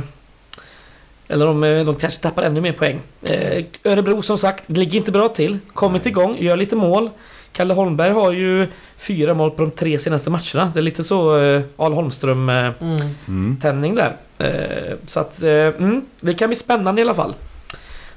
eller 1.28 1.48
om 1.48 1.64
eh, 1.64 1.84
de 1.84 1.96
kanske 1.96 2.22
tappar 2.22 2.42
ännu 2.42 2.60
mer 2.60 2.72
poäng. 2.72 3.00
Eh, 3.30 3.64
Örebro 3.84 4.22
som 4.22 4.38
sagt, 4.38 4.70
ligger 4.70 4.98
inte 4.98 5.12
bra 5.12 5.28
till. 5.28 5.58
Kommit 5.72 6.06
igång, 6.06 6.36
gör 6.38 6.56
lite 6.56 6.76
mål. 6.76 7.10
Kalle 7.52 7.74
Holmberg 7.74 8.12
har 8.12 8.32
ju 8.32 8.66
fyra 8.96 9.34
mål 9.34 9.50
på 9.50 9.62
de 9.62 9.70
tre 9.70 9.98
senaste 9.98 10.30
matcherna. 10.30 10.70
Det 10.74 10.80
är 10.80 10.82
lite 10.82 11.04
så 11.04 11.38
eh, 11.38 11.62
Al 11.76 11.92
Holmström... 11.92 12.48
Eh, 12.48 12.70
Mm. 12.80 13.00
Mm. 13.28 13.94
där. 13.94 14.16
Eh, 14.38 14.96
så 15.06 15.20
att, 15.20 15.42
eh, 15.42 15.50
mm, 15.50 16.02
det 16.20 16.34
kan 16.34 16.48
bli 16.48 16.56
spännande 16.56 17.00
i 17.00 17.04
alla 17.04 17.14
fall. 17.14 17.34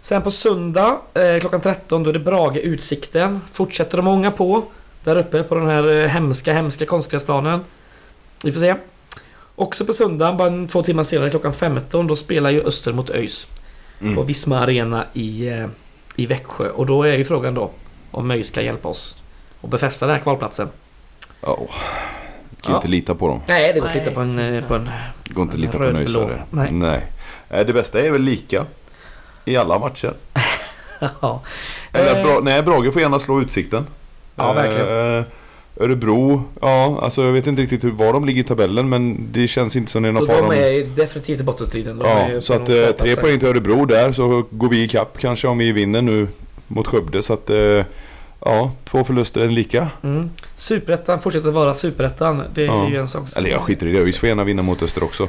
Sen 0.01 0.21
på 0.21 0.31
söndag 0.31 0.97
eh, 1.13 1.39
klockan 1.39 1.61
13 1.61 2.03
då 2.03 2.09
är 2.09 2.13
det 2.13 2.19
Brage 2.19 2.57
Utsikten. 2.57 3.41
Fortsätter 3.53 3.97
de 3.97 4.07
ånga 4.07 4.31
på 4.31 4.63
där 5.03 5.15
uppe 5.15 5.43
på 5.43 5.55
den 5.55 5.67
här 5.67 5.87
eh, 5.91 6.07
hemska, 6.07 6.53
hemska 6.53 6.85
konstgräsplanen. 6.85 7.59
Vi 8.43 8.51
får 8.51 8.59
se. 8.59 8.75
Också 9.55 9.85
på 9.85 9.93
söndag, 9.93 10.33
bara 10.33 10.67
två 10.67 10.83
timmar 10.83 11.03
senare 11.03 11.29
klockan 11.29 11.53
15, 11.53 12.07
då 12.07 12.15
spelar 12.15 12.49
ju 12.49 12.61
Öster 12.61 12.93
mot 12.93 13.09
ÖIS 13.09 13.47
på 13.99 14.05
Mm. 14.05 14.25
Visma 14.25 14.59
Arena 14.59 15.05
i, 15.13 15.47
eh, 15.47 15.65
i 16.15 16.25
Växjö. 16.25 16.69
Och 16.69 16.85
då 16.85 17.03
är 17.03 17.17
ju 17.17 17.23
frågan 17.23 17.53
då 17.53 17.71
om 18.11 18.31
ÖIS 18.31 18.47
ska 18.47 18.61
hjälpa 18.61 18.87
oss 18.87 19.17
och 19.65 19.71
befästa 19.71 20.05
den 20.07 20.15
här 20.15 20.21
kvalplatsen. 20.23 20.67
Ja. 21.41 21.55
Kan 21.55 22.71
Ja. 22.71 22.75
inte 22.75 22.87
lita 22.87 23.15
på 23.15 23.27
dem. 23.27 23.41
Nej, 23.47 23.71
det 23.73 23.79
går 23.79 23.87
Nej. 23.87 23.99
titta 23.99 24.11
på 24.11 24.19
en, 24.21 24.39
eh, 24.39 24.63
på 24.63 24.75
en 24.75 24.89
Går 25.29 25.41
inte 25.43 25.53
att 25.55 25.59
lita 25.59 25.77
på 25.77 25.83
nöjsare. 25.83 26.41
Nej. 26.49 26.71
Nej. 26.71 27.01
Nej. 27.49 27.65
Det 27.65 27.73
bästa 27.73 27.99
är 27.99 28.11
väl 28.11 28.21
lika. 28.21 28.65
I 29.45 29.57
alla 29.57 29.79
matcher. 29.79 30.13
ja. 31.21 31.41
Eller 31.93 32.11
att 32.11 32.17
Eh, 32.17 32.23
Bra, 32.23 32.39
nej, 32.43 32.63
Brage 32.63 32.93
får 32.93 33.01
gärna 33.01 33.19
slå 33.19 33.41
Utsikten. 33.41 33.85
Ja, 34.35 34.53
verkligen. 34.53 35.17
Eh, 35.19 35.23
Örebro, 35.79 36.43
ja 36.61 36.99
alltså 37.01 37.23
jag 37.23 37.31
vet 37.31 37.47
inte 37.47 37.61
riktigt 37.61 37.83
hur, 37.83 37.91
var 37.91 38.13
de 38.13 38.25
ligger 38.25 38.41
i 38.41 38.45
tabellen 38.45 38.89
men 38.89 39.27
det 39.31 39.47
känns 39.47 39.75
inte 39.75 39.91
som 39.91 40.03
det 40.03 40.09
är 40.09 40.13
någon 40.13 40.27
fara. 40.27 40.37
de 40.37 40.45
om- 40.45 40.51
är 40.51 40.85
definitivt 40.95 41.39
i 41.39 41.43
bottenstriden. 41.43 41.97
De 41.99 42.07
Ja, 42.33 42.41
så 42.41 42.53
att 42.53 42.69
eh, 42.69 42.85
tre 42.99 43.15
poäng 43.15 43.39
till 43.39 43.47
Örebro 43.47 43.85
där 43.85 44.11
så 44.11 44.43
går 44.49 44.69
vi 44.69 44.83
i 44.83 44.87
kapp 44.87 45.17
kanske 45.19 45.47
om 45.47 45.57
vi 45.57 45.71
vinner 45.71 46.01
nu 46.01 46.27
mot 46.67 46.87
Skövde. 46.87 47.21
Så 47.23 47.33
att 47.33 47.49
eh, 47.49 47.83
ja, 48.39 48.71
två 48.85 49.03
förluster 49.03 49.41
är 49.41 49.47
lika. 49.49 49.87
Mm. 50.03 50.29
Superettan 50.57 51.21
fortsätter 51.21 51.51
vara 51.51 51.73
superettan. 51.73 52.43
Det 52.53 52.61
är 52.61 52.65
Ja. 52.65 52.89
ju 52.89 52.97
en 52.99 53.07
sak. 53.07 53.29
som- 53.29 53.39
Eller 53.39 53.49
jag 53.49 53.61
skiter 53.61 53.87
i 53.87 53.91
det, 53.91 53.99
ÖIS 53.99 54.17
får 54.17 54.29
gärna 54.29 54.43
vinna 54.43 54.61
mot 54.61 54.81
Öster 54.83 55.03
också. 55.03 55.27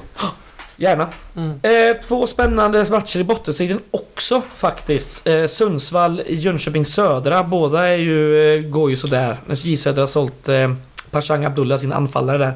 Gärna. 0.78 1.09
Mm. 1.36 1.50
Eh, 1.62 2.00
två 2.02 2.26
spännande 2.26 2.86
matcher 2.90 3.18
i 3.20 3.24
bottenstriden 3.24 3.80
också 3.90 4.42
faktiskt. 4.54 5.26
Eh, 5.26 5.46
Sundsvall, 5.46 6.22
Jönköping 6.28 6.84
Södra. 6.84 7.42
Båda 7.42 7.88
är 7.88 7.96
ju, 7.96 8.54
eh, 8.57 8.61
går 8.62 8.90
ju 8.90 8.96
sådär. 8.96 9.36
J 9.48 9.76
Södra 9.76 10.02
har 10.02 10.07
sålt 10.07 10.48
eh, 10.48 10.72
Pashang 11.11 11.44
Abdullah, 11.44 11.78
sin 11.78 11.92
anfallare 11.92 12.38
där. 12.38 12.54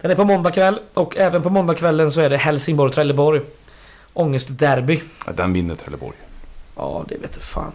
Den 0.00 0.10
är 0.10 0.14
på 0.14 0.24
måndag 0.24 0.50
kväll 0.50 0.78
och 0.94 1.16
även 1.16 1.42
på 1.42 1.50
måndagskvällen 1.50 2.10
så 2.10 2.20
är 2.20 2.30
det 2.30 2.36
Helsingborg-Trelleborg. 2.36 3.40
Ångest-derby. 4.12 5.00
Ja, 5.26 5.32
den 5.32 5.52
vinner 5.52 5.74
Trelleborg. 5.74 6.16
Ja, 6.76 7.04
det 7.08 7.14
vet 7.18 7.42
fan. 7.42 7.72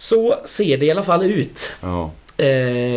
Så 0.00 0.34
ser 0.44 0.76
det 0.76 0.86
i 0.86 0.90
alla 0.90 1.02
fall 1.02 1.22
ut 1.24 1.74
Ja. 1.80 2.10
eh, 2.36 2.46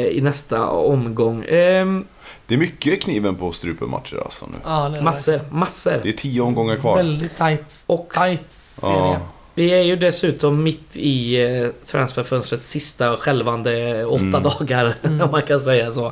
i 0.07 0.19
nästa 0.23 0.67
omgång. 0.69 1.45
Ehm, 1.49 2.05
Det 2.47 2.53
är 2.53 2.57
mycket 2.57 3.01
kniven 3.01 3.35
på 3.35 3.51
strupen 3.51 3.89
matcher 3.89 4.21
alltså 4.23 4.45
nu. 4.45 4.57
Ja, 4.65 4.89
det 4.89 4.97
är 4.97 5.01
massor, 5.01 5.31
verkligen. 5.31 5.59
massor. 5.59 5.99
Det 6.03 6.09
är 6.09 6.13
tio 6.13 6.41
omgångar 6.41 6.75
kvar. 6.75 6.95
Väldigt 6.97 7.37
tight, 7.37 7.83
Och 7.87 8.09
tight 8.13 8.51
serie. 8.51 8.93
Ja. 8.95 9.17
vi 9.55 9.69
är 9.73 9.81
ju 9.81 9.95
dessutom 9.95 10.63
mitt 10.63 10.95
i 10.97 11.43
eh, 11.45 11.67
transferfönstrets 11.85 12.67
sista 12.67 13.17
skälvande 13.17 14.05
åtta 14.05 14.21
Mm. 14.23 14.41
dagar, 14.43 14.95
Mm. 15.03 15.21
om 15.25 15.31
man 15.31 15.41
kan 15.41 15.59
säga 15.59 15.91
så. 15.91 16.11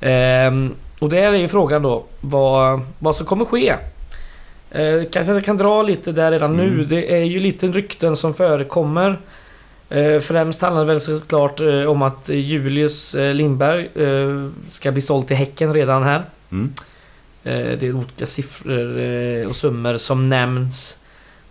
Ehm, 0.00 0.74
och 0.98 1.08
där 1.08 1.32
är 1.32 1.36
ju 1.38 1.48
frågan 1.48 1.82
då 1.82 2.04
vad, 2.20 2.80
vad 2.98 3.16
som 3.16 3.26
kommer 3.26 3.44
ske. 3.44 3.74
Eh, 4.70 5.02
kanske 5.12 5.32
jag 5.32 5.44
kan 5.44 5.56
dra 5.56 5.82
lite 5.82 6.12
där 6.12 6.30
redan 6.32 6.56
nu. 6.56 6.68
Mm. 6.68 6.88
Det 6.88 7.12
är 7.14 7.24
ju 7.24 7.40
lite 7.40 7.66
rykten 7.66 8.16
som 8.16 8.34
förekommer. 8.34 9.18
Eh, 9.94 10.20
främst 10.20 10.60
handlar 10.60 10.82
det 10.82 10.88
väl 10.88 11.00
såklart 11.00 11.60
eh, 11.60 11.84
om 11.84 12.02
att 12.02 12.28
Julius 12.28 13.14
eh, 13.14 13.34
Lindberg 13.34 13.90
ska 14.72 14.92
bli 14.92 15.02
såld 15.02 15.26
till 15.26 15.36
Häcken 15.36 15.74
redan 15.74 16.02
här. 16.02 16.24
Mm. 16.50 16.72
Det 17.42 17.82
är 17.82 17.92
olika 17.92 18.26
siffror 18.26 19.46
och 19.46 19.56
summor 19.56 19.96
som 19.96 20.28
nämns. 20.28 20.98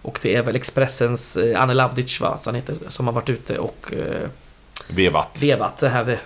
Och 0.01 0.19
det 0.21 0.35
är 0.35 0.41
väl 0.43 0.55
Expressens 0.55 1.37
Anne 1.55 1.73
Lavdic 1.73 2.21
va, 2.21 2.39
som 2.43 2.55
heter, 2.55 2.75
som 2.87 3.07
har 3.07 3.13
varit 3.13 3.29
ute 3.29 3.57
och 3.57 3.93
Vevat. 4.87 5.39
vevat 5.41 5.77
det 5.77 5.89
här. 5.89 6.19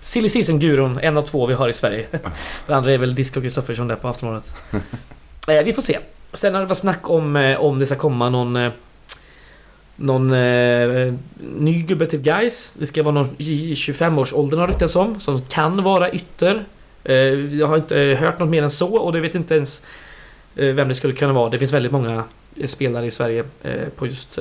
Silly 0.00 0.28
Season-gurun, 0.28 0.98
en 1.02 1.16
av 1.16 1.22
två 1.22 1.46
vi 1.46 1.54
har 1.54 1.68
i 1.68 1.72
Sverige. 1.72 2.06
Den 2.66 2.76
andra 2.76 2.92
är 2.92 2.98
väl 2.98 3.14
Disco 3.14 3.40
Kristoffersson 3.40 3.88
där 3.88 3.96
på 3.96 4.08
Aftonbladet. 4.08 4.52
vi 5.64 5.72
får 5.72 5.82
se. 5.82 5.98
Sen 6.32 6.54
har 6.54 6.60
det 6.60 6.66
varit 6.66 6.78
snack 6.78 7.10
om 7.10 7.56
om 7.58 7.78
det 7.78 7.86
ska 7.86 7.96
komma 7.96 8.30
någon 8.30 8.70
någon 9.96 10.32
eh, 10.32 11.14
ny 11.56 11.82
gubbe 11.82 12.06
till 12.06 12.20
guys. 12.20 12.74
Det 12.78 12.86
ska 12.86 13.02
vara 13.02 13.14
någon 13.14 13.28
i 13.38 13.74
25-årsåldern 13.74 14.60
har 14.60 14.68
ryktats 14.68 14.96
om. 14.96 15.20
Som 15.20 15.40
kan 15.42 15.82
vara 15.82 16.10
ytter. 16.12 16.64
Eh, 17.04 17.14
jag 17.58 17.66
har 17.66 17.76
inte 17.76 18.00
eh, 18.00 18.18
hört 18.18 18.38
något 18.38 18.48
mer 18.48 18.62
än 18.62 18.70
så 18.70 18.96
och 18.96 19.12
det 19.12 19.20
vet 19.20 19.34
inte 19.34 19.54
ens 19.54 19.82
eh, 20.56 20.66
vem 20.66 20.88
det 20.88 20.94
skulle 20.94 21.14
kunna 21.14 21.32
vara. 21.32 21.50
Det 21.50 21.58
finns 21.58 21.72
väldigt 21.72 21.92
många 21.92 22.24
eh, 22.56 22.66
spelare 22.66 23.06
i 23.06 23.10
Sverige 23.10 23.44
på 23.96 24.06
just 24.06 24.38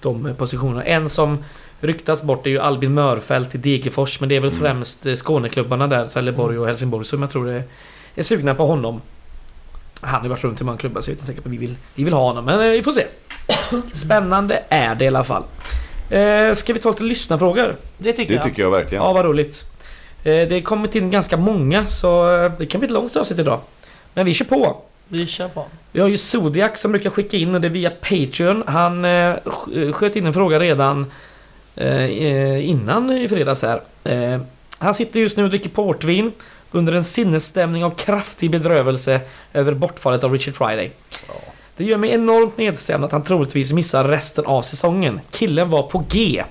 de 0.00 0.34
positionerna. 0.38 0.84
En 0.84 1.08
som 1.08 1.44
ryktats 1.80 2.22
bort 2.22 2.46
är 2.46 2.50
ju 2.50 2.58
Albin 2.58 2.94
Mörfält 2.94 3.54
i 3.54 3.58
Degerfors 3.58 4.20
men 4.20 4.28
det 4.28 4.36
är 4.36 4.40
väl 4.40 4.50
Mm. 4.50 4.62
främst 4.64 5.06
Skåneklubbarna 5.18 5.86
där, 5.86 6.06
Trelleborg 6.06 6.58
och 6.58 6.66
Helsingborg 6.66 7.04
som 7.04 7.22
jag 7.22 7.30
tror 7.30 7.48
är, 7.48 7.62
är 8.14 8.22
sugna 8.22 8.54
på 8.54 8.66
honom. 8.66 9.00
Han 10.00 10.14
har 10.14 10.22
ju 10.22 10.28
varit 10.28 10.44
runt 10.44 10.60
i 10.60 10.64
många 10.64 10.78
klubbar 10.78 11.00
så 11.00 11.10
jag 11.10 11.12
är 11.12 11.16
inte 11.16 11.26
säker 11.26 11.40
på 11.40 11.48
att 11.48 11.52
vi 11.52 11.56
vill, 11.58 11.76
vi 11.94 12.04
vill 12.04 12.12
ha 12.12 12.22
honom 12.22 12.44
men 12.44 12.70
vi 12.70 12.82
får 12.82 12.92
se. 12.92 13.06
Spännande 13.94 14.62
är 14.68 14.94
det 14.94 15.04
i 15.04 15.08
alla 15.08 15.24
fall. 15.24 15.42
Eh, 16.10 16.54
ska 16.54 16.72
vi 16.72 16.78
ta 16.78 16.90
lite 16.90 17.02
lyssnarfrågor? 17.02 17.76
Det 17.98 18.12
tycker 18.12 18.28
Det 18.32 18.34
jag. 18.34 18.44
tycker 18.44 18.62
jag 18.62 18.70
verkligen. 18.70 19.04
Ja, 19.04 19.12
vad 19.12 19.24
roligt. 19.24 19.64
Eh, 20.24 20.32
det 20.48 20.50
har 20.54 20.60
kommit 20.60 20.94
in 20.94 21.10
ganska 21.10 21.36
många 21.36 21.86
så 21.86 22.34
eh, 22.44 22.52
det 22.58 22.66
kan 22.66 22.80
bli 22.80 22.86
ett 22.86 22.92
långt 22.92 23.16
avsnitt 23.16 23.38
idag. 23.38 23.60
Men 24.14 24.26
vi 24.26 24.34
kör 24.34 24.44
på. 24.44 24.76
Vi 25.08 25.26
kör 25.26 25.48
på. 25.48 25.64
Vi 25.92 26.00
har 26.00 26.08
ju 26.08 26.18
Zodiac 26.18 26.78
som 26.80 26.92
brukar 26.92 27.10
skicka 27.10 27.36
in 27.36 27.54
och 27.54 27.60
det 27.60 27.68
är 27.68 27.70
via 27.70 27.90
Patreon. 27.90 28.62
Han 28.66 29.04
eh, 29.04 29.08
sk- 29.44 29.92
sköt 29.92 30.16
in 30.16 30.26
en 30.26 30.34
fråga 30.34 30.60
redan 30.60 31.12
eh, 31.76 32.04
eh, 32.04 32.68
innan 32.68 33.10
i 33.12 33.28
fredags 33.28 33.62
här. 33.62 33.80
Eh, 34.04 34.40
han 34.78 34.94
sitter 34.94 35.20
just 35.20 35.36
nu 35.36 35.42
och 35.44 35.50
dricker 35.50 35.68
portvin 35.70 36.32
under 36.72 36.92
en 36.92 37.04
sinnesstämning 37.04 37.84
av 37.84 37.90
kraftig 37.90 38.50
bedrövelse 38.50 39.20
över 39.52 39.72
bortfallet 39.72 40.24
av 40.24 40.32
Richard 40.32 40.54
Friday. 40.56 40.92
Det 41.76 41.84
gör 41.84 41.96
mig 41.96 42.10
enormt 42.10 42.58
nedstämd 42.58 43.04
att 43.04 43.12
han 43.12 43.22
troligtvis 43.22 43.72
missar 43.72 44.04
resten 44.04 44.46
av 44.46 44.62
säsongen. 44.62 45.20
Killen 45.30 45.70
var 45.70 45.82
på 45.82 46.04
G. 46.10 46.44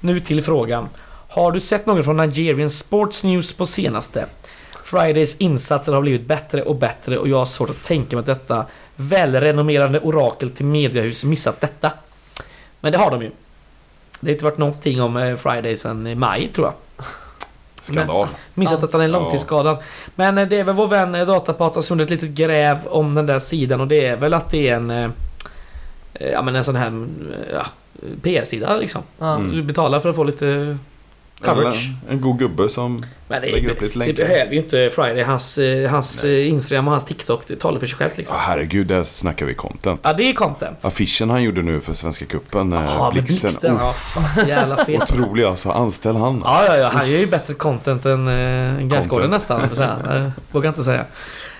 Nu 0.00 0.20
till 0.20 0.42
frågan. 0.42 0.88
Har 1.28 1.52
du 1.52 1.60
sett 1.60 1.86
någon 1.86 2.04
från 2.04 2.16
Nigerian 2.16 2.70
Sports 2.70 3.24
News 3.24 3.52
på 3.52 3.66
senaste? 3.66 4.26
Fridays 4.84 5.36
insatser 5.36 5.92
har 5.92 6.00
blivit 6.00 6.26
bättre 6.26 6.62
och 6.62 6.76
bättre 6.76 7.18
och 7.18 7.28
jag 7.28 7.38
har 7.38 7.46
svårt 7.46 7.70
att 7.70 7.84
tänka 7.84 8.16
mig 8.16 8.20
att 8.20 8.26
detta 8.26 8.66
välrenommerade 8.96 10.00
orakel 10.00 10.50
till 10.50 10.66
mediehus 10.66 11.24
missat 11.24 11.60
detta. 11.60 11.92
Men 12.80 12.92
det 12.92 12.98
har 12.98 13.10
de 13.10 13.22
ju. 13.22 13.30
Det 14.20 14.26
har 14.26 14.32
inte 14.32 14.44
varit 14.44 14.58
någonting 14.58 15.02
om 15.02 15.16
eh, 15.16 15.36
Friday 15.36 15.76
sedan 15.76 16.06
i 16.06 16.14
maj 16.14 16.48
tror 16.48 16.66
jag. 16.66 16.74
Skandal. 17.94 18.28
Missat 18.54 18.82
att 18.84 18.92
han 18.92 19.02
är 19.02 19.08
långtidsskadad. 19.08 19.76
Men 20.14 20.38
eh, 20.38 20.48
det 20.48 20.58
är 20.60 20.64
väl 20.64 20.74
vår 20.74 20.88
vän 20.88 21.14
eh, 21.14 21.26
Datapata 21.26 21.82
som 21.82 21.98
gjorde 21.98 22.14
ett 22.14 22.22
litet 22.22 22.36
gräv 22.36 22.78
om 22.86 23.14
den 23.14 23.26
där 23.26 23.38
sidan 23.38 23.80
och 23.80 23.88
det 23.88 24.06
är 24.06 24.16
väl 24.16 24.34
att 24.34 24.50
det 24.50 24.68
är 24.68 24.74
en... 24.76 24.90
eh, 24.90 25.10
Ja 26.20 26.42
men 26.42 26.56
en 26.56 26.64
sån 26.64 26.76
här 26.76 26.86
eh, 26.86 27.54
ja, 27.54 27.66
PR-sida 28.22 28.76
liksom. 28.76 29.02
Ja. 29.18 29.34
Mm. 29.36 29.52
Du 29.52 29.62
betalar 29.62 30.00
för 30.00 30.08
att 30.08 30.16
få 30.16 30.24
lite 30.24 30.78
coverage. 31.40 31.90
Eller 32.04 32.12
en 32.14 32.20
god 32.20 32.38
gubbe 32.38 32.68
som 32.68 33.02
Men 33.28 33.42
det, 33.42 33.50
lägger 33.50 33.70
upp 33.70 33.78
det, 33.80 33.84
lite 33.84 33.98
det 33.98 34.06
länkar. 34.06 34.24
behöver 34.28 34.52
ju 34.52 34.58
inte 34.58 34.90
Friday. 34.94 35.22
Hans, 35.22 35.58
eh, 35.58 35.90
hans 35.90 36.24
eh, 36.24 36.48
Instagram 36.48 36.86
och 36.86 36.92
hans 36.92 37.04
TikTok, 37.04 37.42
det 37.46 37.56
talar 37.56 37.80
för 37.80 37.86
sig 37.86 37.96
självt 37.96 38.16
liksom. 38.18 38.36
Ja, 38.36 38.42
herregud, 38.46 38.86
där 38.86 39.04
snackar 39.04 39.46
vi 39.46 39.54
content. 39.54 40.00
Ja, 40.02 40.12
det 40.12 40.22
är 40.30 40.32
content. 40.32 40.84
Affischen 40.84 41.30
han 41.30 41.42
gjorde 41.42 41.62
nu 41.62 41.80
för 41.80 41.92
Svenska 41.92 42.24
Cupen, 42.26 42.72
eh, 42.72 42.84
Ja, 42.84 43.10
Blixten. 43.12 43.40
Blixten. 43.40 43.74
Ja, 43.80 43.92
fan 43.92 44.28
så 44.28 44.48
jävla 44.48 44.84
fet. 44.84 45.02
Otrolig 45.02 45.44
alltså, 45.44 45.70
anställ 45.70 46.16
han. 46.16 46.42
Ja, 46.44 46.64
ja, 46.66 46.76
ja. 46.76 46.90
Han 46.92 47.10
gör 47.10 47.18
ju 47.18 47.26
bättre 47.26 47.54
content 47.54 48.06
än 48.06 48.28
äh, 48.28 48.80
Gaisgården 48.80 49.30
Content. 49.30 49.30
nästan, 49.30 49.90
jag 50.14 50.30
Vågar 50.52 50.68
inte 50.68 50.82
säga. 50.82 51.04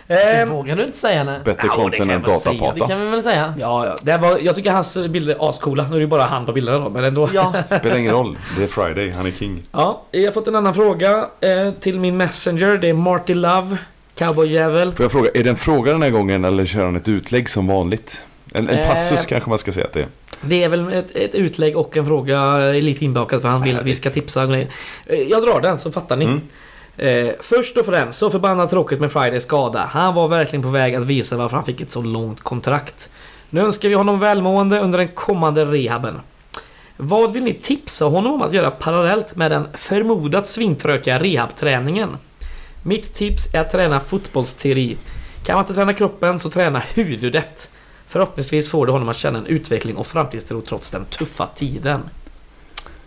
Det 0.08 0.14
Ehm, 0.14 0.48
vågar 0.50 0.76
du 0.76 0.82
inte 0.84 0.96
säga 0.98 1.24
nej. 1.24 1.40
Bättre 1.44 1.62
det 1.62 1.68
content 1.68 1.94
kan 1.96 2.10
än 2.10 2.22
jag 2.22 2.30
väl 2.30 2.40
säga. 2.40 2.52
Det 2.52 2.58
datapata. 2.60 2.86
kan 2.88 3.00
vi 3.00 3.06
väl 3.10 3.22
säga. 3.22 3.54
Ja, 3.58 3.86
ja. 3.86 3.96
Det 4.02 4.18
var, 4.18 4.38
jag 4.38 4.54
tycker 4.56 4.70
hans 4.70 4.96
bilder 5.08 5.34
är 5.34 5.48
ascoola. 5.48 5.86
Nu 5.90 5.96
är 5.96 6.00
det 6.00 6.06
bara 6.06 6.22
han 6.22 6.46
på 6.46 6.52
bilderna 6.52 6.78
då, 6.78 6.90
men 6.90 7.04
ändå. 7.04 7.28
Ja. 7.32 7.54
Spelar 7.66 7.96
ingen 7.96 8.12
roll, 8.12 8.38
det 8.56 8.62
är 8.62 8.66
Friday, 8.68 9.10
han 9.10 9.26
är 9.26 9.30
king. 9.30 9.62
Ja, 9.72 10.02
jag 10.10 10.24
har 10.24 10.32
fått 10.32 10.46
en 10.48 10.54
annan 10.54 10.74
fråga 10.74 11.26
eh, 11.40 11.70
till 11.80 12.00
min 12.00 12.16
messenger. 12.16 12.76
Det 12.76 12.88
är 12.88 12.92
Marty 12.94 13.34
Love, 13.34 13.76
cowboyjävel. 14.18 14.94
Får 14.94 15.04
jag 15.04 15.12
fråga, 15.12 15.30
är 15.34 15.44
det 15.44 15.50
en 15.50 15.56
fråga 15.56 15.92
den 15.92 16.02
här 16.02 16.10
gången 16.10 16.44
eller 16.44 16.64
kör 16.66 16.84
han 16.84 16.96
ett 16.96 17.08
utlägg 17.08 17.48
som 17.48 17.66
vanligt? 17.66 18.22
En, 18.54 18.68
en 18.68 18.78
Eh. 18.78 18.86
passus 18.88 19.26
kanske 19.26 19.48
man 19.48 19.58
ska 19.58 19.72
säga 19.72 19.86
att 19.86 19.92
det 19.92 20.00
är. 20.00 20.06
Det 20.42 20.64
är 20.64 20.68
väl 20.68 20.92
ett, 20.92 21.16
ett 21.16 21.34
utlägg 21.34 21.76
och 21.76 21.96
en 21.96 22.06
fråga 22.06 22.68
eh, 22.74 22.82
lite 22.82 23.04
inbakat 23.04 23.42
för 23.42 23.48
han 23.48 23.62
vill 23.62 23.78
att 23.78 23.84
vi 23.84 23.94
ska 23.94 24.10
tipsa. 24.10 24.44
Eh, 24.58 24.66
Jag 25.28 25.42
drar 25.42 25.60
den 25.60 25.78
så 25.78 25.92
fattar 25.92 26.16
ni. 26.16 26.24
Mm. 26.24 26.40
Eh, 26.98 27.30
först 27.40 27.76
och 27.76 27.86
främst, 27.86 28.18
så 28.18 28.30
förbannat 28.30 28.70
tråkigt 28.70 29.00
med 29.00 29.12
Fridays 29.12 29.42
skada. 29.42 29.90
Han 29.92 30.14
var 30.14 30.28
verkligen 30.28 30.62
på 30.62 30.68
väg 30.68 30.94
att 30.94 31.04
visa 31.04 31.36
varför 31.36 31.56
han 31.56 31.64
fick 31.64 31.80
ett 31.80 31.90
så 31.90 32.02
långt 32.02 32.40
kontrakt. 32.40 33.10
Nu 33.50 33.60
önskar 33.60 33.88
vi 33.88 33.94
honom 33.94 34.20
välmående 34.20 34.80
under 34.80 34.98
den 34.98 35.08
kommande 35.08 35.64
rehaben. 35.64 36.20
Vad 36.96 37.32
vill 37.32 37.44
ni 37.44 37.54
tipsa 37.54 38.04
honom 38.04 38.32
om 38.32 38.42
att 38.42 38.52
göra 38.52 38.70
parallellt 38.70 39.36
med 39.36 39.50
den 39.50 39.68
förmodat 39.74 40.48
svintrökiga 40.48 41.18
rehabträningen? 41.18 42.16
Mitt 42.82 43.14
tips 43.14 43.54
är 43.54 43.60
att 43.60 43.70
träna 43.70 44.00
fotbollsteori. 44.00 44.96
Kan 45.44 45.54
man 45.54 45.64
inte 45.64 45.74
träna 45.74 45.92
kroppen 45.92 46.38
så 46.38 46.50
träna 46.50 46.78
huvudet. 46.78 47.70
Förhoppningsvis 48.06 48.70
får 48.70 48.86
det 48.86 48.92
honom 48.92 49.08
att 49.08 49.16
känna 49.16 49.38
en 49.38 49.46
utveckling 49.46 49.96
och 49.96 50.06
framtidstro 50.06 50.60
trots 50.60 50.90
den 50.90 51.04
tuffa 51.04 51.46
tiden. 51.46 52.00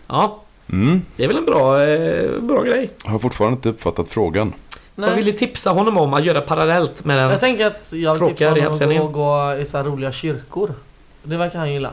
Ja, 0.06 0.42
Mm. 0.72 1.02
det 1.16 1.24
är 1.24 1.28
väl 1.28 1.36
en 1.36 1.44
bra, 1.44 1.84
eh, 1.84 2.40
bra 2.40 2.62
grej. 2.62 2.90
Har 3.04 3.18
fortfarande 3.18 3.56
inte 3.56 3.68
uppfattat 3.68 4.08
frågan. 4.08 4.52
Vad 4.94 5.14
vill 5.14 5.24
ni 5.24 5.32
tipsa 5.32 5.70
honom 5.70 5.98
om 5.98 6.14
att 6.14 6.24
göra 6.24 6.40
parallellt 6.40 7.04
med 7.04 7.18
den? 7.18 7.30
Jag 7.30 7.40
tänker 7.40 7.66
att 7.66 7.86
jag 7.90 8.14
vill 8.14 8.18
Tråkiga 8.18 8.54
tipsa 8.54 8.70
honom 8.70 8.90
att 8.90 8.98
gå, 8.98 9.08
gå 9.08 9.56
i 9.56 9.64
så 9.64 9.76
här 9.76 9.84
roliga 9.84 10.12
kyrkor. 10.12 10.74
Det 11.22 11.36
verkar 11.36 11.58
han 11.58 11.72
gilla. 11.72 11.90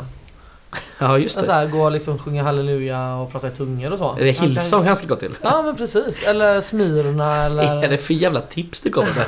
Ja, 0.98 1.18
just 1.18 1.36
Så 1.36 1.46
det. 1.46 1.54
här, 1.54 1.68
gå 1.68 1.84
och 1.84 1.92
liksom 1.92 2.20
sjunga 2.20 2.44
halleluja 2.44 3.16
och 3.16 3.32
prata 3.32 3.48
i 3.48 3.52
tungor 3.52 3.92
och 3.92 3.98
så. 3.98 4.16
Är 4.20 4.26
det 4.26 4.32
Hillsong 4.32 4.86
han 4.86 4.96
ska 4.96 5.08
gå 5.08 5.16
till? 5.16 5.36
Ja 5.42 5.62
men 5.62 5.76
precis. 5.76 6.24
Eller 6.24 6.62
Smyrna 6.62 7.50
Vad 7.50 7.66
är 7.66 7.76
det 7.80 7.86
eller... 7.86 7.98
för 7.98 8.14
jävla 8.14 8.42
tips 8.42 8.82
det 8.82 8.90
kommer 8.90 9.14
med? 9.16 9.26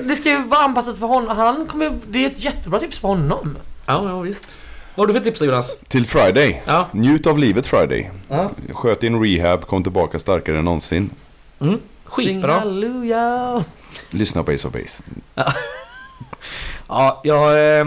Det 0.08 0.16
ska 0.16 0.28
ju 0.28 0.44
vara 0.44 0.60
anpassat 0.60 0.98
för 0.98 1.06
honom. 1.06 1.36
Han 1.36 1.66
kommer... 1.66 1.98
Det 2.06 2.24
är 2.24 2.26
ett 2.30 2.44
jättebra 2.44 2.78
tips 2.80 2.98
för 2.98 3.08
honom. 3.08 3.56
Ja, 3.86 4.08
ja 4.08 4.20
visst. 4.20 4.48
Vad 4.96 5.06
har 5.08 5.14
du 5.14 5.20
för 5.20 5.24
tips 5.24 5.42
Jonas? 5.42 5.76
Till 5.88 6.04
Friday. 6.06 6.62
Ja. 6.66 6.86
Njut 6.92 7.26
av 7.26 7.38
livet 7.38 7.66
Friday. 7.66 8.10
ja. 8.28 8.50
Sköt 8.72 9.02
in 9.02 9.22
rehab, 9.24 9.66
kom 9.66 9.82
tillbaka 9.82 10.18
starkare 10.18 10.58
än 10.58 10.64
någonsin. 10.64 11.10
Mm. 11.60 11.78
Skitbra. 12.04 12.58
halleluja. 12.58 13.64
Lyssna 14.10 14.42
på 14.42 14.52
Ace 14.52 14.68
of 14.68 14.74
Base. 14.74 15.02
Ja, 16.88 17.20
jag... 17.24 17.78
Eh, 17.80 17.86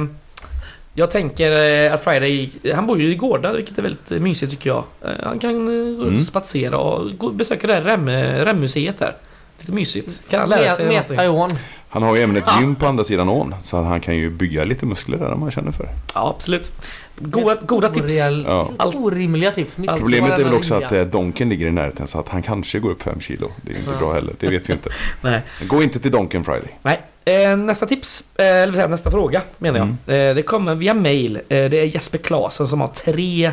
jag 0.94 1.12
tänker 1.12 1.52
eh, 1.86 1.94
att 1.94 2.04
Friday... 2.04 2.52
Han 2.76 2.88
bor 2.88 3.00
ju 3.00 3.12
i 3.12 3.16
Gårda, 3.16 3.54
vilket 3.54 3.78
är 3.78 3.82
väldigt 3.82 4.12
eh, 4.12 4.20
mysigt 4.20 4.52
tycker 4.52 4.70
jag. 4.70 4.84
Han 5.24 5.40
kan 5.40 5.50
Mm. 5.68 6.18
och 6.18 6.24
spatsera 6.26 6.78
och 6.78 7.34
besöka 7.34 7.68
det 7.68 7.74
här 7.74 7.82
Rem, 7.82 8.10
Remmuseet 8.46 9.00
där. 9.00 9.16
Lite 9.60 9.72
mysigt. 9.72 10.30
Kan 10.30 10.40
han 10.40 10.50
lära 10.50 10.76
sig? 10.76 11.04
Taiwan. 11.08 11.50
Han 11.92 12.04
har 12.04 12.16
ju 12.16 12.22
även 12.24 12.38
ett 12.38 12.44
gym 12.60 12.76
på 12.76 12.86
andra 12.86 13.04
sidan 13.04 13.30
ån. 13.30 13.56
Så 13.64 13.78
att 13.78 13.86
han 13.86 14.00
kan 14.00 14.16
ju 14.16 14.30
bygga 14.30 14.64
lite 14.64 14.86
muskler 14.86 15.18
där 15.18 15.32
om 15.32 15.40
man 15.40 15.52
känner 15.52 15.72
för 15.72 15.84
det. 15.84 15.90
Ja, 16.16 16.34
absolut. 16.38 16.72
Goda, 17.20 17.56
goda 17.66 17.90
tips. 17.90 18.14
Ja. 18.46 18.70
Allt- 18.78 18.96
orimliga 18.96 19.52
tips. 19.52 19.78
Mitt 19.78 19.90
Problemet 19.90 20.40
är 20.40 20.44
väl 20.44 20.54
också 20.54 20.76
att 20.76 20.92
vilja. 20.92 21.02
eh, 21.04 21.08
Donken 21.08 21.50
ligger 21.50 21.68
i 21.68 21.72
närheten 21.72 22.08
så 22.08 22.20
att 22.20 22.30
han 22.30 22.42
kanske 22.42 22.80
går 22.80 22.90
upp 22.92 23.02
5 23.04 23.20
kilo. 23.20 23.52
Det 23.62 23.72
är 23.72 23.74
ju 23.74 23.80
inte 23.80 23.92
Ja. 23.94 24.00
bra 24.00 24.14
heller, 24.14 24.34
det 24.40 24.50
vet 24.50 24.70
vi 24.70 24.74
inte. 24.74 24.90
Nej. 25.22 25.42
Gå 25.68 25.84
inte 25.84 26.00
till 26.00 26.12
Donken 26.12 26.44
Friday. 26.44 26.70
Nej. 26.82 27.02
Eh, 27.26 27.58
nästa 27.58 27.86
tips, 27.86 28.24
eh, 28.38 28.46
eller 28.46 28.66
vill 28.66 28.76
säga 28.76 28.88
nästa 28.88 29.12
fråga 29.12 29.42
menar 29.58 29.80
jag. 30.06 30.30
Eh, 30.30 30.36
det 30.36 30.42
kommer 30.42 30.76
via 30.76 30.94
mail. 30.94 31.40
Det 31.48 31.56
är 31.56 31.86
Jesper 31.86 32.18
Klasen 32.18 32.68
som 32.68 32.82
har 32.82 32.88
tre 32.88 33.52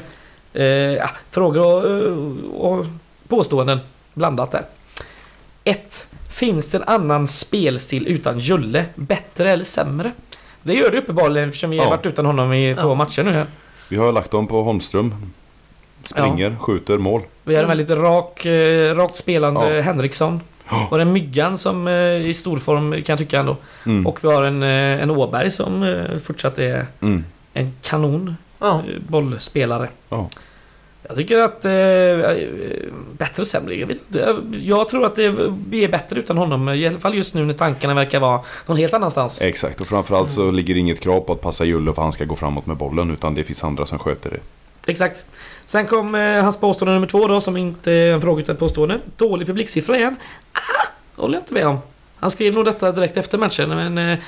ja, 0.98 1.10
frågor 1.30 1.58
och, 2.54 2.78
och 2.78 2.86
påståenden 3.28 3.78
blandat 4.14 4.50
där. 4.50 4.64
1. 5.64 6.06
Finns 6.36 6.70
det 6.70 6.78
en 6.78 6.84
annan 6.84 7.26
spelstil 7.26 8.06
utan 8.08 8.38
Julle? 8.38 8.84
Bättre 8.94 9.52
eller 9.52 9.64
sämre? 9.64 10.12
Det 10.62 10.74
gör 10.74 10.90
det 10.90 10.98
uppenbarligen 10.98 11.48
eftersom 11.48 11.70
vi 11.70 11.78
har 11.78 11.84
Ja. 11.84 11.90
varit 11.90 12.06
utan 12.06 12.26
honom 12.26 12.52
i 12.52 12.74
två 12.80 12.88
Ja. 12.88 12.94
matcher 12.94 13.22
nu 13.22 13.32
här. 13.32 13.46
Vi 13.88 13.96
har 13.96 14.12
lagt 14.12 14.30
dem 14.30 14.46
på 14.46 14.62
Holmström. 14.62 15.14
Springer, 16.02 16.56
skjuter, 16.60 16.98
mål. 16.98 17.22
Vi 17.44 17.54
har 17.54 17.62
en 17.62 17.68
väldigt 17.68 17.90
rak, 17.90 18.46
eh, 18.46 18.94
rakt 18.94 19.16
spelande 19.16 19.74
Ja. 19.76 19.82
Henriksson. 19.82 20.40
Ja. 20.70 20.86
Och 20.90 21.00
en 21.00 21.12
Myggan 21.12 21.58
som 21.58 21.88
eh, 21.88 21.94
i 22.26 22.34
stor 22.34 22.58
form 22.58 22.92
kan 22.92 23.04
jag 23.06 23.18
tycka 23.18 23.40
ändå. 23.40 23.56
Mm. 23.86 24.06
Och 24.06 24.24
vi 24.24 24.28
har 24.28 24.42
en, 24.42 24.62
eh, 24.62 25.02
en 25.02 25.10
Åberg 25.10 25.50
som 25.50 26.04
fortsatt 26.24 26.58
är 26.58 26.86
Mm. 27.00 27.24
en 27.52 27.72
kanon 27.82 28.36
Ja. 28.58 28.82
bollspelare. 29.08 29.88
Ja. 31.08 31.14
Jag 31.14 31.16
tycker 31.16 31.38
att... 31.38 31.64
Eh, 31.64 31.72
eh, 31.72 32.48
bättre 33.18 33.40
och 33.40 33.46
sämre, 33.46 33.74
jag 33.74 33.86
vet 33.86 33.96
inte. 33.96 34.36
Jag 34.62 34.88
tror 34.88 35.06
att 35.06 35.16
det, 35.16 35.34
vi 35.68 35.84
är 35.84 35.88
bättre 35.88 36.18
utan 36.18 36.38
honom. 36.38 36.68
I 36.68 36.86
alla 36.86 36.98
fall 36.98 37.14
just 37.14 37.34
nu 37.34 37.44
när 37.44 37.54
tankarna 37.54 37.94
verkar 37.94 38.20
vara 38.20 38.40
någon 38.66 38.76
helt 38.76 38.94
annanstans. 38.94 39.42
Exakt, 39.42 39.80
och 39.80 39.86
framförallt 39.86 40.30
så 40.30 40.50
ligger 40.50 40.74
det 40.74 40.80
inget 40.80 41.00
krav 41.00 41.20
på 41.20 41.32
att 41.32 41.40
passa 41.40 41.64
Julle 41.64 41.84
för 41.84 42.02
att 42.02 42.04
han 42.04 42.12
ska 42.12 42.24
gå 42.24 42.36
framåt 42.36 42.66
med 42.66 42.76
bollen. 42.76 43.10
Utan 43.10 43.34
det 43.34 43.44
finns 43.44 43.64
andra 43.64 43.86
som 43.86 43.98
sköter 43.98 44.30
det. 44.30 44.40
Exakt. 44.90 45.24
Sen 45.66 45.86
kom 45.86 46.14
eh, 46.14 46.42
hans 46.42 46.56
påstående 46.56 46.94
nummer 46.94 47.06
två 47.06 47.26
då, 47.26 47.40
som 47.40 47.56
inte 47.56 47.92
är 47.92 48.12
en 48.12 48.20
fråga 48.20 48.42
utan 48.42 48.52
ett 48.52 48.60
påstående. 48.60 49.00
Dålig 49.16 49.46
publiksiffra 49.46 49.96
igen. 49.96 50.16
Ah, 50.52 50.86
håller 51.16 51.34
jag 51.34 51.42
inte 51.42 51.54
med 51.54 51.66
om. 51.66 51.78
Han 52.20 52.30
skrev 52.30 52.54
nog 52.54 52.64
detta 52.64 52.92
direkt 52.92 53.16
efter 53.16 53.38
matchen, 53.38 53.68
men 53.68 53.98
eh, 53.98 54.18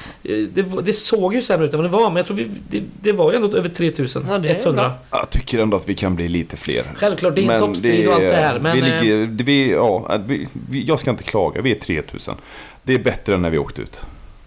det, 0.54 0.62
det 0.82 0.92
såg 0.92 1.34
ju 1.34 1.42
sämre 1.42 1.66
ut 1.66 1.74
än 1.74 1.78
vad 1.82 1.90
det 1.90 1.96
var. 1.96 2.10
Men 2.10 2.16
jag 2.16 2.26
tror 2.26 2.36
vi, 2.36 2.50
det, 2.70 2.82
det 3.02 3.12
var 3.12 3.30
ju 3.32 3.36
ändå 3.36 3.56
över 3.56 3.68
3100. 3.68 4.94
Ja. 5.10 5.18
Jag 5.18 5.30
tycker 5.30 5.58
ändå 5.58 5.76
att 5.76 5.88
vi 5.88 5.94
kan 5.94 6.16
bli 6.16 6.28
lite 6.28 6.56
fler. 6.56 6.84
Självklart, 6.96 7.34
det 7.34 7.44
är 7.46 7.50
en 7.52 7.58
toppstrid 7.60 8.08
och 8.08 8.14
allt 8.14 8.22
det 8.22 8.34
här. 8.36 8.58
Men, 8.58 8.72
vi 8.82 8.90
eh, 8.90 9.00
ligger, 9.02 9.26
det- 9.26 9.44
vi, 9.44 9.70
ja, 9.72 10.18
vi, 10.26 10.48
vi, 10.70 10.84
jag 10.84 11.00
ska 11.00 11.10
inte 11.10 11.22
klaga, 11.24 11.60
vi 11.62 11.70
är 11.70 11.80
3000. 11.80 12.34
Det 12.82 12.94
är 12.94 12.98
bättre 12.98 13.34
än 13.34 13.42
när 13.42 13.50
vi 13.50 13.58
åkte 13.58 13.82
ut. 13.82 14.00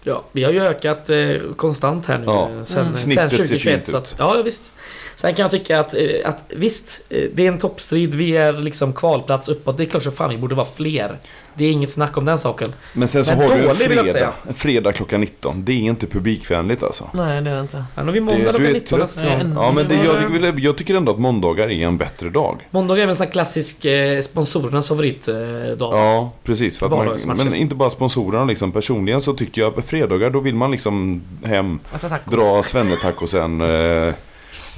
Ja, 0.04 0.22
vi 0.32 0.44
har 0.44 0.52
ju 0.52 0.62
ökat 0.62 1.10
eh, 1.10 1.16
konstant 1.56 2.06
här 2.06 2.18
nu 2.18 2.24
Ja. 2.26 2.50
eh, 2.58 2.64
sen, 2.64 2.80
Mm. 2.80 2.92
sen 2.94 2.96
Snittet 3.02 3.30
ser 3.30 3.36
2021. 3.36 3.74
fint 3.74 3.86
Så 3.88 3.96
att, 3.96 4.14
ja, 4.18 4.42
visst. 4.44 4.72
Sen 5.16 5.34
kan 5.34 5.42
jag 5.42 5.50
tycka 5.50 5.80
att, 5.80 5.94
eh, 5.94 6.00
att 6.24 6.44
visst, 6.48 7.00
eh, 7.08 7.24
det 7.34 7.44
är 7.44 7.48
en 7.48 7.58
toppstrid. 7.58 8.14
Vi 8.14 8.36
är 8.36 8.52
liksom 8.52 8.92
kvalplats 8.92 9.48
uppåt. 9.48 9.76
Det 9.76 9.82
är 9.82 9.86
klart 9.86 10.02
som 10.02 10.12
fan 10.12 10.30
vi 10.30 10.36
borde 10.36 10.54
vara 10.54 10.66
fler. 10.76 11.18
Det 11.54 11.64
är 11.64 11.70
inget 11.72 11.90
snack 11.90 12.16
om 12.16 12.24
den 12.24 12.38
saken. 12.38 12.72
Men 12.92 13.08
sen 13.08 13.24
så 13.24 13.36
Men 13.36 13.50
har 13.50 13.56
du 13.56 13.68
en 13.68 13.74
fredag, 13.74 14.32
en 14.48 14.54
fredag 14.54 14.92
klockan 14.92 15.20
19. 15.20 15.64
Det 15.64 15.72
är 15.72 15.76
inte 15.76 16.06
publikvänligt 16.06 16.82
alltså. 16.82 17.10
Nej, 17.12 17.42
det 17.42 17.50
är 17.50 17.54
det 17.54 17.60
inte. 17.60 17.84
Nu 17.96 18.02
har 18.04 18.12
vi 18.12 18.20
måndag 18.20 18.42
klockan 18.50 18.66
är 18.66 18.72
19 18.72 18.98
trött. 18.98 19.00
nästa 19.00 19.28
gång. 19.28 19.38
Nej, 19.38 19.52
Ja 19.54 19.72
men 19.72 19.88
det, 19.88 19.94
Mm. 19.94 20.06
jag, 20.06 20.20
tycker, 20.42 20.60
jag 20.64 20.76
tycker 20.76 20.94
ändå 20.94 21.12
att 21.12 21.18
måndagar 21.18 21.68
är 21.70 21.86
en 21.86 21.98
bättre 21.98 22.30
dag. 22.30 22.68
Måndag 22.70 22.98
är 22.98 23.08
en 23.08 23.16
sån 23.16 23.26
här 23.26 23.32
klassisk 23.32 23.84
eh, 23.84 24.20
sponsorernas 24.20 24.88
favoritdag. 24.88 25.74
Ja, 25.78 26.32
precis. 26.44 26.78
För 26.78 26.86
att 26.86 27.26
man, 27.26 27.36
men 27.36 27.54
inte 27.54 27.74
bara 27.74 27.90
sponsorerna 27.90 28.44
liksom. 28.44 28.72
Personligen 28.72 29.20
så 29.20 29.34
tycker 29.34 29.60
jag 29.62 29.74
på 29.74 29.82
fredagar 29.82 30.30
då 30.30 30.40
vill 30.40 30.54
man 30.54 30.70
liksom 30.70 31.22
hem, 31.44 31.78
Att 31.92 32.26
dra 32.26 32.62
svennetacosen, 32.62 33.60
eh, 33.60 34.14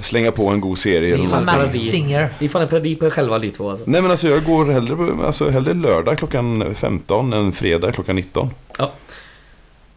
slänga 0.01 0.31
på 0.31 0.47
en 0.47 0.61
god 0.61 0.77
serie 0.77 1.13
eller 1.13 1.23
något. 1.23 1.45
Masked 1.45 1.81
Singer. 1.81 2.29
Vi 2.39 2.45
är 2.45 2.49
fan 2.49 2.61
en 2.61 2.67
parodi 2.67 2.95
på 2.95 3.05
er 3.05 3.09
själva 3.09 3.37
ni 3.37 3.51
två 3.51 3.69
alltså. 3.69 3.85
Nej 3.87 4.01
men 4.01 4.11
alltså 4.11 4.27
jag 4.27 4.43
går 4.43 4.65
hellre, 4.65 5.25
alltså, 5.25 5.49
hellre 5.49 5.73
lördag 5.73 6.17
klockan 6.17 6.75
15 6.75 7.33
än 7.33 7.51
fredag 7.51 7.91
klockan 7.91 8.15
19. 8.15 8.49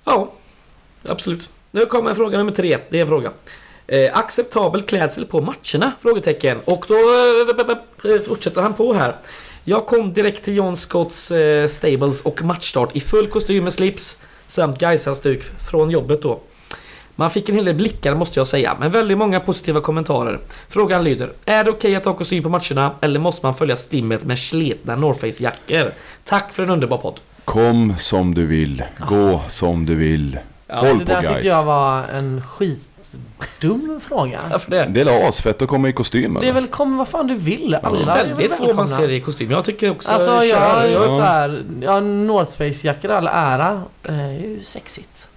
Ja, 0.05 0.33
absolut. 1.09 1.51
Nu 1.71 1.87
kommer 1.87 2.15
fråga 2.15 2.39
nummer 2.39 2.53
tre. 2.53 2.79
Det 2.91 2.99
är 2.99 3.03
en 3.03 3.09
fråga. 3.09 3.31
Eh, 3.87 4.19
acceptabel 4.19 4.83
klädsel 4.83 5.25
på 5.25 5.41
matcherna? 5.41 5.93
Frågetecken. 6.03 6.59
Och 6.65 6.85
då 6.89 6.95
eh, 6.95 8.21
fortsätter 8.21 8.63
han 8.63 8.75
på 8.75 8.93
här. 8.93 9.15
Jag 9.65 9.87
kom 9.87 10.13
direkt 10.13 10.45
till 10.45 10.57
John 10.57 10.77
Scotts 10.77 11.31
eh, 11.31 11.69
Stables 11.69 12.21
och 12.21 12.43
matchstart 12.43 12.97
i 12.97 13.01
full 13.01 13.27
kostym 13.27 13.65
med 13.65 13.73
slips 13.73 14.21
samt 14.47 14.79
Gaisa-stuk 14.79 15.43
från 15.71 15.91
jobbet 15.91 16.23
då. 16.23 16.41
Man 17.21 17.31
fick 17.31 17.49
en 17.49 17.55
hel 17.55 17.65
del 17.65 17.75
blickar 17.75 18.15
måste 18.15 18.41
jag 18.41 18.47
säga, 18.47 18.77
men 18.81 18.91
väldigt 18.91 19.19
många 19.19 19.41
positiva 19.41 19.81
kommentarer. 19.81 20.39
Frågan 20.69 21.05
lyder, 21.05 21.33
är 21.45 21.65
det 21.65 21.71
okej 21.71 21.97
att 21.97 22.05
ha 22.05 22.13
kostym 22.15 22.43
på 22.43 22.49
matcherna 22.49 22.93
eller 23.01 23.21
måste 23.21 23.47
man 23.47 23.55
följa 23.55 23.77
stimmet 23.77 24.25
med 24.25 24.39
sletna 24.39 24.97
North 24.97 25.21
Face-jackor? 25.21 25.93
Tack 26.25 26.53
för 26.53 26.63
en 26.63 26.71
underbar 26.71 26.97
podd. 26.99 27.21
Kom 27.45 27.95
som 27.99 28.35
du 28.35 28.47
vill, 28.47 28.83
gå 29.09 29.41
som 29.49 29.87
du 29.87 29.95
vill. 29.95 30.39
Håll 30.69 30.99
Det 30.99 31.05
på 31.05 31.13
där 31.13 31.21
guys. 31.23 31.33
tyckte 31.35 31.49
jag 31.49 31.65
var 31.65 32.03
en 32.05 32.43
skitdum 32.43 34.01
fråga. 34.03 34.39
Varför 34.51 34.71
det? 34.71 34.85
Det 34.91 35.01
är 35.01 35.29
asfett 35.29 35.63
att 35.63 35.69
komma 35.69 35.89
i 35.89 35.93
kostym 35.93 36.35
Det 36.35 36.41
är 36.41 36.43
eller? 36.43 36.53
väl 36.53 36.67
kom 36.67 36.97
vad 36.97 37.09
fan 37.09 37.27
du 37.27 37.35
vill. 37.35 37.75
Alla 37.75 38.01
Ja, 38.07 38.13
är 38.17 38.25
väl 38.25 38.35
väldigt 38.35 38.57
få 38.59 38.75
man 38.75 38.89
ser 38.89 39.11
i 39.11 39.21
kostym. 39.21 39.51
Jag 39.51 39.65
tycker 39.65 39.91
också... 39.91 40.11
Alltså 40.11 40.31
jag, 40.31 40.47
jag, 40.47 40.91
jag 40.93 41.05
så 41.05 41.21
här, 41.21 41.65
ja, 41.83 42.01
North 42.01 42.53
Face-jackor 42.53 43.11
all 43.11 43.27
ära. 43.33 43.83
eh, 44.03 44.21
är 44.21 44.33
ju 44.33 44.61
sexigt. 44.63 45.28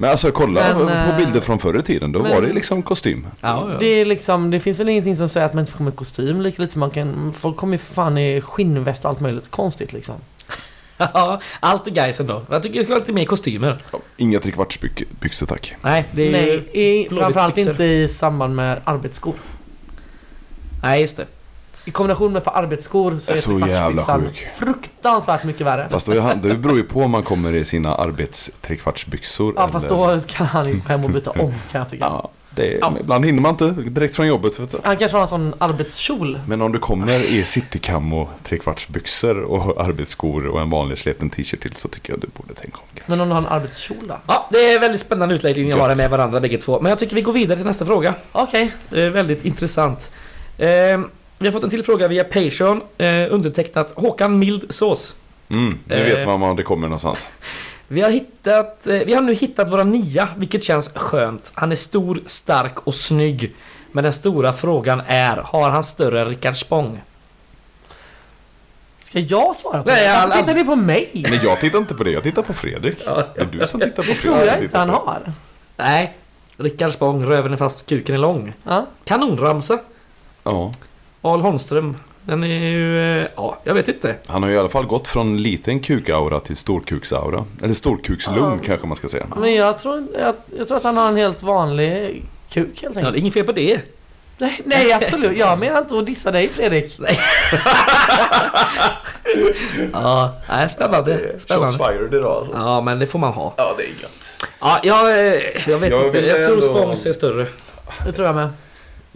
Men 0.00 0.10
alltså 0.10 0.30
kolla 0.30 0.60
Men, 0.60 0.86
på 0.86 1.12
eh, 1.12 1.16
bilder 1.16 1.40
från 1.40 1.58
förr 1.58 1.78
i 1.78 1.82
tiden. 1.82 2.12
Då 2.12 2.22
men- 2.22 2.30
var 2.30 2.42
det 2.42 2.52
liksom 2.52 2.82
kostym. 2.82 3.26
ja, 3.40 3.66
ja. 3.72 3.76
Det 3.78 3.86
är 3.86 4.04
liksom, 4.04 4.50
det 4.50 4.60
finns 4.60 4.80
väl 4.80 4.88
ingenting 4.88 5.16
som 5.16 5.28
säger 5.28 5.46
att 5.46 5.54
man 5.54 5.60
inte 5.62 5.72
får 5.72 5.76
komma 5.78 5.90
i 5.90 5.92
kostym 5.92 6.40
lika 6.40 6.62
lite 6.62 6.72
som 6.72 6.80
man 6.80 6.90
kan... 6.90 7.32
Folk 7.32 7.56
kommer 7.56 7.74
ju 7.74 7.78
för 7.78 7.94
fan 7.94 8.18
i 8.18 8.40
skinnväst 8.40 9.04
och 9.04 9.10
allt 9.10 9.20
möjligt 9.20 9.50
konstigt 9.50 9.92
liksom. 9.92 10.14
ja, 10.98 11.40
allt 11.60 11.86
är 11.86 11.90
guys 11.90 12.20
ändå. 12.20 12.42
Jag 12.50 12.62
tycker 12.62 12.78
det 12.78 12.84
ska 12.84 12.92
vara 12.92 13.00
lite 13.00 13.12
mer 13.12 13.24
kostymer. 13.24 13.78
Inga 14.16 14.38
trekvartsbyxor 14.38 15.46
tack. 15.46 15.74
Nej, 15.82 16.04
det 16.12 16.28
är 16.28 16.32
Nej, 16.32 16.68
i, 16.72 17.08
framförallt 17.08 17.54
byxor. 17.54 17.70
inte 17.70 17.84
i 17.84 18.08
samband 18.08 18.54
med 18.56 18.80
arbetsskor. 18.84 19.34
Nej, 20.82 21.00
just 21.00 21.16
det. 21.16 21.26
I 21.88 21.90
kombination 21.90 22.32
med 22.32 22.44
på 22.44 22.50
arbetsskor 22.50 23.18
så 23.18 23.32
är 23.32 23.36
så 23.36 23.58
jävla 23.58 24.02
sjuk. 24.02 24.46
fruktansvärt 24.58 25.44
mycket 25.44 25.66
värre. 25.66 25.86
Fast 25.90 26.06
då 26.06 26.12
är 26.12 26.20
han, 26.20 26.42
det 26.42 26.54
beror 26.54 26.76
ju 26.76 26.82
på 26.82 27.00
om 27.02 27.10
man 27.10 27.22
kommer 27.22 27.54
i 27.54 27.64
sina 27.64 27.94
arbetstrekvartsbyxor. 27.94 29.52
ja 29.56 29.68
fast 29.68 29.86
eller- 29.86 29.96
då 30.16 30.20
kan 30.26 30.46
han 30.46 30.68
ju 30.68 30.74
gå 30.74 30.80
hem 30.88 31.04
och 31.04 31.10
byta 31.10 31.30
om 31.30 31.54
kan 31.72 31.78
jag 31.78 31.90
tycka. 31.90 32.04
Ja, 32.04 32.30
det, 32.50 32.78
Ja. 32.80 32.92
Ibland 33.00 33.24
hinner 33.24 33.40
man 33.42 33.50
inte 33.50 33.70
direkt 33.70 34.16
från 34.16 34.26
jobbet. 34.26 34.60
Vet 34.60 34.70
du. 34.72 34.78
Han 34.84 34.96
kanske 34.96 35.16
har 35.16 35.22
en 35.22 35.28
sån 35.28 35.54
arbetskjol. 35.58 36.40
Men 36.46 36.62
om 36.62 36.72
du 36.72 36.78
kommer 36.78 37.20
i 37.20 37.44
citykamo, 37.44 38.28
trekvartsbyxor 38.42 39.38
och 39.42 39.84
arbetsskor 39.84 40.46
och 40.46 40.60
en 40.60 40.70
vanlig 40.70 40.98
sliten 40.98 41.30
t-shirt 41.30 41.60
till 41.62 41.72
så 41.72 41.88
tycker 41.88 42.12
jag 42.12 42.20
du 42.20 42.26
borde 42.36 42.54
tänka 42.60 42.76
om. 42.76 42.82
kanske. 42.94 43.10
Men 43.10 43.20
om 43.20 43.28
du 43.28 43.34
har 43.34 43.40
en 43.42 43.46
arbetskjol 43.48 44.06
då? 44.08 44.14
Ja, 44.26 44.48
det 44.52 44.72
är 44.72 44.80
väldigt 44.80 45.00
spännande 45.00 45.34
utläggning 45.34 45.64
ni 45.66 45.72
har 45.72 45.94
med 45.96 46.10
varandra 46.10 46.40
bägge 46.40 46.58
två. 46.58 46.80
Men 46.80 46.90
jag 46.90 46.98
tycker 46.98 47.14
vi 47.14 47.22
går 47.22 47.32
vidare 47.32 47.56
till 47.56 47.66
nästa 47.66 47.86
fråga. 47.86 48.14
Okej. 48.32 48.72
Det 48.90 49.02
är 49.02 49.10
väldigt 49.10 49.44
intressant. 49.44 50.10
Eh, 50.58 50.68
vi 51.38 51.46
har 51.46 51.52
fått 51.52 51.64
en 51.64 51.70
till 51.70 51.82
fråga 51.84 52.08
via 52.08 52.24
Patreon. 52.24 52.80
Eh, 52.98 53.06
undertecknat 53.34 53.92
Håkan 53.96 54.38
Mild 54.38 54.64
Sås. 54.74 55.16
Mm, 55.48 55.78
nu 55.84 55.94
Eh. 55.94 56.04
vet 56.04 56.26
man 56.26 56.40
var 56.40 56.54
det 56.54 56.62
kommer 56.62 56.88
någonstans. 56.88 57.28
Vi 57.90 58.00
har, 58.00 58.10
hittat, 58.10 58.86
eh, 58.86 58.94
vi 59.06 59.14
har 59.14 59.22
nu 59.22 59.34
hittat 59.34 59.72
våra 59.72 59.84
nia, 59.84 60.28
vilket 60.36 60.64
känns 60.64 60.92
skönt. 60.94 61.50
Han 61.54 61.72
är 61.72 61.76
stor, 61.76 62.20
stark 62.26 62.78
och 62.86 62.94
snygg. 62.94 63.54
Men 63.92 64.04
den 64.04 64.12
stora 64.12 64.52
frågan 64.52 65.02
är, 65.06 65.36
har 65.36 65.70
han 65.70 65.84
större 65.84 66.20
än 66.20 66.26
Rickard 66.28 66.56
Spång? 66.56 67.00
Ska 69.00 69.18
jag 69.20 69.56
svara 69.56 69.82
på 69.82 69.88
Nej, 69.88 70.00
det? 70.02 70.04
jag- 70.08 70.22
Varför 70.28 70.38
tittar 70.42 70.54
ni 70.54 70.64
på 70.64 70.76
mig? 70.76 71.10
Men 71.30 71.38
jag 71.42 71.60
tittar 71.60 71.78
inte 71.78 71.94
på 71.94 72.04
det, 72.04 72.10
jag 72.10 72.22
tittar 72.22 72.42
på 72.42 72.52
Fredrik. 72.52 72.98
Ja, 73.06 73.22
Det 73.34 73.40
är 73.40 73.44
du 73.44 73.66
som 73.66 73.80
tittar 73.80 74.02
på 74.02 74.08
Det 74.08 74.14
tror 74.14 74.32
Fredrik. 74.34 74.52
jag 74.54 74.62
inte 74.62 74.78
han 74.78 74.88
har. 74.90 75.32
Nej, 75.76 76.16
Rickard 76.56 76.90
Spång, 76.92 77.24
röven 77.24 77.52
är 77.52 77.56
fast, 77.56 77.86
kuken 77.86 78.14
är 78.14 78.18
lång. 78.18 78.52
Ja. 78.64 78.86
Kanonramsa. 79.04 79.78
Ja, 80.44 80.72
Al 81.28 81.40
Holmström. 81.40 81.96
Den 82.22 82.44
är 82.44 82.46
ju... 82.68 83.20
eh, 83.22 83.28
Ja, 83.36 83.58
jag 83.64 83.74
vet 83.74 83.88
inte. 83.88 84.14
han 84.26 84.42
har 84.42 84.50
ju 84.50 84.56
i 84.56 84.58
alla 84.58 84.68
fall 84.68 84.86
gått 84.86 85.08
från 85.08 85.42
liten 85.42 85.80
kukaura 85.80 86.40
till 86.40 86.56
storkuksaura. 86.56 87.44
Eller 87.62 87.74
storkukslugn 87.74 88.58
Ja. 88.62 88.66
kanske 88.66 88.86
man 88.86 88.96
ska 88.96 89.08
säga. 89.08 89.26
Men 89.36 89.54
jag 89.54 89.78
tror, 89.78 90.06
jag, 90.18 90.34
jag 90.58 90.68
tror 90.68 90.76
att 90.76 90.84
han 90.84 90.96
har 90.96 91.08
en 91.08 91.16
helt 91.16 91.42
vanlig 91.42 92.24
kuk 92.50 92.66
helt 92.66 92.82
Ja, 92.82 92.88
det 92.90 92.98
enkelt. 92.98 93.16
är 93.16 93.20
inget 93.20 93.34
fel 93.34 93.44
på 93.44 93.52
det. 93.52 93.80
Nej, 94.38 94.60
nej 94.64 94.92
absolut. 94.92 95.38
Jag 95.38 95.58
menar 95.58 95.78
inte 95.78 95.98
att 95.98 96.06
dissa 96.06 96.30
dig 96.30 96.48
Fredrik. 96.48 96.98
Ja, 99.92 100.32
nej, 100.48 100.68
spännande. 100.68 101.20
Spännande. 101.38 101.78
fired 101.78 102.14
idag 102.14 102.32
alltså. 102.36 102.52
Ja, 102.56 102.80
men 102.80 102.98
det 102.98 103.06
får 103.06 103.18
man 103.18 103.32
ha. 103.32 103.54
Ja, 103.56 103.74
det 103.78 103.84
är 103.84 103.88
gött. 104.02 104.46
Ja, 104.60 104.80
jag, 104.82 105.10
eh, 105.10 105.34
jag 105.66 105.78
vet 105.78 105.90
Jag 105.90 106.06
inte. 106.06 106.20
Jag 106.26 106.44
tror 106.46 106.54
ändå- 106.54 106.66
Spångs 106.80 107.06
är 107.06 107.12
större. 107.12 107.46
Det 108.06 108.12
tror 108.12 108.26
jag 108.26 108.36
med. 108.36 108.48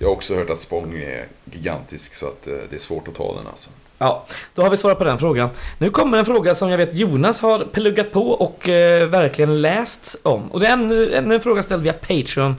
Jag 0.02 0.08
har 0.08 0.12
också 0.12 0.34
hört 0.34 0.50
att 0.50 0.60
Spång 0.60 0.94
är 0.94 1.26
gigantisk 1.44 2.14
så 2.14 2.26
att 2.26 2.46
eh, 2.46 2.54
det 2.70 2.76
är 2.76 2.80
svårt 2.80 3.08
att 3.08 3.14
ta 3.14 3.34
den 3.36 3.46
alltså. 3.46 3.70
Ja, 3.98 4.26
då 4.54 4.62
har 4.62 4.70
vi 4.70 4.76
svarat 4.76 4.98
på 4.98 5.04
den 5.04 5.18
frågan. 5.18 5.48
Nu 5.78 5.90
kommer 5.90 6.18
en 6.18 6.24
fråga 6.24 6.54
som 6.54 6.70
jag 6.70 6.78
vet 6.78 6.94
Jonas 6.94 7.40
har 7.40 7.64
pluggat 7.72 8.12
på 8.12 8.30
och 8.30 8.68
eh, 8.68 9.06
verkligen 9.06 9.60
läst 9.62 10.16
om. 10.22 10.52
Och 10.52 10.60
det 10.60 10.66
är 10.66 10.72
ännu, 10.72 11.14
ännu 11.14 11.34
en 11.34 11.40
fråga 11.40 11.62
ställd 11.62 11.82
via 11.82 11.92
Patreon. 11.92 12.54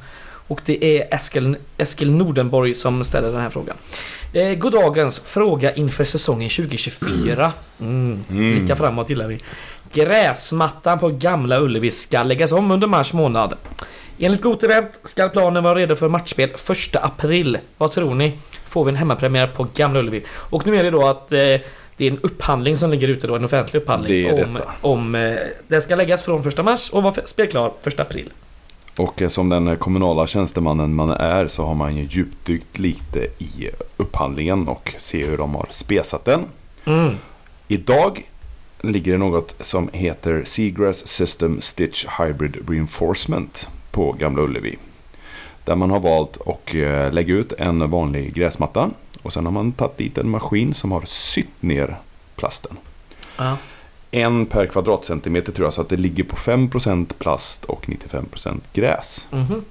Och 0.48 0.62
det 0.66 0.86
är 0.86 1.16
Eskil, 1.16 1.56
Eskil 1.78 2.12
Nordenborg 2.12 2.74
som 2.74 3.04
ställer 3.04 3.32
den 3.32 3.42
här 3.42 3.50
frågan. 3.50 3.76
Eh, 4.34 4.54
Goddagens 4.54 5.20
fråga 5.20 5.74
inför 5.74 6.04
säsongen 6.04 6.50
2024. 6.50 7.52
Mm, 7.80 8.24
Mm. 8.30 8.56
Blicka 8.60 8.76
framåt 8.76 9.10
gillar 9.10 9.28
vi. 9.28 9.40
Gräsmattan 9.94 11.00
på 11.00 11.10
Gamla 11.10 11.60
Ullevi 11.60 11.92
ska 11.92 12.24
läggas 12.24 12.52
om 12.52 12.72
under 12.72 12.88
mars 12.88 13.14
månad. 13.14 13.58
Enligt 14.20 14.42
Gotevent 14.42 15.00
ska 15.04 15.30
planen 15.30 15.64
vara 15.64 15.76
redo 15.76 15.96
för 15.96 16.10
matchspel 16.10 16.50
1 16.50 16.96
april. 16.96 17.58
Vad 17.78 17.92
tror 17.92 18.16
ni? 18.16 18.38
Får 18.66 18.84
vi 18.84 18.90
en 18.90 18.96
hemmapremiär 18.96 19.48
på 19.48 19.68
Gamla 19.76 20.00
Ullevi? 20.00 20.24
Och 20.30 20.68
nu 20.68 20.78
är 20.78 20.84
det 20.84 20.90
då 20.90 21.06
att 21.06 21.32
eh, 21.32 21.38
det 21.98 22.08
är 22.08 22.12
en 22.12 22.20
upphandling 22.20 22.76
som 22.76 22.92
ligger 22.92 23.08
ute 23.08 23.28
då, 23.28 23.36
en 23.36 23.46
offentlig 23.46 23.82
upphandling. 23.82 24.24
Det 24.24 24.30
är 24.30 24.46
om, 24.46 24.54
detta. 24.54 24.72
om 24.82 25.16
eh, 25.16 25.36
den 25.68 25.82
ska 25.82 25.96
läggas 25.96 26.24
från 26.24 26.48
1 26.48 26.66
mars 26.66 26.90
och 26.90 27.04
vara 27.04 27.14
spelklar 27.26 27.72
1 27.84 28.00
april. 28.00 28.30
Och 29.00 29.22
eh, 29.22 29.28
som 29.28 29.50
den 29.50 29.78
kommunala 29.78 30.28
tjänstemannen 30.28 30.94
man 30.94 31.10
är 31.10 31.48
så 31.48 31.66
har 31.66 31.76
man 31.76 31.96
ju 31.96 32.08
djupdykt 32.10 32.80
lite 32.80 33.20
i 33.38 33.70
upphandlingen 33.98 34.68
och 34.68 34.94
se 34.98 35.26
hur 35.26 35.38
de 35.38 35.56
har 35.56 35.68
spesat 35.70 36.26
den. 36.26 36.46
Mm. 36.86 37.16
Idag 37.68 38.30
ligger 38.82 39.12
det 39.12 39.18
något 39.18 39.56
som 39.60 39.90
heter 39.94 40.44
Seagrass 40.46 41.08
System 41.08 41.62
Stitch 41.62 42.06
Hybrid 42.20 42.70
Reinforcement 42.70 43.70
på 43.94 44.12
Gamla 44.12 44.42
Ullevi. 44.42 44.78
Där 45.66 45.76
man 45.76 45.92
har 45.92 46.00
valt 46.00 46.38
att 46.48 46.74
eh, 46.74 47.12
lägga 47.12 47.34
ut 47.34 47.54
en 47.54 47.90
vanlig 47.90 48.34
gräsmatta 48.34 48.90
och 49.22 49.34
sen 49.34 49.46
har 49.46 49.52
man 49.52 49.72
tagit 49.72 49.98
dit 49.98 50.18
en 50.18 50.30
maskin 50.30 50.74
som 50.74 50.92
har 50.92 51.02
sytt 51.06 51.62
ner 51.62 51.96
plasten. 52.36 52.78
Ja. 53.38 53.58
En 54.12 54.46
per 54.46 54.66
kvadratcentimeter 54.66 55.52
tror 55.52 55.66
jag 55.66 55.74
så 55.74 55.82
att 55.82 55.90
det 55.90 55.98
ligger 55.98 56.24
på 56.24 56.36
5% 56.36 57.14
plast 57.20 57.66
och 57.66 57.86
95% 57.86 58.62
gräs. 58.74 59.28
Mhm. 59.32 59.62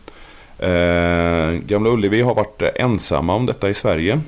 Eh, 0.59 1.61
Gamla 1.67 1.91
Ullevi 1.91 2.23
har 2.23 2.35
varit 2.35 2.63
ensamma 2.63 3.35
om 3.35 3.47
detta 3.47 3.71
i 3.71 3.75
Sverige. 3.75 4.21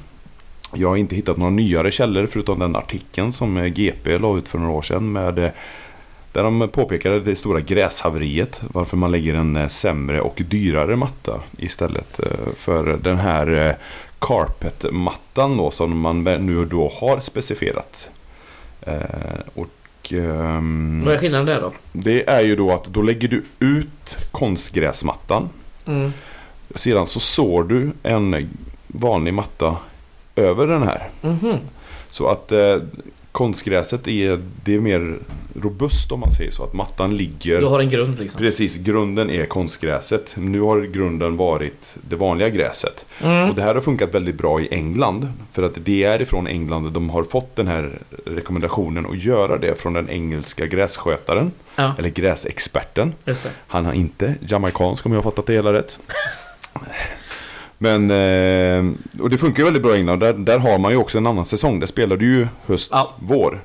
Jag 0.74 0.88
har 0.88 0.96
inte 0.96 1.16
hittat 1.16 1.36
några 1.36 1.50
nyare 1.50 1.90
källor 1.90 2.26
förutom 2.26 2.58
den 2.58 2.76
artikeln 2.76 3.32
som 3.32 3.56
eh, 3.56 3.66
GP 3.66 4.18
la 4.18 4.38
ut 4.38 4.48
för 4.48 4.58
några 4.58 4.72
år 4.72 4.82
sedan. 4.82 5.12
Med, 5.12 5.38
eh, 5.38 5.50
där 6.34 6.42
de 6.42 6.68
påpekade 6.68 7.20
det 7.20 7.36
stora 7.36 7.60
gräshaveriet. 7.60 8.62
Varför 8.72 8.96
man 8.96 9.10
lägger 9.10 9.34
en 9.34 9.56
eh, 9.56 9.68
sämre 9.68 10.20
och 10.20 10.42
dyrare 10.48 10.96
matta 10.96 11.40
istället 11.58 12.18
eh, 12.20 12.52
för 12.56 12.98
den 13.02 13.16
här 13.18 13.68
eh, 13.68 13.74
carpetmattan 14.18 15.56
då, 15.56 15.70
som 15.70 16.00
man 16.00 16.22
nu 16.22 16.64
då 16.64 16.92
har 17.00 17.20
specifierat. 17.20 18.08
Och, 19.54 20.12
ehm, 20.12 21.02
Vad 21.04 21.14
är 21.14 21.18
skillnaden 21.18 21.46
där 21.46 21.60
då? 21.60 21.72
det 21.92 22.30
är 22.30 22.40
ju 22.40 22.56
då 22.56 22.72
att 22.72 22.84
då 22.84 23.02
lägger 23.02 23.28
du 23.28 23.44
ut 23.58 24.18
konstgräsmattan. 24.30 25.48
Mm. 25.86 26.12
Sedan 26.74 27.06
så 27.06 27.20
sår 27.20 27.64
du 27.64 27.90
en 28.02 28.48
vanlig 28.86 29.34
matta 29.34 29.76
över 30.36 30.66
den 30.66 30.82
här. 30.82 31.08
Mhm. 31.20 31.58
Så 32.10 32.26
att 32.28 32.52
eh, 32.52 32.76
konstgräset 33.34 34.08
är, 34.08 34.40
det 34.64 34.74
är 34.74 34.80
mer 34.80 35.18
robust 35.54 36.12
om 36.12 36.20
man 36.20 36.30
säger 36.30 36.50
så. 36.50 36.64
Att 36.64 36.72
mattan 36.72 37.16
ligger... 37.16 37.60
Du 37.60 37.66
har 37.66 37.80
en 37.80 37.88
grund 37.88 38.18
liksom. 38.18 38.38
Precis, 38.38 38.76
grunden 38.76 39.30
är 39.30 39.46
konstgräset. 39.46 40.34
Nu 40.36 40.60
har 40.60 40.80
grunden 40.80 41.36
varit 41.36 41.96
det 42.08 42.16
vanliga 42.16 42.48
gräset. 42.48 43.06
Mm. 43.22 43.48
Och 43.48 43.54
det 43.54 43.62
här 43.62 43.74
har 43.74 43.82
funkat 43.82 44.14
väldigt 44.14 44.34
bra 44.34 44.60
i 44.60 44.68
England. 44.70 45.32
För 45.52 45.62
att 45.62 45.72
det 45.84 46.04
är 46.04 46.22
ifrån 46.22 46.46
England 46.46 46.92
de 46.92 47.10
har 47.10 47.22
fått 47.22 47.56
den 47.56 47.66
här 47.66 47.98
rekommendationen 48.26 49.06
att 49.06 49.24
göra 49.24 49.58
det 49.58 49.80
från 49.80 49.92
den 49.92 50.10
engelska 50.10 50.66
grässkötaren. 50.66 51.52
Ja, 51.76 51.94
Eller 51.98 52.08
gräsexperten. 52.08 53.14
Han 53.66 53.84
har 53.84 53.92
inte 53.92 54.34
jamaicansk 54.48 55.06
om 55.06 55.12
jag 55.12 55.18
har 55.18 55.30
fattat 55.30 55.46
det 55.46 55.52
hela 55.52 55.72
rätt. 55.72 55.98
Men, 57.84 58.10
eh, 58.10 58.92
och 59.22 59.30
det 59.30 59.38
funkar 59.38 59.58
ju 59.58 59.64
väldigt 59.64 59.82
bra 59.82 59.94
i 59.94 59.98
England. 59.98 60.18
Där, 60.20 60.32
där 60.32 60.58
har 60.58 60.78
man 60.78 60.92
ju 60.92 60.98
också 60.98 61.18
en 61.18 61.26
annan 61.26 61.44
säsong. 61.44 61.80
Där 61.80 61.86
spelar 61.86 62.16
du 62.16 62.24
ju 62.38 62.46
höst, 62.66 62.90
Ja. 62.92 63.14
vår. 63.18 63.60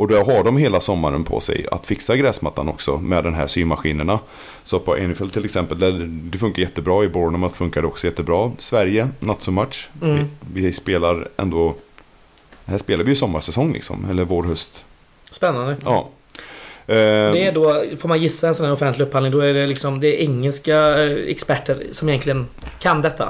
Och 0.00 0.08
där 0.08 0.24
har 0.24 0.44
de 0.44 0.56
hela 0.56 0.80
sommaren 0.80 1.24
på 1.24 1.40
sig 1.40 1.66
att 1.72 1.86
fixa 1.86 2.16
gräsmattan 2.16 2.68
också 2.68 2.96
med 2.98 3.24
den 3.24 3.34
här 3.34 3.46
symaskinerna. 3.46 4.18
Så 4.64 4.78
på 4.78 4.96
Enfield 4.96 5.32
till 5.32 5.44
exempel, 5.44 5.78
där 5.78 6.06
det 6.08 6.38
funkar 6.38 6.62
jättebra. 6.62 7.04
I 7.04 7.08
Bournemouth 7.08 7.54
funkar 7.54 7.82
det 7.82 7.88
också 7.88 8.06
jättebra. 8.06 8.52
Sverige, 8.58 9.08
not 9.20 9.42
so 9.42 9.50
much. 9.50 9.88
Mm. 10.02 10.16
Vi, 10.52 10.60
vi 10.66 10.72
spelar 10.72 11.28
ändå... 11.36 11.74
Här 12.66 12.78
spelar 12.78 13.04
vi 13.04 13.10
ju 13.10 13.16
sommarsäsong 13.16 13.72
liksom, 13.72 14.06
eller 14.10 14.24
vår, 14.24 14.42
höst. 14.42 14.84
Spännande. 15.30 15.76
Ja. 15.84 16.08
Eh, 16.86 16.94
Det 17.32 17.46
är 17.46 17.52
då, 17.52 17.84
får 17.98 18.08
man 18.08 18.18
gissa 18.22 18.48
en 18.48 18.54
sån 18.54 18.66
här 18.66 18.72
offentlig 18.72 19.06
upphandling, 19.06 19.32
då 19.32 19.40
är 19.40 19.54
det 19.54 19.66
liksom 19.66 20.00
det 20.00 20.16
är 20.20 20.24
engelska 20.24 21.02
eh, 21.04 21.12
experter 21.28 21.86
som 21.92 22.08
egentligen 22.08 22.46
kan 22.78 23.02
detta. 23.02 23.28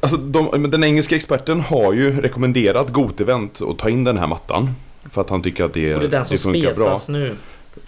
Alltså 0.00 0.16
de, 0.16 0.70
den 0.70 0.84
engelska 0.84 1.16
experten 1.16 1.60
har 1.60 1.92
ju 1.92 2.20
rekommenderat 2.20 2.92
Gotevent 2.92 3.62
att 3.62 3.78
ta 3.78 3.88
in 3.88 4.04
den 4.04 4.18
här 4.18 4.26
mattan. 4.26 4.70
För 5.10 5.20
att 5.20 5.30
han 5.30 5.42
tycker 5.42 5.64
att 5.64 5.72
det, 5.74 5.94
Och 5.94 6.00
det 6.00 6.06
är 6.06 6.10
den 6.10 6.24
som 6.24 6.34
det 6.36 6.42
funkar 6.42 6.60
bra. 6.62 6.72
spesas 6.74 7.08
nu. 7.08 7.36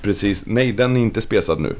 Precis. 0.02 0.43
Nej, 0.47 0.72
den 0.72 0.97
är 0.97 1.01
inte 1.01 1.20
spesad 1.20 1.60
nu. 1.60 1.74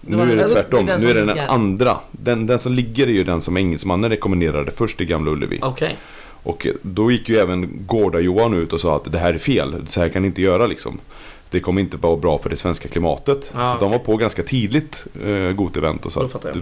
Nu 0.00 0.22
är 0.22 0.26
det 0.36 0.42
alltså, 0.42 0.54
tvärtom. 0.54 0.86
det 0.86 0.92
är 0.92 0.98
nu 0.98 1.10
är 1.10 1.14
det 1.14 1.20
den 1.20 1.28
ligger. 1.28 1.48
andra. 1.48 1.96
Den, 2.12 2.46
den 2.46 2.58
som 2.58 2.72
ligger 2.72 3.06
är 3.06 3.10
ju 3.12 3.24
den 3.24 3.40
som 3.40 3.56
engelsmannen 3.56 4.10
rekommenderade 4.10 4.70
först 4.70 5.00
i 5.00 5.04
Gamla 5.04 5.30
Ullevi. 5.30 5.58
Okej. 5.62 5.96
Och 6.42 6.66
då 6.82 7.10
gick 7.10 7.28
ju 7.28 7.36
även 7.36 7.86
Gårda-Johan 7.86 8.54
ut 8.54 8.72
och 8.72 8.80
sa 8.80 8.96
att 8.96 9.12
det 9.12 9.18
här 9.18 9.34
är 9.34 9.38
fel. 9.38 9.86
Så 9.88 10.00
här 10.00 10.08
kan 10.08 10.22
ni 10.22 10.28
inte 10.28 10.42
göra 10.42 10.66
liksom. 10.66 10.98
Det 11.50 11.60
kommer 11.60 11.80
inte 11.80 11.96
vara 11.96 12.16
bra 12.16 12.38
för 12.38 12.50
det 12.50 12.56
svenska 12.56 12.88
klimatet. 12.88 13.52
Ah, 13.56 13.72
så 13.72 13.78
de 13.80 13.86
okej. 13.86 13.98
var 13.98 14.04
på 14.04 14.16
ganska 14.16 14.42
tidigt 14.42 15.06
eh, 15.24 15.52
Gotevent 15.52 16.06
och 16.06 16.12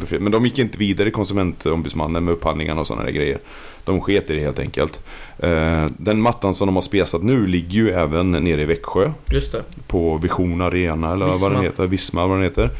fel. 0.08 0.20
Men 0.20 0.32
de 0.32 0.44
gick 0.44 0.58
inte 0.58 0.78
vidare 0.78 1.08
i 1.08 1.10
konsumentombudsmannen 1.10 2.24
med 2.24 2.34
upphandlingarna 2.34 2.80
och 2.80 2.86
sådana 2.86 3.04
där 3.04 3.12
grejer. 3.12 3.38
De 3.84 4.00
sket 4.00 4.30
i 4.30 4.34
det 4.34 4.40
helt 4.40 4.58
enkelt. 4.58 5.00
Eh, 5.38 5.86
den 5.96 6.20
mattan 6.20 6.54
som 6.54 6.66
de 6.66 6.76
har 6.76 6.82
spesat 6.82 7.22
nu 7.22 7.46
ligger 7.46 7.72
ju 7.78 7.90
även 7.90 8.32
nere 8.32 8.62
i 8.62 8.64
Växjö. 8.64 9.12
Just 9.30 9.52
det. 9.52 9.62
På 9.86 10.16
Vision 10.16 10.60
Arena 10.60 11.12
eller 11.12 11.26
Visma. 11.26 11.48
vad 11.48 11.56
den 11.56 11.62
heter. 11.64 11.86
Visma 11.86 12.26
vad 12.26 12.36
den 12.36 12.44
heter. 12.44 12.70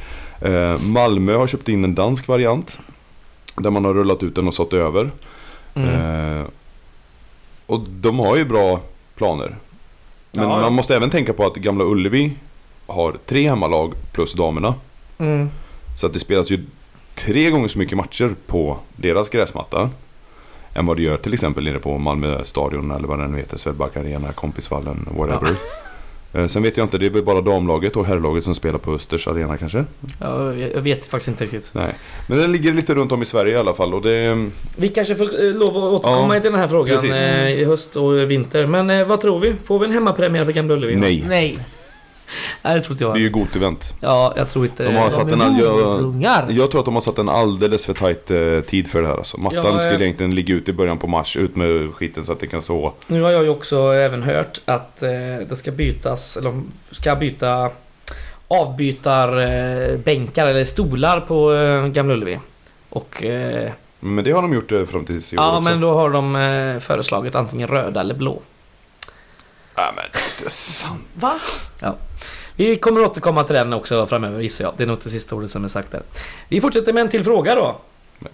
Eh, 0.40 0.80
Malmö 0.80 1.34
har 1.34 1.46
köpt 1.46 1.68
in 1.68 1.84
en 1.84 1.94
dansk 1.94 2.28
variant. 2.28 2.78
Där 3.56 3.70
man 3.70 3.84
har 3.84 3.94
rullat 3.94 4.22
ut 4.22 4.34
den 4.34 4.48
och 4.48 4.54
satt 4.54 4.72
över. 4.72 5.10
Mm. 5.74 5.88
Eh, 6.40 6.46
och 7.66 7.80
de 7.80 8.18
har 8.18 8.36
ju 8.36 8.44
bra 8.44 8.80
planer. 9.14 9.56
Men 10.38 10.48
Ja, 10.48 10.56
ja. 10.56 10.62
man 10.62 10.72
måste 10.72 10.96
även 10.96 11.10
tänka 11.10 11.32
på 11.32 11.46
att 11.46 11.54
Gamla 11.56 11.84
Ullevi 11.84 12.32
har 12.86 13.16
tre 13.26 13.48
hemmalag 13.48 13.94
plus 14.12 14.32
damerna. 14.32 14.74
Mm. 15.18 15.50
Så 15.96 16.06
att 16.06 16.12
det 16.12 16.18
spelas 16.18 16.50
ju 16.50 16.64
tre 17.14 17.50
gånger 17.50 17.68
så 17.68 17.78
mycket 17.78 17.96
matcher 17.96 18.34
på 18.46 18.76
deras 18.96 19.28
gräsmatta. 19.28 19.90
Än 20.74 20.86
vad 20.86 20.96
det 20.96 21.02
gör 21.02 21.16
till 21.16 21.34
exempel 21.34 21.64
nere 21.64 21.78
på 21.78 21.98
Malmö 21.98 22.44
stadion 22.44 22.90
eller 22.90 23.08
vad 23.08 23.18
den 23.18 23.32
nu 23.32 23.38
heter. 23.38 23.58
Swedbank 23.58 23.96
Arena, 23.96 24.32
Kompisvallen, 24.32 25.08
whatever. 25.16 25.50
Eh, 25.50 25.56
Sen 26.46 26.62
vet 26.62 26.76
jag 26.76 26.84
inte, 26.84 26.98
det 26.98 27.06
är 27.06 27.10
väl 27.10 27.22
bara 27.24 27.40
damlaget 27.40 27.96
och 27.96 28.06
herrlaget 28.06 28.44
som 28.44 28.54
spelar 28.54 28.78
på 28.78 28.92
Östers 28.92 29.28
arena 29.28 29.56
kanske? 29.56 29.84
Ja, 30.20 30.54
jag 30.54 30.80
vet 30.80 31.06
faktiskt 31.06 31.28
inte 31.28 31.44
riktigt. 31.44 31.70
Nej. 31.72 31.94
Men 32.28 32.38
den 32.38 32.52
ligger 32.52 32.72
lite 32.72 32.94
runt 32.94 33.12
om 33.12 33.22
i 33.22 33.24
Sverige 33.24 33.52
i 33.52 33.56
alla 33.56 33.74
fall 33.74 33.94
och 33.94 34.02
det... 34.02 34.48
Vi 34.76 34.88
kanske 34.88 35.14
får 35.14 35.44
eh, 35.44 35.54
lov 35.54 35.68
att 35.76 35.82
återkomma 35.82 36.34
Ja, 36.34 36.40
till 36.40 36.50
den 36.50 36.60
här 36.60 36.68
frågan 36.68 36.96
precis. 37.00 37.22
eh, 37.22 37.50
i 37.52 37.64
höst 37.64 37.96
och 37.96 38.30
vinter. 38.30 38.66
Men 38.66 38.90
eh, 38.90 39.06
vad 39.06 39.20
tror 39.20 39.40
vi? 39.40 39.54
Får 39.64 39.78
vi 39.78 39.86
en 39.86 39.92
hemmapremiär 39.92 40.44
på 40.44 40.52
Gamla 40.52 40.74
Ullevi? 40.74 40.96
Nej. 40.96 41.24
Nej. 41.28 41.58
Nej, 42.62 42.74
det 42.74 42.80
tror 42.80 42.92
inte 42.92 43.04
Det 43.04 43.08
är 43.08 43.10
jag. 43.10 43.18
ju 43.18 43.30
Gotevent. 43.30 43.94
Ja, 44.00 44.34
jag 44.36 44.48
tror 44.48 44.64
inte... 44.64 44.84
De 44.84 44.96
har 44.96 45.04
De 45.04 45.10
satt 45.10 45.32
en 45.32 46.20
jag-. 46.20 46.50
Jag 46.50 46.70
tror 46.70 46.78
att 46.80 46.84
de 46.84 46.94
har 46.94 47.00
satt 47.00 47.18
en 47.18 47.28
alldeles 47.28 47.86
för 47.86 47.94
tajt 47.94 48.30
eh, 48.30 48.60
tid 48.60 48.86
för 48.90 49.02
det 49.02 49.08
här 49.08 49.14
alltså. 49.14 49.40
Mattan 49.40 49.64
Ja, 49.64 49.80
skulle 49.80 50.04
egentligen 50.04 50.34
ligga 50.34 50.54
ute 50.54 50.70
i 50.70 50.74
början 50.74 50.98
på 50.98 51.06
mars, 51.06 51.36
ut 51.36 51.56
med 51.56 51.94
skiten 51.94 52.24
så 52.24 52.32
att 52.32 52.40
det 52.40 52.46
kan 52.46 52.62
så. 52.62 52.92
Nu 53.06 53.22
har 53.22 53.30
jag 53.30 53.42
ju 53.42 53.48
också 53.48 53.92
även 53.92 54.22
hört 54.22 54.60
att 54.64 55.02
eh, 55.02 55.10
det 55.48 55.56
ska 55.56 55.70
bytas, 55.70 56.36
eller 56.36 56.50
de 56.50 56.66
ska 56.90 57.16
byta 57.16 57.70
avbytar 58.48 59.40
eh, 59.40 59.96
bänkar 59.98 60.46
eller 60.46 60.64
stolar 60.64 61.20
på 61.20 61.54
eh, 61.54 61.86
Gamla 61.86 62.14
Ullevi. 62.14 62.38
Och 62.90 63.24
Men 64.00 64.24
det 64.24 64.30
har 64.30 64.42
de 64.42 64.54
gjort 64.54 64.88
fram 64.90 65.04
till 65.04 65.16
i 65.16 65.18
år 65.18 65.22
ja, 65.36 65.58
också. 65.58 65.70
men 65.70 65.80
då 65.80 65.94
har 65.94 66.10
de 66.10 66.80
föreslagit 66.80 67.34
antingen 67.34 67.68
röda 67.68 68.00
eller 68.00 68.14
blå. 68.14 68.40
Nej 69.78 69.92
men 69.96 70.04
det 70.12 70.18
är 70.18 70.38
inte 70.38 70.50
sant. 70.50 71.04
Va? 71.14 71.34
Vi 72.56 72.76
kommer 72.76 73.00
återkomma 73.04 73.44
till 73.44 73.54
den 73.54 73.72
också 73.72 74.06
framöver 74.06 74.40
gissar 74.40 74.64
jag. 74.64 74.74
Det 74.76 74.82
är 74.82 74.86
nog 74.86 74.96
inte 74.96 75.10
sista 75.10 75.34
ordet 75.34 75.50
som 75.50 75.64
är 75.64 75.68
sagt 75.68 75.90
där. 75.90 76.02
Vi 76.48 76.60
fortsätter 76.60 76.92
med 76.92 77.00
en 77.00 77.08
till 77.08 77.24
fråga 77.24 77.54
då. 77.54 77.76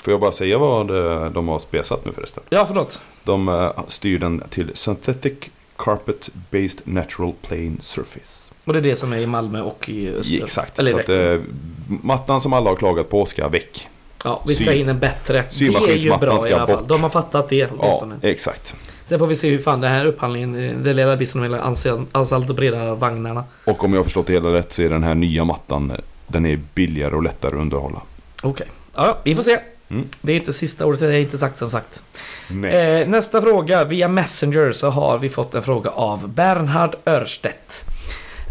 Får 0.05 0.13
jag 0.13 0.21
bara 0.21 0.33
säga 0.33 0.59
vad 0.59 0.91
eh, 0.91 1.31
de 1.31 1.49
har 1.49 1.59
spesat 1.59 2.05
nu 2.05 2.13
förresten? 2.13 2.43
Ja, 2.49 2.67
förlåt. 2.67 3.01
De 3.25 3.49
eh, 3.49 3.71
styr 3.89 4.19
den 4.19 4.43
till 4.51 4.71
Synthetic 4.75 5.33
Carpet 5.77 6.31
Based 6.51 6.81
Natural 6.85 7.33
Plane 7.43 7.77
Surface. 7.81 8.53
Och 8.65 8.73
det 8.73 8.79
är 8.79 8.83
det 8.83 8.97
som 8.97 9.13
är 9.13 9.17
i 9.19 9.27
Malmö 9.27 9.63
och 9.63 9.89
i 9.89 10.09
Öster. 10.15 10.43
Exakt, 10.45 10.79
Eller 10.79 10.91
så 10.91 10.99
att 10.99 11.09
eh, 11.09 11.41
mattan 11.87 12.41
som 12.41 12.53
alla 12.53 12.71
har 12.71 12.77
klagat 12.77 13.09
på 13.11 13.27
ska 13.27 13.49
väck. 13.49 13.89
Ja, 14.25 14.43
vi 14.47 14.55
ska 14.55 14.65
sy- 14.65 14.73
in 14.73 14.89
en 14.89 14.99
bättre. 14.99 15.33
Det 15.33 15.39
är 15.39 15.45
ju 15.45 15.51
symaskinsmattan 15.73 16.21
bra 16.21 16.37
i 16.37 16.41
ska 16.41 16.57
alla 16.57 16.67
fall. 16.67 16.77
bort. 16.77 16.89
De 16.89 17.03
har 17.03 17.11
fattat 17.11 17.49
det 17.49 17.71
Ja, 17.81 18.09
exakt. 18.23 18.75
Sen 19.05 19.19
får 19.19 19.27
vi 19.27 19.37
se 19.37 19.51
hur 19.51 19.59
fan 19.59 19.81
den 19.81 19.93
här 19.93 20.05
upphandlingen, 20.05 20.83
det 20.83 20.93
lilla 20.95 21.17
blir 21.17 21.27
som 21.27 21.41
de 21.41 21.47
hela 21.47 21.63
ansal- 21.63 22.07
asfalt 22.13 22.51
och 22.51 22.57
breda 22.57 22.95
vagnarna. 22.95 23.45
Och 23.65 23.85
om 23.85 23.93
jag 23.93 23.99
har 23.99 24.05
förstått 24.05 24.27
det 24.27 24.33
hela 24.33 24.53
rätt 24.53 24.73
så 24.73 24.83
är 24.83 24.89
den 24.89 25.03
här 25.03 25.15
nya 25.15 25.45
mattan, 25.45 25.93
den 26.27 26.47
är 26.47 26.61
billigare 26.75 27.15
och 27.15 27.23
lättare 27.23 27.55
att 27.55 27.61
underhålla. 27.61 28.01
Okej. 28.43 28.67
Ja, 28.95 29.19
vi 29.25 29.35
får 29.35 29.43
se. 29.43 29.59
Mm. 29.89 30.05
Det 30.21 30.33
är 30.33 30.37
inte 30.37 30.53
sista 30.53 30.87
ordet, 30.87 31.01
det 31.01 31.07
är 31.07 31.21
inte 31.21 31.39
sagt 31.39 31.59
som 31.59 31.71
sagt. 31.71 32.03
Eh, 32.51 33.09
nästa 33.09 33.43
fråga, 33.43 33.85
via 33.85 34.09
Messenger 34.09 34.73
så 34.73 34.91
har 34.91 35.19
vi 35.19 35.29
fått 35.29 35.55
en 35.55 35.63
fråga 35.63 35.91
av 35.91 36.29
Bernhard 36.29 36.97
Örstedt. 37.07 37.85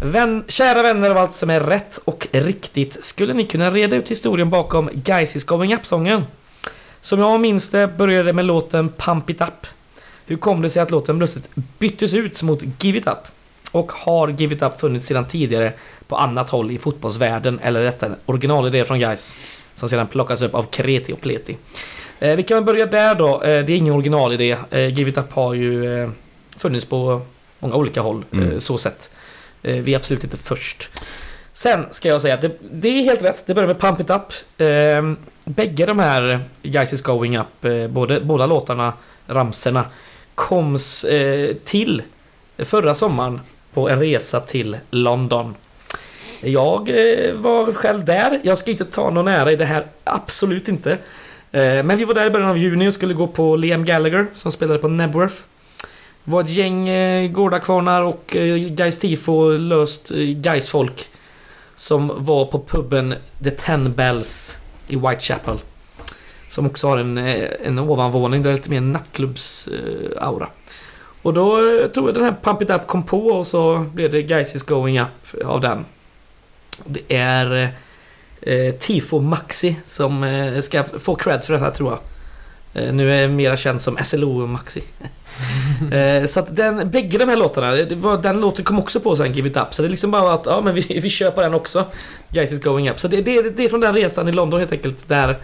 Vän, 0.02 0.44
kära 0.48 0.82
vänner 0.82 1.10
av 1.10 1.16
allt 1.16 1.34
som 1.34 1.50
är 1.50 1.60
rätt 1.60 1.98
och 2.04 2.28
riktigt, 2.32 3.04
skulle 3.04 3.34
ni 3.34 3.46
kunna 3.46 3.70
reda 3.70 3.96
ut 3.96 4.10
historien 4.10 4.50
bakom 4.50 4.90
Guys 4.92 5.36
is 5.36 5.44
going 5.44 5.74
up-sången? 5.74 6.24
Som 7.00 7.20
jag 7.20 7.40
minns 7.40 7.68
det 7.68 7.88
började 7.98 8.32
med 8.32 8.44
låten 8.44 8.88
Pump 8.88 9.30
it 9.30 9.40
up. 9.40 9.66
Hur 10.26 10.36
kom 10.36 10.62
det 10.62 10.70
sig 10.70 10.82
att 10.82 10.90
låten 10.90 11.18
plötsligt 11.18 11.50
byttes 11.78 12.14
ut 12.14 12.42
mot 12.42 12.62
Give 12.80 12.98
it 12.98 13.06
up? 13.06 13.18
Och 13.72 13.92
har 13.92 14.28
Give 14.28 14.54
it 14.54 14.62
up 14.62 14.80
funnits 14.80 15.06
sedan 15.06 15.24
tidigare 15.24 15.72
på 16.08 16.16
annat 16.16 16.50
håll 16.50 16.70
i 16.70 16.78
fotbollsvärlden 16.78 17.60
eller 17.62 17.80
är 17.80 17.84
detta 17.84 18.06
en 18.06 18.16
originalidé 18.26 18.84
från 18.84 18.98
Guys 18.98 19.36
Som 19.74 19.88
sedan 19.88 20.06
plockas 20.06 20.42
upp 20.42 20.54
av 20.54 20.62
Kreti 20.62 21.12
och 21.12 21.20
Pleti. 21.20 21.56
Eh, 22.20 22.36
vi 22.36 22.42
kan 22.42 22.56
väl 22.56 22.64
börja 22.64 22.86
där 22.86 23.14
då. 23.14 23.42
Eh, 23.42 23.64
det 23.64 23.72
är 23.72 23.76
ingen 23.76 23.94
originalidé. 23.94 24.56
Eh, 24.70 24.98
Give 24.98 25.10
it 25.10 25.18
up 25.18 25.32
har 25.32 25.54
ju 25.54 26.02
eh, 26.02 26.10
funnits 26.56 26.86
på 26.86 27.20
många 27.58 27.74
olika 27.74 28.00
håll. 28.00 28.24
Mm. 28.32 28.52
Eh, 28.52 28.58
så 28.58 28.78
sett. 28.78 29.10
Eh, 29.62 29.76
vi 29.76 29.94
är 29.94 29.98
absolut 29.98 30.24
inte 30.24 30.36
först. 30.36 30.90
Sen 31.52 31.86
ska 31.90 32.08
jag 32.08 32.22
säga 32.22 32.34
att 32.34 32.40
det, 32.40 32.50
det 32.72 32.88
är 32.88 33.04
helt 33.04 33.22
rätt. 33.22 33.42
Det 33.46 33.54
börjar 33.54 33.68
med 33.68 33.80
Pump 33.80 34.00
It 34.00 34.10
Up. 34.10 34.60
Eh, 34.60 35.12
bägge 35.44 35.86
de 35.86 35.98
här 35.98 36.40
Guys 36.62 36.92
Is 36.92 37.02
Going 37.02 37.38
Up, 37.38 37.64
eh, 37.64 37.86
både, 37.86 38.20
båda 38.20 38.46
låtarna, 38.46 38.92
ramserna, 39.26 39.84
koms 40.34 41.04
eh, 41.04 41.54
till 41.64 42.02
förra 42.58 42.94
sommaren 42.94 43.40
på 43.74 43.88
en 43.88 44.00
resa 44.00 44.40
till 44.40 44.76
London. 44.90 45.54
Jag 46.40 46.88
eh, 46.88 47.34
var 47.34 47.72
själv 47.72 48.04
där. 48.04 48.40
Jag 48.42 48.58
ska 48.58 48.70
inte 48.70 48.84
ta 48.84 49.10
någon 49.10 49.28
ära 49.28 49.52
i 49.52 49.56
det 49.56 49.64
här, 49.64 49.86
absolut 50.04 50.68
inte. 50.68 50.98
Eh, 51.52 51.82
men 51.82 51.96
vi 51.96 52.04
var 52.04 52.14
där 52.14 52.26
i 52.26 52.30
början 52.30 52.50
av 52.50 52.58
juni 52.58 52.88
och 52.88 52.94
skulle 52.94 53.14
gå 53.14 53.26
på 53.26 53.56
Liam 53.56 53.84
Gallagher 53.84 54.26
som 54.34 54.52
spelade 54.52 54.78
på 54.78 54.88
Nebworth. 54.88 55.36
Det 56.24 56.30
var 56.30 56.40
ett 56.40 56.50
gäng 56.50 56.88
eh, 56.88 57.30
gårdakvarnar 57.30 58.02
och 58.02 58.36
eh, 58.36 58.56
Gais 58.56 58.98
tifo 58.98 59.50
löst 59.50 60.10
eh, 60.10 60.18
Gais 60.18 60.68
folk 60.68 61.08
som 61.76 62.12
var 62.16 62.46
på 62.46 62.58
puben 62.58 63.14
The 63.44 63.50
Ten 63.50 63.92
Bells 63.92 64.56
i 64.88 64.96
Whitechapel. 64.96 65.58
Som 66.54 66.66
också 66.66 66.88
har 66.88 66.98
en, 66.98 67.18
eh, 67.18 67.48
en 67.62 67.78
ovanvåning 67.78 68.42
där 68.42 68.50
det 68.50 68.54
är 68.54 68.56
lite 68.56 68.70
mer 68.70 68.80
nattklubbs-aura. 68.80 70.46
Och 71.22 71.34
då 71.34 71.56
eh, 71.56 71.86
tror 71.86 72.08
jag 72.08 72.14
den 72.14 72.24
här 72.24 72.36
Pump 72.42 72.62
It 72.62 72.70
Up 72.70 72.86
kom 72.86 73.02
på 73.02 73.26
och 73.26 73.46
så 73.46 73.78
blev 73.78 74.12
det 74.12 74.22
Guys 74.22 74.54
Is 74.54 74.62
Going 74.62 75.00
Up 75.00 75.44
av 75.44 75.60
den. 75.60 75.84
Det 76.84 77.16
är 77.16 77.74
eh, 78.40 78.74
Tifo 78.74 79.20
Maxi 79.20 79.76
som 79.86 80.24
eh, 80.24 80.60
ska 80.60 80.84
få 80.84 81.14
cred 81.14 81.44
för 81.44 81.52
den 81.52 81.62
här 81.62 81.70
tror 81.70 81.90
jag. 81.90 82.00
Eh, 82.82 82.92
nu 82.92 83.14
är 83.14 83.22
jag 83.22 83.30
mera 83.30 83.56
känd 83.56 83.80
som 83.80 83.98
SLO 84.02 84.46
Maxi. 84.46 84.82
Eh, 85.92 86.24
så 86.24 86.40
att 86.40 86.56
den, 86.56 86.90
bägge 86.90 87.18
de 87.18 87.28
här 87.28 87.36
låtarna, 87.36 87.70
det 87.70 87.94
var, 87.94 88.18
den 88.18 88.40
låten 88.40 88.64
kom 88.64 88.78
också 88.78 89.00
på 89.00 89.16
sen, 89.16 89.32
Give 89.32 89.48
It 89.48 89.56
Up. 89.56 89.74
Så 89.74 89.82
det 89.82 89.88
är 89.88 89.90
liksom 89.90 90.10
bara 90.10 90.34
att, 90.34 90.46
ja 90.46 90.60
men 90.60 90.74
vi, 90.74 90.80
vi 91.02 91.10
kör 91.10 91.30
på 91.30 91.40
den 91.40 91.54
också. 91.54 91.84
Guys 92.28 92.52
is 92.52 92.60
going 92.60 92.90
up. 92.90 93.00
Så 93.00 93.08
det, 93.08 93.20
det, 93.22 93.56
det 93.56 93.64
är 93.64 93.68
från 93.68 93.80
den 93.80 93.94
resan 93.94 94.28
i 94.28 94.32
London 94.32 94.60
helt 94.60 94.72
enkelt 94.72 95.08
där 95.08 95.38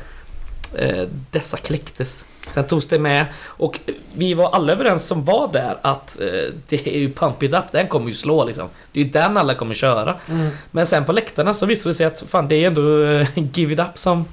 dessa 1.30 1.56
kläcktes. 1.56 2.24
Sen 2.55 2.64
togs 2.64 2.86
det 2.86 2.98
med 2.98 3.26
och 3.44 3.80
vi 4.14 4.34
var 4.34 4.51
alla 4.51 4.72
överens 4.72 5.06
som 5.06 5.24
var 5.24 5.52
där 5.52 5.78
att 5.82 6.20
eh, 6.20 6.55
det 6.68 6.86
är 6.86 6.98
ju 6.98 7.12
Pump 7.12 7.42
It 7.42 7.52
Up, 7.52 7.64
den 7.72 7.86
kommer 7.86 8.09
ju 8.09 8.14
slå 8.14 8.44
liksom. 8.44 8.68
Det 8.92 9.01
är 9.01 9.05
ju 9.05 9.10
den 9.10 9.36
alla 9.36 9.55
kommer 9.55 9.74
köra. 9.74 10.16
Mm. 10.28 10.51
Men 10.70 10.86
sen 10.86 11.05
på 11.05 11.12
läktarna 11.12 11.55
så 11.55 11.66
visade 11.66 11.90
det 11.90 11.94
sig 11.94 12.06
att 12.06 12.24
fan 12.28 12.48
det 12.48 12.55
är 12.55 12.66
ändå 12.66 13.05
eh, 13.05 13.28
Give 13.55 13.72
It 13.72 13.80
Up 13.80 13.98
som, 13.98 14.24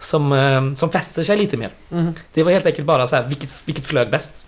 som, 0.00 0.32
eh, 0.32 0.74
som 0.74 0.90
fäster 0.90 1.22
sig 1.22 1.36
lite 1.36 1.56
mer. 1.56 1.70
Mm. 1.90 2.12
Det 2.34 2.42
var 2.42 2.52
helt 2.52 2.66
enkelt 2.66 2.86
bara 2.86 3.06
så 3.06 3.16
här, 3.16 3.28
vilket, 3.28 3.62
vilket 3.64 3.86
flög 3.86 4.10
bäst. 4.10 4.46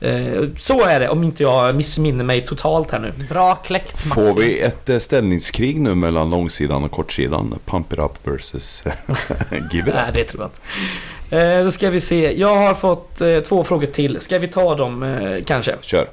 Eh, 0.00 0.44
så 0.56 0.84
är 0.84 1.00
det 1.00 1.08
om 1.08 1.24
inte 1.24 1.42
jag 1.42 1.74
missminner 1.74 2.24
mig 2.24 2.44
totalt 2.44 2.90
här 2.90 2.98
nu. 2.98 3.12
Bra 3.28 3.54
kläckt 3.54 4.06
Maxi. 4.06 4.08
Får 4.20 4.40
vi 4.40 4.60
ett 4.60 4.88
eh, 4.88 4.98
ställningskrig 4.98 5.80
nu 5.80 5.94
mellan 5.94 6.30
långsidan 6.30 6.84
och 6.84 6.90
kortsidan? 6.90 7.58
Pump 7.64 7.92
it 7.92 7.98
up 7.98 8.26
versus 8.26 8.84
give 9.72 9.88
it 9.88 9.94
Nej, 9.94 10.08
up. 10.08 10.14
det 10.14 10.24
tror 10.24 10.42
jag 10.42 10.48
inte. 10.48 11.58
Eh, 11.58 11.64
då 11.64 11.70
ska 11.70 11.90
vi 11.90 12.00
se. 12.00 12.38
Jag 12.40 12.56
har 12.56 12.74
fått 12.74 13.22
två 13.48 13.64
frågor 13.64 13.86
till. 13.86 14.20
Ska 14.20 14.38
vi 14.38 14.48
ta 14.48 14.74
dem 14.74 15.42
kanske? 15.46 15.74
Kör. 15.80 16.08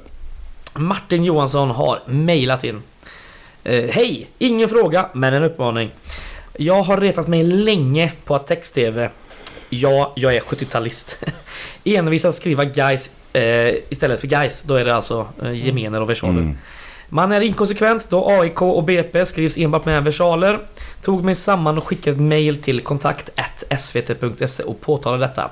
Martin 0.74 1.24
Johansson 1.24 1.70
har 1.70 2.02
mejlat 2.06 2.64
in. 2.64 2.82
Hej! 3.64 4.26
Ingen 4.38 4.68
fråga, 4.68 5.08
men 5.12 5.34
en 5.34 5.42
uppmaning. 5.42 5.90
Jag 6.58 6.82
har 6.82 7.00
retat 7.00 7.28
mig 7.28 7.42
länge 7.42 8.12
på 8.24 8.34
att 8.34 8.46
text-tv, 8.46 9.10
ja, 9.70 10.12
jag 10.16 10.34
är 10.34 10.40
70-talist, 10.40 11.16
envisas 11.84 12.36
skriva 12.36 12.64
guys 12.64 13.16
eh, 13.32 13.74
istället 13.88 14.20
för 14.20 14.26
guys. 14.26 14.62
Då 14.62 14.74
är 14.74 14.84
det 14.84 14.94
alltså 14.94 15.28
eh, 15.42 15.66
gemener 15.66 16.00
och 16.00 16.10
versaler. 16.10 16.40
Mm. 16.40 16.58
Man 17.08 17.32
är 17.32 17.40
inkonsekvent 17.40 18.10
då 18.10 18.30
AIK 18.30 18.62
och 18.62 18.84
BP 18.84 19.26
skrivs 19.26 19.58
enbart 19.58 19.84
med 19.84 20.04
versaler. 20.04 20.60
Tog 21.02 21.24
mig 21.24 21.34
samman 21.34 21.78
och 21.78 21.84
skickade 21.84 22.16
ett 22.16 22.22
mail 22.22 22.62
till 22.62 22.80
kontakt 22.80 23.30
svt.se 23.78 24.62
och 24.62 24.80
påtalade 24.80 25.26
detta. 25.26 25.50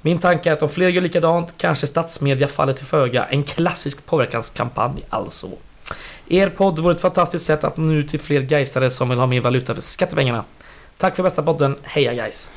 Min 0.00 0.18
tanke 0.18 0.48
är 0.48 0.52
att 0.52 0.62
om 0.62 0.68
fler 0.68 0.88
gör 0.88 1.02
likadant 1.02 1.54
kanske 1.56 1.86
statsmedia 1.86 2.48
faller 2.48 2.72
till 2.72 2.86
föga. 2.86 3.24
En 3.24 3.42
klassisk 3.42 4.06
påverkanskampanj 4.06 5.02
alltså. 5.10 5.48
Er 6.28 6.48
podd 6.48 6.78
vore 6.78 6.94
ett 6.94 7.00
fantastiskt 7.00 7.46
sätt 7.46 7.64
att 7.64 7.76
nå 7.76 7.92
ut 7.92 8.08
till 8.08 8.20
fler 8.20 8.40
geistare 8.40 8.90
som 8.90 9.08
vill 9.08 9.18
ha 9.18 9.26
mer 9.26 9.40
valuta 9.40 9.74
för 9.74 9.82
skattepengarna. 9.82 10.44
Tack 10.98 11.16
för 11.16 11.22
bästa 11.22 11.42
podden. 11.42 11.76
Heja 11.82 12.14
guys! 12.14 12.50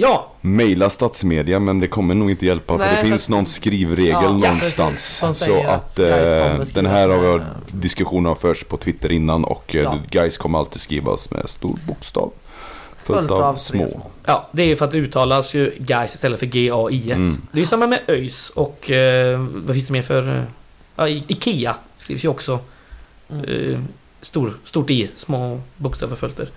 Ja, 0.00 0.32
Maila 0.40 0.90
statsmedia 0.90 1.58
men 1.58 1.80
det 1.80 1.86
kommer 1.86 2.14
nog 2.14 2.30
inte 2.30 2.46
hjälpa 2.46 2.76
Nej, 2.76 2.88
för 2.88 2.94
det 2.96 3.00
för 3.00 3.08
finns 3.08 3.24
att- 3.24 3.28
någon 3.28 3.46
skrivregel 3.46 4.10
Ja, 4.12 4.22
ja, 4.22 4.32
någonstans. 4.32 5.16
Som 5.16 5.34
så 5.34 5.60
att 5.62 5.66
att 5.68 5.98
eh, 5.98 6.58
den 6.74 6.86
här 6.86 7.08
har 7.08 7.38
med- 7.38 7.46
diskussionen 7.66 8.26
har 8.26 8.34
förts 8.34 8.64
på 8.64 8.76
Twitter 8.76 9.12
innan 9.12 9.44
och 9.44 9.74
eh, 9.76 9.82
Ja. 9.82 9.98
guys 10.10 10.36
kommer 10.36 10.58
alltid 10.58 10.80
skrivas 10.80 11.30
med 11.30 11.48
stor 11.48 11.78
bokstav. 11.88 12.30
Följt 13.04 13.30
av, 13.30 13.42
av 13.42 13.54
små. 13.56 13.88
små. 13.88 14.06
ja, 14.24 14.48
det 14.52 14.62
är 14.62 14.66
ju 14.66 14.76
för 14.76 14.84
att 14.84 14.90
det 14.90 14.98
uttalas 14.98 15.54
ju 15.54 15.72
guys 15.78 16.14
istället 16.14 16.38
för 16.38 16.46
G-A-I-S. 16.46 17.16
Mm. 17.16 17.42
Det 17.52 17.58
är 17.58 17.60
ju 17.60 17.66
samma 17.66 17.86
med 17.86 18.00
ÖIS 18.08 18.50
och 18.50 18.90
eh, 18.90 19.40
vad 19.54 19.74
finns 19.76 19.86
det 19.86 19.92
mer 19.92 20.02
för... 20.02 20.36
eh, 20.38 20.42
Ja, 20.96 21.08
I- 21.08 21.24
Ikea 21.28 21.74
skrivs 21.98 22.24
ju 22.24 22.28
också 22.28 22.58
Mm. 23.30 23.88
Stor, 24.20 24.52
stort 24.64 24.90
I, 24.90 25.10
små 25.16 25.60
bokstäver 25.76 26.16
följt. 26.16 26.38
Mm. 26.38 26.50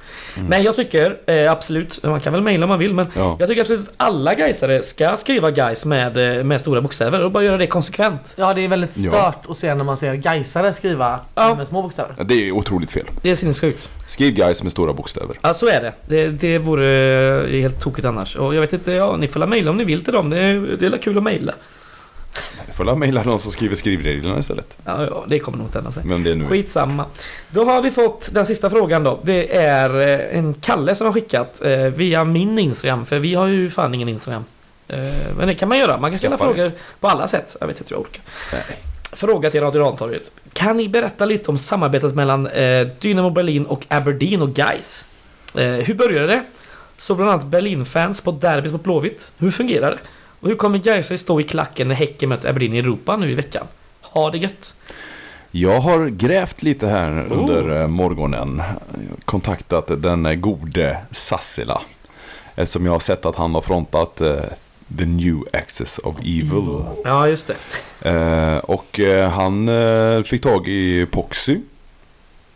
Men 0.49 0.63
jag 0.63 0.75
tycker 0.75 1.17
eh, 1.25 1.51
absolut, 1.51 2.03
man 2.03 2.19
kan 2.19 2.33
väl 2.33 2.41
mejla 2.41 2.65
om 2.65 2.69
man 2.69 2.79
vill 2.79 2.93
men 2.93 3.07
Ja. 3.15 3.35
jag 3.39 3.49
tycker 3.49 3.61
absolut 3.61 3.87
att 3.87 3.93
alla 3.97 4.33
gaisare 4.33 4.83
ska 4.83 5.17
skriva 5.17 5.51
guys 5.51 5.85
med, 5.85 6.37
eh, 6.37 6.43
med 6.43 6.61
stora 6.61 6.81
bokstäver 6.81 7.23
och 7.23 7.31
bara 7.31 7.43
göra 7.43 7.57
det 7.57 7.67
konsekvent. 7.67 8.33
Ja, 8.37 8.53
det 8.53 8.61
är 8.61 8.67
väldigt 8.67 8.97
Ja. 8.97 9.11
stört 9.11 9.49
att 9.49 9.57
se 9.57 9.75
när 9.75 9.83
man 9.83 9.97
ser 9.97 10.13
Gaisare 10.13 10.73
skriva 10.73 11.19
Ja. 11.35 11.55
med 11.55 11.67
små 11.67 11.81
bokstäver. 11.81 12.15
Det 12.23 12.47
är 12.47 12.51
otroligt 12.51 12.91
fel. 12.91 13.05
Det 13.21 13.29
är 13.29 13.35
sinnessjukt. 13.35 13.89
Skriv 14.07 14.33
guys 14.33 14.63
med 14.63 14.71
stora 14.71 14.93
bokstäver. 14.93 15.35
Ja, 15.41 15.53
så 15.53 15.67
är 15.67 15.81
det. 15.81 15.93
Det, 16.05 16.27
det 16.27 16.57
vore 16.57 17.43
eh, 17.55 17.61
helt 17.61 17.81
tokigt 17.81 18.05
annars. 18.07 18.35
Och 18.35 18.55
jag 18.55 18.61
vet 18.61 18.73
inte, 18.73 18.91
ja, 18.91 19.15
ni 19.17 19.27
får 19.27 19.39
la 19.39 19.45
mejla 19.45 19.71
om 19.71 19.77
ni 19.77 19.83
vill 19.83 20.03
till 20.03 20.13
dem. 20.13 20.29
Det 20.29 20.37
är, 20.37 20.77
det 20.79 20.85
är 20.85 20.97
kul 20.97 21.17
att 21.17 21.23
mejla. 21.23 21.53
Jag 22.71 22.75
får 22.75 22.83
la 22.83 22.95
mejla 22.95 23.23
någon 23.23 23.39
som 23.39 23.51
skriver 23.51 23.75
skrivreglerna 23.75 24.39
istället. 24.39 24.77
Ja, 24.85 25.05
ja, 25.05 25.25
det 25.27 25.39
kommer 25.39 25.57
nog 25.57 25.67
inte 25.67 25.77
hända 25.77 25.91
sig. 25.91 26.03
Men 26.05 26.23
det 26.23 26.31
är 26.31 26.35
nu. 26.35 26.47
Skitsamma. 26.47 27.05
Då 27.49 27.63
har 27.63 27.81
vi 27.81 27.91
fått 27.91 28.29
den 28.33 28.45
sista 28.45 28.69
frågan 28.69 29.03
då. 29.03 29.19
Det 29.23 29.55
är 29.55 30.01
eh, 30.01 30.37
en 30.37 30.53
Kalle 30.53 30.95
som 30.95 31.07
har 31.07 31.13
skickat 31.13 31.61
eh, 31.61 31.77
via 31.77 32.23
min 32.23 32.59
Instagram. 32.59 33.05
För 33.05 33.19
vi 33.19 33.35
har 33.35 33.47
ju 33.47 33.69
fan 33.69 33.93
ingen 33.93 34.09
Instagram. 34.09 34.45
Eh, 34.87 34.99
men 35.37 35.47
det 35.47 35.55
kan 35.55 35.69
man 35.69 35.77
göra. 35.77 35.97
Man 35.97 36.09
kan 36.09 36.19
ställa 36.19 36.37
frågor 36.37 36.71
på 36.99 37.07
alla 37.07 37.27
sätt. 37.27 37.57
Jag 37.59 37.67
vet 37.67 37.79
inte 37.79 37.93
hur 37.93 37.95
jag 37.95 38.01
orkar. 38.01 38.23
Nej. 38.53 38.77
Fråga 39.13 39.51
till 39.51 39.61
Radio 39.61 39.81
Rantorget. 39.81 40.33
Kan 40.53 40.77
ni 40.77 40.89
berätta 40.89 41.25
lite 41.25 41.51
om 41.51 41.57
samarbetet 41.57 42.15
mellan 42.15 42.49
Dynamo 42.99 43.29
Berlin 43.29 43.65
och 43.65 43.85
Aberdeen 43.87 44.41
och 44.41 44.53
Guys? 44.53 45.05
Hur 45.55 45.93
började 45.93 46.27
det? 46.27 46.43
Så 46.97 47.15
bland 47.15 47.31
annat 47.31 47.45
Berlin-fans 47.45 48.21
på 48.21 48.31
derbyt 48.31 48.71
mot 48.71 48.83
Blåvitt. 48.83 49.33
Hur 49.37 49.51
fungerar 49.51 49.91
det? 49.91 49.99
Och 50.41 50.47
hur 50.47 50.55
kommer 50.55 50.77
Gaisare 50.77 51.17
stå 51.17 51.39
i 51.39 51.43
klacken 51.43 51.87
när 51.87 51.95
Häcken 51.95 52.29
möter 52.29 52.49
Aberdeen 52.49 52.73
i 52.73 52.77
Europa 52.77 53.17
nu 53.17 53.31
i 53.31 53.35
veckan? 53.35 53.67
Ha 54.01 54.31
det 54.31 54.37
gött! 54.37 54.75
Jag 55.51 55.79
har 55.81 56.07
grävt 56.07 56.63
lite 56.63 56.87
här 56.87 57.27
Oh. 57.29 57.39
under 57.39 57.81
eh, 57.81 57.87
morgonen. 57.87 58.61
Kontaktat 59.25 60.01
den 60.01 60.25
eh, 60.25 60.33
gode 60.35 60.97
Sassila. 61.11 61.81
Eftersom 62.55 62.85
jag 62.85 62.91
har 62.93 62.99
sett 62.99 63.25
att 63.25 63.35
han 63.35 63.53
har 63.55 63.61
frontat 63.61 64.21
eh, 64.21 64.35
The 64.97 65.05
New 65.05 65.37
Access 65.53 65.97
of 65.97 66.15
Evil. 66.19 66.83
Ja, 67.03 67.27
just 67.27 67.47
det. 68.01 68.09
Eh, 68.09 68.57
och 68.57 68.99
eh, 68.99 69.29
han 69.29 69.69
eh, 69.69 70.23
fick 70.23 70.41
tag 70.43 70.67
i 70.67 71.05
Poxy. 71.11 71.59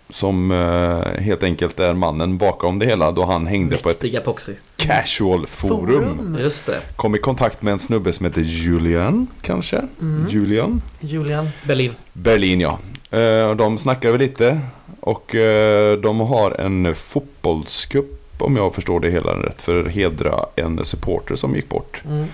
Som 0.10 0.52
eh, 0.52 1.22
helt 1.22 1.44
enkelt 1.44 1.80
är 1.80 1.94
mannen 1.94 2.38
bakom 2.38 2.80
det 2.80 2.86
hela 2.86 3.12
då 3.12 3.26
han 3.26 3.48
hängde 3.48 3.78
på 3.78 3.90
ett 3.90 4.02
Mäktiga 4.04 4.22
Poxy. 4.22 4.54
casual 4.76 5.48
forum. 5.48 6.38
Just 6.40 6.66
det. 6.66 6.80
Kom 6.96 7.16
i 7.16 7.18
kontakt 7.18 7.62
med 7.62 7.72
en 7.72 7.80
snubbe 7.80 8.14
som 8.14 8.26
heter 8.26 8.42
Julian 8.42 9.28
kanske? 9.42 9.78
Mm. 10.02 10.26
Julian? 10.30 10.82
Julian. 11.00 11.50
Berlin. 11.64 11.94
Berlin 12.14 12.62
ja. 12.62 12.80
Eh, 13.12 13.56
De 13.56 13.78
snackar 13.78 14.12
väl 14.12 14.20
lite. 14.22 14.60
Och 15.00 15.36
eh, 15.36 15.98
de 15.98 16.20
har 16.20 16.52
en 16.62 16.96
fotbollscup 16.96 18.22
om 18.38 18.56
jag 18.56 18.76
förstår 18.76 19.00
det 19.00 19.10
hela 19.12 19.32
rätt. 19.34 19.62
För 19.62 19.80
att 19.86 19.92
hedra 19.92 20.46
en 20.56 20.86
supporter 20.86 21.36
som 21.36 21.56
gick 21.56 21.70
bort 21.70 22.04
Mm. 22.06 22.26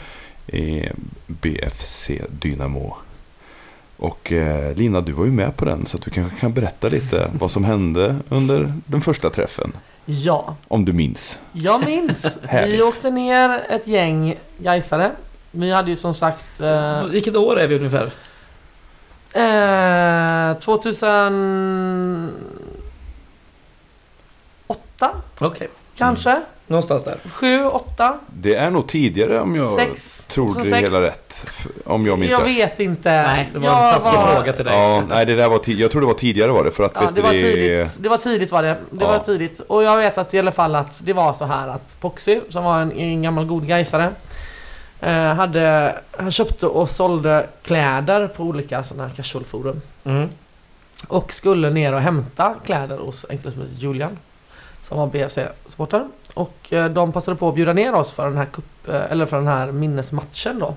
i 0.48 0.85
BFC 1.27 2.11
Dynamo. 2.30 2.95
Och 4.02 4.32
eh, 4.32 4.76
Lina, 4.76 5.02
du 5.02 5.11
var 5.11 5.26
ju 5.26 5.32
med 5.32 5.57
på 5.57 5.65
den 5.65 5.86
så 5.86 5.98
att 5.98 6.03
du 6.03 6.10
kanske 6.11 6.40
kan 6.40 6.53
berätta 6.53 6.90
lite 6.90 7.30
vad 7.40 7.52
som 7.52 7.64
hände 7.64 8.15
under 8.30 8.73
den 8.86 9.02
första 9.02 9.30
träffen. 9.30 9.73
Ja, 10.06 10.56
Om 10.68 10.86
du 10.86 10.94
minns. 10.94 11.40
jag 11.52 11.86
minns. 11.86 12.38
Vi 12.65 12.82
åkte 12.82 13.11
ner 13.11 13.65
ett 13.69 13.88
gäng 13.88 14.36
Gaisare. 14.57 15.11
Vi 15.52 15.72
hade 15.72 15.90
ju 15.90 15.95
som 15.98 16.14
sagt 16.14 16.60
eh, 16.61 17.06
Vilket 17.06 17.36
år 17.36 17.60
är 17.60 17.68
vi 17.68 17.76
ungefär? 17.76 18.11
eh, 19.34 20.57
2008 20.60 22.32
Okej. 25.40 25.68
kanske? 25.98 26.41
Någonstans 26.72 27.03
där. 27.03 27.18
7, 27.31 27.65
8, 27.65 28.18
Det 28.27 28.56
är 28.56 28.69
nog 28.72 28.88
tidigare 28.88 29.39
om 29.41 29.56
jag 29.56 29.80
6. 29.80 30.27
tror 30.27 30.45
det 30.48 30.53
2006. 30.53 30.84
hela 30.84 31.02
rätt. 31.02 31.52
Om 31.85 32.06
jag 32.06 32.19
minns 32.19 32.31
Jag 32.31 32.41
rätt. 32.41 32.48
vet 32.48 32.80
inte. 32.80 33.10
Nej, 33.23 33.49
det 33.53 33.60
var 33.60 33.68
en 33.69 33.73
Jag 33.76 33.93
taskig 33.93 34.11
var- 34.19 34.35
fråga 34.35 34.53
till 34.53 34.65
dig. 34.65 34.73
Ja, 34.73 35.03
nej 35.10 35.26
det 35.26 35.35
där 35.35 35.49
var 35.49 35.57
tid- 35.57 35.80
jag 35.80 35.91
tror 35.91 36.02
det 36.02 36.07
var 36.07 36.14
tidigare 36.14 36.52
var 36.52 36.64
det 36.64 36.72
för 36.72 36.84
att 36.84 36.91
Ja, 36.95 37.11
det 37.15 37.22
var 37.22 37.31
tidigt. 37.31 37.98
Det 37.99 38.10
var 38.10 38.18
tidigt 38.18 38.52
var 38.52 38.64
det. 38.64 38.77
Det 38.91 39.03
Ja. 39.06 39.07
var 39.07 39.19
tidigt. 39.19 39.60
Och 39.60 39.84
jag 39.84 39.98
vet 39.98 40.18
att 40.18 40.34
i 40.34 40.39
alla 40.39 40.52
fall 40.52 40.76
att 40.76 40.99
det 41.03 41.14
var 41.14 41.34
så 41.34 41.45
här 41.45 41.68
att 41.68 41.95
Poxy, 42.02 42.39
som 42.49 42.64
var 42.64 42.81
en, 42.81 42.91
en 42.91 43.22
gammal 43.22 43.45
god 43.45 43.68
gaisare 43.68 44.10
eh, 45.02 45.14
hade, 45.34 45.95
han 46.18 46.31
köpte 46.31 46.68
och 46.68 46.89
sålde 46.89 47.48
kläder 47.64 48.27
på 48.27 48.43
olika 48.43 48.84
sådana 48.84 49.07
här 49.07 49.15
casualforum. 49.15 49.81
Mm. 50.03 50.30
Och 51.07 51.34
skulle 51.34 51.69
ner 51.69 51.93
och 51.93 52.02
hämta 52.02 52.56
kläder 52.65 52.98
hos 52.98 53.26
en 53.30 53.38
kille 53.38 53.52
som 53.52 53.61
heter 53.61 53.76
Julian. 53.76 54.18
Som 54.88 54.98
var 54.98 55.07
BFC-supporter. 55.07 56.07
Och 56.34 56.74
eh, 56.74 56.86
de 56.90 57.12
passade 57.12 57.38
på 57.38 57.49
att 57.49 57.56
bjuda 57.56 57.74
ner 57.74 57.94
oss 57.94 58.12
för 58.12 58.24
den 58.24 58.38
här, 58.38 58.45
cup, 58.45 58.88
eh, 58.88 59.12
eller 59.12 59.26
för 59.26 59.38
den 59.38 59.48
här 59.48 59.72
minnesmatchen 59.72 60.60
då. 60.60 60.76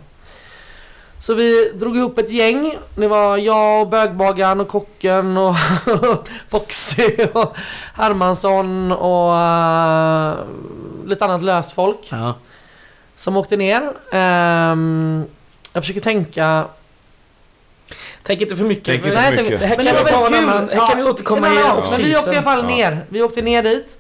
Så 1.18 1.34
vi 1.34 1.70
drog 1.74 1.96
ihop 1.96 2.18
ett 2.18 2.30
gäng. 2.30 2.78
Det 2.96 3.08
var 3.08 3.36
jag 3.36 3.80
och 3.80 3.88
bögbagaren 3.88 4.60
och 4.60 4.68
kocken 4.68 5.36
och 5.36 5.56
Foxy 6.50 7.16
och 7.34 7.56
Hermansson 7.94 8.92
och 8.92 9.36
eh, 9.38 10.34
lite 11.06 11.24
annat 11.24 11.42
löst 11.42 11.72
folk. 11.72 11.98
Ja. 12.08 12.34
Som 13.16 13.36
åkte 13.36 13.56
ner. 13.56 13.92
Ehm, 14.12 15.24
jag 15.72 15.82
försöker 15.82 16.00
tänka 16.00 16.64
Tänk 18.22 18.40
inte 18.40 18.56
för 18.56 18.64
mycket. 18.64 18.84
Tänk 18.86 19.02
för- 19.02 19.08
inte 19.08 19.20
Nej, 19.20 19.30
för 19.30 19.36
jag 19.36 19.44
mycket. 19.44 19.60
Det 19.60 19.66
här 19.66 19.76
kan 19.76 19.84
vi 19.84 19.90
ta 20.12 20.26
en 20.26 20.32
väldigt 20.32 20.40
kul. 20.40 20.48
annan... 20.48 20.68
Här 20.68 20.88
kan 20.88 20.96
vi 20.98 21.04
återkomma 21.04 21.48
i 21.48 21.62
off 21.62 21.90
Men 21.98 22.06
vi 22.06 22.16
åkte 22.16 22.30
i 22.30 22.32
alla 22.36 22.42
fall 22.42 22.58
Ja. 22.62 22.66
ner. 22.76 23.06
Vi 23.08 23.22
åkte 23.22 23.42
ner 23.42 23.62
dit. 23.62 23.98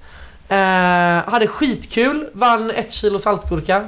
Eh, 0.58 1.30
hade 1.32 1.46
skitkul. 1.46 2.26
Vann 2.32 2.70
ett 2.70 2.92
kilo 2.92 3.18
saltgurka. 3.18 3.84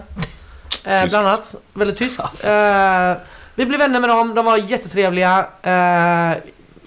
Eh, 0.85 1.07
bland 1.09 1.27
annat. 1.27 1.55
Väldigt 1.75 1.97
tyskt. 1.99 2.21
Eh, 2.45 3.13
vi 3.55 3.67
blev 3.67 3.79
vänner 3.81 4.01
med 4.01 4.09
dem, 4.11 4.35
de 4.35 4.45
var 4.45 4.57
jättetrevliga. 4.57 5.47
Eh, 5.63 6.37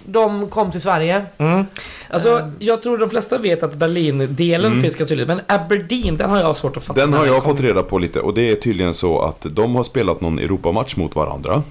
de 0.05 0.49
kom 0.49 0.71
till 0.71 0.81
Sverige. 0.81 1.25
Mm. 1.37 1.65
Alltså, 2.09 2.39
Ehm. 2.39 2.51
jag 2.59 2.81
tror 2.83 2.97
de 2.97 3.09
flesta 3.09 3.37
vet 3.37 3.63
att 3.63 3.75
Berlin-delen 3.75 4.71
Mm. 4.71 4.81
finns 4.81 4.95
ganska 4.95 5.09
tydligt. 5.09 5.27
Men 5.27 5.41
Aberdeen, 5.47 6.17
den 6.17 6.29
har 6.29 6.39
jag 6.39 6.57
svårt 6.57 6.77
att 6.77 6.83
fatta. 6.83 6.99
Den 6.99 7.13
har 7.13 7.25
jag 7.25 7.43
kom. 7.43 7.51
fått 7.51 7.61
reda 7.61 7.83
på 7.83 7.97
lite 7.97 8.19
och 8.19 8.33
det 8.33 8.51
är 8.51 8.55
tydligen 8.55 8.93
så 8.93 9.21
att 9.21 9.45
de 9.51 9.75
har 9.75 9.83
spelat 9.83 10.21
någon 10.21 10.39
Europamatch 10.39 10.95
mot 10.95 11.15
varandra 11.15 11.63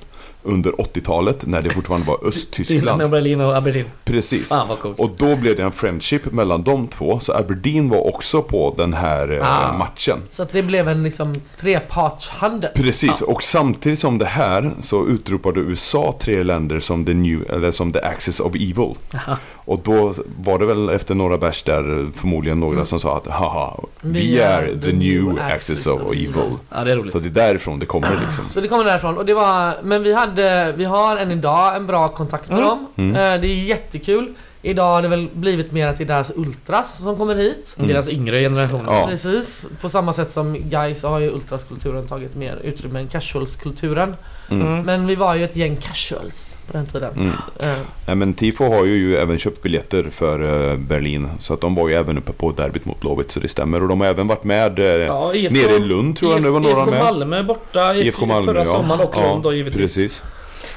under 0.49 0.70
80-talet 0.73 1.47
när 1.47 1.62
det 1.62 1.70
fortfarande 1.70 2.07
var 2.07 2.19
Östtyskland. 2.27 3.11
Berlin 3.11 3.41
och 3.41 3.57
Aberdeen. 3.57 3.87
Precis. 4.05 4.49
Fan 4.49 4.69
vad 4.69 4.79
coolt. 4.79 4.99
Och 4.99 5.11
då 5.16 5.37
blev 5.37 5.57
det 5.57 5.62
en 5.62 5.73
friendship 5.73 6.33
mellan 6.33 6.62
de 6.62 6.89
två. 6.89 7.20
Så 7.20 7.33
Aberdeen 7.33 7.89
var 7.89 8.07
också 8.07 8.43
på 8.43 8.75
den 8.77 8.95
här 8.95 9.33
eh, 9.33 9.69
Ah. 9.69 9.73
matchen. 9.79 10.19
Så 10.31 10.47
det 10.53 10.62
blev 10.62 10.89
en 10.89 11.03
liksom 11.03 11.35
trepartshandel. 11.61 12.70
Precis, 12.75 13.20
och 13.20 13.43
samtidigt 13.43 13.99
som 13.99 14.19
det 14.19 14.25
här 14.27 14.70
så 14.81 15.07
utropade 15.07 15.61
USA 15.61 16.15
tre 16.20 16.43
länder 16.43 16.81
som 16.81 17.05
the, 17.05 17.15
new, 17.15 17.51
eller 17.51 17.70
som 17.70 17.93
the 17.93 18.01
axis 18.01 18.41
of 18.41 18.55
evil. 18.55 18.95
Aha. 19.15 19.37
Och 19.69 19.81
då 19.85 20.15
var 20.40 20.59
det 20.59 20.66
väl 20.66 20.89
efter 20.89 21.15
några 21.15 21.39
bärs 21.39 21.62
där 21.62 22.07
förmodligen 22.15 22.61
några 22.61 22.73
Mm. 22.74 22.86
som 22.86 23.01
sa 23.01 23.16
att 23.16 23.27
haha, 23.27 23.81
vi 24.01 24.39
är 24.40 24.78
the 24.82 24.93
new 24.93 25.39
axis 25.53 25.86
of 25.86 26.01
evil. 26.12 26.32
Ja, 26.70 26.85
det 26.85 26.93
är 26.93 26.97
roligt. 26.97 27.12
Så 27.12 27.19
det 27.19 27.28
är 27.28 27.31
därifrån 27.49 27.78
det 27.78 27.86
kommer 27.86 28.11
liksom. 28.27 28.45
Så 28.51 28.61
det 28.61 28.69
kommer 28.69 28.85
därifrån 28.85 29.19
och 29.19 29.27
det 29.27 29.35
var, 29.35 29.74
men 29.82 30.03
vi 30.03 30.12
hade, 30.15 30.73
vi 30.77 30.85
har 30.85 31.16
än 31.16 31.31
idag 31.31 31.77
en 31.77 31.86
bra 31.86 32.09
kontakt 32.09 32.49
med 32.49 32.59
Mm. 32.59 32.69
dem. 32.69 32.86
Mm. 32.97 33.11
Eh, 33.35 33.40
det 33.40 33.47
är 33.47 33.65
jättekul. 33.65 34.35
Idag 34.63 34.87
har 34.87 35.03
det 35.03 35.09
väl 35.09 35.29
blivit 35.33 35.73
mer 35.73 35.89
att 35.89 35.99
det 35.99 36.05
är 36.05 36.09
deras 36.09 36.33
ultras 36.37 36.99
som 36.99 37.17
kommer 37.17 37.35
hit. 37.35 37.75
Mm. 37.79 37.89
Deras 37.89 38.09
yngre 38.09 38.41
generation. 38.41 38.85
Ja. 38.87 39.07
Precis. 39.07 39.67
På 39.81 39.89
samma 39.89 40.13
sätt 40.13 40.31
som 40.31 40.55
guys 40.55 41.03
har 41.03 41.19
ju 41.19 41.31
ultraskulturen 41.31 42.07
tagit 42.07 42.37
mer 42.37 42.59
utrymme 42.65 43.01
än 43.01 43.09
casualskulturen. 43.09 44.17
Mm. 44.51 44.67
Mm. 44.67 44.83
Men 44.85 45.07
vi 45.07 45.15
var 45.15 45.35
ju 45.35 45.45
ett 45.45 45.57
gäng 45.57 45.77
casuals 45.77 46.57
på 46.67 46.73
den 46.73 46.87
tiden. 46.87 47.13
Mm. 47.17 47.33
Eh, 47.59 47.79
Nej, 48.07 48.17
men 48.17 48.35
Tifo 48.35 48.65
har 48.65 48.85
ju, 48.85 48.97
ju 48.97 49.17
även 49.17 49.39
köpt 49.39 49.63
biljetter 49.63 50.11
för 50.11 50.71
eh, 50.71 50.77
Berlin. 50.77 51.29
Så 51.41 51.55
att 51.55 51.61
de 51.61 51.75
var 51.75 51.89
ju 51.89 51.95
även 51.95 52.19
uppe 52.19 52.33
på 52.33 52.53
derbyt 52.53 52.85
mot 52.85 53.01
Blåvitt, 53.01 53.31
så 53.31 53.41
det 53.41 53.49
stämmer. 53.49 53.83
Och 53.83 53.89
de 53.89 54.01
har 54.01 54.09
även 54.09 54.27
varit 54.27 54.45
med 54.45 54.79
eh, 54.79 54.87
Ja, 54.87 55.35
IFK, 55.35 55.55
nere 55.55 55.77
i 55.77 55.79
Lund 55.79 56.17
tror 56.17 56.33
jag 56.33 56.43
det 56.43 56.51
var 56.51 56.61
några 56.61 56.79
IFK 56.79 56.91
med. 56.91 57.05
Malmö 57.05 57.43
borta 57.43 57.95
i 57.95 58.07
IFK 58.07 58.27
Malmö, 58.27 58.53
förra 58.53 58.59
ja. 58.59 58.65
sommaren 58.65 59.01
och 59.01 59.15
Ja, 59.17 59.31
Lund 59.31 59.43
då 59.43 59.53
givetvis. 59.53 59.83
Precis. 59.83 60.23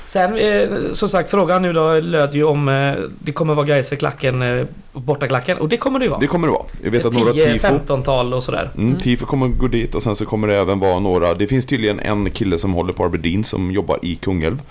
Sen, 0.05 0.37
eh, 0.37 0.69
som 0.93 1.09
sagt, 1.09 1.31
frågan 1.31 1.61
nu 1.61 1.73
då 1.73 1.99
löd 1.99 2.35
ju 2.35 2.43
om 2.43 2.69
eh, 2.69 2.93
det 3.19 3.31
kommer 3.31 3.53
vara 3.53 3.65
Gais 3.65 3.93
i 3.93 3.97
klacken, 3.97 4.41
eh, 4.41 4.65
bortaklacken. 4.93 5.57
Och 5.57 5.69
det 5.69 5.77
kommer 5.77 5.99
det 5.99 6.05
ju 6.05 6.09
vara. 6.09 6.19
Det 6.19 6.27
kommer 6.27 6.47
det 6.47 6.53
vara. 6.53 6.65
Jag 6.83 6.91
vet 6.91 7.05
att 7.05 7.13
några 7.13 7.33
Tifo 7.33 7.67
10-15-tal 7.67 8.33
och 8.33 8.43
sådär. 8.43 8.69
Mm, 8.77 8.99
Tifo 8.99 9.25
kommer 9.25 9.47
gå 9.47 9.67
dit 9.67 9.95
och 9.95 10.03
sen 10.03 10.15
så 10.15 10.25
kommer 10.25 10.47
det 10.47 10.55
även 10.55 10.79
vara 10.79 10.99
några. 10.99 11.33
Det 11.33 11.47
finns 11.47 11.65
tydligen 11.65 11.99
en 11.99 12.31
kille 12.31 12.57
som 12.57 12.73
håller 12.73 12.93
på 12.93 13.05
Aberdeen 13.05 13.43
som 13.43 13.71
jobbar 13.71 13.99
i 14.01 14.15
Kungälv. 14.15 14.61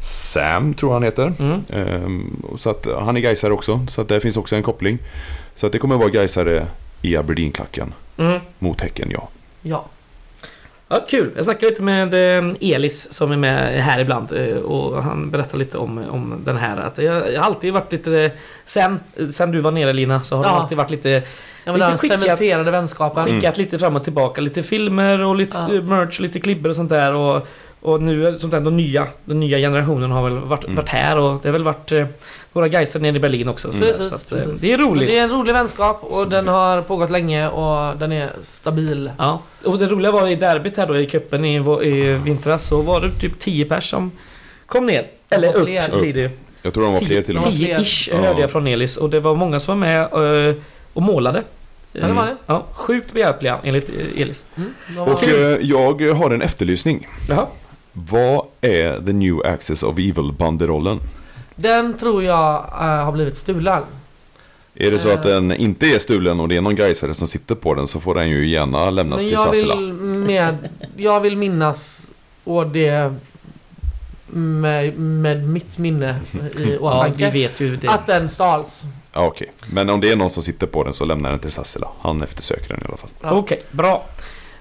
Sam 0.00 0.74
tror 0.74 0.92
han 0.92 1.02
heter. 1.02 1.32
Mm. 1.38 1.60
Ehm, 1.70 2.42
så 2.58 2.70
att 2.70 2.86
han 3.00 3.16
är 3.16 3.20
gaisare 3.20 3.52
också. 3.52 3.86
Så 3.88 4.00
att 4.00 4.08
där 4.08 4.20
finns 4.20 4.36
också 4.36 4.56
en 4.56 4.62
koppling. 4.62 4.98
Så 5.54 5.66
att 5.66 5.72
det 5.72 5.78
kommer 5.78 5.96
vara 5.96 6.08
gaisare 6.08 6.66
i 7.02 7.16
Aberdeen-klacken. 7.16 7.94
Mm. 8.16 8.40
Mot 8.58 8.80
Häcken 8.80 9.08
ja. 9.12 9.28
ja. 9.62 9.84
Ja, 10.88 11.04
kul. 11.08 11.32
Jag 11.36 11.44
snackade 11.44 11.70
lite 11.70 11.82
med 11.82 12.14
eh, 12.38 12.54
Elis 12.60 13.12
som 13.12 13.32
är 13.32 13.36
med 13.36 13.82
här 13.82 14.00
ibland 14.00 14.32
eh, 14.32 14.56
och 14.56 15.02
han 15.02 15.30
berättade 15.30 15.58
lite 15.58 15.78
om, 15.78 15.98
om 16.10 16.34
den 16.44 16.56
här. 16.56 16.76
Att 16.76 16.98
jag, 16.98 17.32
jag 17.32 17.40
har 17.40 17.46
alltid 17.46 17.72
varit 17.72 17.92
lite... 17.92 18.30
Sen, 18.64 19.00
sen 19.32 19.50
du 19.52 19.60
var 19.60 19.70
nere 19.70 19.92
Lina 19.92 20.20
så 20.22 20.36
har 20.36 20.44
Ja. 20.44 20.50
alltid 20.50 20.78
varit 20.78 20.90
lite... 20.90 21.08
Ja, 21.64 21.72
men 21.72 21.80
Lite 21.90 21.98
skickat. 21.98 22.20
cementerade 22.22 22.70
vänskapen. 22.70 23.22
Mm. 23.28 23.34
Skickat 23.40 23.58
lite 23.58 23.78
fram 23.78 23.96
och 23.96 24.04
tillbaka. 24.04 24.40
Lite 24.40 24.62
filmer 24.62 25.20
och 25.24 25.36
lite 25.36 25.58
Ja. 25.68 25.74
eh, 25.74 25.82
merch 25.82 26.20
lite 26.20 26.40
klibbor 26.40 26.70
och 26.70 26.76
sånt 26.76 26.90
där. 26.90 27.12
Och, 27.14 27.48
och 27.80 28.02
nu 28.02 28.26
är 28.26 28.34
sånt 28.38 28.50
där, 28.52 28.60
de 28.60 28.76
nya, 28.76 29.06
den 29.24 29.40
nya 29.40 29.58
generationen 29.58 30.10
har 30.10 30.22
väl 30.24 30.38
varit, 30.38 30.64
Mm. 30.64 30.76
varit 30.76 30.88
här 30.88 31.18
och 31.18 31.38
det 31.42 31.48
har 31.48 31.52
väl 31.52 31.62
varit 31.64 31.92
eh, 31.92 32.06
några 32.52 32.68
Geiser 32.68 33.00
nere 33.00 33.16
i 33.16 33.20
Berlin 33.20 33.48
också. 33.48 33.72
Så, 33.72 33.76
Mm. 33.78 33.88
Precis, 33.88 34.12
att, 34.12 34.32
eh, 34.32 34.38
precis. 34.38 34.60
det 34.60 34.72
är 34.72 34.78
roligt. 34.78 35.08
Det 35.08 35.18
är 35.18 35.22
en 35.24 35.30
rolig 35.30 35.52
vänskap 35.52 35.98
och 36.04 36.12
Så 36.12 36.24
den 36.24 36.44
det- 36.44 36.50
har 36.50 36.82
pågått 36.82 37.10
länge 37.10 37.48
och 37.48 37.96
den 37.98 38.12
är 38.12 38.30
stabil. 38.42 39.10
Ja, 39.18 39.40
och 39.64 39.78
det 39.78 39.86
roliga 39.86 40.10
var 40.12 40.28
i 40.28 40.34
derbyt 40.36 40.76
här 40.76 40.86
då 40.86 40.96
i 40.98 41.06
cupen 41.06 41.44
i, 41.44 41.56
i 41.86 42.14
vintras 42.24 42.64
så 42.66 42.82
var 42.82 43.00
det 43.00 43.10
typ 43.10 43.38
10 43.38 43.64
pers 43.64 43.90
som 43.90 44.10
kom 44.66 44.86
ner. 44.86 45.06
Eller 45.30 45.48
upp 45.56 45.64
blir 46.00 46.12
det. 46.14 46.30
Jag 46.62 46.74
tror 46.74 46.84
de 46.84 46.92
var 46.92 47.00
fler 47.00 47.22
till 47.22 47.36
och 47.38 47.44
med. 47.44 47.52
Tio. 47.52 47.78
10-ish 47.78 48.08
Ja. 48.12 48.18
hörde 48.18 48.40
jag 48.40 48.50
från 48.50 48.66
Elis 48.66 48.96
och 48.96 49.10
det 49.10 49.20
var 49.20 49.34
många 49.34 49.60
som 49.60 49.80
var 49.80 49.86
med 49.86 50.00
eh, 50.48 50.54
och 50.92 51.02
målade. 51.02 51.42
Ja, 51.92 52.06
det 52.06 52.12
var 52.12 52.26
det. 52.26 52.36
Ja, 52.46 52.64
sjukt 52.72 53.12
behjälpliga 53.12 53.58
enligt 53.62 53.88
eh, 53.88 54.22
Elis. 54.22 54.44
Mm, 54.56 54.74
de 54.88 54.98
Och 54.98 55.24
eh, 55.24 55.58
jag 55.62 56.00
har 56.14 56.30
en 56.30 56.42
efterlysning. 56.42 57.08
Jaha. 57.28 57.46
Vad 57.98 58.46
är 58.60 59.00
the 59.06 59.12
new 59.12 59.46
axis 59.46 59.82
of 59.82 59.98
evil 59.98 60.32
banderollen? 60.32 61.00
Den 61.54 61.98
tror 61.98 62.24
jag 62.24 62.54
eh, 62.56 63.04
har 63.04 63.12
blivit 63.12 63.36
stulen. 63.36 63.82
Är 64.74 64.90
det 64.90 64.98
så 64.98 65.08
att 65.10 65.24
Eh. 65.24 65.30
den 65.32 65.52
inte 65.52 65.86
är 65.86 65.98
stulen 65.98 66.40
och 66.40 66.48
det 66.48 66.56
är 66.56 66.60
någon 66.60 66.74
gaisare 66.76 67.14
som 67.14 67.26
sitter 67.26 67.54
på 67.54 67.74
den 67.74 67.86
så 67.86 68.00
får 68.00 68.14
den 68.14 68.28
ju 68.28 68.48
gärna 68.48 68.90
lämnas 68.90 69.22
Men 69.24 69.52
till 69.52 69.66
vill, 69.66 69.92
med, 69.92 70.68
jag 70.96 71.20
vill 71.20 71.36
minnas 71.36 72.10
och 72.44 72.66
det 72.66 73.14
med, 74.26 74.98
med 74.98 75.48
mitt 75.48 75.78
minne 75.78 76.16
i 76.58 76.72
Ja, 76.80 76.98
åtanke. 76.98 77.30
vi 77.30 77.42
vet 77.42 77.60
ju 77.60 77.76
det. 77.76 77.88
Att 77.88 78.06
den 78.06 78.28
stals. 78.28 78.82
Ja, 79.12 79.26
okej. 79.26 79.52
Men 79.72 79.90
om 79.90 80.00
det 80.00 80.10
är 80.12 80.16
någon 80.16 80.30
som 80.30 80.42
sitter 80.42 80.66
på 80.66 80.84
den 80.84 80.94
så 80.94 81.04
lämnar 81.04 81.30
den 81.30 81.38
till 81.38 81.50
Sassela. 81.50 81.88
Han 82.00 82.22
eftersöker 82.22 82.68
den 82.68 82.78
i 82.82 82.84
alla 82.88 82.96
fall. 82.96 83.10
Ja. 83.22 83.30
Okej, 83.30 83.62
bra. 83.70 84.06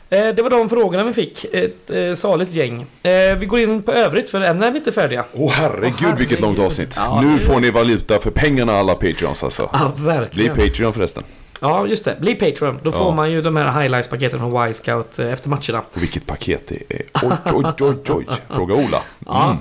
Eh, 0.10 0.28
det 0.28 0.42
var 0.42 0.50
de 0.50 0.70
frågorna 0.70 1.04
vi 1.04 1.14
fick. 1.14 1.46
Ett 1.54 1.90
eh, 1.90 2.14
saligt 2.16 2.52
gäng. 2.52 2.86
Eh, 3.04 3.12
vi 3.38 3.46
går 3.46 3.60
in 3.60 3.84
på 3.84 3.92
övrigt 3.92 4.30
för 4.30 4.42
än 4.42 4.64
är 4.64 4.72
vi 4.72 4.78
inte 4.78 4.92
färdiga. 4.92 5.26
Åh 5.34 5.52
herregud, 5.52 5.84
Åh, 5.84 5.96
herregud. 6.02 6.18
vilket 6.20 6.40
långt 6.40 6.60
avsnitt. 6.60 6.94
Ja, 6.98 7.22
nu 7.22 7.34
det- 7.36 7.40
får 7.40 7.60
ni 7.60 7.72
valuta 7.72 8.20
för 8.20 8.32
pengarna 8.32 8.74
alla 8.80 8.96
Patreons 8.96 9.44
alltså. 9.44 9.70
Ja, 9.74 9.92
Bli 9.96 10.06
verkligen. 10.06 10.56
Patreon 10.56 10.94
förresten. 10.94 11.24
Ja, 11.62 11.88
just 11.88 12.06
det. 12.06 12.16
Bli 12.20 12.36
Patreon. 12.36 12.80
Då 12.84 12.90
Ja. 12.90 12.98
får 12.98 13.12
man 13.12 13.32
ju 13.32 13.42
de 13.42 13.56
här 13.56 13.82
highlights-paketen 13.82 14.40
från 14.40 14.68
Y-Scout 14.70 15.20
efter 15.20 15.50
matcherna. 15.50 15.82
Och 15.94 16.02
vilket 16.04 16.26
paket 16.28 16.68
det 16.68 16.76
är. 16.96 17.02
Oj, 17.24 17.32
oj, 17.54 17.66
oj, 17.82 17.96
oj. 18.10 18.26
Fråga 18.50 18.76
Ola. 18.76 19.02
Ja. 19.26 19.46
Mm. 19.46 19.58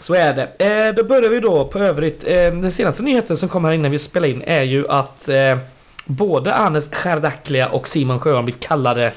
Så 0.00 0.14
är 0.14 0.34
det. 0.34 0.64
Eh, 0.88 0.94
då 0.94 1.04
börjar 1.04 1.30
vi 1.30 1.40
då 1.40 1.64
på 1.64 1.78
övrigt. 1.78 2.24
Eh, 2.26 2.36
den 2.36 2.72
senaste 2.72 3.02
nyheten 3.02 3.36
som 3.36 3.48
kom 3.48 3.64
här 3.64 3.72
innan 3.72 3.90
vi 3.90 3.98
spelade 3.98 4.32
in 4.32 4.42
är 4.46 4.62
ju 4.62 4.88
att 4.88 5.28
eh, 5.28 5.58
både 6.04 6.54
Anes 6.54 6.94
Skärdaklia 6.94 7.68
och 7.68 7.88
Simon 7.88 8.20
Sjöholm 8.20 8.44
blivit 8.44 8.62
kallade 8.68 9.12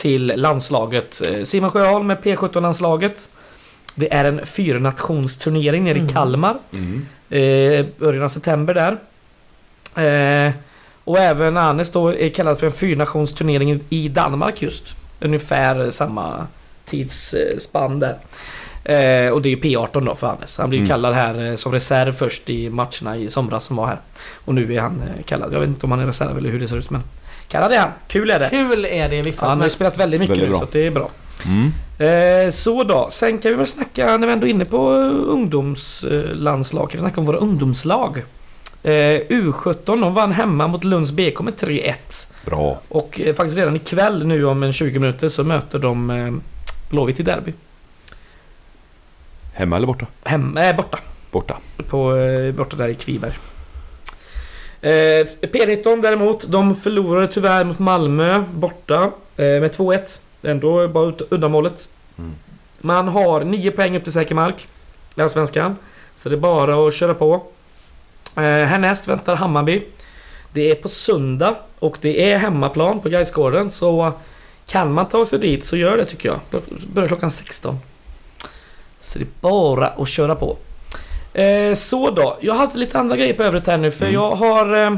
till 0.00 0.32
landslaget. 0.36 1.22
Eh, 1.28 1.44
Simon 1.44 1.70
Sjöholm 1.70 2.06
med 2.06 2.18
P17-landslaget. 2.18 3.30
Det 3.94 4.12
är 4.12 4.24
en 4.24 4.46
fyrnationsturnering 4.46 5.84
nere 5.84 5.96
i 5.98 6.00
Mm. 6.00 6.12
Kalmar. 6.12 6.56
Mm. 6.72 7.06
Eh, 7.30 7.86
början 7.98 8.22
av 8.24 8.28
september 8.28 8.74
där. 8.74 8.92
Eh, 10.48 10.52
och 11.04 11.18
även 11.18 11.56
Anes 11.56 11.90
då 11.90 12.14
är 12.14 12.28
kallad 12.28 12.58
för 12.58 12.66
en 12.66 12.72
fyrnationsturnering 12.72 13.80
i 13.88 14.08
Danmark 14.08 14.62
just. 14.62 14.84
Ungefär 15.20 15.90
samma 15.90 16.46
tidsspann 16.84 17.98
där. 18.00 18.16
Eh, 18.84 19.32
och 19.32 19.42
det 19.42 19.48
är 19.48 19.50
ju 19.50 19.60
P18 19.60 20.06
då 20.06 20.14
för 20.14 20.26
Anes. 20.26 20.58
Han 20.58 20.68
blir 20.68 20.78
ju 20.78 20.84
Mm. 20.84 20.90
kallad 20.90 21.14
här 21.14 21.48
eh, 21.50 21.54
som 21.54 21.72
reserv 21.72 22.12
först 22.12 22.50
i 22.50 22.70
matcherna 22.70 23.16
i 23.16 23.30
somras 23.30 23.64
som 23.64 23.76
var 23.76 23.86
här. 23.86 23.98
Och 24.44 24.54
nu 24.54 24.74
är 24.74 24.80
han 24.80 25.00
eh, 25.02 25.22
kallad. 25.24 25.54
Jag 25.54 25.60
vet 25.60 25.68
inte 25.68 25.86
om 25.86 25.90
han 25.90 26.00
är 26.00 26.06
reserv 26.06 26.38
eller 26.38 26.50
hur 26.50 26.60
det 26.60 26.68
ser 26.68 26.76
ut 26.78 26.90
men 26.90 27.02
kallad 27.50 27.72
är 27.72 27.78
han. 27.78 27.90
Kul 28.08 28.30
är 28.30 28.38
det. 28.38 28.48
Kul 28.50 28.84
är 28.84 29.08
det 29.08 29.16
i 29.16 29.22
vilket 29.22 29.42
Ja, 29.42 29.48
han 29.48 29.58
har 29.58 29.66
ju 29.66 29.70
spelat 29.70 29.98
väldigt 29.98 30.20
mycket 30.20 30.36
Väldigt 30.36 30.50
nu 30.50 30.58
så 30.58 30.64
att 30.64 30.72
det 30.72 30.86
är 30.86 30.90
bra. 30.90 31.10
Mm. 31.46 31.72
Eh, 31.98 32.50
så 32.50 32.84
då, 32.84 33.08
sen 33.10 33.38
kan 33.38 33.50
vi 33.50 33.56
väl 33.56 33.66
snacka 33.66 34.16
när 34.16 34.26
vi 34.26 34.32
ändå 34.32 34.46
är 34.46 34.50
inne 34.50 34.64
på 34.64 34.90
ungdomslandslag. 35.28 36.90
Kan 36.90 36.98
vi 36.98 37.00
snacka 37.00 37.20
om 37.20 37.26
våra 37.26 37.36
ungdomslag? 37.36 38.22
Eh, 38.82 38.90
U17 39.28 40.00
de 40.00 40.14
vann 40.14 40.32
hemma 40.32 40.66
mot 40.66 40.84
Lunds 40.84 41.12
BK 41.12 41.40
med 41.40 41.54
3-1. 41.54 41.94
Bra. 42.46 42.80
Och 42.88 43.20
eh, 43.20 43.34
faktiskt 43.34 43.58
redan 43.58 43.76
ikväll 43.76 44.26
nu 44.26 44.44
om 44.44 44.62
en 44.62 44.72
20 44.72 44.98
minuter 44.98 45.28
så 45.28 45.44
möter 45.44 45.78
de 45.78 46.10
eh, 46.10 46.32
Blåvitt 46.90 47.20
i 47.20 47.22
derby. 47.22 47.52
Hemma 49.52 49.76
eller 49.76 49.86
borta? 49.86 50.06
Hem, 50.24 50.56
äh, 50.56 50.76
borta. 50.76 50.98
Borta. 51.30 51.58
På, 51.88 52.16
eh, 52.16 52.54
borta 52.54 52.76
där 52.76 52.88
i 52.88 52.94
Kviberg. 52.94 53.32
Eh, 54.82 55.26
P19 55.40 56.02
däremot, 56.02 56.46
de 56.48 56.76
förlorade 56.76 57.26
tyvärr 57.26 57.64
mot 57.64 57.78
Malmö 57.78 58.44
borta 58.54 59.02
eh, 59.36 59.44
med 59.44 59.70
2-1. 59.76 60.20
Ändå 60.42 60.88
bara 60.88 61.08
ut- 61.08 61.22
uddamålet. 61.30 61.88
Mm. 62.18 62.30
Man 62.80 63.08
har 63.08 63.44
9 63.44 63.70
poäng 63.70 63.96
upp 63.96 64.04
till 64.04 64.12
säker 64.12 64.34
mark 64.34 64.68
i 65.16 65.20
Allsvenskan. 65.20 65.76
Så 66.16 66.28
det 66.28 66.34
är 66.34 66.40
bara 66.40 66.88
att 66.88 66.94
köra 66.94 67.14
på. 67.14 67.34
Eh, 68.36 68.42
härnäst 68.42 69.08
väntar 69.08 69.36
Hammarby. 69.36 69.82
Det 70.52 70.70
är 70.70 70.74
på 70.74 70.88
söndag 70.88 71.56
och 71.78 71.96
det 72.00 72.32
är 72.32 72.38
hemmaplan 72.38 73.00
på 73.00 73.08
Gaisgården 73.08 73.70
så 73.70 74.12
kan 74.66 74.92
man 74.92 75.08
ta 75.08 75.26
sig 75.26 75.38
dit 75.38 75.64
så 75.64 75.76
gör 75.76 75.96
det 75.96 76.04
tycker 76.04 76.28
jag. 76.28 76.62
Börjar 76.92 77.08
klockan 77.08 77.30
16. 77.30 77.78
Så 79.00 79.18
det 79.18 79.24
är 79.24 79.28
bara 79.40 79.86
att 79.86 80.08
köra 80.08 80.34
på. 80.34 80.56
Eh, 81.34 81.74
så 81.74 82.10
då, 82.10 82.36
jag 82.40 82.54
hade 82.54 82.78
lite 82.78 82.98
andra 82.98 83.16
grejer 83.16 83.34
på 83.34 83.42
övrigt 83.42 83.66
här 83.66 83.78
nu 83.78 83.90
för 83.90 84.04
Mm. 84.04 84.14
jag 84.14 84.30
har... 84.30 84.76
Eh, 84.86 84.94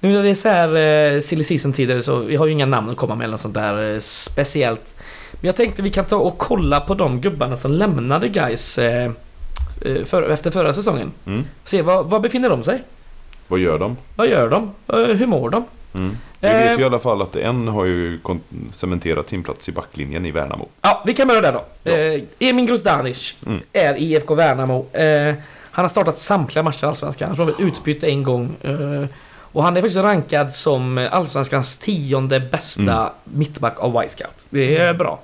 nu 0.00 0.12
när 0.12 0.22
det 0.22 0.30
är 0.30 0.34
så 0.34 0.48
här 0.48 0.76
eh, 1.14 1.20
silly 1.20 1.44
season 1.44 1.72
tider 1.72 2.00
så 2.00 2.18
vi 2.18 2.36
har 2.36 2.46
ju 2.46 2.52
inga 2.52 2.66
namn 2.66 2.90
att 2.90 2.96
komma 2.96 3.14
med 3.14 3.24
eller 3.24 3.36
sånt 3.36 3.54
där 3.54 3.92
eh, 3.94 3.98
speciellt. 4.00 4.94
Men 5.32 5.46
jag 5.46 5.56
tänkte 5.56 5.82
vi 5.82 5.90
kan 5.90 6.04
ta 6.04 6.16
och 6.16 6.38
kolla 6.38 6.80
på 6.80 6.94
de 6.94 7.20
gubbarna 7.20 7.56
som 7.56 7.72
lämnade 7.72 8.28
guys 8.28 8.78
eh, 8.78 9.10
eh, 9.84 10.04
för, 10.04 10.30
efter 10.30 10.50
förra 10.50 10.72
säsongen. 10.72 11.10
Mm. 11.26 11.44
Se, 11.64 11.82
vad, 11.82 12.06
vad 12.06 12.22
befinner 12.22 12.50
de 12.50 12.62
sig? 12.62 12.82
Vad 13.48 13.58
gör 13.60 13.78
de? 13.78 13.96
Vad 14.16 14.28
gör 14.28 14.48
de? 14.48 14.70
Eh, 14.88 15.16
hur 15.16 15.26
mår 15.26 15.50
de? 15.50 15.64
Mm. 15.94 16.16
Vi 16.40 16.48
Eh. 16.48 16.54
vet 16.56 16.78
ju 16.78 16.82
i 16.82 16.86
alla 16.86 16.98
fall 16.98 17.22
att 17.22 17.36
en 17.36 17.68
har 17.68 17.84
ju 17.84 18.18
cementerat 18.72 19.28
sin 19.28 19.42
plats 19.42 19.68
i 19.68 19.72
backlinjen 19.72 20.26
i 20.26 20.30
Värnamo. 20.30 20.68
Ja, 20.82 21.02
vi 21.06 21.14
kan 21.14 21.28
börja 21.28 21.40
där 21.40 21.52
då. 21.52 21.64
Ja. 21.82 21.92
Eh, 21.92 22.22
Emin 22.38 22.66
Grozdanic 22.66 23.34
Mm. 23.46 23.60
är 23.72 23.94
i 23.94 24.04
IFK 24.12 24.34
Värnamo. 24.34 24.86
Eh, 24.92 25.34
han 25.70 25.84
har 25.84 25.88
startat 25.88 26.18
samtliga 26.18 26.62
matcher 26.62 26.84
i 26.84 26.86
Allsvenskan. 26.86 27.34
Han 27.36 27.46
blev 27.46 27.60
utbytt 27.68 28.04
en 28.04 28.22
gång. 28.22 28.56
Eh, 28.62 29.04
och 29.52 29.62
han 29.62 29.76
är 29.76 29.80
faktiskt 29.80 30.02
rankad 30.02 30.54
som 30.54 31.08
Allsvenskans 31.10 31.78
tionde 31.78 32.40
bästa 32.40 32.82
Mm. 32.82 33.08
mittback 33.24 33.80
av 33.80 34.00
Wisecout. 34.00 34.46
Det 34.50 34.76
är 34.76 34.94
bra. 34.94 35.20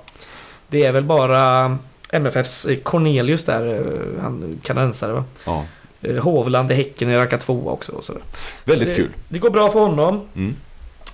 Det 0.67 0.85
är 0.85 0.91
väl 0.91 1.03
bara 1.03 1.77
MFFs 2.09 2.67
Cornelius 2.83 3.43
där, 3.45 3.75
eh, 3.75 4.21
han 4.23 4.59
kanadensare 4.63 5.13
va? 5.13 5.23
Ja. 5.45 5.65
Eh, 6.01 6.15
Hovland 6.15 6.71
i 6.71 6.73
Häcken 6.73 7.09
är 7.09 7.17
rankad 7.17 7.39
tvåa 7.39 7.71
också. 7.71 7.91
Och 7.91 8.03
sådär. 8.03 8.21
Väldigt 8.65 8.89
det, 8.89 8.95
kul. 8.95 9.09
Det 9.27 9.39
går 9.39 9.49
bra 9.49 9.71
för 9.71 9.79
honom. 9.79 10.21
Mm. 10.35 10.55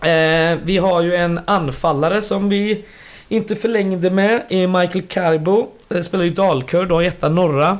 Eh, 0.01 0.59
vi 0.64 0.77
har 0.77 1.01
ju 1.01 1.15
en 1.15 1.39
anfallare 1.45 2.22
som 2.22 2.49
vi 2.49 2.85
inte 3.27 3.55
förlängde 3.55 4.09
med, 4.09 4.45
är 4.49 4.68
Michael 4.68 5.01
Carbo. 5.07 5.68
Eh, 5.89 6.01
spelar 6.01 6.23
i 6.26 6.30
Dalkurd 6.30 6.88
då, 6.88 7.03
i 7.03 7.05
etta 7.05 7.30
norra. 7.30 7.77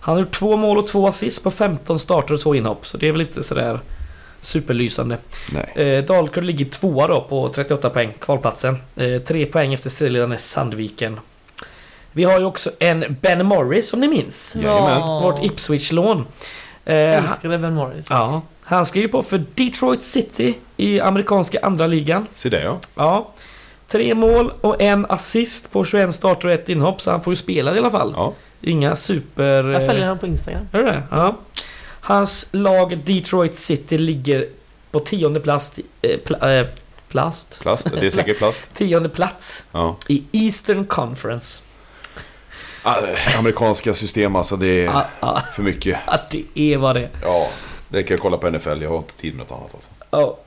Han 0.00 0.14
har 0.14 0.20
gjort 0.20 0.34
två 0.34 0.56
mål 0.56 0.78
och 0.78 0.86
två 0.86 1.08
assist 1.08 1.44
på 1.44 1.50
15 1.50 1.98
starter 1.98 2.34
och 2.34 2.40
två 2.40 2.54
inhopp, 2.54 2.86
så 2.86 2.98
det 2.98 3.08
är 3.08 3.12
väl 3.12 3.20
inte 3.20 3.42
sådär 3.42 3.80
superlysande. 4.42 5.18
Nej. 5.52 5.86
Eh, 5.86 6.04
Dalkurd 6.04 6.44
ligger 6.44 6.64
tvåa 6.64 7.06
då 7.06 7.20
på 7.20 7.48
38 7.48 7.90
poäng, 7.90 8.12
kvalplatsen. 8.20 8.76
Eh, 8.96 9.22
tre 9.22 9.46
poäng 9.46 9.74
efter 9.74 9.90
serieledande 9.90 10.38
Sandviken. 10.38 11.20
Vi 12.12 12.24
har 12.24 12.38
ju 12.38 12.44
också 12.44 12.70
en 12.78 13.16
Ben 13.20 13.46
Morris, 13.46 13.92
om 13.92 14.00
ni 14.00 14.08
minns. 14.08 14.56
Jajamän. 14.62 15.00
Vårt 15.22 15.44
Ipswich-lån. 15.44 16.26
Eh, 16.84 16.94
han- 16.94 17.24
Älskade 17.24 17.58
Ben 17.58 17.74
Morris. 17.74 18.06
Ja, 18.10 18.42
han 18.62 18.86
skriver 18.86 19.08
på 19.08 19.22
för 19.22 19.44
Detroit 19.54 20.02
City 20.02 20.54
i 20.76 21.00
amerikanska 21.00 21.58
andra 21.62 21.86
ligan. 21.86 22.26
Se 22.34 22.48
det 22.48 22.62
ja. 22.62 22.78
Ja. 22.94 23.28
Tre 23.88 24.14
mål 24.14 24.52
och 24.60 24.82
en 24.82 25.06
assist 25.08 25.72
på 25.72 25.84
21 25.84 26.14
starter 26.14 26.48
och 26.48 26.54
ett 26.54 26.68
inhopp, 26.68 27.00
så 27.02 27.10
han 27.10 27.22
får 27.22 27.32
ju 27.32 27.36
spela 27.36 27.74
i 27.74 27.78
alla 27.78 27.90
fall. 27.90 28.12
ja. 28.16 28.32
Inga 28.64 28.96
super... 28.96 29.64
Jag 29.64 29.86
följer 29.86 30.02
eh, 30.02 30.08
honom 30.08 30.18
på 30.18 30.26
Instagram. 30.26 30.68
Är 30.72 30.82
det? 30.82 31.02
Ja. 31.10 31.36
Hans 32.00 32.48
lag 32.52 32.98
Detroit 33.04 33.56
City 33.56 33.98
ligger 33.98 34.46
på 34.90 35.00
tionde 35.00 35.40
plats... 35.40 35.80
Eh, 36.02 36.48
eh, 36.50 36.66
plast? 37.08 37.58
Plast. 37.60 37.90
Det 38.00 38.06
är 38.06 38.10
säkert 38.10 38.38
plast. 38.38 38.64
Tionde 38.74 39.08
plats 39.08 39.64
Ja. 39.72 39.96
i 40.08 40.24
Eastern 40.32 40.84
Conference. 40.84 41.62
Ah, 42.82 42.94
amerikanska 43.38 43.94
system 43.94 44.36
alltså, 44.36 44.56
det 44.56 44.66
är 44.66 44.84
Ja, 44.84 45.04
ja, 45.20 45.42
för 45.54 45.62
mycket. 45.62 45.98
ja, 46.06 46.12
det 46.30 46.44
är 46.72 46.76
vad 46.78 46.96
det 46.96 47.00
är. 47.00 47.08
Ja, 47.22 47.48
det 47.88 48.02
kan 48.02 48.14
jag 48.14 48.20
kolla 48.20 48.36
på 48.36 48.50
NFL. 48.50 48.82
Jag 48.82 48.90
har 48.90 48.96
inte 48.98 49.14
tid 49.14 49.34
med 49.34 49.46
något 49.50 49.58
annat 49.58 49.74
alltså. 49.74 49.90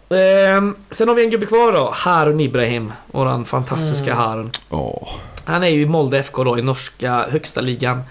Ja. 0.10 0.16
Ehm, 0.18 0.76
sen 0.92 1.08
har 1.08 1.16
vi 1.16 1.24
en 1.24 1.30
gubbe 1.30 1.46
kvar 1.46 1.72
då, 1.72 1.92
Harun 1.94 2.40
Ibrahim. 2.40 2.94
Våran 3.12 3.46
fantastiska 3.46 4.12
Mm. 4.12 4.18
Harun. 4.18 4.52
Ja. 4.70 5.08
Han 5.46 5.64
är 5.64 5.68
ju 5.68 5.82
i 5.82 5.86
Molde 5.86 6.20
FK 6.20 6.44
då 6.44 6.60
i 6.60 6.62
norska 6.62 7.26
högsta 7.32 7.62
ligan. 7.62 8.04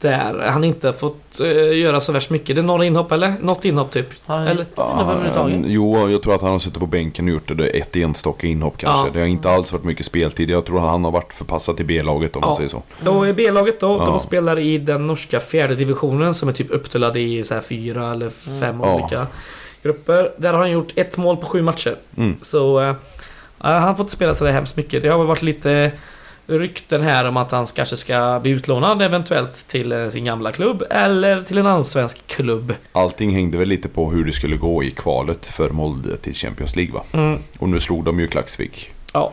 Där 0.00 0.46
han 0.48 0.64
inte 0.64 0.88
har 0.88 0.92
fått 0.92 1.40
eh, 1.40 1.78
göra 1.78 2.00
så 2.00 2.12
värst 2.12 2.30
mycket. 2.30 2.56
Det 2.56 2.60
är 2.60 2.64
några 2.64 2.84
inhopp 2.84 3.12
eller? 3.12 3.34
Något 3.40 3.64
inhopp 3.64 3.90
typ. 3.90 4.06
Har 4.26 4.36
han 4.38 4.46
Eller- 4.46 4.66
överhuvudtaget? 4.76 5.60
jo, 5.66 6.10
jag 6.10 6.22
tror 6.22 6.34
att 6.34 6.42
han 6.42 6.50
har 6.50 6.58
suttit 6.58 6.78
på 6.80 6.86
bänken 6.86 7.24
och 7.24 7.30
gjort 7.30 7.56
det 7.56 7.66
ett 7.66 7.96
enstaka 7.96 8.46
inhopp 8.46 8.78
kanske. 8.78 9.06
Ja. 9.06 9.12
Det 9.12 9.18
har 9.20 9.26
inte 9.26 9.50
alls 9.50 9.72
varit 9.72 9.84
mycket 9.84 10.06
speltid. 10.06 10.50
Jag 10.50 10.64
tror 10.64 10.78
att 10.78 10.90
han 10.90 11.04
har 11.04 11.10
varit 11.10 11.32
förpassad 11.32 11.76
till 11.76 11.86
B-laget 11.86 12.36
om 12.36 12.40
man 12.40 12.50
Ja. 12.50 12.56
säger 12.56 12.68
så. 12.68 13.10
Och 13.10 13.28
i 13.28 13.32
B-laget 13.32 13.80
då, 13.80 13.96
Ja. 14.00 14.06
de 14.06 14.20
spelar 14.20 14.58
i 14.58 14.78
den 14.78 15.06
norska 15.06 15.40
fjärde 15.40 15.74
divisionen 15.74 16.34
som 16.34 16.48
är 16.48 16.52
typ 16.52 16.70
uppdelad 16.70 17.16
i 17.16 17.44
så 17.44 17.54
här 17.54 17.60
fyra 17.60 18.10
eller 18.12 18.30
fem 18.60 18.80
Ja. 18.82 18.94
olika 18.94 19.26
grupper. 19.82 20.32
Där 20.36 20.52
har 20.52 20.60
han 20.60 20.70
gjort 20.70 20.92
ett 20.94 21.16
mål 21.16 21.36
på 21.36 21.46
sju 21.46 21.62
matcher. 21.62 21.96
Mm. 22.16 22.36
Så 22.42 22.80
eh, 22.80 22.94
han 23.58 23.96
får 23.96 24.04
inte 24.04 24.14
spela 24.16 24.34
så 24.34 24.44
där 24.44 24.52
hemskt 24.52 24.76
mycket. 24.76 25.02
Det 25.02 25.08
har 25.08 25.18
väl 25.18 25.26
varit 25.26 25.42
lite 25.42 25.92
rykten 26.46 27.02
här 27.02 27.24
om 27.24 27.36
att 27.36 27.50
han 27.50 27.66
kanske 27.66 27.96
ska 27.96 28.38
bli 28.42 28.50
utlånad 28.50 29.02
eventuellt 29.02 29.54
till 29.68 29.92
eh, 29.92 30.08
sin 30.08 30.24
gamla 30.24 30.52
klubb 30.52 30.82
eller 30.90 31.42
till 31.42 31.58
en 31.58 31.66
allsvensk 31.66 32.26
klubb. 32.26 32.74
Allting 32.92 33.30
hängde 33.30 33.58
väl 33.58 33.68
lite 33.68 33.88
på 33.88 34.10
hur 34.10 34.24
det 34.24 34.32
skulle 34.32 34.56
gå 34.56 34.82
i 34.84 34.90
kvalet 34.90 35.46
för 35.46 35.70
Molde 35.70 36.16
till 36.16 36.34
Champions 36.34 36.76
League 36.76 36.94
va? 36.94 37.02
Mm. 37.12 37.38
Och 37.58 37.68
nu 37.68 37.80
slog 37.80 38.04
de 38.04 38.20
ju 38.20 38.26
Klaxvik. 38.26 38.90
Ja. 39.12 39.32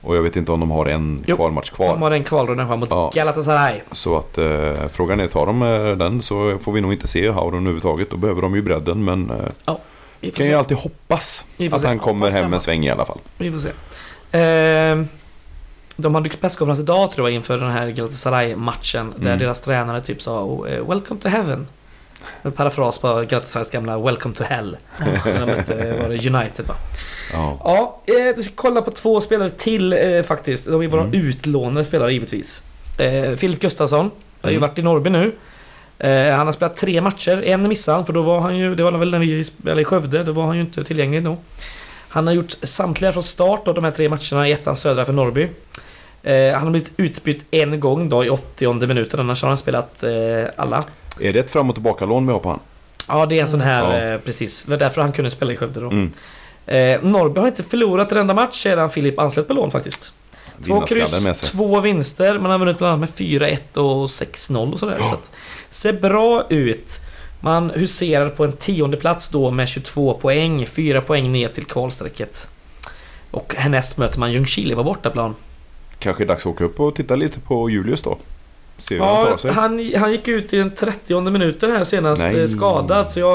Och 0.00 0.16
jag 0.16 0.22
vet 0.22 0.36
inte 0.36 0.52
om 0.52 0.60
de 0.60 0.70
har 0.70 0.86
en 0.86 1.24
Jo, 1.26 1.36
kvalmatch 1.36 1.70
De 1.70 1.76
kvar. 1.76 1.96
har 1.96 2.10
en 2.10 2.24
kvalrunda 2.24 2.66
fram 2.66 2.80
mot 2.80 2.90
Ja. 2.90 3.10
Galatasaray. 3.14 3.80
Så 3.92 4.16
att 4.16 4.38
eh, 4.38 4.72
frågan 4.92 5.20
är, 5.20 5.26
tar 5.26 5.46
de 5.46 5.62
eh, 5.62 5.96
den 5.96 6.22
så 6.22 6.58
får 6.58 6.72
vi 6.72 6.80
nog 6.80 6.92
inte 6.92 7.08
se 7.08 7.30
Hauron 7.30 7.54
överhuvudtaget. 7.60 8.10
Då 8.10 8.16
behöver 8.16 8.42
de 8.42 8.54
ju 8.54 8.62
bredden 8.62 9.04
men 9.04 9.30
eh, 9.30 9.74
Vi 10.20 10.30
får 10.30 10.36
kan 10.36 10.44
se. 10.46 10.50
ju 10.52 10.58
alltid 10.58 10.76
hoppas 10.76 11.44
Vi 11.56 11.66
att 11.72 11.80
se. 11.80 11.86
han 11.86 11.98
kommer 11.98 12.26
Hoppas 12.26 12.40
hem 12.42 12.54
en 12.54 12.60
sväng 12.60 12.84
i 12.84 12.90
alla 12.90 13.04
fall. 13.04 13.18
Vi 13.38 13.52
får 13.52 13.58
se. 13.58 13.68
Eh, 14.38 15.02
de 15.96 16.14
hade 16.14 16.28
presskonferens 16.28 16.80
idag 16.80 17.12
tror 17.12 17.28
jag 17.28 17.34
inför 17.34 17.58
den 17.58 17.70
här 17.70 17.88
Galatasaray-matchen. 17.90 19.14
Där 19.16 19.26
Mm. 19.26 19.38
deras 19.38 19.60
tränare 19.60 20.00
typ 20.00 20.22
sa 20.22 20.42
oh, 20.44 20.72
eh, 20.72 20.88
“Welcome 20.88 21.20
to 21.20 21.28
heaven”. 21.28 21.66
En 22.42 22.52
parafras 22.52 22.98
på 22.98 23.08
Galatasarays 23.08 23.70
gamla 23.70 23.98
“Welcome 23.98 24.34
to 24.34 24.44
hell”. 24.44 24.76
När 25.24 25.40
de 25.40 25.46
mötte, 25.46 25.74
eh, 25.74 26.02
var 26.02 26.08
det 26.08 26.14
United 26.38 26.66
va? 26.66 26.74
Ja. 27.32 27.58
Ja, 27.64 28.00
eh, 28.14 28.36
vi 28.36 28.42
ska 28.42 28.52
kolla 28.56 28.82
på 28.82 28.90
två 28.90 29.20
spelare 29.20 29.50
till 29.50 29.92
eh, 29.92 30.22
faktiskt. 30.22 30.66
De 30.66 30.82
är 30.82 30.88
våra 30.88 31.02
Mm. 31.02 31.14
utlånade 31.14 31.84
spelare 31.84 32.12
givetvis. 32.12 32.62
Eh, 32.98 33.32
Filip 33.36 33.60
Gustafsson 33.60 34.10
har 34.42 34.50
ju 34.50 34.56
Mm. 34.56 34.68
varit 34.68 34.78
i 34.78 34.82
Norrby 34.82 35.10
nu. 35.10 35.32
Eh, 35.98 36.36
han 36.36 36.46
har 36.46 36.52
spelat 36.52 36.76
tre 36.76 37.00
matcher. 37.00 37.42
En 37.44 37.68
missade 37.68 37.96
han 37.98 38.06
för 38.06 38.12
då 38.12 38.22
var 38.22 38.40
han 38.40 38.56
ju, 38.56 38.74
det 38.74 38.82
var 38.82 38.92
väl 38.92 39.10
när 39.10 39.18
vi 39.18 39.44
spelade 39.44 39.80
i 39.80 39.84
Skövde, 39.84 40.22
då 40.24 40.32
var 40.32 40.46
han 40.46 40.54
ju 40.56 40.60
inte 40.60 40.84
tillgänglig 40.84 41.24
då. 41.24 41.36
Han 42.14 42.26
har 42.26 42.34
gjort 42.34 42.54
samtliga 42.62 43.12
från 43.12 43.22
start 43.22 43.68
av 43.68 43.74
de 43.74 43.84
här 43.84 43.90
tre 43.90 44.08
matcherna 44.08 44.48
i 44.48 44.52
ettan 44.52 44.76
södra 44.76 45.04
för 45.04 45.12
Norrby. 45.12 45.48
Eh, 46.22 46.52
han 46.52 46.62
har 46.62 46.70
blivit 46.70 46.92
utbytt 46.96 47.44
en 47.50 47.80
gång 47.80 48.08
då 48.08 48.24
i 48.24 48.28
80 48.30 48.86
minuten, 48.86 49.20
annars 49.20 49.42
har 49.42 49.48
han 49.48 49.58
spelat 49.58 50.02
eh, 50.02 50.10
alla. 50.56 50.84
Är 51.20 51.32
det 51.32 51.38
ett 51.38 51.50
fram 51.50 51.68
och 51.68 51.76
tillbaka-lån 51.76 52.26
vi 52.26 52.32
har 52.32 52.40
på 52.40 52.48
han? 52.48 52.60
Ja, 53.08 53.26
det 53.26 53.36
är 53.38 53.40
en 53.40 53.48
sån 53.48 53.60
här, 53.60 53.82
Ja. 53.82 54.14
eh, 54.14 54.20
precis. 54.20 54.64
Det 54.64 54.70
var 54.70 54.78
därför 54.78 55.00
han 55.00 55.12
kunde 55.12 55.30
spela 55.30 55.52
i 55.52 55.56
Skövde 55.56 55.80
då. 55.80 55.86
Mm. 55.90 56.12
Eh, 56.66 57.02
Norrby 57.02 57.40
har 57.40 57.46
inte 57.46 57.62
förlorat 57.62 58.12
en 58.12 58.18
enda 58.18 58.34
match 58.34 58.62
sedan 58.62 58.90
Filip 58.90 59.18
anslöt 59.18 59.48
på 59.48 59.54
lån 59.54 59.70
faktiskt. 59.70 60.12
Två 60.66 60.80
kryss, 60.80 61.40
två 61.40 61.80
vinster. 61.80 62.38
Man 62.38 62.50
har 62.50 62.58
vunnit 62.58 62.78
bland 62.78 62.92
annat 62.94 63.18
med 63.18 63.28
4-1 63.28 63.76
och 63.76 64.06
6-0 64.10 64.72
och 64.72 64.78
sådär. 64.78 64.96
Så 64.98 65.14
att, 65.14 65.30
ser 65.70 65.92
bra 65.92 66.46
ut. 66.48 67.00
Man 67.44 67.70
huserar 67.70 68.28
på 68.28 68.44
en 68.44 68.52
tionde 68.52 68.96
plats 68.96 69.28
då 69.28 69.50
med 69.50 69.68
22 69.68 70.14
poäng. 70.14 70.66
4 70.66 71.00
poäng 71.00 71.32
ner 71.32 71.48
till 71.48 71.64
kvalstrecket. 71.64 72.48
Och 73.30 73.54
härnäst 73.58 73.96
möter 73.98 74.18
man 74.20 74.32
Ljungskile 74.32 74.74
på 74.74 74.84
bortaplan. 74.84 75.34
Kanske 75.98 76.24
dags 76.24 76.46
att 76.46 76.52
åka 76.52 76.64
upp 76.64 76.80
och 76.80 76.94
titta 76.94 77.16
lite 77.16 77.40
på 77.40 77.70
Julius 77.70 78.02
då. 78.02 78.18
Se 78.78 78.94
hur 78.94 79.02
han 79.04 79.14
Ja, 79.14 79.24
tar 79.24 79.36
sig. 79.36 79.52
han, 79.52 79.92
han 79.96 80.12
gick 80.12 80.28
ut 80.28 80.52
i 80.52 80.56
den 80.56 80.74
30 80.74 81.20
minuten 81.30 81.70
här 81.72 81.84
senast 81.84 82.22
Nej. 82.22 82.40
eh, 82.40 82.46
skadad. 82.46 83.10
Så 83.10 83.20
jag, 83.20 83.30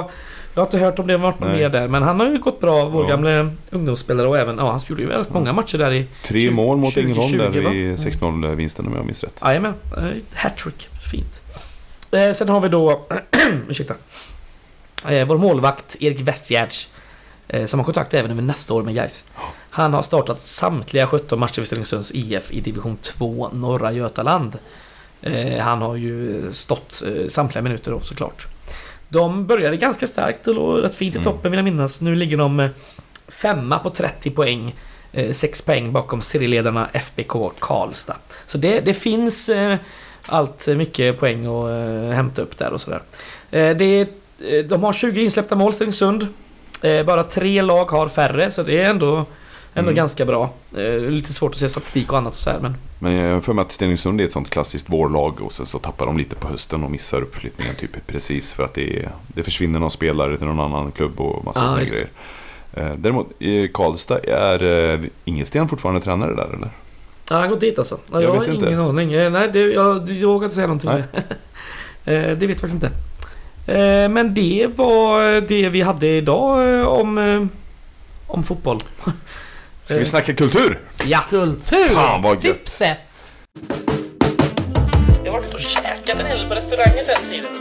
jag 0.54 0.62
har 0.62 0.66
inte 0.66 0.78
hört 0.78 1.00
om 1.00 1.08
det 1.08 1.18
varit 1.18 1.40
något 1.40 1.50
mer 1.52 1.70
där. 1.70 1.88
Men 1.88 2.04
han 2.04 2.20
har 2.20 2.30
ju 2.30 2.38
gått 2.40 2.60
bra, 2.62 2.86
vår 2.86 3.04
Ja. 3.04 3.10
gamla 3.10 3.52
ungdomsspelare. 3.70 4.28
Och 4.28 4.38
även, 4.38 4.58
ja 4.58 4.72
han 4.72 4.80
gjorde 4.88 5.02
ju 5.02 5.08
väldigt 5.08 5.34
många 5.34 5.54
matcher 5.54 5.78
där 5.78 5.92
i 5.94 6.06
Tre 6.24 6.40
20, 6.42 6.52
mål 6.52 6.78
mot 6.78 6.94
20, 6.94 7.02
Ängelholm 7.02 7.30
20, 7.30 7.38
där 7.38 7.74
i 7.74 7.96
6-0 7.96 8.56
vinsten 8.56 8.88
om 8.88 8.96
jag 8.96 9.06
minns 9.06 9.24
rätt. 9.24 9.42
Jajamän, 9.44 9.74
eh, 9.98 10.04
hattrick. 10.34 10.88
Fint. 11.12 11.42
Eh, 12.12 12.34
sen 12.34 12.50
har 12.50 12.60
vi 12.60 12.70
då, 12.70 13.06
ursäkta. 13.70 13.94
Eh, 15.08 15.28
vår 15.28 15.38
målvakt 15.38 15.96
Erik 16.00 16.20
Westgärds. 16.20 16.90
Eh, 17.48 17.66
som 17.66 17.80
har 17.80 17.86
kontrakt 17.86 18.14
även 18.14 18.32
över 18.32 18.42
nästa 18.42 18.74
år 18.74 18.84
med 18.84 18.96
Gais. 18.96 19.24
Han 19.70 19.94
har 19.94 20.02
startat 20.04 20.42
samtliga 20.42 21.08
17 21.08 21.40
matcher 21.40 21.54
för 21.56 21.64
Stenungsunds 21.64 22.12
IF 22.14 22.52
i 22.52 22.62
division 22.62 22.98
2 22.98 23.50
norra 23.54 23.92
Götaland. 23.92 24.58
Eh, 25.22 25.58
han 25.64 25.82
har 25.82 25.96
ju 25.96 26.44
stått 26.54 27.04
eh, 27.06 27.28
samtliga 27.28 27.62
minuter 27.64 27.92
då 27.92 28.00
såklart. 28.00 28.48
De 29.10 29.46
började 29.48 29.78
ganska 29.78 30.08
starkt 30.08 30.48
och 30.48 30.56
låg 30.56 30.84
rätt 30.84 30.96
fint 30.96 31.16
i 31.16 31.18
Mm. 31.18 31.24
toppen 31.24 31.52
vill 31.52 31.58
jag 31.58 31.64
minnas. 31.66 32.02
Nu 32.02 32.16
ligger 32.16 32.38
de 32.38 32.60
eh, 32.60 32.70
femma 33.28 33.80
på 33.80 33.90
30 33.90 34.32
poäng. 34.32 34.76
Eh, 35.12 35.32
sex 35.32 35.62
poäng 35.62 35.92
bakom 35.92 36.22
serieledarna 36.22 36.90
FBK 36.94 37.52
Karlstad. 37.60 38.18
Så 38.46 38.58
det, 38.58 38.80
det 38.80 38.94
finns 38.94 39.50
allt 40.30 40.68
mycket 40.68 41.20
poäng 41.20 41.46
att 41.46 41.70
eh, 41.70 42.16
hämta 42.16 42.42
upp 42.42 42.58
där 42.58 42.74
och 42.74 42.82
sådär. 42.82 43.02
Eh, 43.52 43.78
det, 43.78 43.86
är- 43.86 44.08
eh, 44.58 44.66
de 44.66 44.84
har 44.84 44.94
20 44.94 45.24
insläppta 45.24 45.56
mål 45.56 45.74
Stenungsund. 45.74 46.28
Eh, 46.82 47.06
bara 47.06 47.24
tre 47.24 47.62
lag 47.62 47.86
har 47.92 48.08
färre 48.08 48.52
så 48.52 48.64
det 48.64 48.82
är 48.82 48.90
ändå, 48.90 49.16
ändå 49.18 49.26
Mm. 49.90 49.96
ganska 49.96 50.26
bra. 50.26 50.50
Eh, 50.78 51.00
lite 51.00 51.34
svårt 51.34 51.52
att 51.52 51.58
se 51.58 51.70
statistik 51.70 52.12
och 52.12 52.18
annat 52.18 52.34
och 52.34 52.40
så 52.40 52.50
här, 52.50 52.60
men 52.60 52.76
Men 53.00 53.14
jag 53.14 53.34
har 53.34 53.42
för 53.42 53.54
mig 53.54 53.62
att 53.62 53.72
Stenungsund 53.72 54.22
är 54.22 54.26
ett 54.26 54.32
sånt 54.34 54.50
klassiskt 54.50 54.90
vårlag 54.90 55.42
och 55.42 55.54
sen 55.54 55.66
så 55.66 55.80
tappar 55.80 56.06
de 56.06 56.18
lite 56.18 56.36
på 56.36 56.48
hösten 56.48 56.84
och 56.84 56.92
missar 56.92 57.22
uppflyttningen 57.22 57.76
typ 57.76 58.08
precis 58.08 58.52
för 58.54 58.64
att 58.64 58.74
det, 58.74 58.98
är, 59.00 59.10
det 59.28 59.44
försvinner 59.44 59.80
någon 59.80 59.92
spelare 59.92 60.38
till 60.38 60.48
någon 60.48 60.60
annan 60.60 60.92
klubb 60.92 61.20
och 61.22 61.46
massa 61.46 61.60
Ja, 61.60 61.68
sådana 61.68 61.84
grejer. 61.86 62.08
Eh, 62.74 62.94
Däremot 62.98 63.28
i 63.42 63.68
Karlstad 63.68 64.20
är 64.20 64.64
eh, 64.94 65.00
Ingelsten 65.26 65.68
fortfarande 65.68 66.02
tränare 66.02 66.36
där 66.36 66.48
eller? 66.58 66.70
Ja, 67.30 67.36
han 67.36 67.42
har 67.42 67.50
gått 67.50 67.60
dit 67.60 67.80
alltså? 67.80 68.00
Ja, 68.12 68.22
Jag 68.22 68.24
jag, 68.24 68.40
vet 68.40 68.48
har 68.48 68.54
inte. 68.56 68.66
ingen 68.68 68.80
aning. 68.80 69.14
Eh, 69.14 69.32
Nej, 69.32 69.50
det, 69.54 69.60
jag, 69.60 70.10
jag 70.10 70.28
vågar 70.28 70.46
inte 70.46 70.56
säga 70.56 70.68
någonting. 70.68 70.90
Eh, 72.06 72.14
det 72.38 72.48
vet 72.48 72.50
jag 72.50 72.60
faktiskt 72.60 72.74
inte. 72.74 72.92
Eh, 73.74 74.10
Men 74.10 74.34
det 74.34 74.68
var 74.76 75.42
det 75.42 75.70
vi 75.70 75.82
hade 75.82 76.08
idag 76.08 76.88
om, 77.00 77.50
om 78.28 78.44
fotboll. 78.44 78.84
Ska 79.82 79.98
vi 79.98 80.06
snacka 80.06 80.34
kultur? 80.34 80.80
Ja! 81.06 81.20
Kultur! 81.30 81.86
Fan, 81.96 82.22
vad 82.22 82.44
gött. 82.44 82.58
Tipset! 82.58 82.98
Jag 85.24 85.32
har 85.32 85.40
varit 85.40 85.54
och 85.54 85.60
käkat 85.60 86.20
en 86.20 86.26
hel 86.26 86.48
på 86.50 86.54
restauranger 86.56 87.04
sen 87.04 87.30
tiden. 87.30 87.52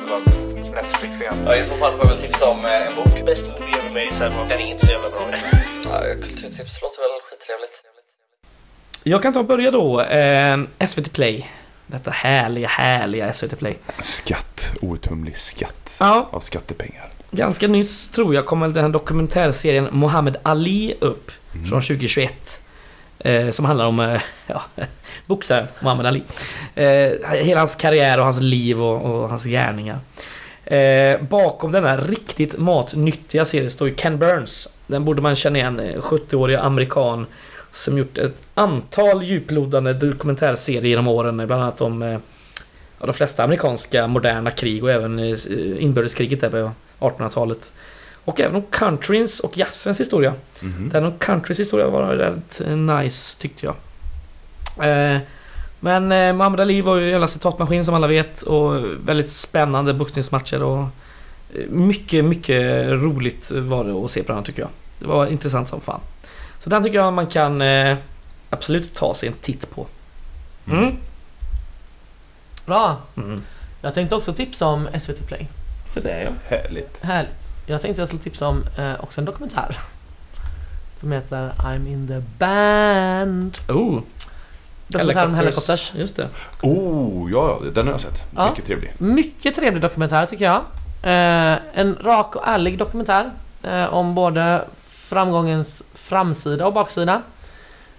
Netflix 0.74 1.20
igen. 1.20 1.34
Ja, 1.46 1.56
i 1.56 1.64
så 1.64 1.74
fall 1.74 1.92
får 1.92 2.00
jag 2.06 2.08
väl 2.08 2.18
tipsa 2.22 2.48
om 2.50 2.58
en 2.64 2.94
bok. 2.96 3.26
Best 3.26 3.50
movie 3.50 3.74
ever 3.78 3.90
made, 3.90 4.14
sen 4.14 4.32
var 4.36 4.46
den 4.46 4.60
inte 4.60 4.86
så 4.86 4.92
jävla 4.92 5.10
bra. 5.10 5.20
Ja, 5.84 6.00
kulturtips 6.22 6.82
låter 6.82 7.00
väl 7.04 7.20
skittrevligt. 7.30 7.82
Jag 9.08 9.22
kan 9.22 9.32
ta 9.32 9.38
och 9.38 9.46
börja 9.46 9.70
då. 9.70 10.00
Eh, 10.00 10.56
SVT 10.86 11.12
Play. 11.12 11.50
Detta 11.86 12.10
härliga, 12.10 12.68
härliga 12.68 13.32
SVT 13.32 13.58
Play. 13.58 13.76
Skatt. 14.00 14.74
Outtömlig 14.80 15.36
skatt. 15.38 15.96
Ja, 16.00 16.28
Av 16.32 16.40
skattepengar. 16.40 17.08
ganska 17.30 17.68
nyss 17.68 18.08
tror 18.10 18.34
jag 18.34 18.46
kom 18.46 18.60
väl 18.60 18.72
den 18.72 18.84
här 18.84 18.90
dokumentärserien 18.90 19.88
Mohammed 19.92 20.36
Ali 20.42 20.94
upp. 21.00 21.30
Från 21.52 21.82
2021. 21.82 22.62
Eh, 23.18 23.50
som 23.50 23.64
handlar 23.64 23.86
om 23.86 24.00
eh, 24.00 24.20
ja, 24.46 24.62
boxaren 25.26 25.66
Muhammad 25.80 26.06
Ali. 26.06 26.22
Eh, 26.74 27.10
hela 27.42 27.60
hans 27.60 27.74
karriär 27.74 28.18
och 28.18 28.24
hans 28.24 28.40
liv 28.40 28.82
och, 28.82 29.02
och 29.22 29.28
hans 29.28 29.44
gärningar. 29.44 29.98
Eh, 30.64 31.20
bakom 31.22 31.72
denna 31.72 31.96
riktigt 31.96 32.58
matnyttiga 32.58 33.44
serie 33.44 33.70
står 33.70 33.88
ju 33.88 33.94
Ken 33.94 34.18
Burns. 34.18 34.68
Den 34.86 35.04
borde 35.04 35.22
man 35.22 35.36
känna 35.36 35.58
igen. 35.58 35.80
eh, 35.80 36.00
70-årig 36.00 36.56
amerikan 36.56 37.26
som 37.78 37.98
gjort 37.98 38.18
ett 38.18 38.42
antal 38.54 39.22
djuplodande 39.22 39.92
dokumentärserier 39.92 40.82
genom 40.82 41.08
åren. 41.08 41.36
Bland 41.36 41.62
annat 41.62 41.80
om 41.80 42.02
eh, 42.02 42.18
ja, 43.00 43.06
de 43.06 43.12
flesta 43.14 43.44
amerikanska 43.44 44.06
moderna 44.06 44.50
krig 44.50 44.84
och 44.84 44.90
även 44.90 45.18
eh, 45.18 45.36
inbördeskriget 45.78 46.40
där 46.40 46.50
på 46.50 46.70
1800-talet. 46.98 47.72
Och 48.24 48.40
även 48.40 48.56
om 48.56 48.62
countryns 48.70 49.40
och 49.40 49.58
jazzens 49.58 50.00
historia. 50.00 50.34
Mhm. 50.60 50.88
Den 50.92 51.04
om 51.04 51.12
countrys 51.18 51.60
historia 51.60 51.88
var 51.88 52.06
rätt 52.06 52.60
eh, 52.60 52.76
nice 52.76 53.38
tyckte 53.38 53.66
jag. 53.66 53.74
Eh, 54.88 55.20
men 55.80 56.12
eh, 56.12 56.32
Muhammad 56.32 56.60
Ali 56.60 56.80
var 56.80 56.96
ju 56.96 57.04
en 57.04 57.10
jävla 57.10 57.28
citatmaskin 57.28 57.84
som 57.84 57.94
alla 57.94 58.06
vet 58.06 58.42
och 58.42 58.84
väldigt 59.04 59.30
spännande 59.30 59.94
boxningsmatcher 59.94 60.62
och 60.62 60.84
mycket, 61.68 62.24
mycket 62.24 62.88
roligt 62.90 63.50
var 63.50 63.84
det 63.84 63.92
att 63.92 64.10
se 64.10 64.22
på 64.22 64.32
den 64.32 64.44
tycker 64.44 64.62
jag. 64.62 64.70
Det 64.98 65.06
var 65.06 65.26
intressant 65.26 65.68
som 65.68 65.80
fan. 65.80 66.00
Så 66.68 66.74
den 66.74 66.82
tycker 66.82 66.98
jag 66.98 67.12
man 67.12 67.26
kan 67.26 67.62
eh, 67.62 67.96
absolut 68.50 68.94
ta 68.94 69.14
sig 69.14 69.28
en 69.28 69.34
titt 69.34 69.70
på. 69.70 69.86
Mm. 70.66 70.96
Bra! 72.66 72.96
Mm. 73.16 73.42
Jag 73.82 73.94
tänkte 73.94 74.16
också 74.16 74.32
tipsa 74.32 74.66
om 74.66 74.88
SVT 75.00 75.26
Play. 75.26 75.46
Så 75.86 76.00
det 76.00 76.10
är 76.10 76.24
jag. 76.24 76.32
Härligt. 76.48 77.04
Härligt. 77.04 77.52
Jag 77.66 77.82
tänkte 77.82 78.00
jag 78.02 78.08
skulle 78.08 78.22
tipsa 78.22 78.48
om 78.48 78.64
eh, 78.78 78.92
också 79.00 79.20
en 79.20 79.24
dokumentär. 79.24 79.78
Som 81.00 81.12
heter 81.12 81.52
I'm 81.58 81.88
in 81.88 82.08
the 82.08 82.22
band. 82.38 83.58
Oh, 83.68 84.00
Dokumentär 84.88 85.26
om 85.26 85.34
helikopters. 85.34 85.92
Just 85.94 86.16
det. 86.16 86.28
Oh, 86.62 87.30
ja, 87.32 87.58
ja, 87.64 87.70
den 87.70 87.86
har 87.86 87.92
jag 87.94 88.00
sett. 88.00 88.22
Ja. 88.36 88.50
Mycket 88.50 88.64
trevlig. 88.64 88.92
Mycket 88.98 89.54
trevlig 89.54 89.82
dokumentär 89.82 90.26
tycker 90.26 90.44
jag. 90.44 90.60
Eh, 91.02 91.58
en 91.74 91.96
rak 92.02 92.36
och 92.36 92.48
ärlig 92.48 92.78
dokumentär. 92.78 93.30
Eh, 93.62 93.94
om 93.94 94.14
både 94.14 94.64
framgångens 95.08 95.82
framsida 95.94 96.66
och 96.66 96.72
baksida. 96.72 97.22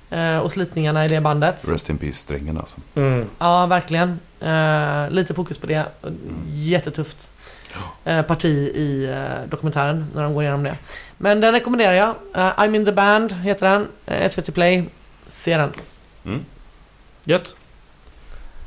Eh, 0.09 0.37
och 0.37 0.51
slitningarna 0.51 1.05
i 1.05 1.07
det 1.07 1.21
bandet. 1.21 1.67
Rest 1.67 1.89
in 1.89 1.97
peace 1.97 2.17
strängen 2.17 2.57
alltså. 2.57 2.79
Mm. 2.95 3.25
Ja, 3.39 3.65
verkligen. 3.65 4.19
Eh, 4.39 5.09
lite 5.09 5.33
fokus 5.33 5.57
på 5.57 5.67
det. 5.67 5.85
Jättetufft 6.53 7.29
eh, 8.03 8.21
parti 8.21 8.71
i 8.75 9.05
eh, 9.05 9.49
dokumentären 9.49 10.05
när 10.15 10.23
de 10.23 10.33
går 10.33 10.43
igenom 10.43 10.63
det. 10.63 10.77
Men 11.17 11.41
den 11.41 11.53
rekommenderar 11.53 11.93
jag. 11.93 12.15
I'm 12.33 12.75
in 12.75 12.85
the 12.85 12.91
band 12.91 13.31
heter 13.31 13.65
den. 14.05 14.29
SVT 14.29 14.53
Play. 14.53 14.83
Se 15.27 15.57
den. 15.57 15.71
Gött. 17.23 17.55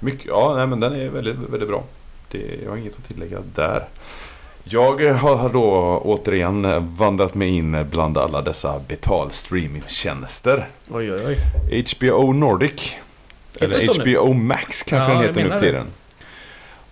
Mycket, 0.00 0.26
ja, 0.26 0.54
nej, 0.56 0.66
men 0.66 0.80
den 0.80 0.92
är 0.94 1.08
väldigt, 1.08 1.36
väldigt 1.36 1.68
bra. 1.68 1.84
Det, 2.28 2.60
jag 2.62 2.70
har 2.70 2.76
inget 2.76 2.96
att 2.96 3.08
tillägga 3.08 3.38
där. 3.54 3.84
Jag 4.64 5.14
har 5.14 5.48
då 5.48 5.98
återigen 6.04 6.86
vandrat 6.96 7.34
mig 7.34 7.48
in 7.48 7.86
bland 7.90 8.18
alla 8.18 8.42
dessa 8.42 8.80
betalstreamingtjänster. 8.88 10.68
Oj, 10.90 11.12
oj, 11.12 11.20
oj. 11.26 11.84
HBO 11.96 12.32
Nordic. 12.32 12.92
Eller 13.60 14.04
nu? 14.04 14.14
HBO 14.16 14.32
Max 14.32 14.82
kanske 14.82 15.12
Ja, 15.12 15.18
den 15.18 15.28
heter 15.28 15.42
nu 15.42 15.50
för 15.50 15.54
det. 15.54 15.60
tiden. 15.60 15.86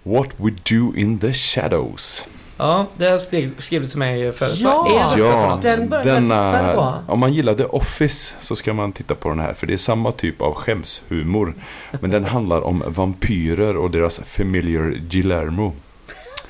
What 0.02 0.28
We 0.36 0.50
Do 0.50 0.94
In 0.96 1.18
The 1.18 1.32
Shadows. 1.32 2.28
Ja, 2.56 2.86
det 2.96 3.18
skrev, 3.18 3.50
skrev 3.58 3.82
du 3.82 3.88
till 3.88 3.98
mig 3.98 4.32
förut. 4.32 4.58
Ja! 4.58 5.14
Ja? 5.18 5.58
Den 5.62 6.24
titta 6.24 6.74
på. 6.74 6.94
Om 7.12 7.18
man 7.18 7.32
gillar 7.32 7.54
The 7.54 7.64
Office 7.64 8.34
så 8.40 8.56
ska 8.56 8.72
man 8.72 8.92
titta 8.92 9.14
på 9.14 9.28
den 9.28 9.40
här. 9.40 9.54
För 9.54 9.66
det 9.66 9.72
är 9.72 9.76
samma 9.76 10.12
typ 10.12 10.42
av 10.42 10.54
skämshumor. 10.54 11.54
Men 12.00 12.10
den 12.10 12.24
handlar 12.24 12.60
om 12.60 12.82
vampyrer 12.86 13.76
och 13.76 13.90
deras 13.90 14.20
familiar 14.24 14.94
Guillermo. 15.10 15.72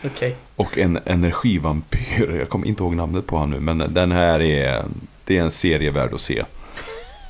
Okej. 0.05 0.37
Och 0.57 0.79
en 0.79 0.99
energivampyr. 1.05 2.37
Jag 2.39 2.49
kommer 2.49 2.67
inte 2.67 2.83
ihåg 2.83 2.95
namnet 2.95 3.27
på 3.27 3.37
honom 3.37 3.51
nu. 3.51 3.61
Men 3.75 3.95
den 3.95 4.13
här 4.13 4.41
är, 4.41 4.85
det 5.25 5.39
är 5.39 5.43
en 5.43 5.51
serie 5.51 5.91
värd 5.91 6.15
att 6.15 6.21
se. 6.21 6.45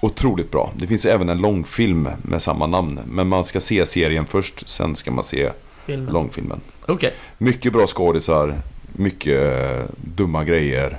Otroligt 0.03 0.51
bra. 0.51 0.73
Det 0.77 0.87
finns 0.87 1.07
även 1.07 1.29
en 1.29 1.39
långfilm 1.39 2.09
med 2.23 2.43
samma 2.43 2.67
namn. 2.67 3.01
Men 3.07 3.27
man 3.29 3.45
ska 3.45 3.61
se 3.61 3.87
serien 3.87 4.27
först. 4.27 4.69
Sen 4.69 4.97
ska 4.97 5.11
man 5.11 5.25
se 5.25 5.51
Filmen. 5.87 6.13
långfilmen. 6.13 6.61
Okej. 6.87 7.15
Mycket 7.39 7.73
bra 7.73 7.87
skådisar. 7.87 8.55
Mycket 8.93 9.73
dumma 9.97 10.45
grejer. 10.45 10.99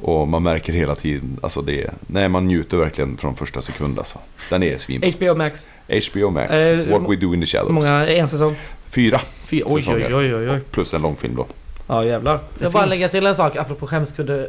Och 0.00 0.28
man 0.28 0.42
märker 0.42 0.72
hela 0.72 0.94
tiden, 0.94 1.38
alltså 1.42 1.62
det, 1.62 1.90
nej 2.06 2.28
man 2.28 2.46
njuter 2.46 2.76
verkligen 2.76 3.16
från 3.16 3.36
första 3.36 3.62
sekund 3.62 3.98
alltså. 3.98 4.18
Den 4.50 4.62
är 4.62 4.78
svin. 4.78 5.12
HBO 5.18 5.34
Max. 5.34 5.66
HBO 6.12 6.30
Max, 6.30 6.52
Eh, 6.52 6.76
What 6.78 7.10
We 7.10 7.16
Do 7.16 7.34
In 7.34 7.40
The 7.40 7.46
Shadows. 7.46 7.72
många? 7.72 8.06
En 8.06 8.28
säsong? 8.28 8.56
Fyra, 8.90 9.20
Fyra? 9.46 9.66
Oj, 9.68 9.74
oj, 9.74 9.82
Säsonger. 9.82 10.16
oj, 10.18 10.34
oj, 10.34 10.50
oj. 10.50 10.60
plus 10.70 10.94
en 10.94 11.02
långfilm 11.02 11.36
då. 11.36 11.46
Ja, 11.86 12.04
jävlar. 12.04 12.34
Det 12.34 12.64
jag 12.64 12.72
bara 12.72 12.82
finns. 12.82 12.94
lägga 12.94 13.08
till 13.08 13.26
en 13.26 13.36
sak 13.36 13.56
apropå 13.56 13.86
skämskudde. 13.86 14.46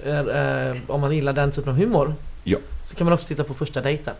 Eh, 0.85 0.91
om 0.93 1.01
man 1.01 1.11
gillar 1.15 1.34
den 1.34 1.51
typen 1.51 1.69
av 1.69 1.76
humor. 1.77 2.15
Ja. 2.43 2.57
Så 2.85 2.95
kan 2.95 3.05
man 3.05 3.13
också 3.13 3.27
titta 3.27 3.43
på 3.43 3.53
första 3.53 3.81
dejten. 3.81 4.13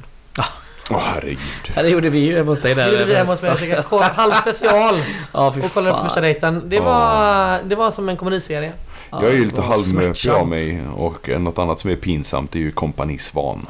Åh 0.92 1.00
herregud. 1.04 1.40
Ja, 1.76 1.82
det 1.84 1.90
gjorde 1.90 2.10
vi 2.10 2.20
ju 2.20 2.38
hemma 2.38 2.52
hos 2.52 2.60
dig 2.62 2.76
där. 2.76 2.86
Det 2.86 2.92
gjorde 2.92 3.06
vi 3.06 3.16
hemma 3.16 3.32
hos 3.34 3.42
mig. 3.42 3.52
Halv 4.14 4.34
special 4.34 5.00
Ja, 5.34 5.48
och 5.48 5.74
kollade 5.74 5.98
på 5.98 6.04
första 6.04 6.22
dejten. 6.22 6.62
Det 6.70 6.80
var, 6.80 7.60
det 7.66 7.76
var 7.76 7.92
som 7.92 8.10
en 8.10 8.18
komediserie. 8.18 8.72
Ja, 9.12 9.24
jag 9.24 9.32
är 9.32 9.36
ju 9.38 9.46
lite 9.46 9.62
halvmöpig 9.62 10.30
av 10.30 10.48
mig 10.48 10.82
och 10.96 11.30
något 11.42 11.60
annat 11.60 11.80
som 11.80 11.92
är 11.92 11.96
pinsamt 11.96 12.56
är 12.56 12.60
ju 12.60 12.72
Kompani 12.72 13.18
Svan. 13.18 13.66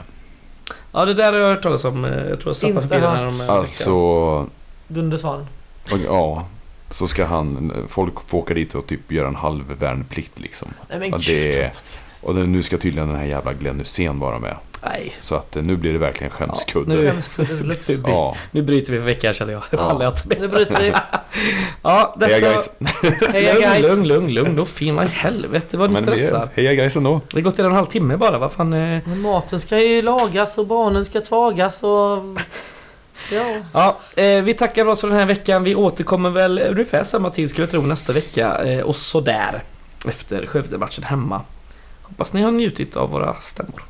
Ja, 0.92 1.06
det 1.06 1.14
där 1.14 1.34
har 1.34 1.40
jag 1.40 1.48
hört 1.50 1.64
talas 1.64 1.86
om. 1.86 2.06
Eh, 2.06 2.12
Jag 2.12 2.40
tror 2.42 2.56
jag 2.62 2.70
Inte 2.70 2.82
förbi 2.82 3.02
den 3.02 3.16
här 3.18 3.28
om 3.28 3.42
Alltså, 3.50 4.48
Gunde 4.88 5.18
Svan. 5.18 5.48
ja. 6.06 6.46
Så 6.92 7.08
ska 7.08 7.26
han, 7.26 7.74
folk 7.88 8.14
får 8.30 8.38
åka 8.38 8.54
dit 8.54 8.76
och 8.76 8.88
typ 8.88 9.12
göra 9.12 9.28
en 9.28 9.36
halv 9.36 9.64
värnplikt 9.80 10.40
liksom. 10.40 10.68
Nej 10.90 11.00
men 11.00 11.10
Ja, 11.10 11.18
gud. 11.18 11.26
det, 11.56 11.72
och 12.24 12.36
det, 12.36 12.44
nu 12.48 12.64
ska 12.64 12.78
tydligen 12.78 13.08
den 13.10 13.18
här 13.18 13.26
jävla 13.26 13.54
Glenn 13.54 13.80
Hysén 13.80 14.20
vara 14.20 14.40
med. 14.40 14.56
Nej, 14.84 15.14
Så 15.20 15.36
att 15.36 15.56
eh, 15.56 15.64
nu 15.64 15.76
blir 15.76 15.94
det 15.94 16.00
verkligen 16.00 16.32
skämskudde. 16.32 16.96
nu- 16.96 17.12
Skämskudde 17.12 17.56
deluxe. 17.56 17.92
Nu- 17.94 18.04
Ja, 18.08 18.36
nu 18.52 18.62
bryter 18.62 18.92
vi 18.94 18.98
för 19.00 19.06
veckan 19.06 19.34
känner 19.34 19.54
jag. 19.54 19.64
Inte 19.72 20.28
med. 20.28 20.40
Nu 20.42 20.48
bryter 20.48 20.82
vi. 20.82 20.94
Ja, 21.82 22.16
detta... 22.20 22.34
heja 22.34 22.40
guys. 22.52 22.70
Heja 23.34 23.54
guys. 23.54 23.88
lugn, 23.88 24.08
lugn, 24.08 24.28
lugn. 24.34 24.56
Då 24.56 24.66
fin 24.66 24.96
vad 24.96 25.06
i 25.06 25.10
helvete 25.10 25.78
vad 25.78 25.90
ni 25.90 25.94
Men 25.94 26.04
stressar. 26.04 26.50
heja 26.56 26.74
guys 26.74 26.96
ändå. 26.96 27.22
Det 27.30 27.38
har 27.38 27.42
gått 27.42 27.58
redan 27.60 27.72
en 27.72 27.76
halvtimme 27.78 28.18
bara. 28.18 28.38
Vad 28.38 28.52
fan... 28.52 28.74
Eh... 28.74 29.00
Men 29.06 29.20
maten 29.22 29.60
ska 29.60 29.80
ju 29.80 30.02
lagas 30.02 30.58
och 30.58 30.68
barnen 30.68 31.06
ska 31.06 31.22
tvagas 31.22 31.84
och... 31.84 32.24
Ja. 33.32 33.56
Ja, 33.74 33.98
eh, 34.24 34.42
vi 34.44 34.54
tackar 34.54 34.86
oss 34.86 35.02
för 35.02 35.08
den 35.08 35.18
här 35.18 35.26
veckan. 35.26 35.64
Vi 35.64 35.76
återkommer 35.76 36.30
väl 36.30 36.60
ungefär 36.60 37.04
samma 37.04 37.30
tid 37.30 37.50
skulle 37.50 37.64
jag 37.64 37.72
tro 37.72 37.82
nästa 37.82 38.14
vecka. 38.14 38.56
Eh, 38.66 38.84
och 38.84 38.96
sådär. 38.96 39.64
Efter 40.08 40.46
Skövde-matchen 40.46 41.04
hemma. 41.04 41.42
Hoppas 42.02 42.34
ni 42.34 42.42
har 42.42 42.52
njutit 42.52 42.96
av 42.96 43.10
våra 43.10 43.36
stämmor. 43.42 43.84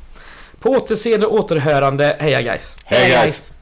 På 0.60 0.70
återseende 0.70 1.26
och 1.26 1.34
återhörande. 1.34 2.16
Heja 2.20 2.42
guys! 2.42 2.76
Heja 2.84 3.22
guys. 3.22 3.52